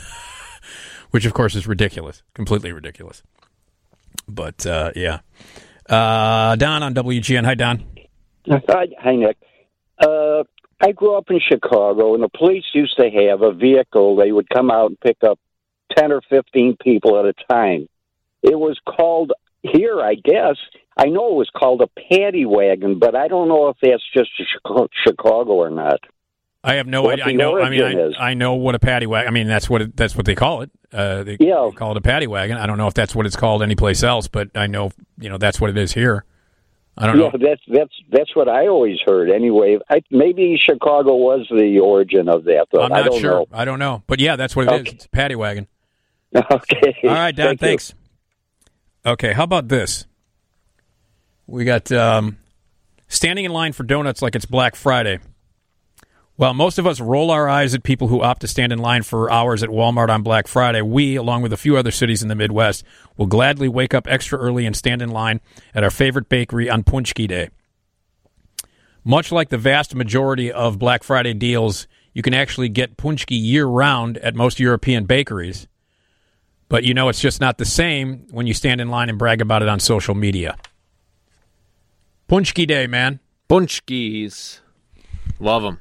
[1.11, 3.21] Which of course is ridiculous, completely ridiculous.
[4.27, 5.19] But uh, yeah,
[5.89, 7.45] uh, Don on WGN.
[7.45, 7.85] Hi, Don.
[8.49, 9.37] Hi, Nick.
[9.99, 10.43] Uh,
[10.79, 14.15] I grew up in Chicago, and the police used to have a vehicle.
[14.15, 15.39] They would come out and pick up
[15.97, 17.87] 10 or 15 people at a time.
[18.47, 20.55] It was called, here, I guess,
[20.97, 24.31] I know it was called a paddy wagon, but I don't know if that's just
[25.05, 25.99] Chicago, or not.
[26.63, 27.25] I have no idea.
[27.25, 27.61] I know.
[27.61, 28.31] I mean, I.
[28.31, 29.27] I know what a paddy wagon.
[29.27, 30.71] I mean, that's what it, that's what they call it.
[30.91, 31.69] Uh, they, Yeah.
[31.69, 32.57] they call it a paddy wagon.
[32.57, 35.37] I don't know if that's what it's called anyplace else, but I know you know
[35.37, 36.25] that's what it is here.
[36.97, 37.37] I don't yeah, know.
[37.39, 39.29] that's that's that's what I always heard.
[39.29, 42.65] Anyway, I, maybe Chicago was the origin of that.
[42.73, 43.31] I'm not sure.
[43.31, 43.47] know.
[43.53, 44.03] I don't know.
[44.07, 44.93] But yeah, that's what it is.
[44.93, 45.67] It's a paddy wagon.
[46.35, 46.93] Okay.
[47.05, 47.57] All right, Don.
[47.57, 47.95] Thank you.
[49.07, 50.05] Okay, how about this?
[51.45, 52.39] We got um,
[53.07, 55.19] standing in line for donuts like it's Black Friday.
[56.35, 59.03] While most of us roll our eyes at people who opt to stand in line
[59.03, 62.27] for hours at Walmart on Black Friday, we, along with a few other cities in
[62.27, 62.83] the Midwest,
[63.15, 65.39] will gladly wake up extra early and stand in line
[65.73, 67.49] at our favorite bakery on Paczki Day.
[69.05, 73.67] Much like the vast majority of Black Friday deals, you can actually get Paczki year
[73.67, 75.65] round at most European bakeries.
[76.69, 79.41] But you know, it's just not the same when you stand in line and brag
[79.41, 80.57] about it on social media.
[82.29, 83.19] Paczki Day, man.
[83.49, 84.59] Paczkis.
[85.39, 85.79] Love them.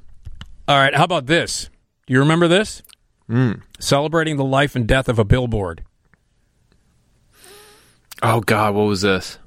[0.68, 1.70] All right, how about this?
[2.06, 2.82] Do you remember this?
[3.28, 3.62] Mm.
[3.80, 5.82] Celebrating the life and death of a billboard.
[8.22, 9.38] Oh God, what was this?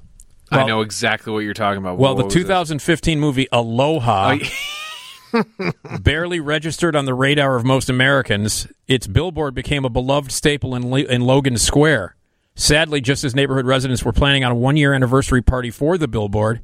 [0.52, 1.96] I know exactly what you're talking about.
[1.96, 2.42] Well, What the was this?
[2.42, 4.36] 2015 movie Aloha
[6.00, 8.66] barely registered on the radar of most Americans.
[8.90, 12.16] Its billboard became a beloved staple in, Le- in Logan Square.
[12.56, 16.08] Sadly, just as neighborhood residents were planning on a one year anniversary party for the
[16.08, 16.60] billboard,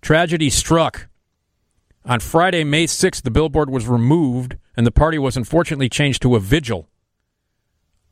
[0.00, 1.08] tragedy struck.
[2.04, 6.36] On Friday, May 6th, the billboard was removed, and the party was unfortunately changed to
[6.36, 6.88] a vigil.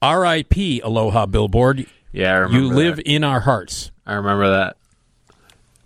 [0.01, 0.81] R.I.P.
[0.81, 1.87] Aloha Billboard.
[2.13, 3.07] Yeah, I remember You live that.
[3.07, 3.93] in our hearts.
[4.05, 4.77] I remember that.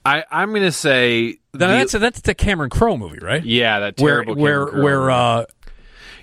[0.05, 3.45] I I'm gonna say Now, that's that's the Cameron Crowe movie, right?
[3.45, 5.13] yeah, that Where terrible where Cameron Crowe where movie.
[5.13, 5.45] uh,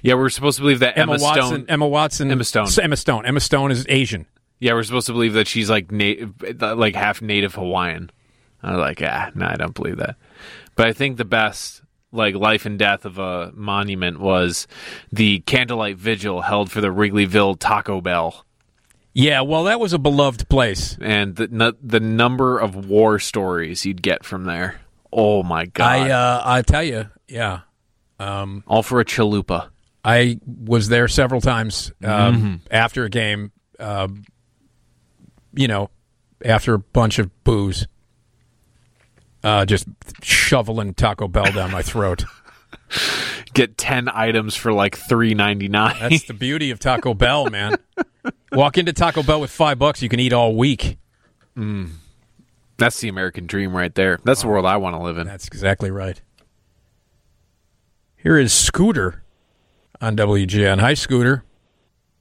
[0.03, 1.65] yeah, we're supposed to believe that Emma, Emma, Watson, Stone.
[1.69, 2.67] Emma Watson, Emma Stone.
[2.81, 4.27] Emma Stone, Emma Stone is Asian.
[4.59, 6.27] Yeah, we're supposed to believe that she's like na-
[6.75, 8.11] like half native Hawaiian.
[8.61, 10.15] I'm like, ah, no, I don't believe that.
[10.75, 14.67] But I think the best like life and death of a monument was
[15.11, 18.45] the candlelight vigil held for the Wrigleyville Taco Bell.
[19.13, 20.97] Yeah, well, that was a beloved place.
[20.99, 24.81] And the the number of war stories you'd get from there.
[25.11, 25.85] Oh my god!
[25.85, 27.61] I uh, I tell you, yeah.
[28.19, 29.69] Um, All for a chalupa.
[30.03, 32.59] I was there several times um, Mhm.
[32.71, 33.51] after a game.
[33.79, 34.23] Um,
[35.53, 35.89] you know,
[36.43, 37.87] after a bunch of booze,
[39.43, 39.87] uh, just
[40.21, 42.25] shoveling Taco Bell down my throat.
[43.53, 45.95] Get ten items for like three ninety nine.
[45.99, 47.75] That's the beauty of Taco Bell, man.
[48.51, 50.97] Walk into Taco Bell with five bucks, you can eat all week.
[51.57, 51.89] Mm.
[52.77, 54.19] That's the American dream right there.
[54.23, 55.27] That's the world I want to live in.
[55.27, 56.19] That's exactly right.
[58.17, 59.22] Here is Scooter
[60.03, 60.81] on WGN.
[60.81, 61.45] Hi, Scooter.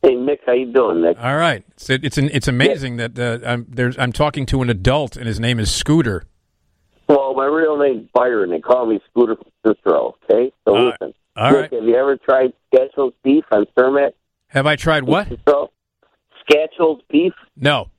[0.03, 1.17] Hey, Mick, how you doing, Nick?
[1.21, 1.65] All right.
[1.73, 5.27] It's it's an, it's amazing that uh, I'm there's I'm talking to an adult and
[5.27, 6.25] his name is Scooter.
[7.09, 8.51] Well, my real name's Byron.
[8.51, 9.37] They call me Scooter
[9.67, 10.17] Cicero.
[10.25, 11.15] Okay, so All listen.
[11.37, 11.73] All Nick, right.
[11.73, 14.13] Have you ever tried Scatchell's beef on Cermak?
[14.49, 15.29] Have I tried what?
[15.49, 15.71] So,
[16.49, 17.33] Scatchell's beef?
[17.57, 17.91] No.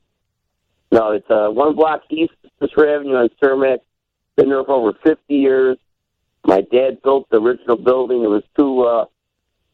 [0.92, 3.78] No, it's uh, one block east of Cicero Avenue on Cermak.
[4.36, 5.76] Been there for over 50 years.
[6.46, 8.22] My dad built the original building.
[8.22, 9.06] It was two uh,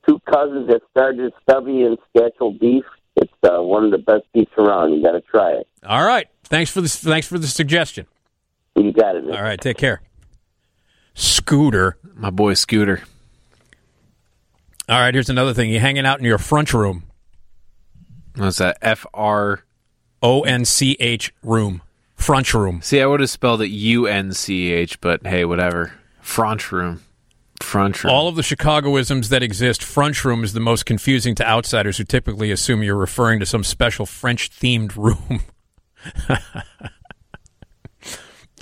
[0.06, 2.84] two cousins that started Stubby and Scatchell Beef.
[3.16, 4.94] It's uh, one of the best beefs around.
[4.94, 5.68] You got to try it.
[5.86, 6.26] All right.
[6.44, 8.06] Thanks for the thanks for the suggestion.
[8.76, 9.24] You got it.
[9.24, 9.36] Nick.
[9.36, 9.60] All right.
[9.60, 10.00] Take care.
[11.14, 11.98] Scooter.
[12.14, 13.02] My boy Scooter.
[14.88, 15.12] All right.
[15.12, 15.70] Here's another thing.
[15.70, 17.04] You're hanging out in your front room.
[18.36, 18.78] What's that?
[18.80, 19.64] F R
[20.22, 21.82] O N C H room.
[22.14, 22.80] Front room.
[22.82, 25.94] See, I would have spelled it U N C H, but hey, whatever.
[26.20, 27.02] Front room.
[27.60, 28.12] Front room.
[28.12, 32.04] All of the Chicagoisms that exist, front room is the most confusing to outsiders who
[32.04, 35.42] typically assume you're referring to some special French themed room.
[36.28, 36.44] Let's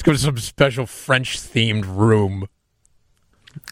[0.02, 2.48] go to some special French themed room.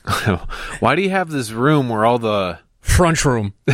[0.81, 3.55] Why do you have this room where all the front room,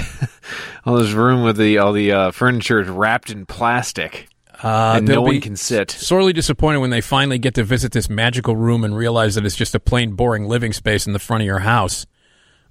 [0.85, 4.29] all this room with the all the uh, furniture is wrapped in plastic,
[4.63, 5.91] Uh, and no they'll one be can sit?
[5.91, 9.57] Sorely disappointed when they finally get to visit this magical room and realize that it's
[9.57, 12.07] just a plain, boring living space in the front of your house.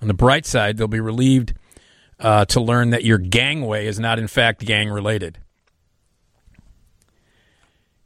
[0.01, 1.53] On the bright side, they'll be relieved
[2.19, 5.37] uh, to learn that your gangway is not, in fact, gang related.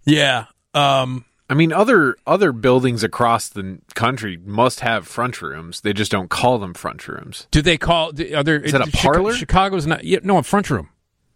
[0.05, 0.45] Yeah.
[0.73, 5.81] Um, I mean, other other buildings across the country must have front rooms.
[5.81, 7.47] They just don't call them front rooms.
[7.51, 8.09] do they call?
[8.09, 8.59] Are there?
[8.59, 9.33] Is that a parlor?
[9.33, 10.03] Chicago's not.
[10.03, 10.89] Yeah, no, a front room.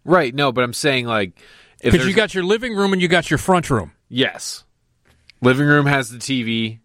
[0.03, 0.33] Right?
[0.33, 1.39] No, but I'm saying like
[1.81, 3.91] Because you got your living room and you got your front room.
[4.09, 4.63] yes,
[5.41, 6.79] living room has the TV.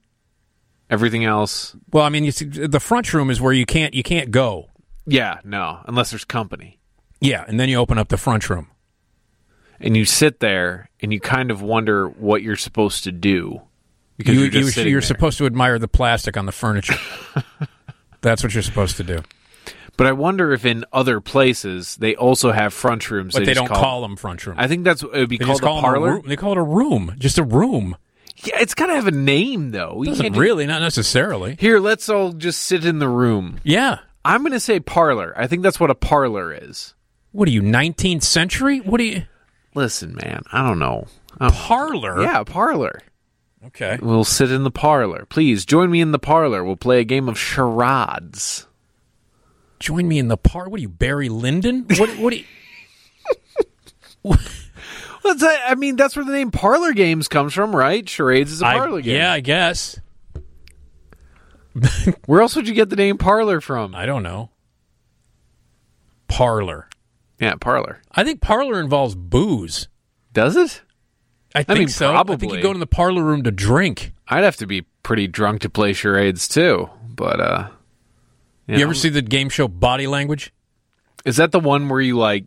[0.90, 4.02] Everything else, Well, I mean, you see, the front room is where you can't you
[4.02, 4.68] can't go.
[5.06, 6.78] yeah, no, unless there's company.
[7.20, 8.68] Yeah, and then you open up the front room.
[9.81, 13.62] and you sit there and you kind of wonder what you're supposed to do
[14.18, 16.94] because you, you're just you, you're supposed to admire the plastic on the furniture.
[18.20, 19.18] That's what you're supposed to do.
[19.97, 23.32] But I wonder if in other places they also have front rooms.
[23.34, 24.56] But they, just don't call, them front room.
[24.58, 26.14] I think that's it would be They called call a parlor.
[26.14, 26.23] room.
[26.26, 27.97] They call it a room, just a room.
[28.39, 29.94] Yeah, it's got to have a name though.
[29.94, 31.56] We Doesn't really, not necessarily.
[31.60, 33.60] Here, let's all just sit in the room.
[33.62, 33.98] Yeah.
[34.24, 35.32] I'm going to say parlor.
[35.36, 36.94] I think that's what a parlor is.
[37.32, 38.81] What are you, 19th century?
[38.81, 39.23] What are you?
[39.74, 41.06] Listen, man, I don't know.
[41.39, 42.23] Don't- Parlor?
[42.23, 43.00] Yeah, parlor.
[43.66, 43.98] Okay.
[44.00, 45.26] We'll sit in the parlor.
[45.28, 46.62] Please join me in the parlor.
[46.64, 48.66] We'll play a game of charades.
[49.84, 50.70] Join me in the par.
[50.70, 51.84] What are you, Barry Lyndon?
[51.98, 52.08] What?
[52.18, 52.32] What?
[52.32, 52.44] Are you,
[55.34, 55.60] that?
[55.68, 58.08] I mean, that's where the name parlor games comes from, right?
[58.08, 59.16] Charades is a parlor game.
[59.16, 60.00] yeah, I guess.
[62.24, 63.94] Where else would you get the name parlor from?
[63.94, 64.48] I don't know.
[66.28, 66.88] Parlor.
[67.38, 68.00] Yeah, parlor.
[68.10, 69.88] I think parlor involves booze.
[70.32, 70.80] Does it?
[71.54, 72.14] I think mean, so.
[72.14, 72.56] I think probably.
[72.56, 74.14] you go to the parlor room to drink.
[74.28, 76.88] I'd have to be pretty drunk to play charades too.
[77.06, 77.68] But uh,
[78.66, 80.52] You ever see the game show Body Language?
[81.24, 82.44] Is that the one where you like?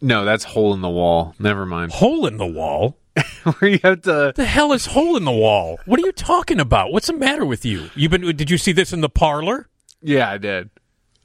[0.00, 1.34] No, that's hole in the wall.
[1.38, 1.92] Never mind.
[1.92, 2.98] Hole in the wall.
[3.44, 4.32] where you have to.
[4.34, 5.78] The hell is hole in the wall?
[5.86, 6.92] What are you talking about?
[6.92, 7.90] What's the matter with you?
[7.94, 8.22] You been?
[8.36, 9.68] Did you see this in the parlor?
[10.02, 10.70] Yeah, I did.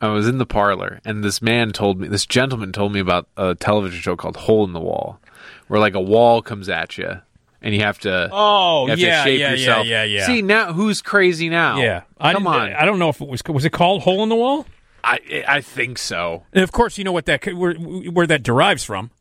[0.02, 3.28] I was in the parlor, and this man told me, this gentleman told me about
[3.36, 5.20] a television show called Hole in the Wall,
[5.68, 7.22] where like a wall comes at you,
[7.62, 8.30] and you have to.
[8.32, 9.88] Oh, you have yeah, to shape yeah, yeah, yourself.
[9.88, 10.26] yeah, yeah.
[10.26, 11.80] See now, who's crazy now?
[11.80, 12.74] Yeah, I come on.
[12.74, 14.66] I don't know if it was was it called hole in the wall.
[15.04, 16.44] I I think so.
[16.54, 19.12] And of course, you know what that where, where that derives from.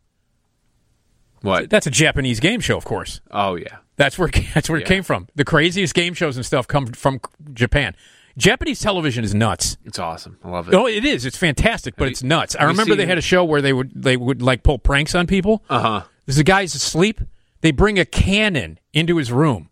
[1.43, 1.71] What?
[1.71, 3.21] That's a Japanese game show, of course.
[3.31, 3.79] Oh yeah.
[3.97, 5.29] That's where that's where it came from.
[5.35, 7.21] The craziest game shows and stuff come from
[7.53, 7.95] Japan.
[8.37, 9.77] Japanese television is nuts.
[9.85, 10.39] It's awesome.
[10.45, 10.75] I love it.
[10.75, 11.27] Oh, it is.
[11.27, 12.55] It's fantastic, but Have it's nuts.
[12.55, 15.15] I you remember they had a show where they would they would like pull pranks
[15.15, 15.65] on people.
[15.69, 16.03] Uh huh.
[16.27, 17.21] There's a guy's asleep.
[17.61, 19.69] They bring a cannon into his room.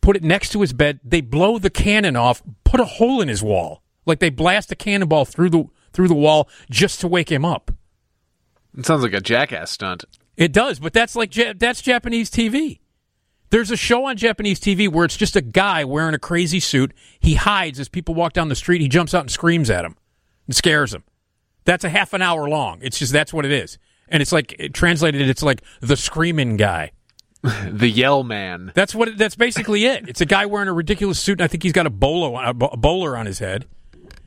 [0.00, 0.98] Put it next to his bed.
[1.04, 2.42] They blow the cannon off.
[2.64, 3.82] Put a hole in his wall.
[4.04, 7.70] Like they blast a cannonball through the through the wall just to wake him up.
[8.76, 10.04] It sounds like a jackass stunt.
[10.36, 12.80] It does, but that's like that's Japanese TV.
[13.50, 16.92] There's a show on Japanese TV where it's just a guy wearing a crazy suit.
[17.20, 18.80] He hides as people walk down the street.
[18.80, 19.96] He jumps out and screams at them
[20.46, 21.04] and scares them.
[21.64, 22.78] That's a half an hour long.
[22.82, 23.78] It's just that's what it is.
[24.08, 26.92] And it's like it, translated, it's like the screaming guy.
[27.66, 28.70] the Yell Man.
[28.74, 29.18] That's what.
[29.18, 30.08] That's basically it.
[30.08, 32.54] It's a guy wearing a ridiculous suit, and I think he's got a bolo, a
[32.54, 33.66] bowler on his head.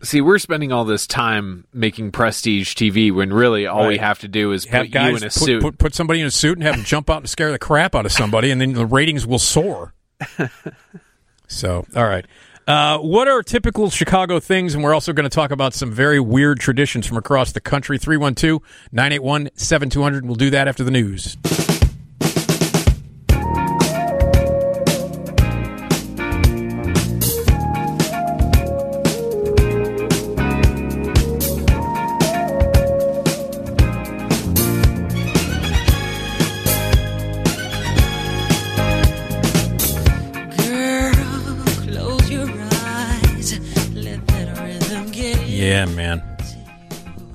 [0.03, 4.27] See, we're spending all this time making prestige TV when really all we have to
[4.27, 5.61] do is Have put guys you in a put, suit.
[5.61, 7.95] Put, put somebody in a suit and have them jump out and scare the crap
[7.95, 9.93] out of somebody, and then the ratings will soar.
[11.47, 12.25] so, all right.
[12.67, 14.73] Uh, what are typical Chicago things?
[14.73, 17.97] And we're also going to talk about some very weird traditions from across the country.
[17.97, 18.61] 312
[18.91, 20.25] 981 7200.
[20.25, 21.37] We'll do that after the news.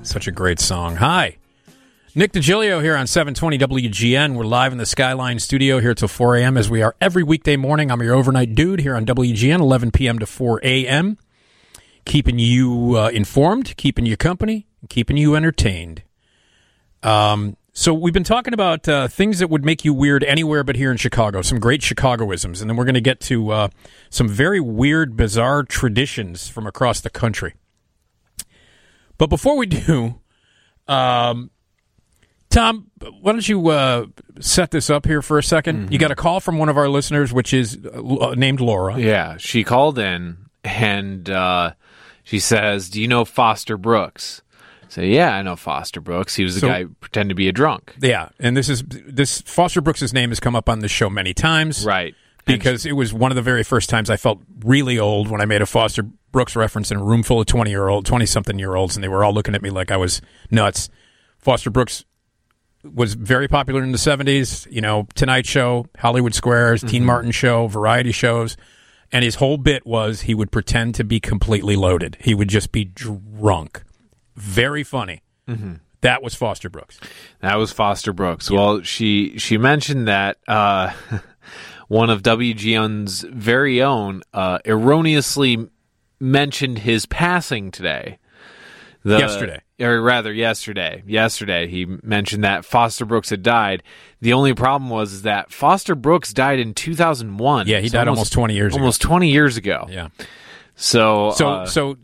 [0.03, 0.95] Such a great song.
[0.95, 1.37] Hi.
[2.15, 4.35] Nick DiGilio here on 720 WGN.
[4.35, 6.57] We're live in the Skyline studio here till 4 a.m.
[6.57, 7.91] as we are every weekday morning.
[7.91, 10.19] I'm your overnight dude here on WGN, 11 p.m.
[10.19, 11.17] to 4 a.m.
[12.05, 16.03] Keeping you uh, informed, keeping you company, keeping you entertained.
[17.03, 20.75] Um, so we've been talking about uh, things that would make you weird anywhere but
[20.75, 21.41] here in Chicago.
[21.41, 23.67] Some great Chicagoisms, and then we're going to get to uh,
[24.09, 27.55] some very weird, bizarre traditions from across the country.
[29.21, 30.19] But before we do,
[30.87, 31.51] um,
[32.49, 32.87] Tom,
[33.19, 34.07] why don't you uh,
[34.39, 36.89] set this up here for a 2nd You got a call from one of our
[36.89, 38.97] listeners, which is uh, named Laura.
[38.97, 41.73] Yeah, she called in and uh,
[42.23, 44.41] she says, "Do you know Foster Brooks?"
[44.85, 46.35] I say, "Yeah, I know Foster Brooks.
[46.35, 48.83] He was the So- guy who pretended to be a drunk." Yeah, and this is
[48.87, 52.15] this Foster Brooks's name has come up on this show many times, right?
[52.45, 55.45] Because it was one of the very first times I felt really old when I
[55.45, 58.57] made a Foster Brooks reference in a room full of twenty year old, twenty something
[58.57, 60.89] year olds, and they were all looking at me like I was nuts.
[61.37, 62.03] Foster Brooks
[62.83, 64.67] was very popular in the seventies.
[64.71, 68.57] You know, Tonight Show, Hollywood Squares, Dean Martin Show, variety shows.
[69.13, 72.17] And his whole bit was he would pretend to be completely loaded.
[72.21, 73.83] He would just be drunk.
[74.37, 75.21] Very funny.
[75.49, 75.81] Mhm.
[75.99, 76.97] That was Foster Brooks.
[77.41, 78.49] That was Foster Brooks.
[78.49, 80.91] Well, she she mentioned that uh,
[81.91, 85.67] one of WGN's very own uh, erroneously
[86.21, 88.17] mentioned his passing today.
[89.03, 89.59] The- Yesterday.
[89.81, 91.03] or rather, yesterday.
[91.05, 93.83] Yesterday, he mentioned that Foster Brooks had died.
[94.21, 97.67] The only problem was that Foster Brooks died in 2001.
[97.67, 98.81] Yeah, he So died almost 20 years ago.
[98.81, 99.87] Almost 20 years ago.
[99.89, 100.07] Yeah.
[100.75, 101.97] So, So, uh, so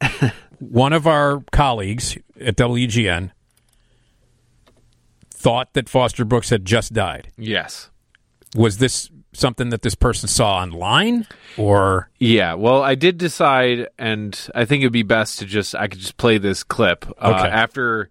[0.60, 3.32] one of our colleagues at WGN
[5.30, 7.32] thought that Foster Brooks had just died.
[7.36, 7.89] yes.
[8.54, 14.38] Was this something that this person saw online, or Yeah, well, I did decide, and
[14.54, 18.10] I think it'd be best to just I could just play this clip uh, after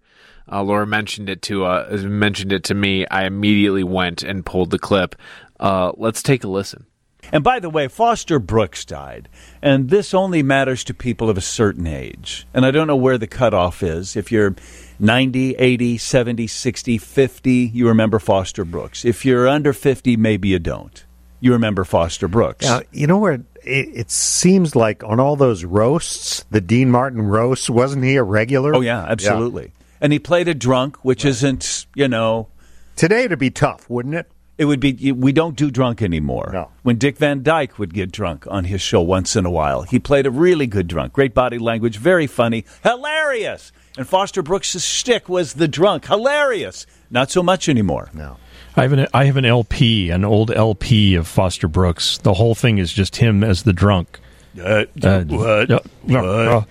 [0.50, 3.06] uh, Laura mentioned it to uh, mentioned it to me.
[3.06, 5.14] I immediately went and pulled the clip.
[5.58, 6.86] Uh, let's take a listen.
[7.32, 9.28] And by the way, Foster Brooks died.
[9.62, 12.46] And this only matters to people of a certain age.
[12.52, 14.16] And I don't know where the cutoff is.
[14.16, 14.54] If you're
[14.98, 19.04] 90, 80, 70, 60, 50, you remember Foster Brooks.
[19.04, 21.04] If you're under 50, maybe you don't.
[21.40, 22.66] You remember Foster Brooks.
[22.66, 27.22] Now, you know where it, it seems like on all those roasts, the Dean Martin
[27.22, 28.74] roasts, wasn't he a regular?
[28.74, 29.72] Oh, yeah, absolutely.
[30.00, 32.48] And he played a drunk, which isn't, you know.
[32.96, 34.30] Today it'd be tough, wouldn't it?
[34.60, 35.10] It would be.
[35.12, 36.50] We don't do drunk anymore.
[36.52, 36.68] No.
[36.82, 39.98] When Dick Van Dyke would get drunk on his show once in a while, he
[39.98, 41.14] played a really good drunk.
[41.14, 43.72] Great body language, very funny, hilarious.
[43.96, 46.84] And Foster Brooks' shtick was the drunk, hilarious.
[47.10, 48.10] Not so much anymore.
[48.12, 48.36] No.
[48.76, 52.18] I have an I have an LP, an old LP of Foster Brooks.
[52.18, 54.20] The whole thing is just him as the drunk.
[54.62, 55.70] Uh, Uh, what?
[55.70, 56.24] uh, uh, What?
[56.24, 56.62] uh,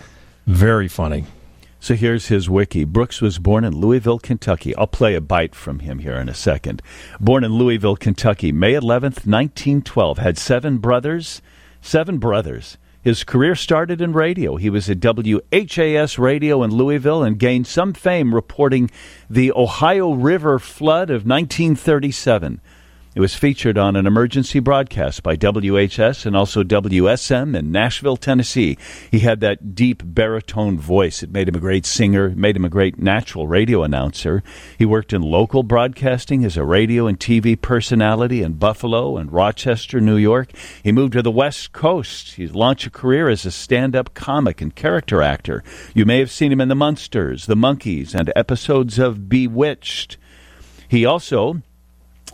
[0.45, 1.26] very funny.
[1.82, 2.83] So here's his wiki.
[2.83, 4.75] Brooks was born in Louisville, Kentucky.
[4.75, 6.82] I'll play a bite from him here in a second.
[7.22, 10.17] Born in Louisville, Kentucky, May 11th, 1912.
[10.17, 11.41] Had seven brothers.
[11.82, 12.77] Seven brothers.
[13.01, 14.58] His career started in radio.
[14.58, 18.91] He was at WHAS Radio in Louisville and gained some fame reporting
[19.30, 22.59] the Ohio River flood of 1937.
[23.19, 28.77] It was featured on an emergency broadcast by WHS and also WSM in Nashville, Tennessee.
[29.11, 31.22] He had that deep baritone voice.
[31.22, 34.41] It made him a great singer, made him a great natural radio announcer.
[34.77, 39.99] He worked in local broadcasting as a radio and TV personality in Buffalo and Rochester,
[39.99, 40.53] New York.
[40.81, 42.35] He moved to the West Coast.
[42.35, 45.61] He launched a career as a stand up comic and character actor.
[45.93, 50.15] You may have seen him in The Munsters, The Monkees, and episodes of Bewitched.
[50.88, 51.61] He also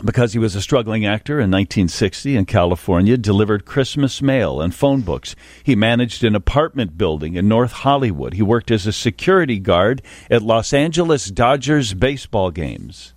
[0.03, 5.01] because he was a struggling actor in 1960 in California, delivered Christmas mail and phone
[5.01, 5.35] books.
[5.63, 8.33] He managed an apartment building in North Hollywood.
[8.33, 13.13] He worked as a security guard at Los Angeles Dodgers baseball games.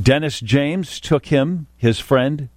[0.00, 2.48] Dennis James took him, his friend,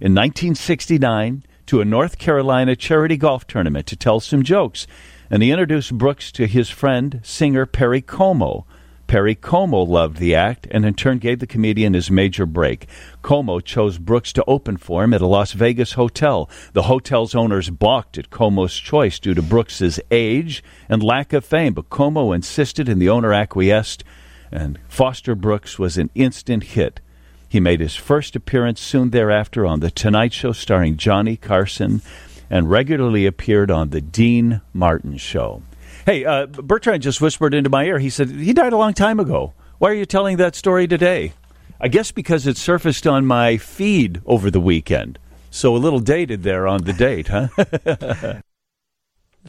[0.00, 4.86] in 1969 to a North Carolina charity golf tournament to tell some jokes.
[5.28, 8.66] And he introduced Brooks to his friend, singer Perry Como.
[9.06, 12.88] Perry Como loved the act and in turn gave the comedian his major break.
[13.22, 16.50] Como chose Brooks to open for him at a Las Vegas hotel.
[16.72, 21.74] The hotel's owners balked at Como's choice due to Brooks's age and lack of fame,
[21.74, 24.02] but Como insisted and the owner acquiesced,
[24.50, 27.00] and Foster Brooks was an instant hit.
[27.48, 32.02] He made his first appearance soon thereafter on The Tonight Show starring Johnny Carson
[32.50, 35.62] and regularly appeared on The Dean Martin Show.
[36.06, 37.98] Hey, uh, Bertrand just whispered into my ear.
[37.98, 39.54] He said, He died a long time ago.
[39.78, 41.32] Why are you telling that story today?
[41.80, 45.18] I guess because it surfaced on my feed over the weekend.
[45.50, 47.48] So a little dated there on the date, huh?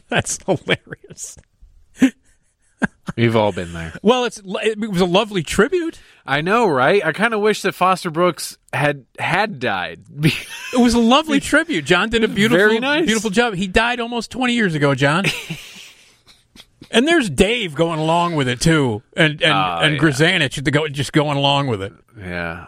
[0.08, 1.38] That's hilarious.
[3.16, 3.94] We've all been there.
[4.02, 6.00] Well, it's it was a lovely tribute.
[6.26, 7.04] I know, right?
[7.04, 10.02] I kind of wish that Foster Brooks had had died.
[10.22, 11.84] It was a lovely tribute.
[11.84, 13.06] John did a beautiful, Very nice.
[13.06, 13.54] beautiful job.
[13.54, 15.24] He died almost twenty years ago, John.
[16.90, 20.00] and there's Dave going along with it too, and and Oh, and yeah.
[20.00, 21.92] Grzanich go, just going along with it.
[22.18, 22.66] yeah.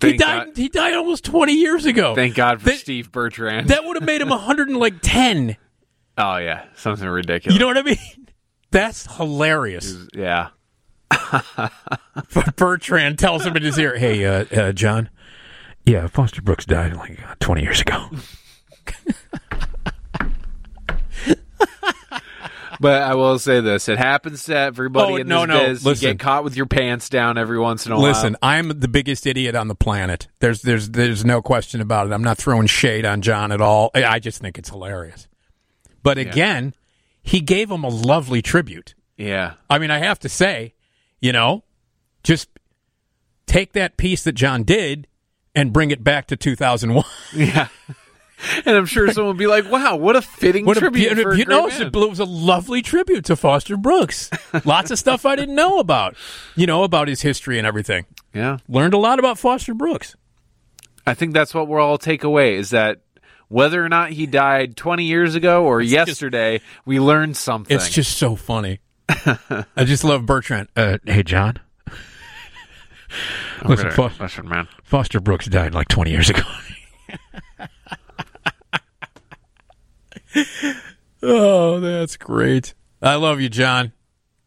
[0.00, 0.46] he died.
[0.48, 2.14] God, He died almost twenty years ago.
[2.14, 3.68] thank God for That- Steve Bertrand.
[3.68, 5.56] That would have made him hundred and like ten.
[6.18, 7.54] oh yeah, something ridiculous.
[7.54, 7.96] You know what I mean?
[8.70, 9.94] That's hilarious.
[10.14, 10.48] yeah.
[12.34, 15.08] But Bertrand tells him in his ear, "Hey, uh, uh, John,
[15.84, 18.08] yeah, Foster Brooks died like twenty years ago."
[22.82, 26.02] But I will say this: it happens to everybody Oh, in no, this no, biz.
[26.02, 28.12] You get caught with your pants down every once in a Listen, while.
[28.12, 28.36] Listen,
[28.74, 30.26] I'm the biggest idiot on the planet.
[30.40, 32.12] There's there's there's no question about it.
[32.12, 33.92] I'm not throwing shade on John at all.
[33.94, 35.28] I I just think it's hilarious.
[36.02, 36.74] But again,
[37.22, 38.96] he gave him a lovely tribute.
[39.16, 39.54] Yeah.
[39.70, 40.74] I mean, I have to say,
[41.20, 41.62] you know,
[42.24, 42.48] just
[43.46, 45.06] take that piece that John did
[45.54, 47.04] and bring it back to 2001.
[47.36, 47.68] Yeah.
[48.66, 51.14] And I'm sure someone will be like, "Wow, what a fitting What tribute a
[51.44, 54.30] know, a- man." it was a lovely tribute to Foster Brooks.
[54.64, 56.16] Lots of stuff I didn't know about,
[56.56, 58.04] you know, about his history and everything.
[58.34, 58.58] Yeah.
[58.68, 60.16] Learned a lot about Foster Brooks.
[61.06, 62.98] I think that's what we'll all take away is that
[63.48, 67.74] whether or not he died 20 years ago or yesterday, we learned something.
[67.76, 68.80] It's just so funny.
[69.08, 70.68] I just love Bertrand.
[70.74, 71.58] Uh, hey, John.
[73.64, 74.68] Listen, Okay, Fos- listen, man.
[74.84, 76.42] Foster Brooks died like 20 years ago.
[81.22, 82.74] oh, that's great.
[83.00, 83.92] I love you, John.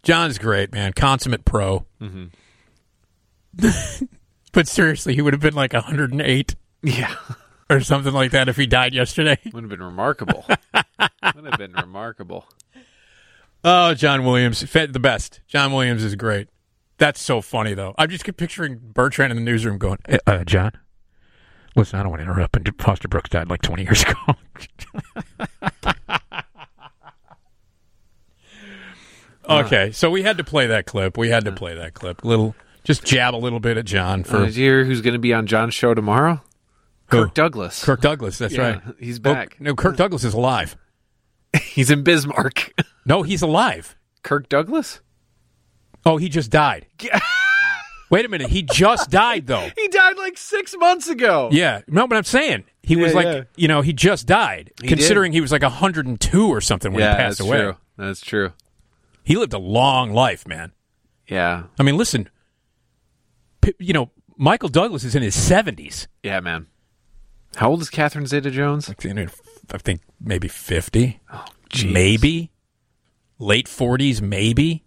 [0.03, 0.93] John's great, man.
[0.93, 1.85] Consummate pro.
[2.01, 2.29] Mhm.
[4.51, 7.15] but seriously, he would have been like 108 Yeah.
[7.69, 9.37] or something like that if he died yesterday.
[9.53, 10.45] Would have been remarkable.
[10.47, 12.47] Would have been remarkable.
[13.63, 15.41] Oh, John Williams, the best.
[15.47, 16.49] John Williams is great.
[16.97, 17.95] That's so funny, though.
[17.97, 20.71] I'm just picturing Bertrand in the newsroom going, "Uh, uh, John,
[21.75, 24.13] listen, I don't want to interrupt, but Foster Brooks died like 20 years ago.
[29.49, 31.17] okay, so we had to play that clip.
[31.17, 32.23] We had to play that clip.
[32.23, 35.13] Little, just jab a little bit at John for Uh, did you hear who's going
[35.13, 36.41] to be on John's show tomorrow?
[37.11, 37.23] Who?
[37.25, 37.83] Kirk Douglas.
[37.83, 38.37] Kirk Douglas.
[38.39, 38.81] That's Yeah, right.
[38.99, 39.57] he's Oh, back.
[39.59, 40.75] no, Kirk Douglas is alive.
[41.61, 42.73] He's in Bismarck.
[43.05, 43.95] No, he's alive.
[44.23, 44.99] Kirk Douglas?
[46.05, 46.87] Oh, he just died.
[48.09, 48.49] Wait a minute.
[48.49, 49.67] He just died, though.
[49.77, 51.49] He died like six months ago.
[51.51, 53.43] Yeah, no, but I'm saying he was Yeah, like, yeah.
[53.55, 54.71] you know, he just died.
[54.81, 57.57] He considering he was like 102 or something when he passed that's away.
[57.61, 57.75] true.
[57.97, 58.53] That's true.
[59.23, 60.71] He lived a long life, man.
[61.27, 61.63] Yeah.
[61.79, 62.29] I mean, listen,
[63.61, 66.05] p- you know, Michael Douglas is in his 70s.
[66.21, 66.67] Yeah, man.
[67.55, 68.87] How old is Catherine Zeta Jones?
[68.89, 68.93] I
[69.79, 71.19] think maybe 50.
[71.71, 71.91] jeez.
[71.91, 72.51] maybe
[73.39, 74.83] late 40s, maybe.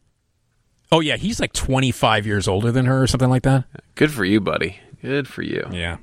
[0.90, 3.64] Oh yeah, he's like 25 years older than her or something like that.
[3.94, 4.80] Good for you, buddy.
[5.02, 5.66] Good for you.
[5.70, 5.98] Yeah.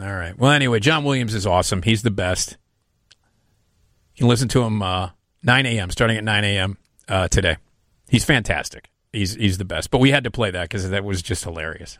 [0.00, 0.38] All right.
[0.38, 1.82] Well, anyway, John Williams is awesome.
[1.82, 2.56] He's the best.
[4.14, 5.10] You can listen to him uh,
[5.42, 5.90] 9 a.m.
[5.90, 6.78] starting at 9 a.m.
[7.08, 7.56] Uh, today.
[8.08, 8.90] He's fantastic.
[9.12, 9.90] He's he's the best.
[9.90, 11.98] But we had to play that because that was just hilarious.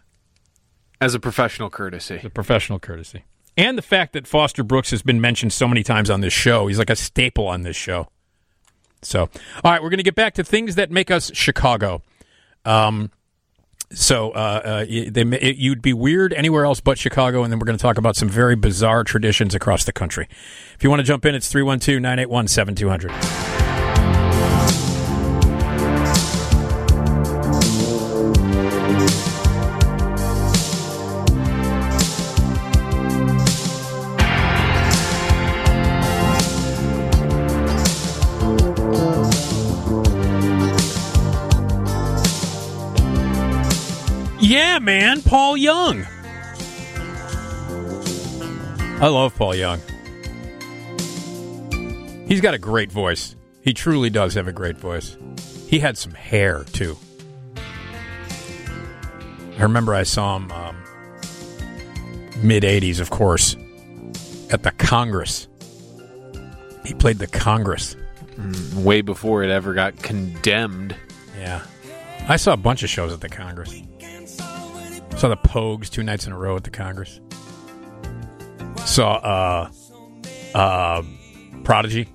[1.00, 2.18] As a professional courtesy.
[2.18, 3.24] The professional courtesy.
[3.56, 6.66] And the fact that Foster Brooks has been mentioned so many times on this show.
[6.66, 8.08] He's like a staple on this show.
[9.02, 12.02] So, all right, we're going to get back to things that make us Chicago.
[12.68, 13.10] Um,
[13.90, 17.64] so uh, uh, they, it, you'd be weird anywhere else but Chicago, and then we're
[17.64, 20.28] going to talk about some very bizarre traditions across the country.
[20.74, 23.47] If you want to jump in, it's 312 981 7200.
[44.58, 46.04] Yeah, man, Paul Young.
[49.00, 49.80] I love Paul Young.
[52.26, 53.36] He's got a great voice.
[53.62, 55.16] He truly does have a great voice.
[55.68, 56.98] He had some hair too.
[59.56, 60.76] I remember I saw him um,
[62.38, 63.54] mid '80s, of course,
[64.50, 65.46] at the Congress.
[66.84, 67.94] He played the Congress.
[68.34, 70.96] Mm, way before it ever got condemned.
[71.38, 71.62] Yeah.
[72.28, 73.72] I saw a bunch of shows at the Congress.
[75.18, 77.20] Saw the Pogues two nights in a row at the Congress.
[78.84, 79.70] Saw uh
[80.54, 81.02] uh
[81.64, 82.08] Prodigy.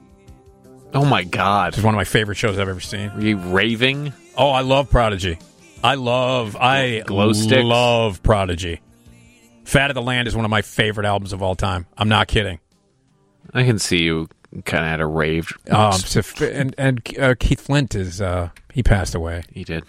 [0.94, 1.74] Oh my god.
[1.74, 3.14] It's one of my favorite shows I've ever seen.
[3.16, 4.14] Were you raving?
[4.38, 5.38] Oh, I love Prodigy.
[5.84, 7.64] I love I Glow sticks?
[7.66, 8.80] love Prodigy.
[9.66, 11.86] Fat of the Land is one of my favorite albums of all time.
[11.98, 12.60] I'm not kidding.
[13.54, 14.30] I can see you
[14.66, 15.52] kind of had a rave.
[15.70, 19.44] Um, so and and uh, Keith Flint is uh, he passed away.
[19.52, 19.84] He did.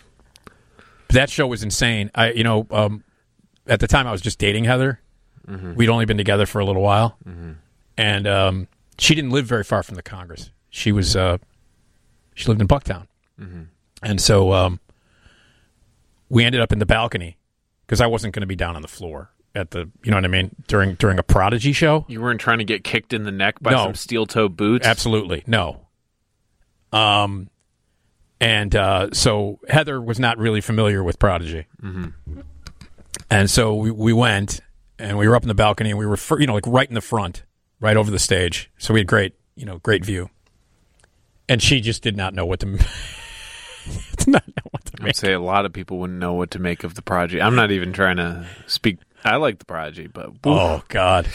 [1.14, 2.10] That show was insane.
[2.14, 3.02] I you know um,
[3.66, 5.00] at the time I was just dating Heather.
[5.48, 5.74] Mhm.
[5.74, 7.56] We'd only been together for a little while, Mhm.
[7.98, 8.68] and um,
[8.98, 10.50] she didn't live very far from the Congress.
[10.70, 11.38] She was uh,
[12.34, 13.06] she lived in Bucktown,
[13.40, 13.66] Mhm.
[14.02, 14.80] and so um,
[16.28, 17.36] we ended up in the balcony
[17.86, 20.24] because I wasn't going to be down on the floor at the you know what
[20.24, 22.06] I mean during during a Prodigy show.
[22.08, 23.84] You weren't trying to get kicked in the neck by No.
[23.84, 24.86] some steel toe boots.
[24.86, 25.86] Absolutely no.
[26.92, 27.50] Um,
[28.44, 32.08] and uh, so Heather was not really familiar with Prodigy, hmm
[33.30, 34.60] and so we we went
[34.98, 36.94] and we were up in the balcony and we were you know like right in
[36.94, 37.42] the front,
[37.80, 38.70] right over the stage.
[38.76, 40.28] So we had great you know great view,
[41.48, 42.66] and she just did not know what to.
[44.26, 46.58] not know what to I would say a lot of people wouldn't know what to
[46.58, 47.40] make of the Prodigy.
[47.40, 48.98] I'm not even trying to speak.
[49.24, 51.28] I like the Prodigy, but Oh God!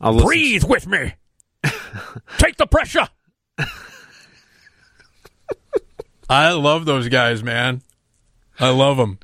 [0.00, 1.14] I'll Breathe with me.
[2.38, 3.08] Take the pressure.
[6.28, 7.82] I love those guys, man.
[8.58, 9.18] I love them.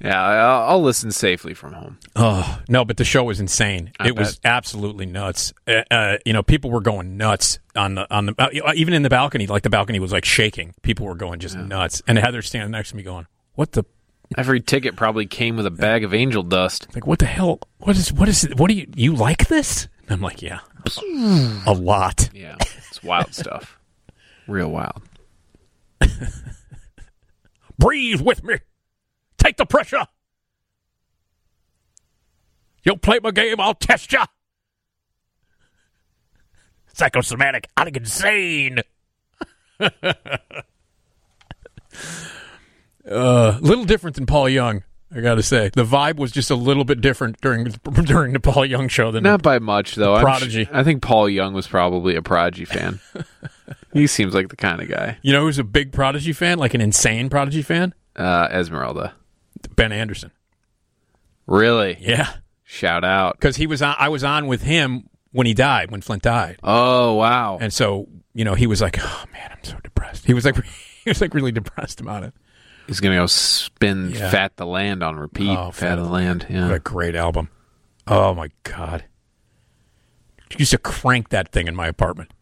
[0.00, 1.98] Yeah, I'll, listen safely from home.
[2.14, 3.92] Oh no, but the show was insane.
[3.98, 5.52] I it was absolutely nuts.
[5.66, 9.02] Uh, uh, you know, people were going nuts on the on the uh, even in
[9.02, 9.48] the balcony.
[9.48, 10.74] Like the balcony was like shaking.
[10.82, 12.00] People were going just nuts.
[12.06, 13.84] And Heather standing next to me, going, "What the
[14.36, 16.86] Every ticket probably came with a bag of angel dust.
[16.94, 17.06] like?
[17.06, 17.60] What the hell?
[17.78, 20.60] What is what is what do you you like this?" And I'm like, "Yeah,
[21.66, 23.78] a lot." Yeah, it's wild stuff.
[24.46, 25.02] Real wild.
[27.78, 28.56] Breathe with me.
[29.36, 30.06] Take the pressure.
[32.84, 34.26] You'll play my game, I'll test ya.
[36.94, 38.80] Psychosomatic, I'm insane.
[39.80, 39.90] uh,
[43.60, 44.82] little different than Paul Young,
[45.14, 45.70] I got to say.
[45.72, 47.64] The vibe was just a little bit different during
[48.04, 50.20] during the Paul Young show than Not by much though.
[50.20, 50.66] Prodigy.
[50.66, 53.00] sh- I think Paul Young was probably a Prodigy fan.
[53.92, 55.18] he seems like the kind of guy.
[55.22, 57.94] You know who's a big Prodigy fan, like an insane Prodigy fan?
[58.16, 59.14] Uh, Esmeralda.
[59.76, 60.30] Ben Anderson.
[61.46, 61.96] Really?
[62.00, 62.28] Yeah.
[62.64, 63.36] Shout out.
[63.38, 66.58] Because he was on, I was on with him when he died, when Flint died.
[66.62, 67.56] Oh wow!
[67.60, 70.56] And so you know he was like, "Oh man, I'm so depressed." He was like,
[71.04, 72.34] he was like really depressed about it.
[72.88, 74.30] He's gonna go spin Yeah.
[74.30, 75.56] "Fat the Land" on repeat.
[75.56, 76.42] Oh, Fat, the Land.
[76.44, 76.72] What Yeah.
[76.74, 77.50] a great album!
[78.06, 79.04] Oh my god,
[80.56, 82.32] used to crank that thing in my apartment.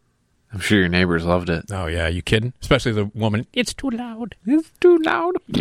[0.52, 1.64] I'm sure your neighbors loved it.
[1.72, 2.52] Oh yeah, you kidding?
[2.62, 3.46] Especially the woman.
[3.52, 4.36] It's too loud.
[4.46, 5.34] It's too loud.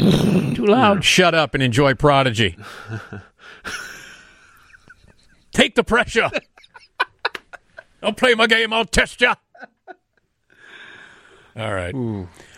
[0.56, 1.04] Too loud.
[1.04, 2.56] Shut up and enjoy Prodigy.
[5.52, 6.30] Take the pressure.
[8.02, 8.72] Don't play my game.
[8.72, 9.34] I'll test you.
[11.58, 11.94] All right.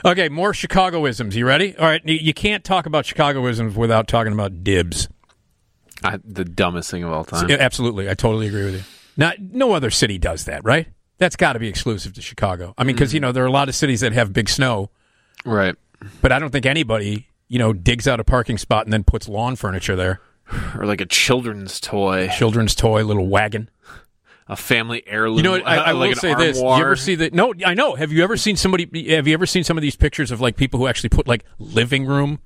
[0.08, 1.36] Okay, more Chicagoisms.
[1.36, 1.76] You ready?
[1.77, 2.02] All right.
[2.06, 5.10] You can't talk about Chicagoisms without talking about dibs.
[6.02, 7.52] I, the dumbest thing of all time.
[7.52, 8.10] Absolutely.
[8.10, 8.84] I totally agree with you.
[9.18, 10.88] Not, no other city does that, right?
[11.18, 12.74] That's got to be exclusive to Chicago.
[12.77, 13.24] I mean, because, you mm.
[13.24, 14.92] know, there are a lot of cities that have big snow,
[15.44, 15.76] Right.
[16.22, 19.27] but I don't think anybody, you know, digs out a parking spot and then puts
[19.27, 20.22] lawn furniture there.
[20.77, 23.69] Or like a children's toy, Children's toy, little wagon.
[24.50, 25.38] A family heirloom.
[25.38, 27.30] You know, what, I, I like will say this: you ever see the?
[27.32, 27.95] No, I know.
[27.95, 29.09] Have you ever seen somebody?
[29.14, 31.43] Have you ever seen some of these pictures of like people who actually put like
[31.59, 32.40] living room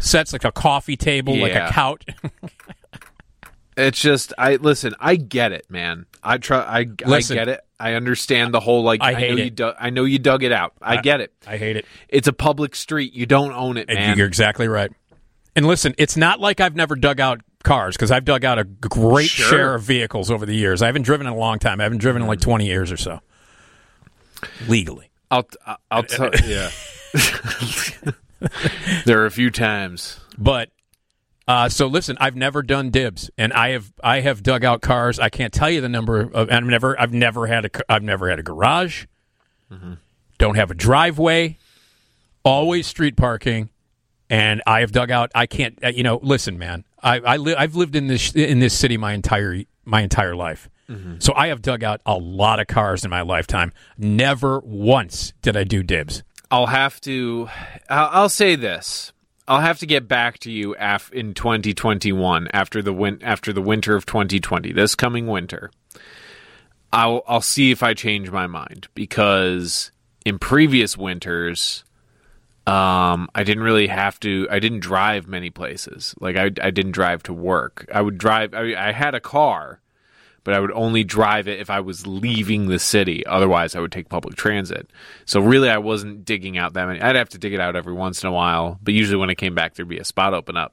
[0.00, 2.04] sets, like a coffee table, like a couch?
[3.76, 4.94] It's just I listen.
[5.00, 6.06] I get it, man.
[6.22, 6.58] I try.
[6.60, 7.38] I, Listen.
[7.38, 7.60] I get it.
[7.80, 9.00] I understand the whole like.
[9.02, 9.44] I know hate you.
[9.44, 9.54] it.
[9.54, 10.74] Dug, I know you dug it out.
[10.82, 11.32] I, I- get it.
[11.46, 11.86] I hate it.
[12.08, 13.14] It's a public street.
[13.14, 14.18] You don't own it, man.
[14.18, 14.92] You're exactly right.
[15.56, 18.64] And listen, it's not like I've never dug out cars because I've dug out a
[18.64, 19.48] great Sure.
[19.48, 20.82] share of vehicles over the years.
[20.82, 21.80] I haven't driven in a long time.
[21.80, 23.20] I haven't driven in like 20 years or so,
[24.68, 25.10] legally.
[25.30, 25.46] I'll.
[25.66, 26.30] I'll, I'll tell.
[26.44, 26.70] yeah.
[29.04, 30.18] there are a few times.
[30.38, 30.70] But
[31.48, 35.18] uh, so listen, I've never done dibs, and I have I have dug out cars.
[35.18, 36.50] I can't tell you the number of.
[36.50, 39.06] I've never I've never had a ca- I've never had a garage.
[40.38, 41.56] Don't have a driveway.
[42.44, 43.70] Always street parking,
[44.32, 45.30] and I have dug out.
[45.34, 45.78] I can't.
[45.84, 46.84] Uh, you know, listen, man.
[47.02, 50.68] I I li- I've lived in this in this city my entire my entire life.
[51.20, 53.72] So I have dug out a lot of cars in my lifetime.
[53.96, 56.22] Never once did I do dibs.
[56.50, 57.48] I'll have to.
[57.88, 59.10] I'll, I'll say this.
[59.48, 63.62] I'll have to get back to you af- in 2021 after the win- after the
[63.62, 64.72] winter of 2020.
[64.72, 65.70] This coming winter,
[66.92, 69.92] I'll I'll see if I change my mind because
[70.26, 71.84] in previous winters,
[72.66, 74.46] um, I didn't really have to.
[74.50, 76.14] I didn't drive many places.
[76.20, 77.88] Like I I didn't drive to work.
[77.92, 78.54] I would drive.
[78.54, 79.80] I, I had a car,
[80.44, 83.26] but I would only drive it if I was leaving the city.
[83.26, 84.90] Otherwise, I would take public transit.
[85.24, 87.00] So really, I wasn't digging out that many.
[87.00, 89.34] I'd have to dig it out every once in a while, but usually when I
[89.34, 90.72] came back, there'd be a spot open up.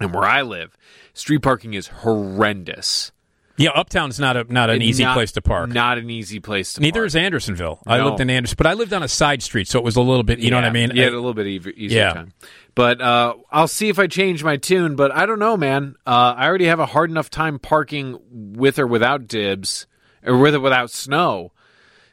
[0.00, 0.76] And where I live,
[1.14, 3.12] street parking is horrendous.
[3.58, 5.70] Yeah, Uptown's not a not an easy Not- place to park.
[5.70, 6.82] Not an easy place to park.
[6.82, 7.06] Neither park.
[7.06, 7.80] is Andersonville.
[7.86, 10.00] I lived in Anderson, but I lived on a side street, so it was a
[10.02, 10.38] little bit.
[10.40, 10.92] You know what I mean?
[10.92, 12.12] I- had a little bit easier, easier Yeah.
[12.12, 12.32] time.
[12.74, 14.96] But uh, I'll see if I change my tune.
[14.96, 15.94] But I don't know, man.
[16.06, 19.86] Uh, I already have a hard enough time parking with or without dibs,
[20.22, 21.52] or with or without snow.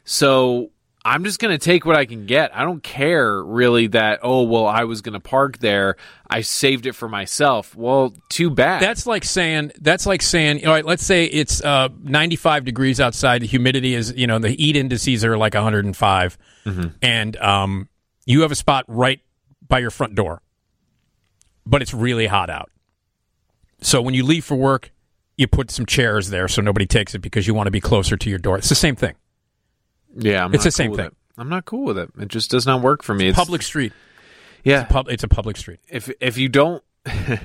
[0.06, 0.72] So
[1.06, 2.56] I'm just gonna take what I can get.
[2.56, 4.20] I don't care really that.
[4.24, 5.98] Oh well, I was gonna park there.
[6.30, 7.76] I saved it for myself.
[7.76, 8.82] Well, too bad.
[8.82, 10.86] That's like saying that's like saying all right.
[10.86, 13.42] Let's say it's uh, 95 degrees outside.
[13.42, 16.94] The humidity is you know the heat indices are like 105, Mhm.
[17.02, 17.90] and um,
[18.26, 19.20] you have a spot right
[19.68, 20.42] by your front door,
[21.66, 22.70] but it's really hot out.
[23.82, 24.92] So when you leave for work,
[25.38, 28.16] you put some chairs there so nobody takes it because you want to be closer
[28.16, 28.58] to your door.
[28.58, 29.16] It's the same thing.
[30.16, 31.08] Yeah, I'm it's the same cool with thing.
[31.08, 31.14] it.
[31.38, 32.10] I'm not cool with it.
[32.20, 33.28] It just does not work for me.
[33.30, 33.94] It's Public street.
[34.64, 35.80] Yeah, it's a, pub, it's a public street.
[35.90, 37.42] if if you don't if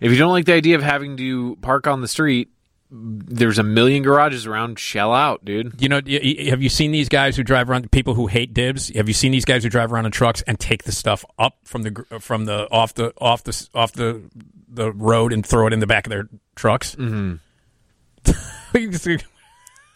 [0.00, 2.50] you don't like the idea of having to park on the street,
[2.90, 4.78] there's a million garages around.
[4.78, 5.80] Shell out, dude.
[5.80, 7.90] You know, have you seen these guys who drive around?
[7.90, 8.94] People who hate dibs.
[8.94, 11.56] Have you seen these guys who drive around in trucks and take the stuff up
[11.64, 14.22] from the from the off the off the off the
[14.68, 16.94] the road and throw it in the back of their trucks?
[16.94, 17.36] Mm-hmm.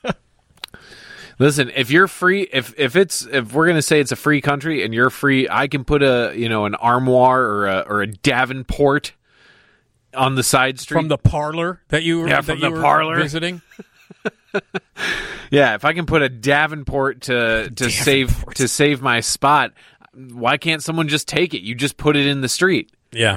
[1.39, 4.84] Listen, if you're free, if if it's if we're gonna say it's a free country
[4.84, 8.06] and you're free, I can put a you know an armoire or a or a
[8.06, 9.12] Davenport
[10.15, 12.70] on the side street from the parlor that you were yeah that from you the
[12.70, 13.60] were parlor visiting.
[15.50, 19.73] Yeah, if I can put a Davenport to to save to save my spot,
[20.12, 21.60] why can't someone just take it?
[21.62, 22.90] You just put it in the street.
[23.12, 23.36] Yeah,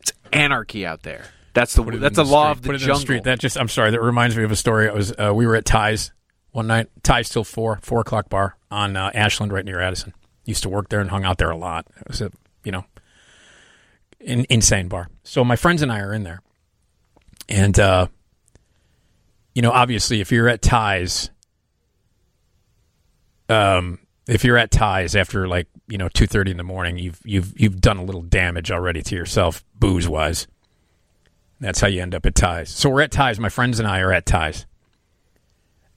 [0.00, 1.24] it's anarchy out there.
[1.54, 2.58] That's the that's a the law street.
[2.58, 2.94] of the Put it jungle.
[2.96, 3.24] in the street.
[3.24, 3.92] That just I'm sorry.
[3.92, 4.90] That reminds me of a story.
[4.90, 6.12] I was uh, we were at Ties
[6.52, 6.88] one night.
[7.02, 10.14] Ties till four four o'clock bar on uh, Ashland, right near Addison.
[10.44, 11.86] Used to work there and hung out there a lot.
[12.00, 12.30] It was a
[12.64, 12.84] you know
[14.20, 15.08] in, insane bar.
[15.22, 16.40] So my friends and I are in there,
[17.48, 18.06] and uh,
[19.54, 21.30] you know obviously if you're at Ties,
[23.48, 27.20] um, if you're at Ties after like you know two thirty in the morning, you've
[27.24, 30.46] you've you've done a little damage already to yourself booze wise.
[31.60, 32.70] That's how you end up at ties.
[32.70, 33.38] So we're at ties.
[33.38, 34.64] My friends and I are at ties.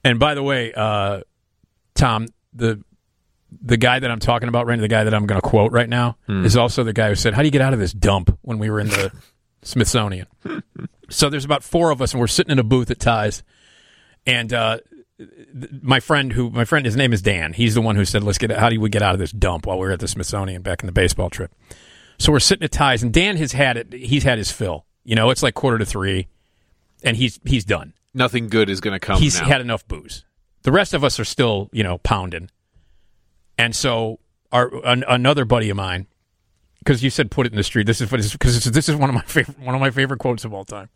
[0.04, 1.20] And by the way, uh,
[1.94, 2.82] Tom, the
[3.62, 5.70] the guy that I'm talking about right now, the guy that I'm going to quote
[5.72, 6.44] right now, Hmm.
[6.44, 8.58] is also the guy who said, "How do you get out of this dump?" When
[8.58, 9.12] we were in the
[9.62, 10.26] Smithsonian.
[11.08, 13.42] so there's about four of us, and we're sitting in a booth at ties.
[14.26, 14.78] And uh,
[15.18, 17.52] th- my friend, who my friend, his name is Dan.
[17.52, 18.50] He's the one who said, "Let's get.
[18.50, 20.82] How do we get out of this dump?" While we were at the Smithsonian back
[20.82, 21.52] in the baseball trip.
[22.18, 23.92] So we're sitting at ties, and Dan has had it.
[23.92, 24.84] He's had his fill.
[25.04, 26.26] You know, it's like quarter to three,
[27.02, 27.92] and he's he's done.
[28.14, 29.18] Nothing good is going to come.
[29.18, 29.46] he's now.
[29.46, 30.24] had enough booze.
[30.62, 32.50] The rest of us are still, you know, pounding.
[33.58, 34.20] And so
[34.52, 36.06] our an, another buddy of mine,
[36.78, 37.86] because you said put it in the street.
[37.86, 40.54] This is because this is one of my favorite one of my favorite quotes of
[40.54, 40.88] all time.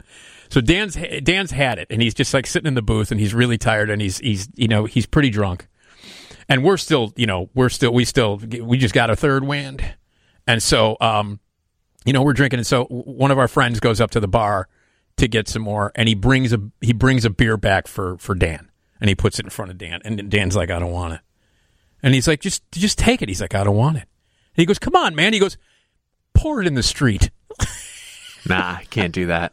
[0.49, 3.35] So Dan's Dan's had it, and he's just like sitting in the booth, and he's
[3.35, 5.69] really tired, and he's he's you know he's pretty drunk,
[6.49, 9.83] and we're still you know we're still we still we just got a third wind,
[10.47, 11.41] and so um
[12.05, 14.69] you know we're drinking, and so one of our friends goes up to the bar
[15.19, 18.35] to get some more, and he brings a he brings a beer back for for
[18.35, 21.15] Dan, and he puts it in front of Dan, and Dan's like I don't want
[21.15, 21.21] it,
[22.03, 23.29] and he's like just just take it.
[23.29, 24.03] He's like I don't want it.
[24.57, 25.33] And he goes come on man.
[25.33, 25.57] He goes
[26.35, 27.31] pour it in the street.
[28.49, 29.53] Nah, I can't do that.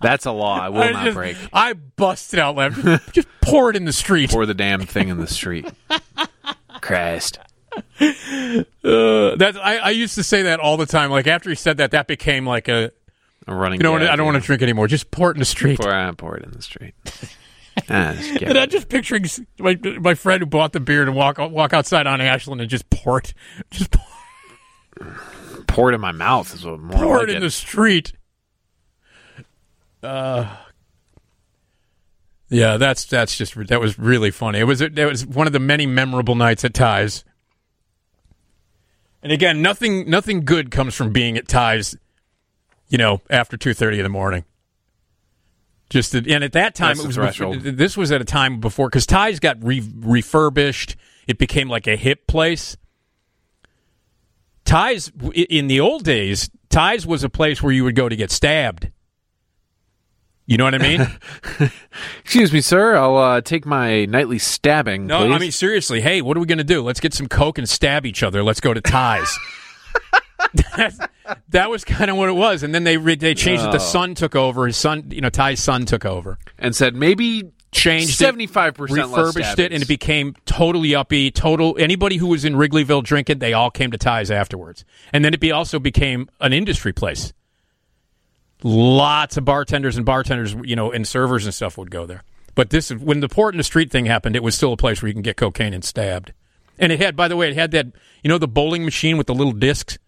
[0.00, 1.36] That's a law I will I not just- break.
[1.52, 2.84] I busted out laughing.
[2.84, 4.30] Just, just pour it in the street.
[4.30, 5.66] Pour the damn thing in the street.
[6.82, 7.40] Christ.
[7.74, 8.64] Uh,
[9.36, 11.10] that I, I used to say that all the time.
[11.10, 12.92] Like after he said that, that became like a
[13.46, 13.78] A running.
[13.80, 14.88] you know what, I don't want to drink anymore.
[14.88, 15.78] Just pour it in the street.
[15.78, 16.94] Pour, uh, pour it in the street.
[17.90, 19.26] Ah, just And I'm just picturing
[19.58, 22.88] my my friend who bought the beer to walk walk outside on Ashland and just
[22.88, 23.34] pour it,
[23.70, 25.14] just pour,
[25.66, 28.14] pour it in my mouth is what more pour like it in the street.
[30.02, 30.56] Uh,
[32.48, 34.60] yeah, that's that's just that was really funny.
[34.60, 37.24] It was it was one of the many memorable nights at Ties.
[39.22, 41.96] And again, nothing nothing good comes from being at Ties.
[42.88, 44.44] You know, after two thirty in the morning.
[45.88, 47.56] Just that- and at that time That's it was threshold.
[47.58, 50.96] before, this was at a time before because Ties got re- refurbished.
[51.26, 52.76] It became like a hip place.
[54.64, 58.30] Ties in the old days, Ties was a place where you would go to get
[58.30, 58.90] stabbed.
[60.44, 61.06] You know what I mean?
[62.20, 62.94] Excuse me, sir.
[62.96, 65.06] I'll uh, take my nightly stabbing.
[65.06, 65.34] No, please.
[65.34, 66.00] I mean seriously.
[66.00, 66.82] Hey, what are we going to do?
[66.82, 68.44] Let's get some coke and stab each other.
[68.44, 69.36] Let's go to ties.
[71.48, 73.68] That was kind of what it was, and then they re- they changed it.
[73.68, 73.72] Oh.
[73.72, 74.66] The son took over.
[74.66, 79.08] His son, you know, Ty's son took over and said maybe changed seventy five percent
[79.08, 81.30] refurbished it, and it became totally uppy.
[81.30, 85.34] Total anybody who was in Wrigleyville drinking, they all came to Ty's afterwards, and then
[85.34, 87.32] it be also became an industry place.
[88.62, 92.22] Lots of bartenders and bartenders, you know, and servers and stuff would go there.
[92.54, 95.02] But this, when the port in the street thing happened, it was still a place
[95.02, 96.32] where you can get cocaine and stabbed.
[96.78, 97.86] And it had, by the way, it had that,
[98.22, 99.98] you know, the bowling machine with the little discs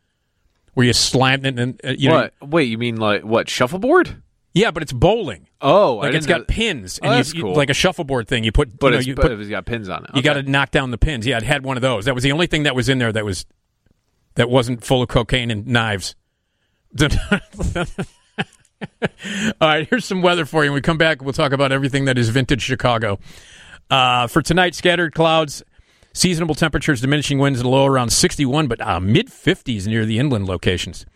[0.78, 2.50] where you slammed it and uh, you know, what?
[2.50, 3.48] Wait, you mean like what?
[3.50, 4.22] Shuffleboard?
[4.54, 5.48] yeah, but it's bowling.
[5.60, 7.54] Oh, I like it's got know- pins, Oh, and you- that's you, cool.
[7.56, 8.44] like a shuffleboard thing.
[8.44, 10.10] You put, But you know, it's you but put, it's got pins on it.
[10.14, 11.26] You got to knock down the pins.
[11.26, 12.04] Yeah, it had one of those.
[12.04, 13.44] That was the only thing that was in there that was
[14.36, 16.14] that wasn't full of cocaine and knives.
[19.60, 20.70] All right, here's some weather for you.
[20.70, 23.18] When we come back, we'll talk about everything that is vintage Chicago.
[23.90, 25.64] Uh, for tonight, scattered clouds,
[26.18, 30.46] seasonable temperatures, diminishing winds, and low around 61, but uh, mid 50s near the inland
[30.46, 31.06] locations.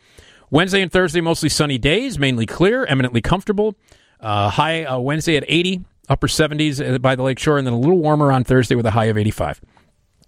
[0.51, 3.75] Wednesday and Thursday, mostly sunny days, mainly clear, eminently comfortable.
[4.21, 7.79] Uh, high uh, Wednesday at 80, upper 70s uh, by the lakeshore, and then a
[7.79, 9.61] little warmer on Thursday with a high of 85.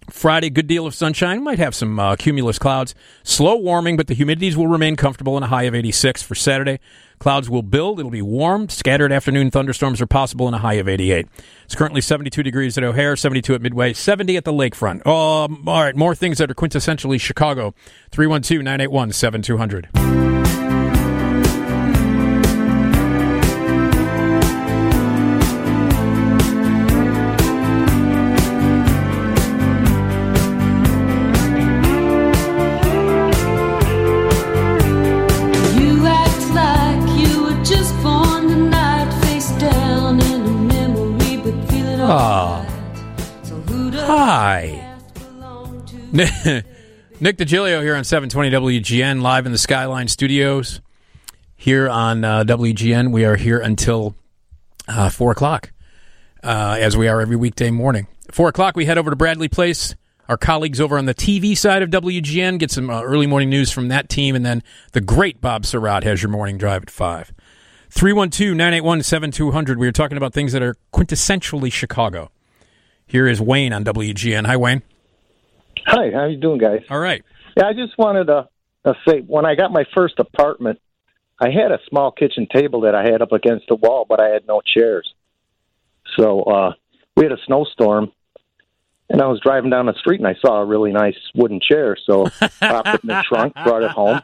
[0.09, 1.43] Friday, good deal of sunshine.
[1.43, 2.93] Might have some uh, cumulus clouds.
[3.23, 6.79] Slow warming, but the humidities will remain comfortable and a high of 86 for Saturday.
[7.19, 7.99] Clouds will build.
[7.99, 8.69] It'll be warm.
[8.69, 11.27] Scattered afternoon thunderstorms are possible and a high of 88.
[11.63, 15.05] It's currently 72 degrees at O'Hare, 72 at Midway, 70 at the lakefront.
[15.05, 17.73] Um, all right, more things that are quintessentially Chicago.
[18.11, 20.24] 312 981 7200.
[46.15, 46.29] Nick
[47.37, 50.79] DiGilio here on 720 WGN, live in the Skyline Studios.
[51.57, 54.15] Here on uh, WGN, we are here until
[54.87, 55.73] uh, 4 o'clock,
[56.41, 58.07] uh, as we are every weekday morning.
[58.31, 59.93] 4 o'clock, we head over to Bradley Place.
[60.29, 63.73] Our colleagues over on the TV side of WGN get some uh, early morning news
[63.73, 64.63] from that team, and then
[64.93, 67.33] the great Bob Sirott has your morning drive at 5.
[67.89, 69.79] 312 981 7200.
[69.79, 72.31] We are talking about things that are quintessentially Chicago.
[73.05, 74.45] Here is Wayne on WGN.
[74.45, 74.81] Hi, Wayne.
[75.85, 76.81] Hi, how you doing, guys?
[76.89, 77.23] All right.
[77.55, 78.49] Yeah, I just wanted to
[78.83, 80.79] uh, say when I got my first apartment,
[81.39, 84.29] I had a small kitchen table that I had up against the wall, but I
[84.29, 85.13] had no chairs.
[86.17, 86.73] So uh,
[87.15, 88.11] we had a snowstorm,
[89.09, 91.97] and I was driving down the street and I saw a really nice wooden chair.
[92.05, 92.25] So
[92.59, 94.21] popped it in the trunk, brought it home,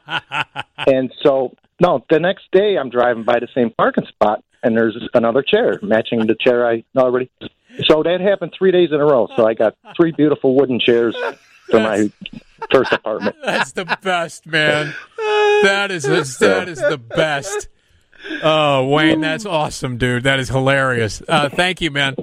[0.88, 4.98] and so no, the next day I'm driving by the same parking spot, and there's
[5.14, 7.30] another chair matching the chair I already.
[7.86, 9.28] So that happened three days in a row.
[9.36, 11.16] So I got three beautiful wooden chairs
[11.72, 12.12] for my
[12.72, 13.36] first apartment.
[13.44, 14.94] That's the best, man.
[15.64, 17.68] That is that is the best.
[18.44, 20.24] Oh, Wayne, that's awesome, dude.
[20.24, 21.24] That is hilarious.
[21.28, 22.16] Uh, thank you, man.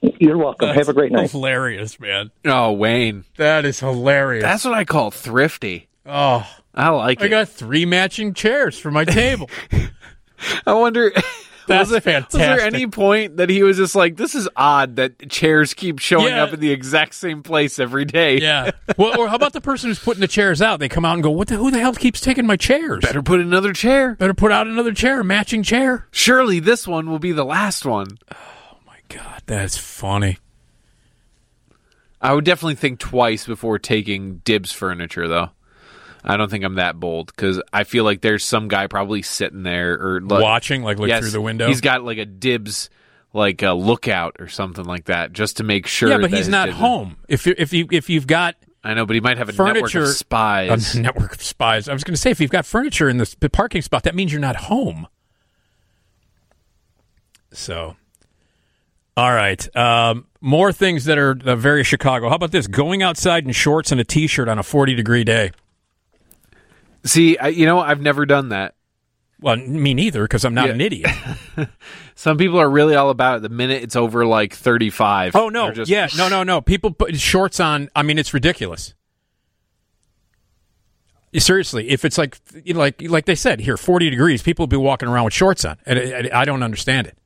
[0.00, 0.68] You're welcome.
[0.68, 1.32] Have a great night.
[1.32, 2.30] Hilarious, man.
[2.44, 3.24] Oh, Wayne.
[3.38, 4.42] That is hilarious.
[4.42, 5.88] That's what I call thrifty.
[6.06, 7.28] Oh, I like I it.
[7.30, 9.50] got three matching chairs for my table.
[10.66, 11.12] I wonder.
[11.66, 12.40] That's was, there- fantastic.
[12.40, 15.98] Was there any point that he was just like, "This is odd that chairs keep
[15.98, 16.44] showing Yeah.
[16.44, 18.38] up in the exact same place every day"?
[18.38, 18.72] Yeah.
[18.98, 20.80] Well, or how about the person who's putting the chairs out?
[20.80, 21.56] They come out and go, "What the?
[21.56, 23.00] Who the hell keeps taking my chairs?
[23.02, 24.14] Better put another chair.
[24.16, 28.08] Better put out another chair, matching chair." Surely this one will be the last one.
[28.32, 30.38] Oh my god, that's funny.
[32.20, 35.50] I would definitely think twice before taking Dibs furniture, though.
[36.24, 39.62] I don't think I'm that bold because I feel like there's some guy probably sitting
[39.62, 41.66] there or like, Watching, like, look Yes, through the window?
[41.68, 42.90] He's got like a Dibs
[43.32, 46.10] like a lookout or something like that just to make sure.
[46.10, 47.16] yeah, but he's not home.
[47.28, 49.94] If you, if you if you've got I know, but he might have a network
[49.94, 50.94] of spies.
[50.94, 51.88] a network of spies.
[51.88, 54.32] I was going to say if you've got furniture in the parking spot, that means
[54.32, 55.06] you're not home.
[57.52, 57.96] So,
[59.16, 62.28] all right, um, more things that are uh, very Chicago.
[62.28, 62.66] How about this?
[62.66, 65.52] Going outside in shorts and a t-shirt on a 40 degree day.
[67.04, 68.74] See, I, you know, I've never done that.
[69.40, 70.74] Well, me neither, because I'm not Yeah.
[70.74, 71.10] an idiot.
[72.14, 73.42] Some people are really all about it.
[73.42, 75.34] The minute it's over like 35.
[75.34, 75.72] Oh no!
[75.72, 76.60] just- yeah, no, no, no.
[76.60, 77.88] People put shorts on.
[77.96, 78.94] I mean, it's ridiculous.
[81.36, 84.68] Seriously, if it's like you know, like like they said here, forty degrees, people will
[84.68, 87.16] be walking around with shorts on, and I- I don't understand it.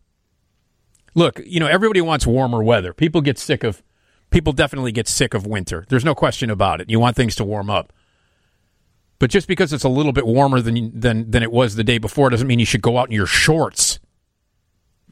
[1.17, 2.93] Look, you know, everybody wants warmer weather.
[2.93, 3.83] People get sick of.
[4.31, 5.85] People definitely get sick of winter.
[5.89, 6.89] There's no question about it.
[6.89, 7.93] You want things to warm up.
[9.19, 11.99] But just because it's a little bit warmer than than than it was the day
[11.99, 13.99] before doesn't mean you should go out in your shorts.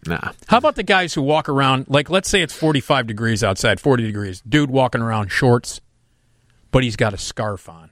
[0.07, 0.33] Nah.
[0.49, 4.05] How about the guys who walk around like let's say it's 45 degrees outside, 40
[4.05, 4.43] degrees.
[4.47, 5.81] Dude walking around shorts,
[6.71, 7.91] but he's got a scarf on.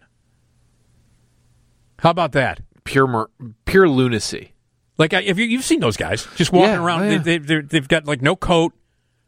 [2.00, 2.60] How about that?
[2.84, 3.30] Pure
[3.64, 4.52] pure lunacy.
[4.98, 7.18] Like if you, you've seen those guys just walking Yeah, around, oh, yeah.
[7.18, 8.72] they, they, they're- they've got like no coat,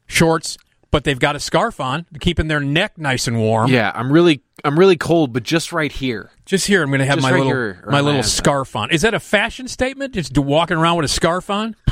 [0.06, 0.58] shorts,
[0.94, 3.68] but they've got a scarf on, keeping their neck nice and warm.
[3.68, 6.30] Yeah, I'm really I'm really cold, but just right here.
[6.46, 8.92] Just here, I'm going to have Just my right little my little scarf on.
[8.92, 10.14] Is that a fashion statement?
[10.14, 11.74] Just walking around with a scarf on?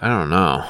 [0.00, 0.66] I don't know.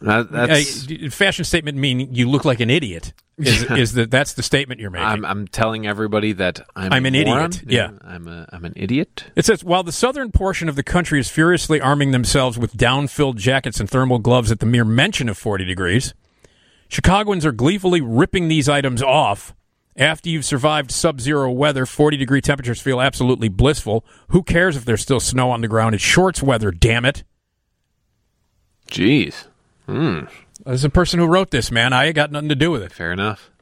[0.00, 3.12] That, that's Hey, fashion statement mean you look like an idiot.
[3.38, 5.06] Is, is that that's the statement you're making?
[5.06, 7.50] I'm I'm telling everybody that I'm, I'm an moron.
[7.50, 7.64] idiot.
[7.68, 7.90] Yeah.
[8.02, 9.26] I'm a I'm an idiot.
[9.36, 13.36] It says while the southern portion of the country is furiously arming themselves with down-filled
[13.36, 16.12] jackets and thermal gloves at the mere mention of 40 degrees,
[16.90, 19.54] Chicagoans are gleefully ripping these items off.
[19.96, 24.04] After you've survived sub-zero weather, 40 degree temperatures feel absolutely blissful.
[24.28, 25.94] Who cares if there's still snow on the ground?
[25.94, 27.22] It's shorts weather, damn it.
[28.90, 29.46] Jeez.
[29.86, 30.22] Hmm.
[30.66, 32.92] As a person who wrote this, man, I ain't got nothing to do with it.
[32.92, 33.52] Fair enough.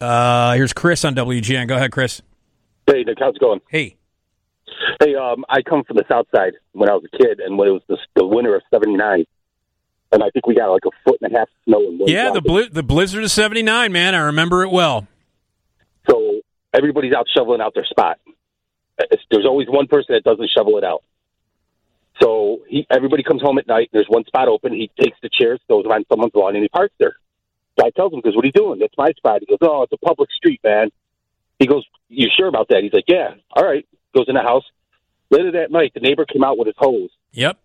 [0.00, 1.68] Uh, here's Chris on WGN.
[1.68, 2.22] Go ahead, Chris.
[2.86, 3.60] Hey, Nick, how's it going?
[3.68, 3.96] Hey.
[5.00, 7.68] Hey, um, I come from the South Side when I was a kid, and when
[7.68, 9.26] it was the, the winter of '79,
[10.12, 11.80] and I think we got like a foot and a half of snow.
[11.82, 14.14] In Yeah, the bli- the blizzard of 79, man.
[14.14, 15.06] I remember it well.
[16.08, 16.40] So
[16.74, 18.18] everybody's out shoveling out their spot.
[18.98, 21.02] It's, there's always one person that doesn't shovel it out.
[22.20, 23.90] So he, everybody comes home at night.
[23.92, 24.72] There's one spot open.
[24.72, 27.16] He takes the chairs, throws them on someone's lawn, and he parks there.
[27.78, 28.80] So I tells him, "Because what are you doing?
[28.80, 30.88] That's my spot." He goes, "Oh, it's a public street, man."
[31.60, 33.86] He goes, "You sure about that?" He's like, "Yeah." All right.
[34.16, 34.64] Goes in the house.
[35.30, 37.58] Later that night, the neighbor came out with his hose, Yep.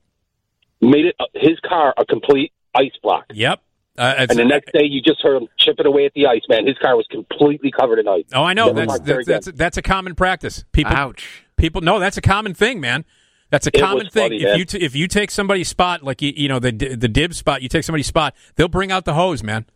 [0.89, 3.25] Made it his car a complete ice block.
[3.33, 3.61] Yep.
[3.95, 6.65] Uh, and the next day, you just heard him chipping away at the ice, man.
[6.65, 8.23] His car was completely covered in ice.
[8.33, 8.71] Oh, I know.
[8.71, 9.57] Never That's that's, that's again.
[9.57, 10.63] that's a common practice.
[10.71, 11.43] People, Ouch.
[11.57, 13.05] People, no, that's a common thing, man.
[13.51, 14.23] That's a It common thing.
[14.23, 14.57] funny, if man.
[14.57, 17.61] you t- if you take somebody's spot, like you, you know the the dib spot,
[17.61, 19.67] you take somebody's spot, they'll bring out the hose, man.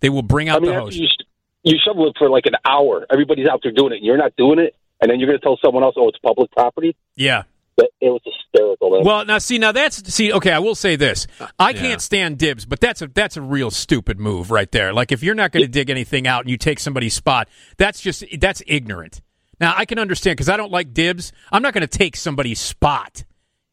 [0.00, 0.96] They will bring out I mean, the hose.
[0.96, 1.24] you, sh-
[1.62, 3.06] you shovel it for like an hour.
[3.08, 3.96] Everybody's out there doing it.
[3.98, 6.18] and You're not doing it, and then you're going to tell someone else, "Oh, it's
[6.18, 7.44] public property." yeah.
[7.80, 8.90] But it was hysterical.
[8.90, 9.04] Man.
[9.04, 10.34] Well, now see, now that's see.
[10.34, 11.26] Okay, I will say this:
[11.58, 14.92] I can't stand dibs, but that's a that's a real stupid move right there.
[14.92, 18.02] Like if you're not going to dig anything out and you take somebody's spot, that's
[18.02, 19.22] just that's ignorant.
[19.60, 21.32] Now I can understand because I don't like dibs.
[21.50, 23.24] I'm not going to take somebody's spot.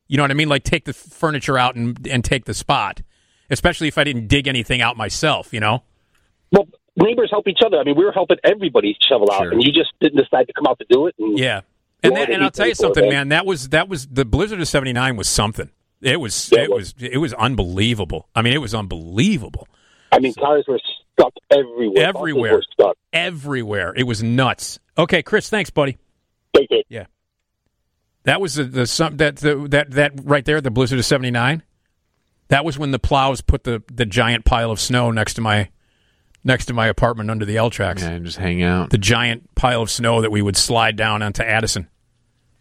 [0.08, 0.48] You know what I mean?
[0.48, 3.02] Like take the furniture out and and take the spot,
[3.50, 5.54] especially if I didn't dig anything out myself.
[5.54, 5.84] You know?
[6.54, 7.78] well, neighbors help each other.
[7.78, 10.66] I mean, we were helping everybody shovel out, and you just didn't decide to come
[10.66, 11.16] out to do it.
[11.20, 11.62] And Yeah.
[12.04, 13.30] And that, and I'll tell you it, something, man.
[13.30, 15.70] That was that was the Blizzard of '79 was something.
[16.02, 18.30] It was it was it was unbelievable.
[18.36, 19.68] I mean, it was unbelievable.
[20.12, 20.80] I mean, cars were
[21.14, 22.08] stuck everywhere.
[22.08, 22.54] Everywhere.
[22.54, 22.98] were stuck.
[23.12, 23.94] Everywhere.
[23.96, 24.80] It was nuts.
[24.98, 25.98] Okay, Chris, thanks, buddy.
[26.56, 26.86] Take it.
[26.90, 27.06] Yeah.
[28.24, 31.64] That was the, the some that the, that that right there, the Blizzard of '79.
[32.50, 35.70] That was when the plows put the, the giant pile of snow next to my
[36.48, 38.02] next to my apartment under the L tracks.
[38.02, 38.90] Yeah, and just hang out.
[38.90, 41.90] The giant pile of snow that we would slide down onto Addison.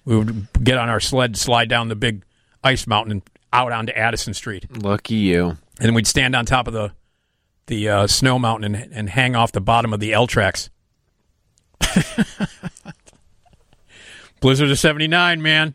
[0.05, 2.25] We would get on our sled, slide down the big
[2.63, 4.67] ice mountain, and out onto Addison Street.
[4.83, 5.57] Lucky you.
[5.81, 6.93] And we'd stand on top of the
[7.67, 10.69] the uh, snow mountain and, and hang off the bottom of the L tracks.
[14.41, 15.75] Blizzard of '79, man.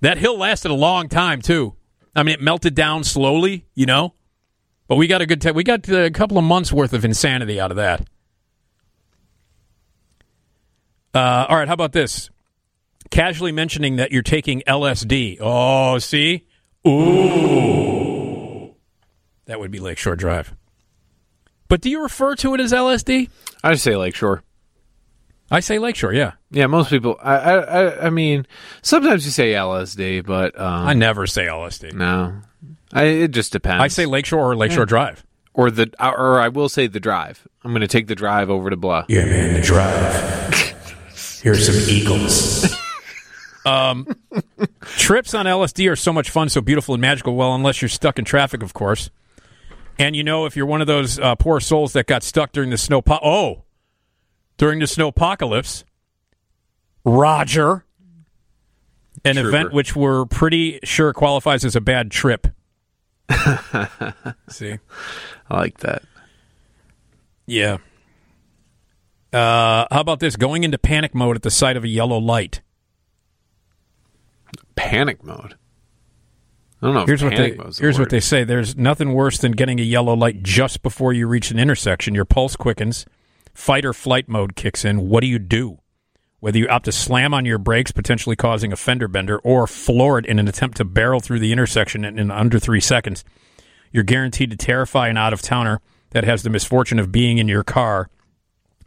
[0.00, 1.74] That hill lasted a long time too.
[2.14, 4.14] I mean, it melted down slowly, you know,
[4.88, 5.40] but we got a good.
[5.40, 8.06] T- we got a couple of months worth of insanity out of that.
[11.14, 12.30] Uh, all right, how about this?
[13.10, 15.38] Casually mentioning that you're taking LSD.
[15.40, 16.46] Oh, see,
[16.86, 18.74] ooh,
[19.46, 20.54] that would be Lakeshore Drive.
[21.68, 23.28] But do you refer to it as LSD?
[23.62, 24.42] I say Lakeshore.
[25.50, 26.14] I say Lakeshore.
[26.14, 27.18] Yeah, Yeah, most people.
[27.22, 28.46] I, I, I, I mean,
[28.80, 31.92] sometimes you say LSD, but um, I never say LSD.
[31.92, 32.40] No,
[32.92, 33.82] I, it just depends.
[33.82, 34.86] I say Lakeshore or Lakeshore Yeah.
[34.86, 35.24] Drive.
[35.54, 37.46] or the, or I will say the drive.
[37.64, 39.04] I'm going to take the drive over to Blah.
[39.08, 40.74] Yeah, man, the drive.
[41.42, 42.66] Here's some eagles.
[43.66, 44.06] um,
[44.82, 47.34] trips on LSD are so much fun, so beautiful and magical.
[47.34, 49.10] Well, unless you're stuck in traffic, of course.
[49.98, 52.70] And you know, if you're one of those uh, poor souls that got stuck during
[52.70, 53.64] the snow, po- oh,
[54.56, 55.84] during the snow apocalypse,
[57.04, 57.84] Roger,
[59.24, 59.48] an Trooper.
[59.48, 62.46] event which we're pretty sure qualifies as a bad trip.
[64.48, 64.78] See,
[65.50, 66.02] I like that.
[67.46, 67.78] Yeah.
[69.32, 70.36] Uh, how about this?
[70.36, 72.60] Going into panic mode at the sight of a yellow light.
[74.76, 75.56] Panic mode.
[76.82, 77.06] I don't know.
[77.06, 78.44] Here's what they panic mode's the here's what they say.
[78.44, 82.14] There's nothing worse than getting a yellow light just before you reach an intersection.
[82.14, 83.06] Your pulse quickens,
[83.54, 85.08] fight or flight mode kicks in.
[85.08, 85.78] What do you do?
[86.42, 90.18] Whether you opt to slam on your brakes, potentially causing a fender bender, or floor
[90.18, 93.22] it in an attempt to barrel through the intersection in, in under three seconds,
[93.92, 95.80] you're guaranteed to terrify an out of towner
[96.10, 98.10] that has the misfortune of being in your car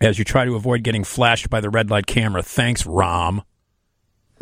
[0.02, 2.44] as you try to avoid getting flashed by the red light camera.
[2.44, 3.42] Thanks, Rom.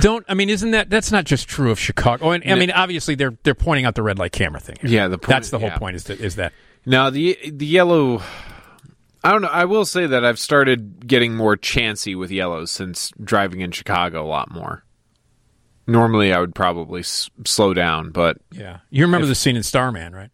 [0.00, 0.48] Don't I mean?
[0.48, 2.30] Isn't that that's not just true of Chicago?
[2.30, 4.76] And, I mean, obviously they're they're pointing out the red light camera thing.
[4.80, 4.90] here.
[4.90, 5.78] Yeah, the point- that's the whole yeah.
[5.78, 5.96] point.
[5.96, 6.52] Is that is that
[6.86, 8.22] Now the the yellow.
[9.24, 9.48] I don't know.
[9.48, 14.24] I will say that I've started getting more chancy with yellows since driving in Chicago
[14.24, 14.84] a lot more.
[15.86, 18.78] Normally, I would probably s- slow down, but yeah.
[18.90, 20.30] You remember the scene in Starman, right?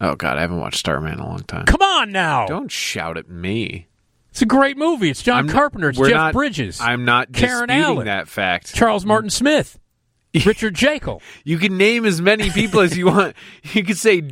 [0.00, 1.66] oh god, I haven't watched Starman in a long time.
[1.66, 2.46] Come on now.
[2.46, 3.86] Don't shout at me.
[4.30, 5.08] It's a great movie.
[5.10, 5.90] It's John Carpenter.
[5.90, 6.80] It's we're Jeff not- Bridges.
[6.80, 8.06] I'm not Karen disputing Allen.
[8.06, 8.74] that fact.
[8.74, 9.78] Charles Martin Smith.
[10.46, 11.20] Richard Jaeckel.
[11.44, 13.36] You can name as many people as you want.
[13.72, 14.22] You could say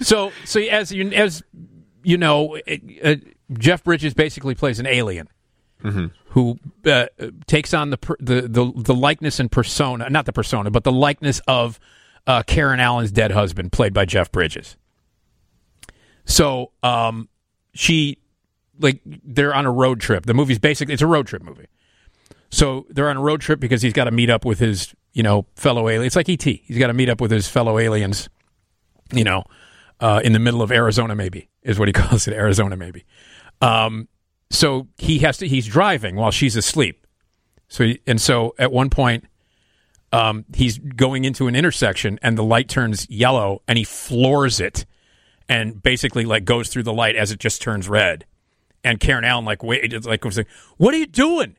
[0.00, 1.42] So, so as you as
[2.02, 3.16] you know, uh, uh,
[3.58, 5.28] Jeff Bridges basically plays an alien
[5.82, 6.10] Mhm.
[6.30, 7.06] who uh,
[7.46, 10.92] takes on the, per, the the the likeness and persona, not the persona, but the
[10.92, 11.78] likeness of
[12.26, 14.76] uh, Karen Allen's dead husband, played by Jeff Bridges.
[16.24, 17.28] So, um,
[17.74, 18.18] she
[18.80, 20.26] like they're on a road trip.
[20.26, 21.66] The movie's basically it's a road trip movie.
[22.50, 25.22] So they're on a road trip because he's got to meet up with his, you
[25.22, 26.04] know, fellow alien.
[26.06, 26.42] It's like ET.
[26.42, 28.28] He's got to meet up with his fellow aliens,
[29.12, 29.44] you know,
[30.00, 33.04] uh, in the middle of Arizona, maybe is what he calls it, Arizona, maybe.
[33.60, 34.08] Um,
[34.50, 35.48] so he has to.
[35.48, 37.06] He's driving while she's asleep.
[37.68, 39.24] So he, and so at one point,
[40.12, 44.86] um, he's going into an intersection and the light turns yellow and he floors it,
[45.48, 48.24] and basically like goes through the light as it just turns red.
[48.84, 51.56] And Karen Allen like wait, like was like, "What are you doing?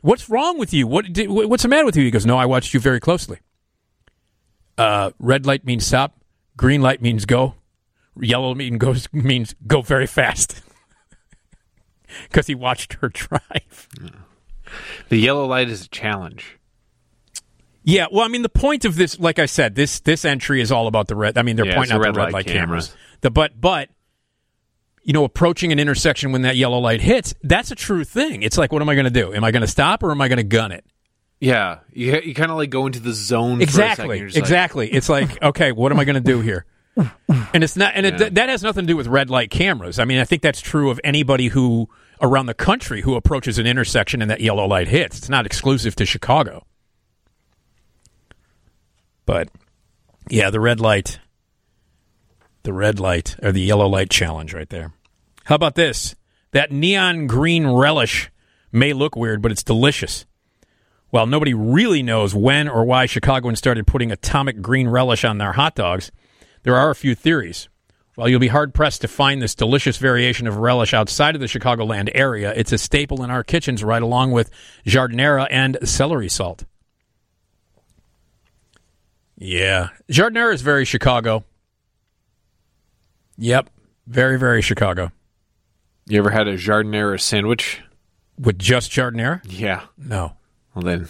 [0.00, 0.86] What's wrong with you?
[0.86, 3.38] What did, what's the matter with you?" He goes, "No, I watched you very closely.
[4.76, 6.18] Uh, red light means stop.
[6.56, 7.54] Green light means go.
[8.20, 10.62] Yellow mean goes means go very fast."
[12.28, 13.88] Because he watched her drive.
[15.08, 16.58] the yellow light is a challenge.
[17.82, 20.70] Yeah, well, I mean, the point of this, like I said, this this entry is
[20.70, 21.36] all about the red.
[21.36, 22.88] I mean, they're Yeah, pointing out the red light light cameras.
[22.88, 22.96] cameras.
[23.20, 23.88] The but but
[25.02, 28.42] you know, approaching an intersection when that yellow light hits, that's a true thing.
[28.42, 29.34] It's like, what am I going to do?
[29.34, 30.84] Am I going to stop or am I going to gun it?
[31.40, 33.58] Yeah, you you kind of like go into the zone.
[33.58, 33.82] For a second.
[34.12, 34.88] Exactly, like, exactly.
[34.92, 36.64] it's like, okay, what am I going to do here?
[36.96, 38.26] And it's not, and Yeah.
[38.26, 39.98] it, that has nothing to do with red light cameras.
[39.98, 41.88] I mean, I think that's true of anybody who
[42.20, 45.18] around the country who approaches an intersection and that yellow light hits.
[45.18, 46.64] It's not exclusive to Chicago.
[49.26, 49.48] But
[50.28, 51.18] yeah, the red light,
[52.62, 54.92] the red light or the yellow light challenge right there.
[55.44, 56.14] How about this?
[56.52, 58.30] That neon green relish
[58.70, 60.24] may look weird, but it's delicious.
[61.10, 65.52] While nobody really knows when or why Chicagoans started putting atomic green relish on their
[65.52, 66.10] hot dogs,
[66.64, 67.68] there are a few theories.
[68.16, 71.46] While you'll be hard pressed to find this delicious variation of relish outside of the
[71.46, 74.50] Chicagoland area, it's a staple in our kitchens right along with
[74.86, 76.64] giardiniera and celery salt.
[79.36, 79.88] Yeah.
[80.10, 81.44] Giardiniera is very Chicago.
[83.36, 83.68] Yep.
[84.06, 85.10] Very, very Chicago.
[86.06, 87.82] You ever had a giardiniera sandwich?
[88.38, 89.40] With just giardiniera?
[89.44, 89.82] Yeah.
[89.98, 90.36] No.
[90.74, 91.08] Well then,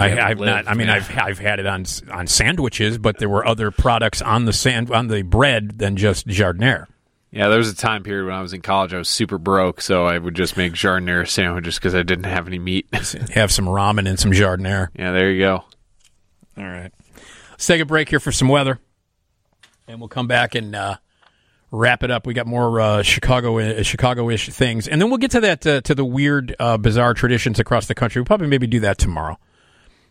[0.00, 0.68] I, haven't I've lived, not.
[0.68, 0.96] I mean, man.
[0.96, 4.90] I've I've had it on on sandwiches, but there were other products on the sand
[4.90, 6.86] on the bread than just giardiniera.
[7.32, 8.92] Yeah, there was a time period when I was in college.
[8.92, 12.48] I was super broke, so I would just make giardiniera sandwiches because I didn't have
[12.48, 12.88] any meat.
[13.34, 14.88] Have some ramen and some giardiniera.
[14.96, 15.64] yeah, there you go.
[16.58, 16.92] All right.
[17.52, 18.80] Let's take a break here for some weather,
[19.86, 20.96] and we'll come back and uh,
[21.70, 22.26] wrap it up.
[22.26, 25.80] We got more uh, Chicago uh, Chicago-ish things, and then we'll get to that uh,
[25.82, 28.20] to the weird, uh, bizarre traditions across the country.
[28.20, 29.38] We'll probably maybe do that tomorrow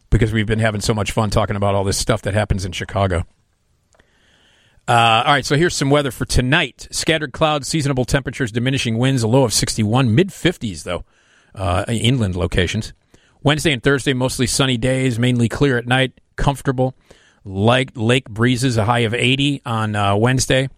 [0.09, 2.71] because we've been having so much fun talking about all this stuff that happens in
[2.71, 3.25] Chicago.
[4.87, 6.87] Uh, all right, so here's some weather for tonight.
[6.89, 11.03] Scattered clouds, seasonable temperatures, diminishing winds, a low of 61, mid 50s, though,
[11.53, 12.93] uh, inland locations.
[13.43, 16.95] Wednesday and Thursday, mostly sunny days, mainly clear at night, comfortable.
[17.45, 20.69] Lake, lake breezes, a high of 80 on uh, Wednesday,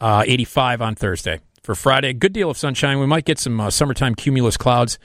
[0.00, 1.40] uh, 85 on Thursday.
[1.62, 2.98] For Friday, a good deal of sunshine.
[2.98, 4.98] We might get some uh, summertime cumulus clouds.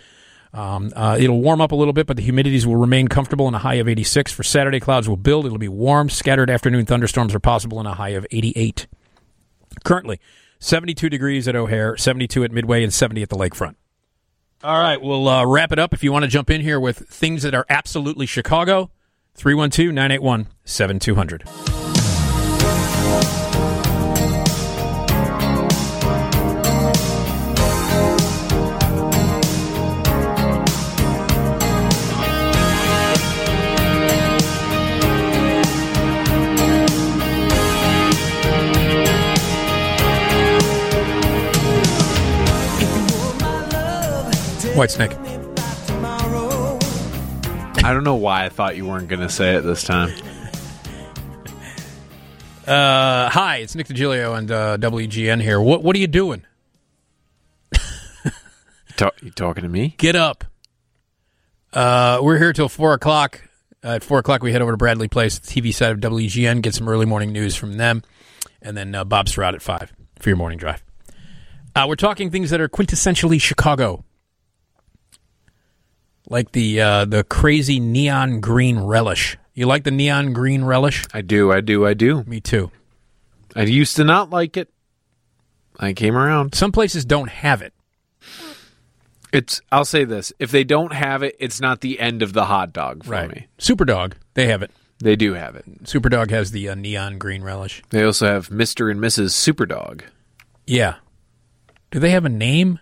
[0.54, 3.56] Um, uh, it'll warm up a little bit, but the humidities will remain comfortable in
[3.56, 4.32] a high of 86.
[4.32, 5.46] For Saturday, clouds will build.
[5.46, 6.10] It'll be warm.
[6.10, 8.86] Scattered afternoon thunderstorms are possible in a high of 88.
[9.84, 10.20] Currently,
[10.60, 13.76] 72 degrees at O'Hare, 72 at Midway, and 70 at the lakefront.
[14.64, 15.94] All right, we'll uh, wrap it up.
[15.94, 18.92] If you want to jump in here with things that are absolutely Chicago,
[19.36, 21.44] 312 981 7200.
[44.74, 45.14] Whitesnake.
[47.84, 50.10] I don't know why I thought you weren't going to say it this time.
[52.66, 55.60] Uh, hi, it's Nick DiGilio and uh, WGN here.
[55.60, 56.46] What What are you doing?
[58.96, 59.96] Ta- you talking to me?
[59.98, 60.46] Get up.
[61.74, 63.42] Uh, we're here till four o'clock.
[63.84, 66.62] Uh, at four o'clock, we head over to Bradley Place, the TV side of WGN,
[66.62, 68.02] get some early morning news from them,
[68.62, 70.82] and then uh, Bob Stroud at five for your morning drive.
[71.76, 74.06] Uh, we're talking things that are quintessentially Chicago,
[76.30, 79.38] like the uh, the crazy neon green relish.
[79.54, 81.06] You like the neon green relish?
[81.14, 82.24] I do, I do, I do.
[82.24, 82.72] Me too.
[83.56, 84.70] I used to not like it.
[85.80, 86.56] I came around.
[86.56, 87.74] Some places don't have it.
[89.32, 89.62] It's.
[89.72, 92.74] I'll say this: if they don't have it, it's not the end of the hot
[92.74, 93.30] dog for Right.
[93.30, 93.48] me.
[93.60, 94.72] Superdawg, they have it.
[95.00, 95.84] They do have it.
[95.84, 97.82] Superdawg has the uh, neon green relish.
[97.90, 99.32] They also have Mister and Mrs.
[99.32, 100.02] Superdawg.
[100.66, 100.96] Yeah.
[101.92, 102.80] Do they have a name?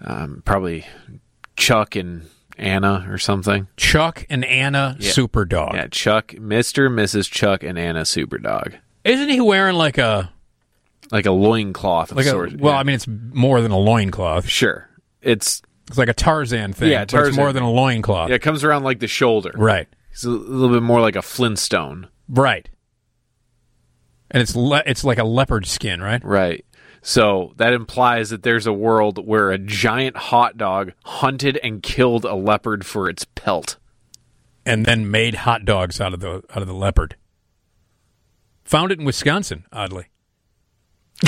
[0.00, 0.84] Um, probably
[1.62, 3.66] Chuck and Anna or something.
[3.76, 5.10] Chuck and Anna Yeah.
[5.10, 5.74] Superdawg.
[5.74, 7.30] Yeah, Chuck, Mister, Mrs.
[7.30, 8.74] Chuck, and Anna Superdawg.
[9.04, 10.30] Isn't he wearing like a
[11.10, 12.54] Like a loincloth of like a sorts.
[12.56, 12.74] well?
[12.74, 12.78] yeah.
[12.78, 14.48] I mean, it's more than a loincloth.
[14.48, 14.88] Sure.
[15.20, 16.90] It's It's like a Tarzan thing.
[16.90, 18.28] Yeah, but it's more than a loincloth.
[18.30, 19.52] yeah, it comes around like the shoulder.
[19.54, 19.88] Right.
[20.12, 22.08] It's a little bit more like a Flintstone.
[22.28, 22.68] Right.
[24.30, 26.24] And it's le- it's like a leopard skin, right?
[26.24, 26.64] Right.
[27.02, 32.24] So that implies that there's a world where a giant hot dog hunted and killed
[32.24, 33.76] a leopard for its pelt.
[34.64, 37.16] And then made hot dogs out of the out of the leopard.
[38.64, 40.06] Found it in Wisconsin, oddly.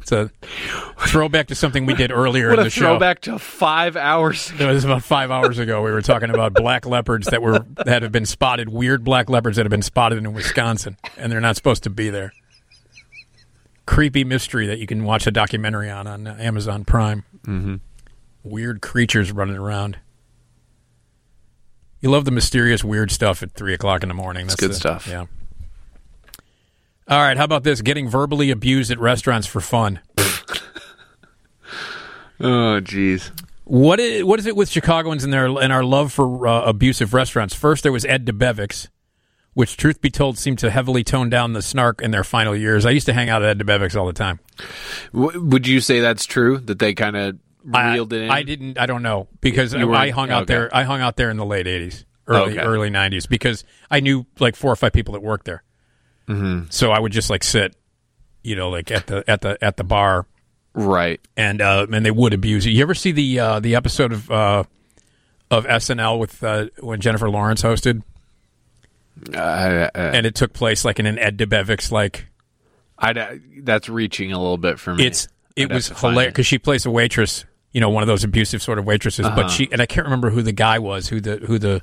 [0.00, 0.30] it's a
[1.06, 2.80] throwback to something we did earlier What in the show.
[2.82, 4.52] throwback to five hours.
[4.58, 5.82] It was about five hours ago.
[5.82, 9.56] We were talking about black leopards that were that have been spotted, weird black leopards
[9.56, 12.34] that have been spotted in Wisconsin, and they're not supposed to be there.
[13.86, 17.24] Creepy mystery that you can watch a documentary on on Amazon Prime.
[17.46, 17.76] Mm-hmm.
[18.44, 19.98] Weird creatures running around.
[22.00, 24.46] You love the mysterious, weird stuff at three o'clock in the morning.
[24.46, 25.06] It's That's good the- stuff.
[25.06, 25.26] Yeah.
[27.08, 27.36] All right.
[27.36, 27.80] How about this?
[27.82, 30.00] Getting verbally abused at restaurants for fun.
[32.40, 33.30] Oh, jeez.
[33.64, 37.14] What is, what is it with Chicagoans and their and our love for uh, abusive
[37.14, 37.54] restaurants?
[37.54, 38.88] First, there was Ed Debevic's,
[39.54, 42.86] which, truth be told, seemed to heavily tone down the snark in their final years.
[42.86, 44.40] I used to hang out at Ed Debevic's all the time.
[45.12, 46.58] W- would you say that's true?
[46.58, 48.30] That they kind of reeled it in?
[48.30, 48.78] I didn't.
[48.78, 50.54] I don't know because You I hung out okay.
[50.54, 50.70] there.
[50.74, 52.60] I hung out there in the late '80s, early Okay.
[52.66, 55.62] early '90s because I knew like four or five people that worked there.
[56.28, 56.66] Mm-hmm.
[56.70, 57.74] So I would just like sit,
[58.42, 60.26] you know, like at the at the at the bar,
[60.72, 61.20] right?
[61.36, 62.72] And uh, and they would abuse you.
[62.72, 64.64] You ever see the uh, the episode of uh,
[65.50, 68.02] of SNL with uh, when Jennifer Lawrence hosted?
[69.34, 72.26] Uh, and it took place like in an Ed Debevic's like
[72.98, 75.06] I that's reaching a little bit for me.
[75.06, 78.24] it's it I'd was hilarious because she plays a waitress, you know, one of those
[78.24, 79.26] abusive sort of waitresses.
[79.26, 79.36] Uh-huh.
[79.36, 81.82] But she and I can't remember who the guy was, who the who the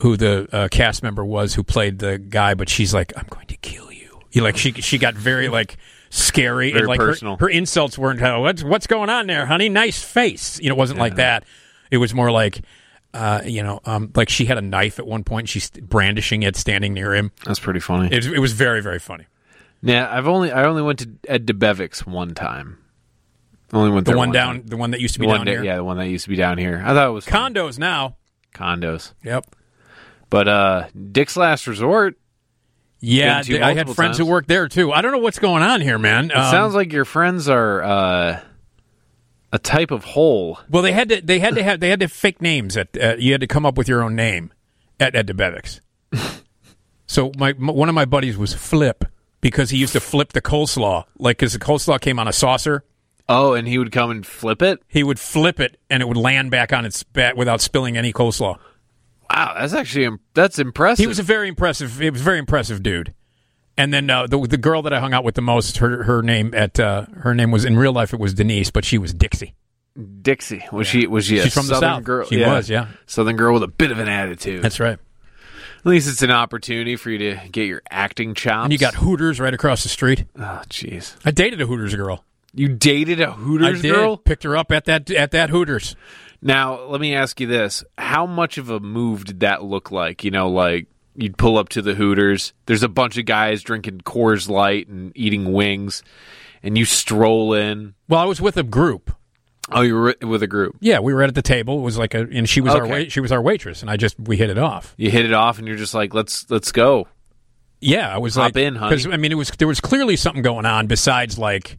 [0.00, 2.54] who the uh, cast member was who played the guy.
[2.54, 5.76] But she's like, "I'm going to kill you." You like she she got very like
[6.10, 7.36] scary Very and like her, personal.
[7.38, 9.68] her insults weren't oh, what's what's going on there, honey?
[9.68, 10.60] Nice face.
[10.60, 11.44] You know, it wasn't like that.
[11.90, 12.62] It was more like.
[13.14, 15.48] Uh, you know, um, like she had a knife at one point.
[15.48, 17.30] She's brandishing it, standing near him.
[17.44, 18.08] That's pretty funny.
[18.14, 19.26] It, it was very, very funny.
[19.82, 22.78] Yeah, I've only I only went to Ed Debevic's one time.
[23.72, 24.66] Only went The there one down, time.
[24.66, 25.62] the one that used to be down here.
[25.64, 26.82] Yeah, the one that used to be down here.
[26.84, 27.26] I thought it was.
[27.26, 28.16] Condos now.
[28.54, 29.12] condos.
[29.24, 29.46] Yep.
[30.30, 32.16] But uh Dick's Last Resort.
[33.00, 34.92] Yeah, I had friends who worked there too.
[34.92, 36.26] I don't know what's going on here, man.
[36.30, 38.40] It Um, sounds like your friends are uh
[39.52, 40.58] a type of hole.
[40.70, 40.82] well.
[40.82, 41.20] They had to.
[41.20, 41.80] They had to have.
[41.80, 42.76] They had to fake names.
[42.76, 44.52] At uh, you had to come up with your own name
[44.98, 45.80] at at Debevic's.
[47.06, 49.04] so my m- one of my buddies was Flip
[49.40, 52.84] because he used to flip the coleslaw, like because the coleslaw came on a saucer.
[53.28, 54.82] Oh, and he would come and flip it.
[54.88, 58.12] He would flip it, and it would land back on its back without spilling any
[58.12, 58.58] coleslaw.
[59.30, 61.02] Wow, that's actually that's impressive.
[61.02, 61.98] He was a very impressive.
[61.98, 63.14] He was a very impressive dude.
[63.76, 66.22] And then uh, the the girl that I hung out with the most, her her
[66.22, 69.14] name at uh, her name was in real life it was Denise, but she was
[69.14, 69.54] Dixie.
[70.22, 70.64] Dixie.
[70.72, 72.04] Was she was she a She's from the southern South.
[72.04, 72.26] girl?
[72.26, 72.88] She was, yeah.
[73.06, 74.62] Southern girl with a bit of an attitude.
[74.62, 74.98] That's right.
[75.78, 78.64] At least it's an opportunity for you to get your acting chops.
[78.64, 80.26] And you got Hooters right across the street.
[80.38, 81.16] Oh, jeez.
[81.24, 82.24] I dated a Hooters girl.
[82.54, 83.92] You dated a Hooters I did.
[83.92, 84.16] girl?
[84.16, 85.96] Picked her up at that at that Hooters.
[86.40, 87.82] Now, let me ask you this.
[87.98, 90.24] How much of a move did that look like?
[90.24, 94.00] You know, like you'd pull up to the Hooters, there's a bunch of guys drinking
[94.00, 96.02] Coors Light and eating wings,
[96.62, 97.94] and you stroll in.
[98.08, 99.14] Well, I was with a group.
[99.70, 100.76] Oh, you were with a group.
[100.80, 101.78] Yeah, we were at the table.
[101.78, 103.96] It was like a, and she was our wait, she was our waitress, and I
[103.96, 104.94] just we hit it off.
[104.96, 107.08] You hit it off, and you're just like, let's let's go.
[107.80, 109.12] Yeah, I was Hop like, in, honey.
[109.12, 111.78] I mean, it was there was clearly something going on besides like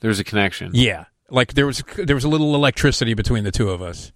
[0.00, 0.72] there was a connection.
[0.74, 4.12] Yeah, like there was there was a little electricity between the two of us,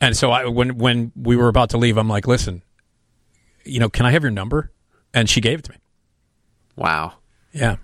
[0.00, 2.62] and so I when when we were about to leave, I'm like, listen,
[3.68, 4.70] you know, can I have your number?
[5.14, 5.78] And she gave it to me.
[6.76, 7.14] Wow.
[7.52, 7.76] Yeah.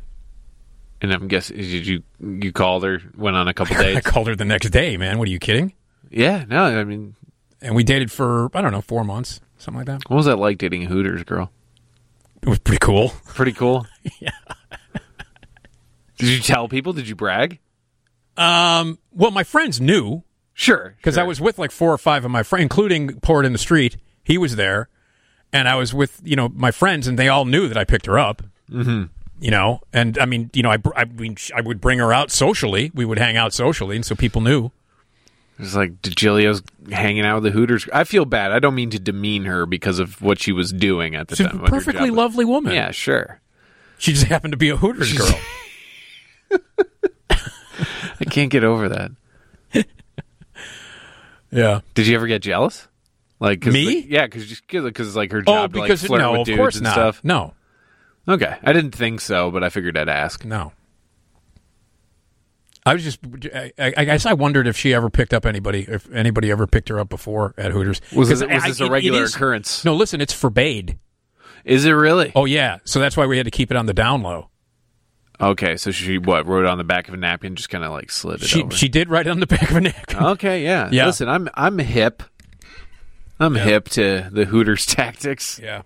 [1.00, 3.96] And I'm guessing did you you called her, went on a couple days.
[3.98, 5.18] I called her the next day, man.
[5.18, 5.72] What are you kidding?
[6.10, 7.16] yeah, no, I mean,
[7.60, 10.08] And we dated for I don't know four months, something like that.
[10.08, 11.50] what was that like dating a Hooters girl?
[12.42, 13.08] It was pretty cool.
[13.26, 13.86] Pretty cool.
[14.20, 14.30] yeah.
[16.18, 16.92] Did you tell people?
[16.92, 17.58] Did you brag?
[18.36, 20.22] Um, well, my friends knew.
[20.52, 23.52] Sure, because I was with like four or five of my friends, including Port in
[23.52, 23.96] the Street.
[24.22, 24.88] He was there,
[25.54, 28.04] and I was with you know my friends, and they all knew that I picked
[28.04, 28.42] her up.
[28.70, 29.08] Mhm.
[29.40, 32.30] You know, and I mean, you know, I, I mean, I would bring her out
[32.30, 32.90] socially.
[32.94, 34.66] We would hang out socially, and so people knew.
[35.58, 37.86] It was like DiGilio's hanging out with the Hooters.
[37.92, 38.52] I feel bad.
[38.52, 41.46] I don't mean to demean her because of what she was doing at the She's
[41.46, 41.58] time.
[41.60, 42.72] her perfectly lovely woman.
[42.74, 43.40] Yeah, sure.
[43.98, 45.38] She just happened to be a Hooters girl.
[47.30, 49.10] I can't get over that.
[51.50, 51.80] yeah.
[51.94, 52.88] Did you ever get jealous?
[53.44, 53.84] Like 'cause Me?
[54.02, 56.46] the- yeah, because because like her Oh, job to like because- flirt no, with of
[56.46, 56.92] dudes course and not.
[56.94, 57.20] stuff.
[57.22, 57.54] No.
[58.26, 60.44] Okay, I didn't think so, but I figured I'd ask.
[60.44, 60.72] No.
[62.86, 63.18] I was just,
[63.54, 66.90] I, I guess I wondered if she ever picked up anybody, if anybody ever picked
[66.90, 68.00] her up before at Hooters.
[68.14, 69.84] Was this- was I- this a it- it regular occurrence?
[69.84, 70.98] No, listen, it's forbade.
[71.64, 72.30] Is it really?
[72.34, 74.50] Oh yeah, so that's why we had to keep it on the down low.
[75.40, 77.90] Okay, so she what wrote it on the back of a napkin, just kind of
[77.90, 78.70] like slid it She over.
[78.76, 80.18] she did write it on the back of a napkin.
[80.22, 80.88] Okay, yeah.
[80.92, 81.06] Yeah.
[81.06, 82.22] Listen, I'm I'm hip.
[83.40, 83.64] I'm Yeah.
[83.64, 85.58] hip to the Hooters tactics.
[85.62, 85.82] Yeah.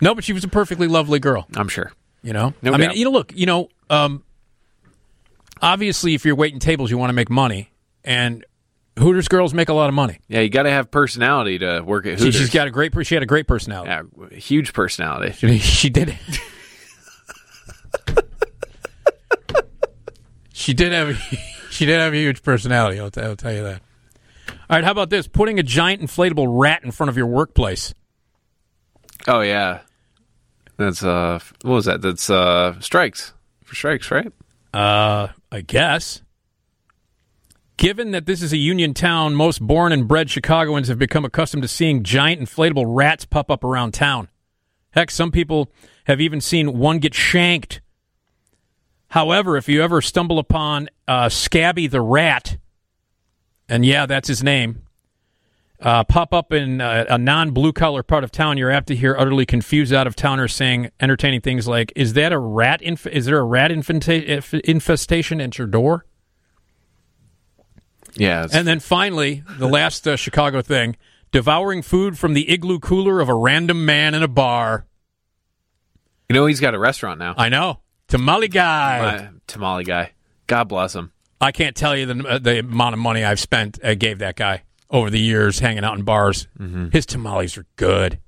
[0.00, 1.46] no, but she was a perfectly lovely girl.
[1.54, 1.92] I'm sure.
[2.22, 4.22] You know, No I mean, you know, look, you know, um,
[5.60, 7.72] obviously, if you're waiting tables, you want to make money,
[8.04, 8.44] and
[8.98, 10.20] Hooters girls make a lot of money.
[10.28, 12.34] Yeah, you got to have personality to work at Hooters.
[12.36, 13.90] she's got a great, she had a great personality.
[13.90, 15.32] yeah, huge personality.
[15.32, 16.16] She, she did.
[20.52, 21.18] she did have.
[21.72, 23.00] She did have a huge personality.
[23.00, 23.80] I'll, t- I'll tell you that.
[24.72, 25.28] All right, how about this?
[25.28, 27.92] Putting a giant inflatable rat in front of your workplace.
[29.28, 29.80] Oh yeah,
[30.78, 32.00] that's uh, what was that?
[32.00, 34.32] That's uh, strikes for strikes, right?
[34.72, 36.22] Uh, I guess.
[37.76, 41.64] Given that this is a union town, most born and bred Chicagoans have become accustomed
[41.64, 44.30] to seeing giant inflatable rats pop up around town.
[44.92, 45.70] Heck, some people
[46.04, 47.82] have even seen one get shanked.
[49.08, 52.56] However, if you ever stumble upon uh, Scabby the Rat,
[53.72, 54.82] and yeah, that's his name,
[55.80, 58.94] uh, pop up in uh, a non blue collar part of town, you're apt to
[58.94, 62.82] hear utterly confused out of towners saying entertaining things like, "Is that a rat?
[62.82, 66.04] Inf- is there a rat infanta- infestation at your door?"
[68.14, 70.96] Yeah, And then finally, the last uh, Chicago thing:
[71.30, 74.86] devouring food from the igloo cooler of a random man in a bar.
[76.28, 77.34] you know he's got a restaurant now.
[77.38, 79.00] I know, tamale guy.
[79.00, 80.12] My tamale guy.
[80.46, 81.10] God bless him.
[81.42, 83.78] I can't tell you the uh, the amount of money I've spent.
[83.84, 86.46] I gave that guy over the years hanging out in bars.
[86.58, 86.88] Mm-hmm.
[86.92, 88.18] His tamales are good.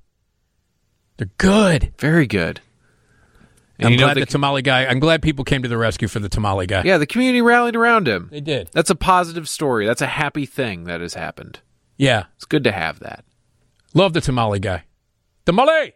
[1.17, 1.93] They're good.
[1.99, 2.61] Very good.
[3.79, 4.87] And I'm you know glad the- the, tamale guy.
[4.87, 6.83] I'm glad people came to the rescue for the tamale guy.
[6.85, 8.29] Yeah, the community rallied around him.
[8.31, 8.69] They did.
[8.73, 9.87] That's a positive story.
[9.87, 11.61] That's a happy thing that has happened.
[11.97, 13.25] Yeah, It's good to have that.
[13.95, 14.85] love the tamale guy.
[15.47, 15.93] Tamale,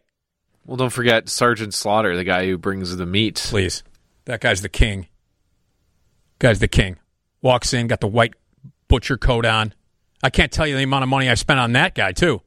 [0.66, 3.42] Well, don't forget Sergeant Slaughter, the guy who brings the meat.
[3.48, 3.82] please.
[4.26, 5.08] That guy's the king.
[6.38, 6.96] Guy's the king.
[7.42, 8.34] Walks in, got the white
[8.88, 9.74] butcher coat on.
[10.22, 12.42] I can't tell you the amount of money I spent on that guy too.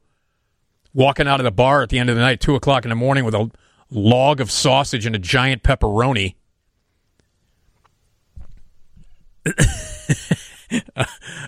[0.94, 2.94] Walking out of the bar at the end of the night, two o'clock in the
[2.94, 3.50] morning, with a
[3.90, 6.34] log of sausage and a giant pepperoni.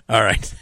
[0.09, 0.53] All right.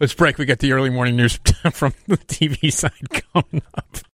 [0.00, 0.38] Let's break.
[0.38, 1.34] We got the early morning news
[1.72, 2.92] from the TV side
[3.32, 3.96] coming up.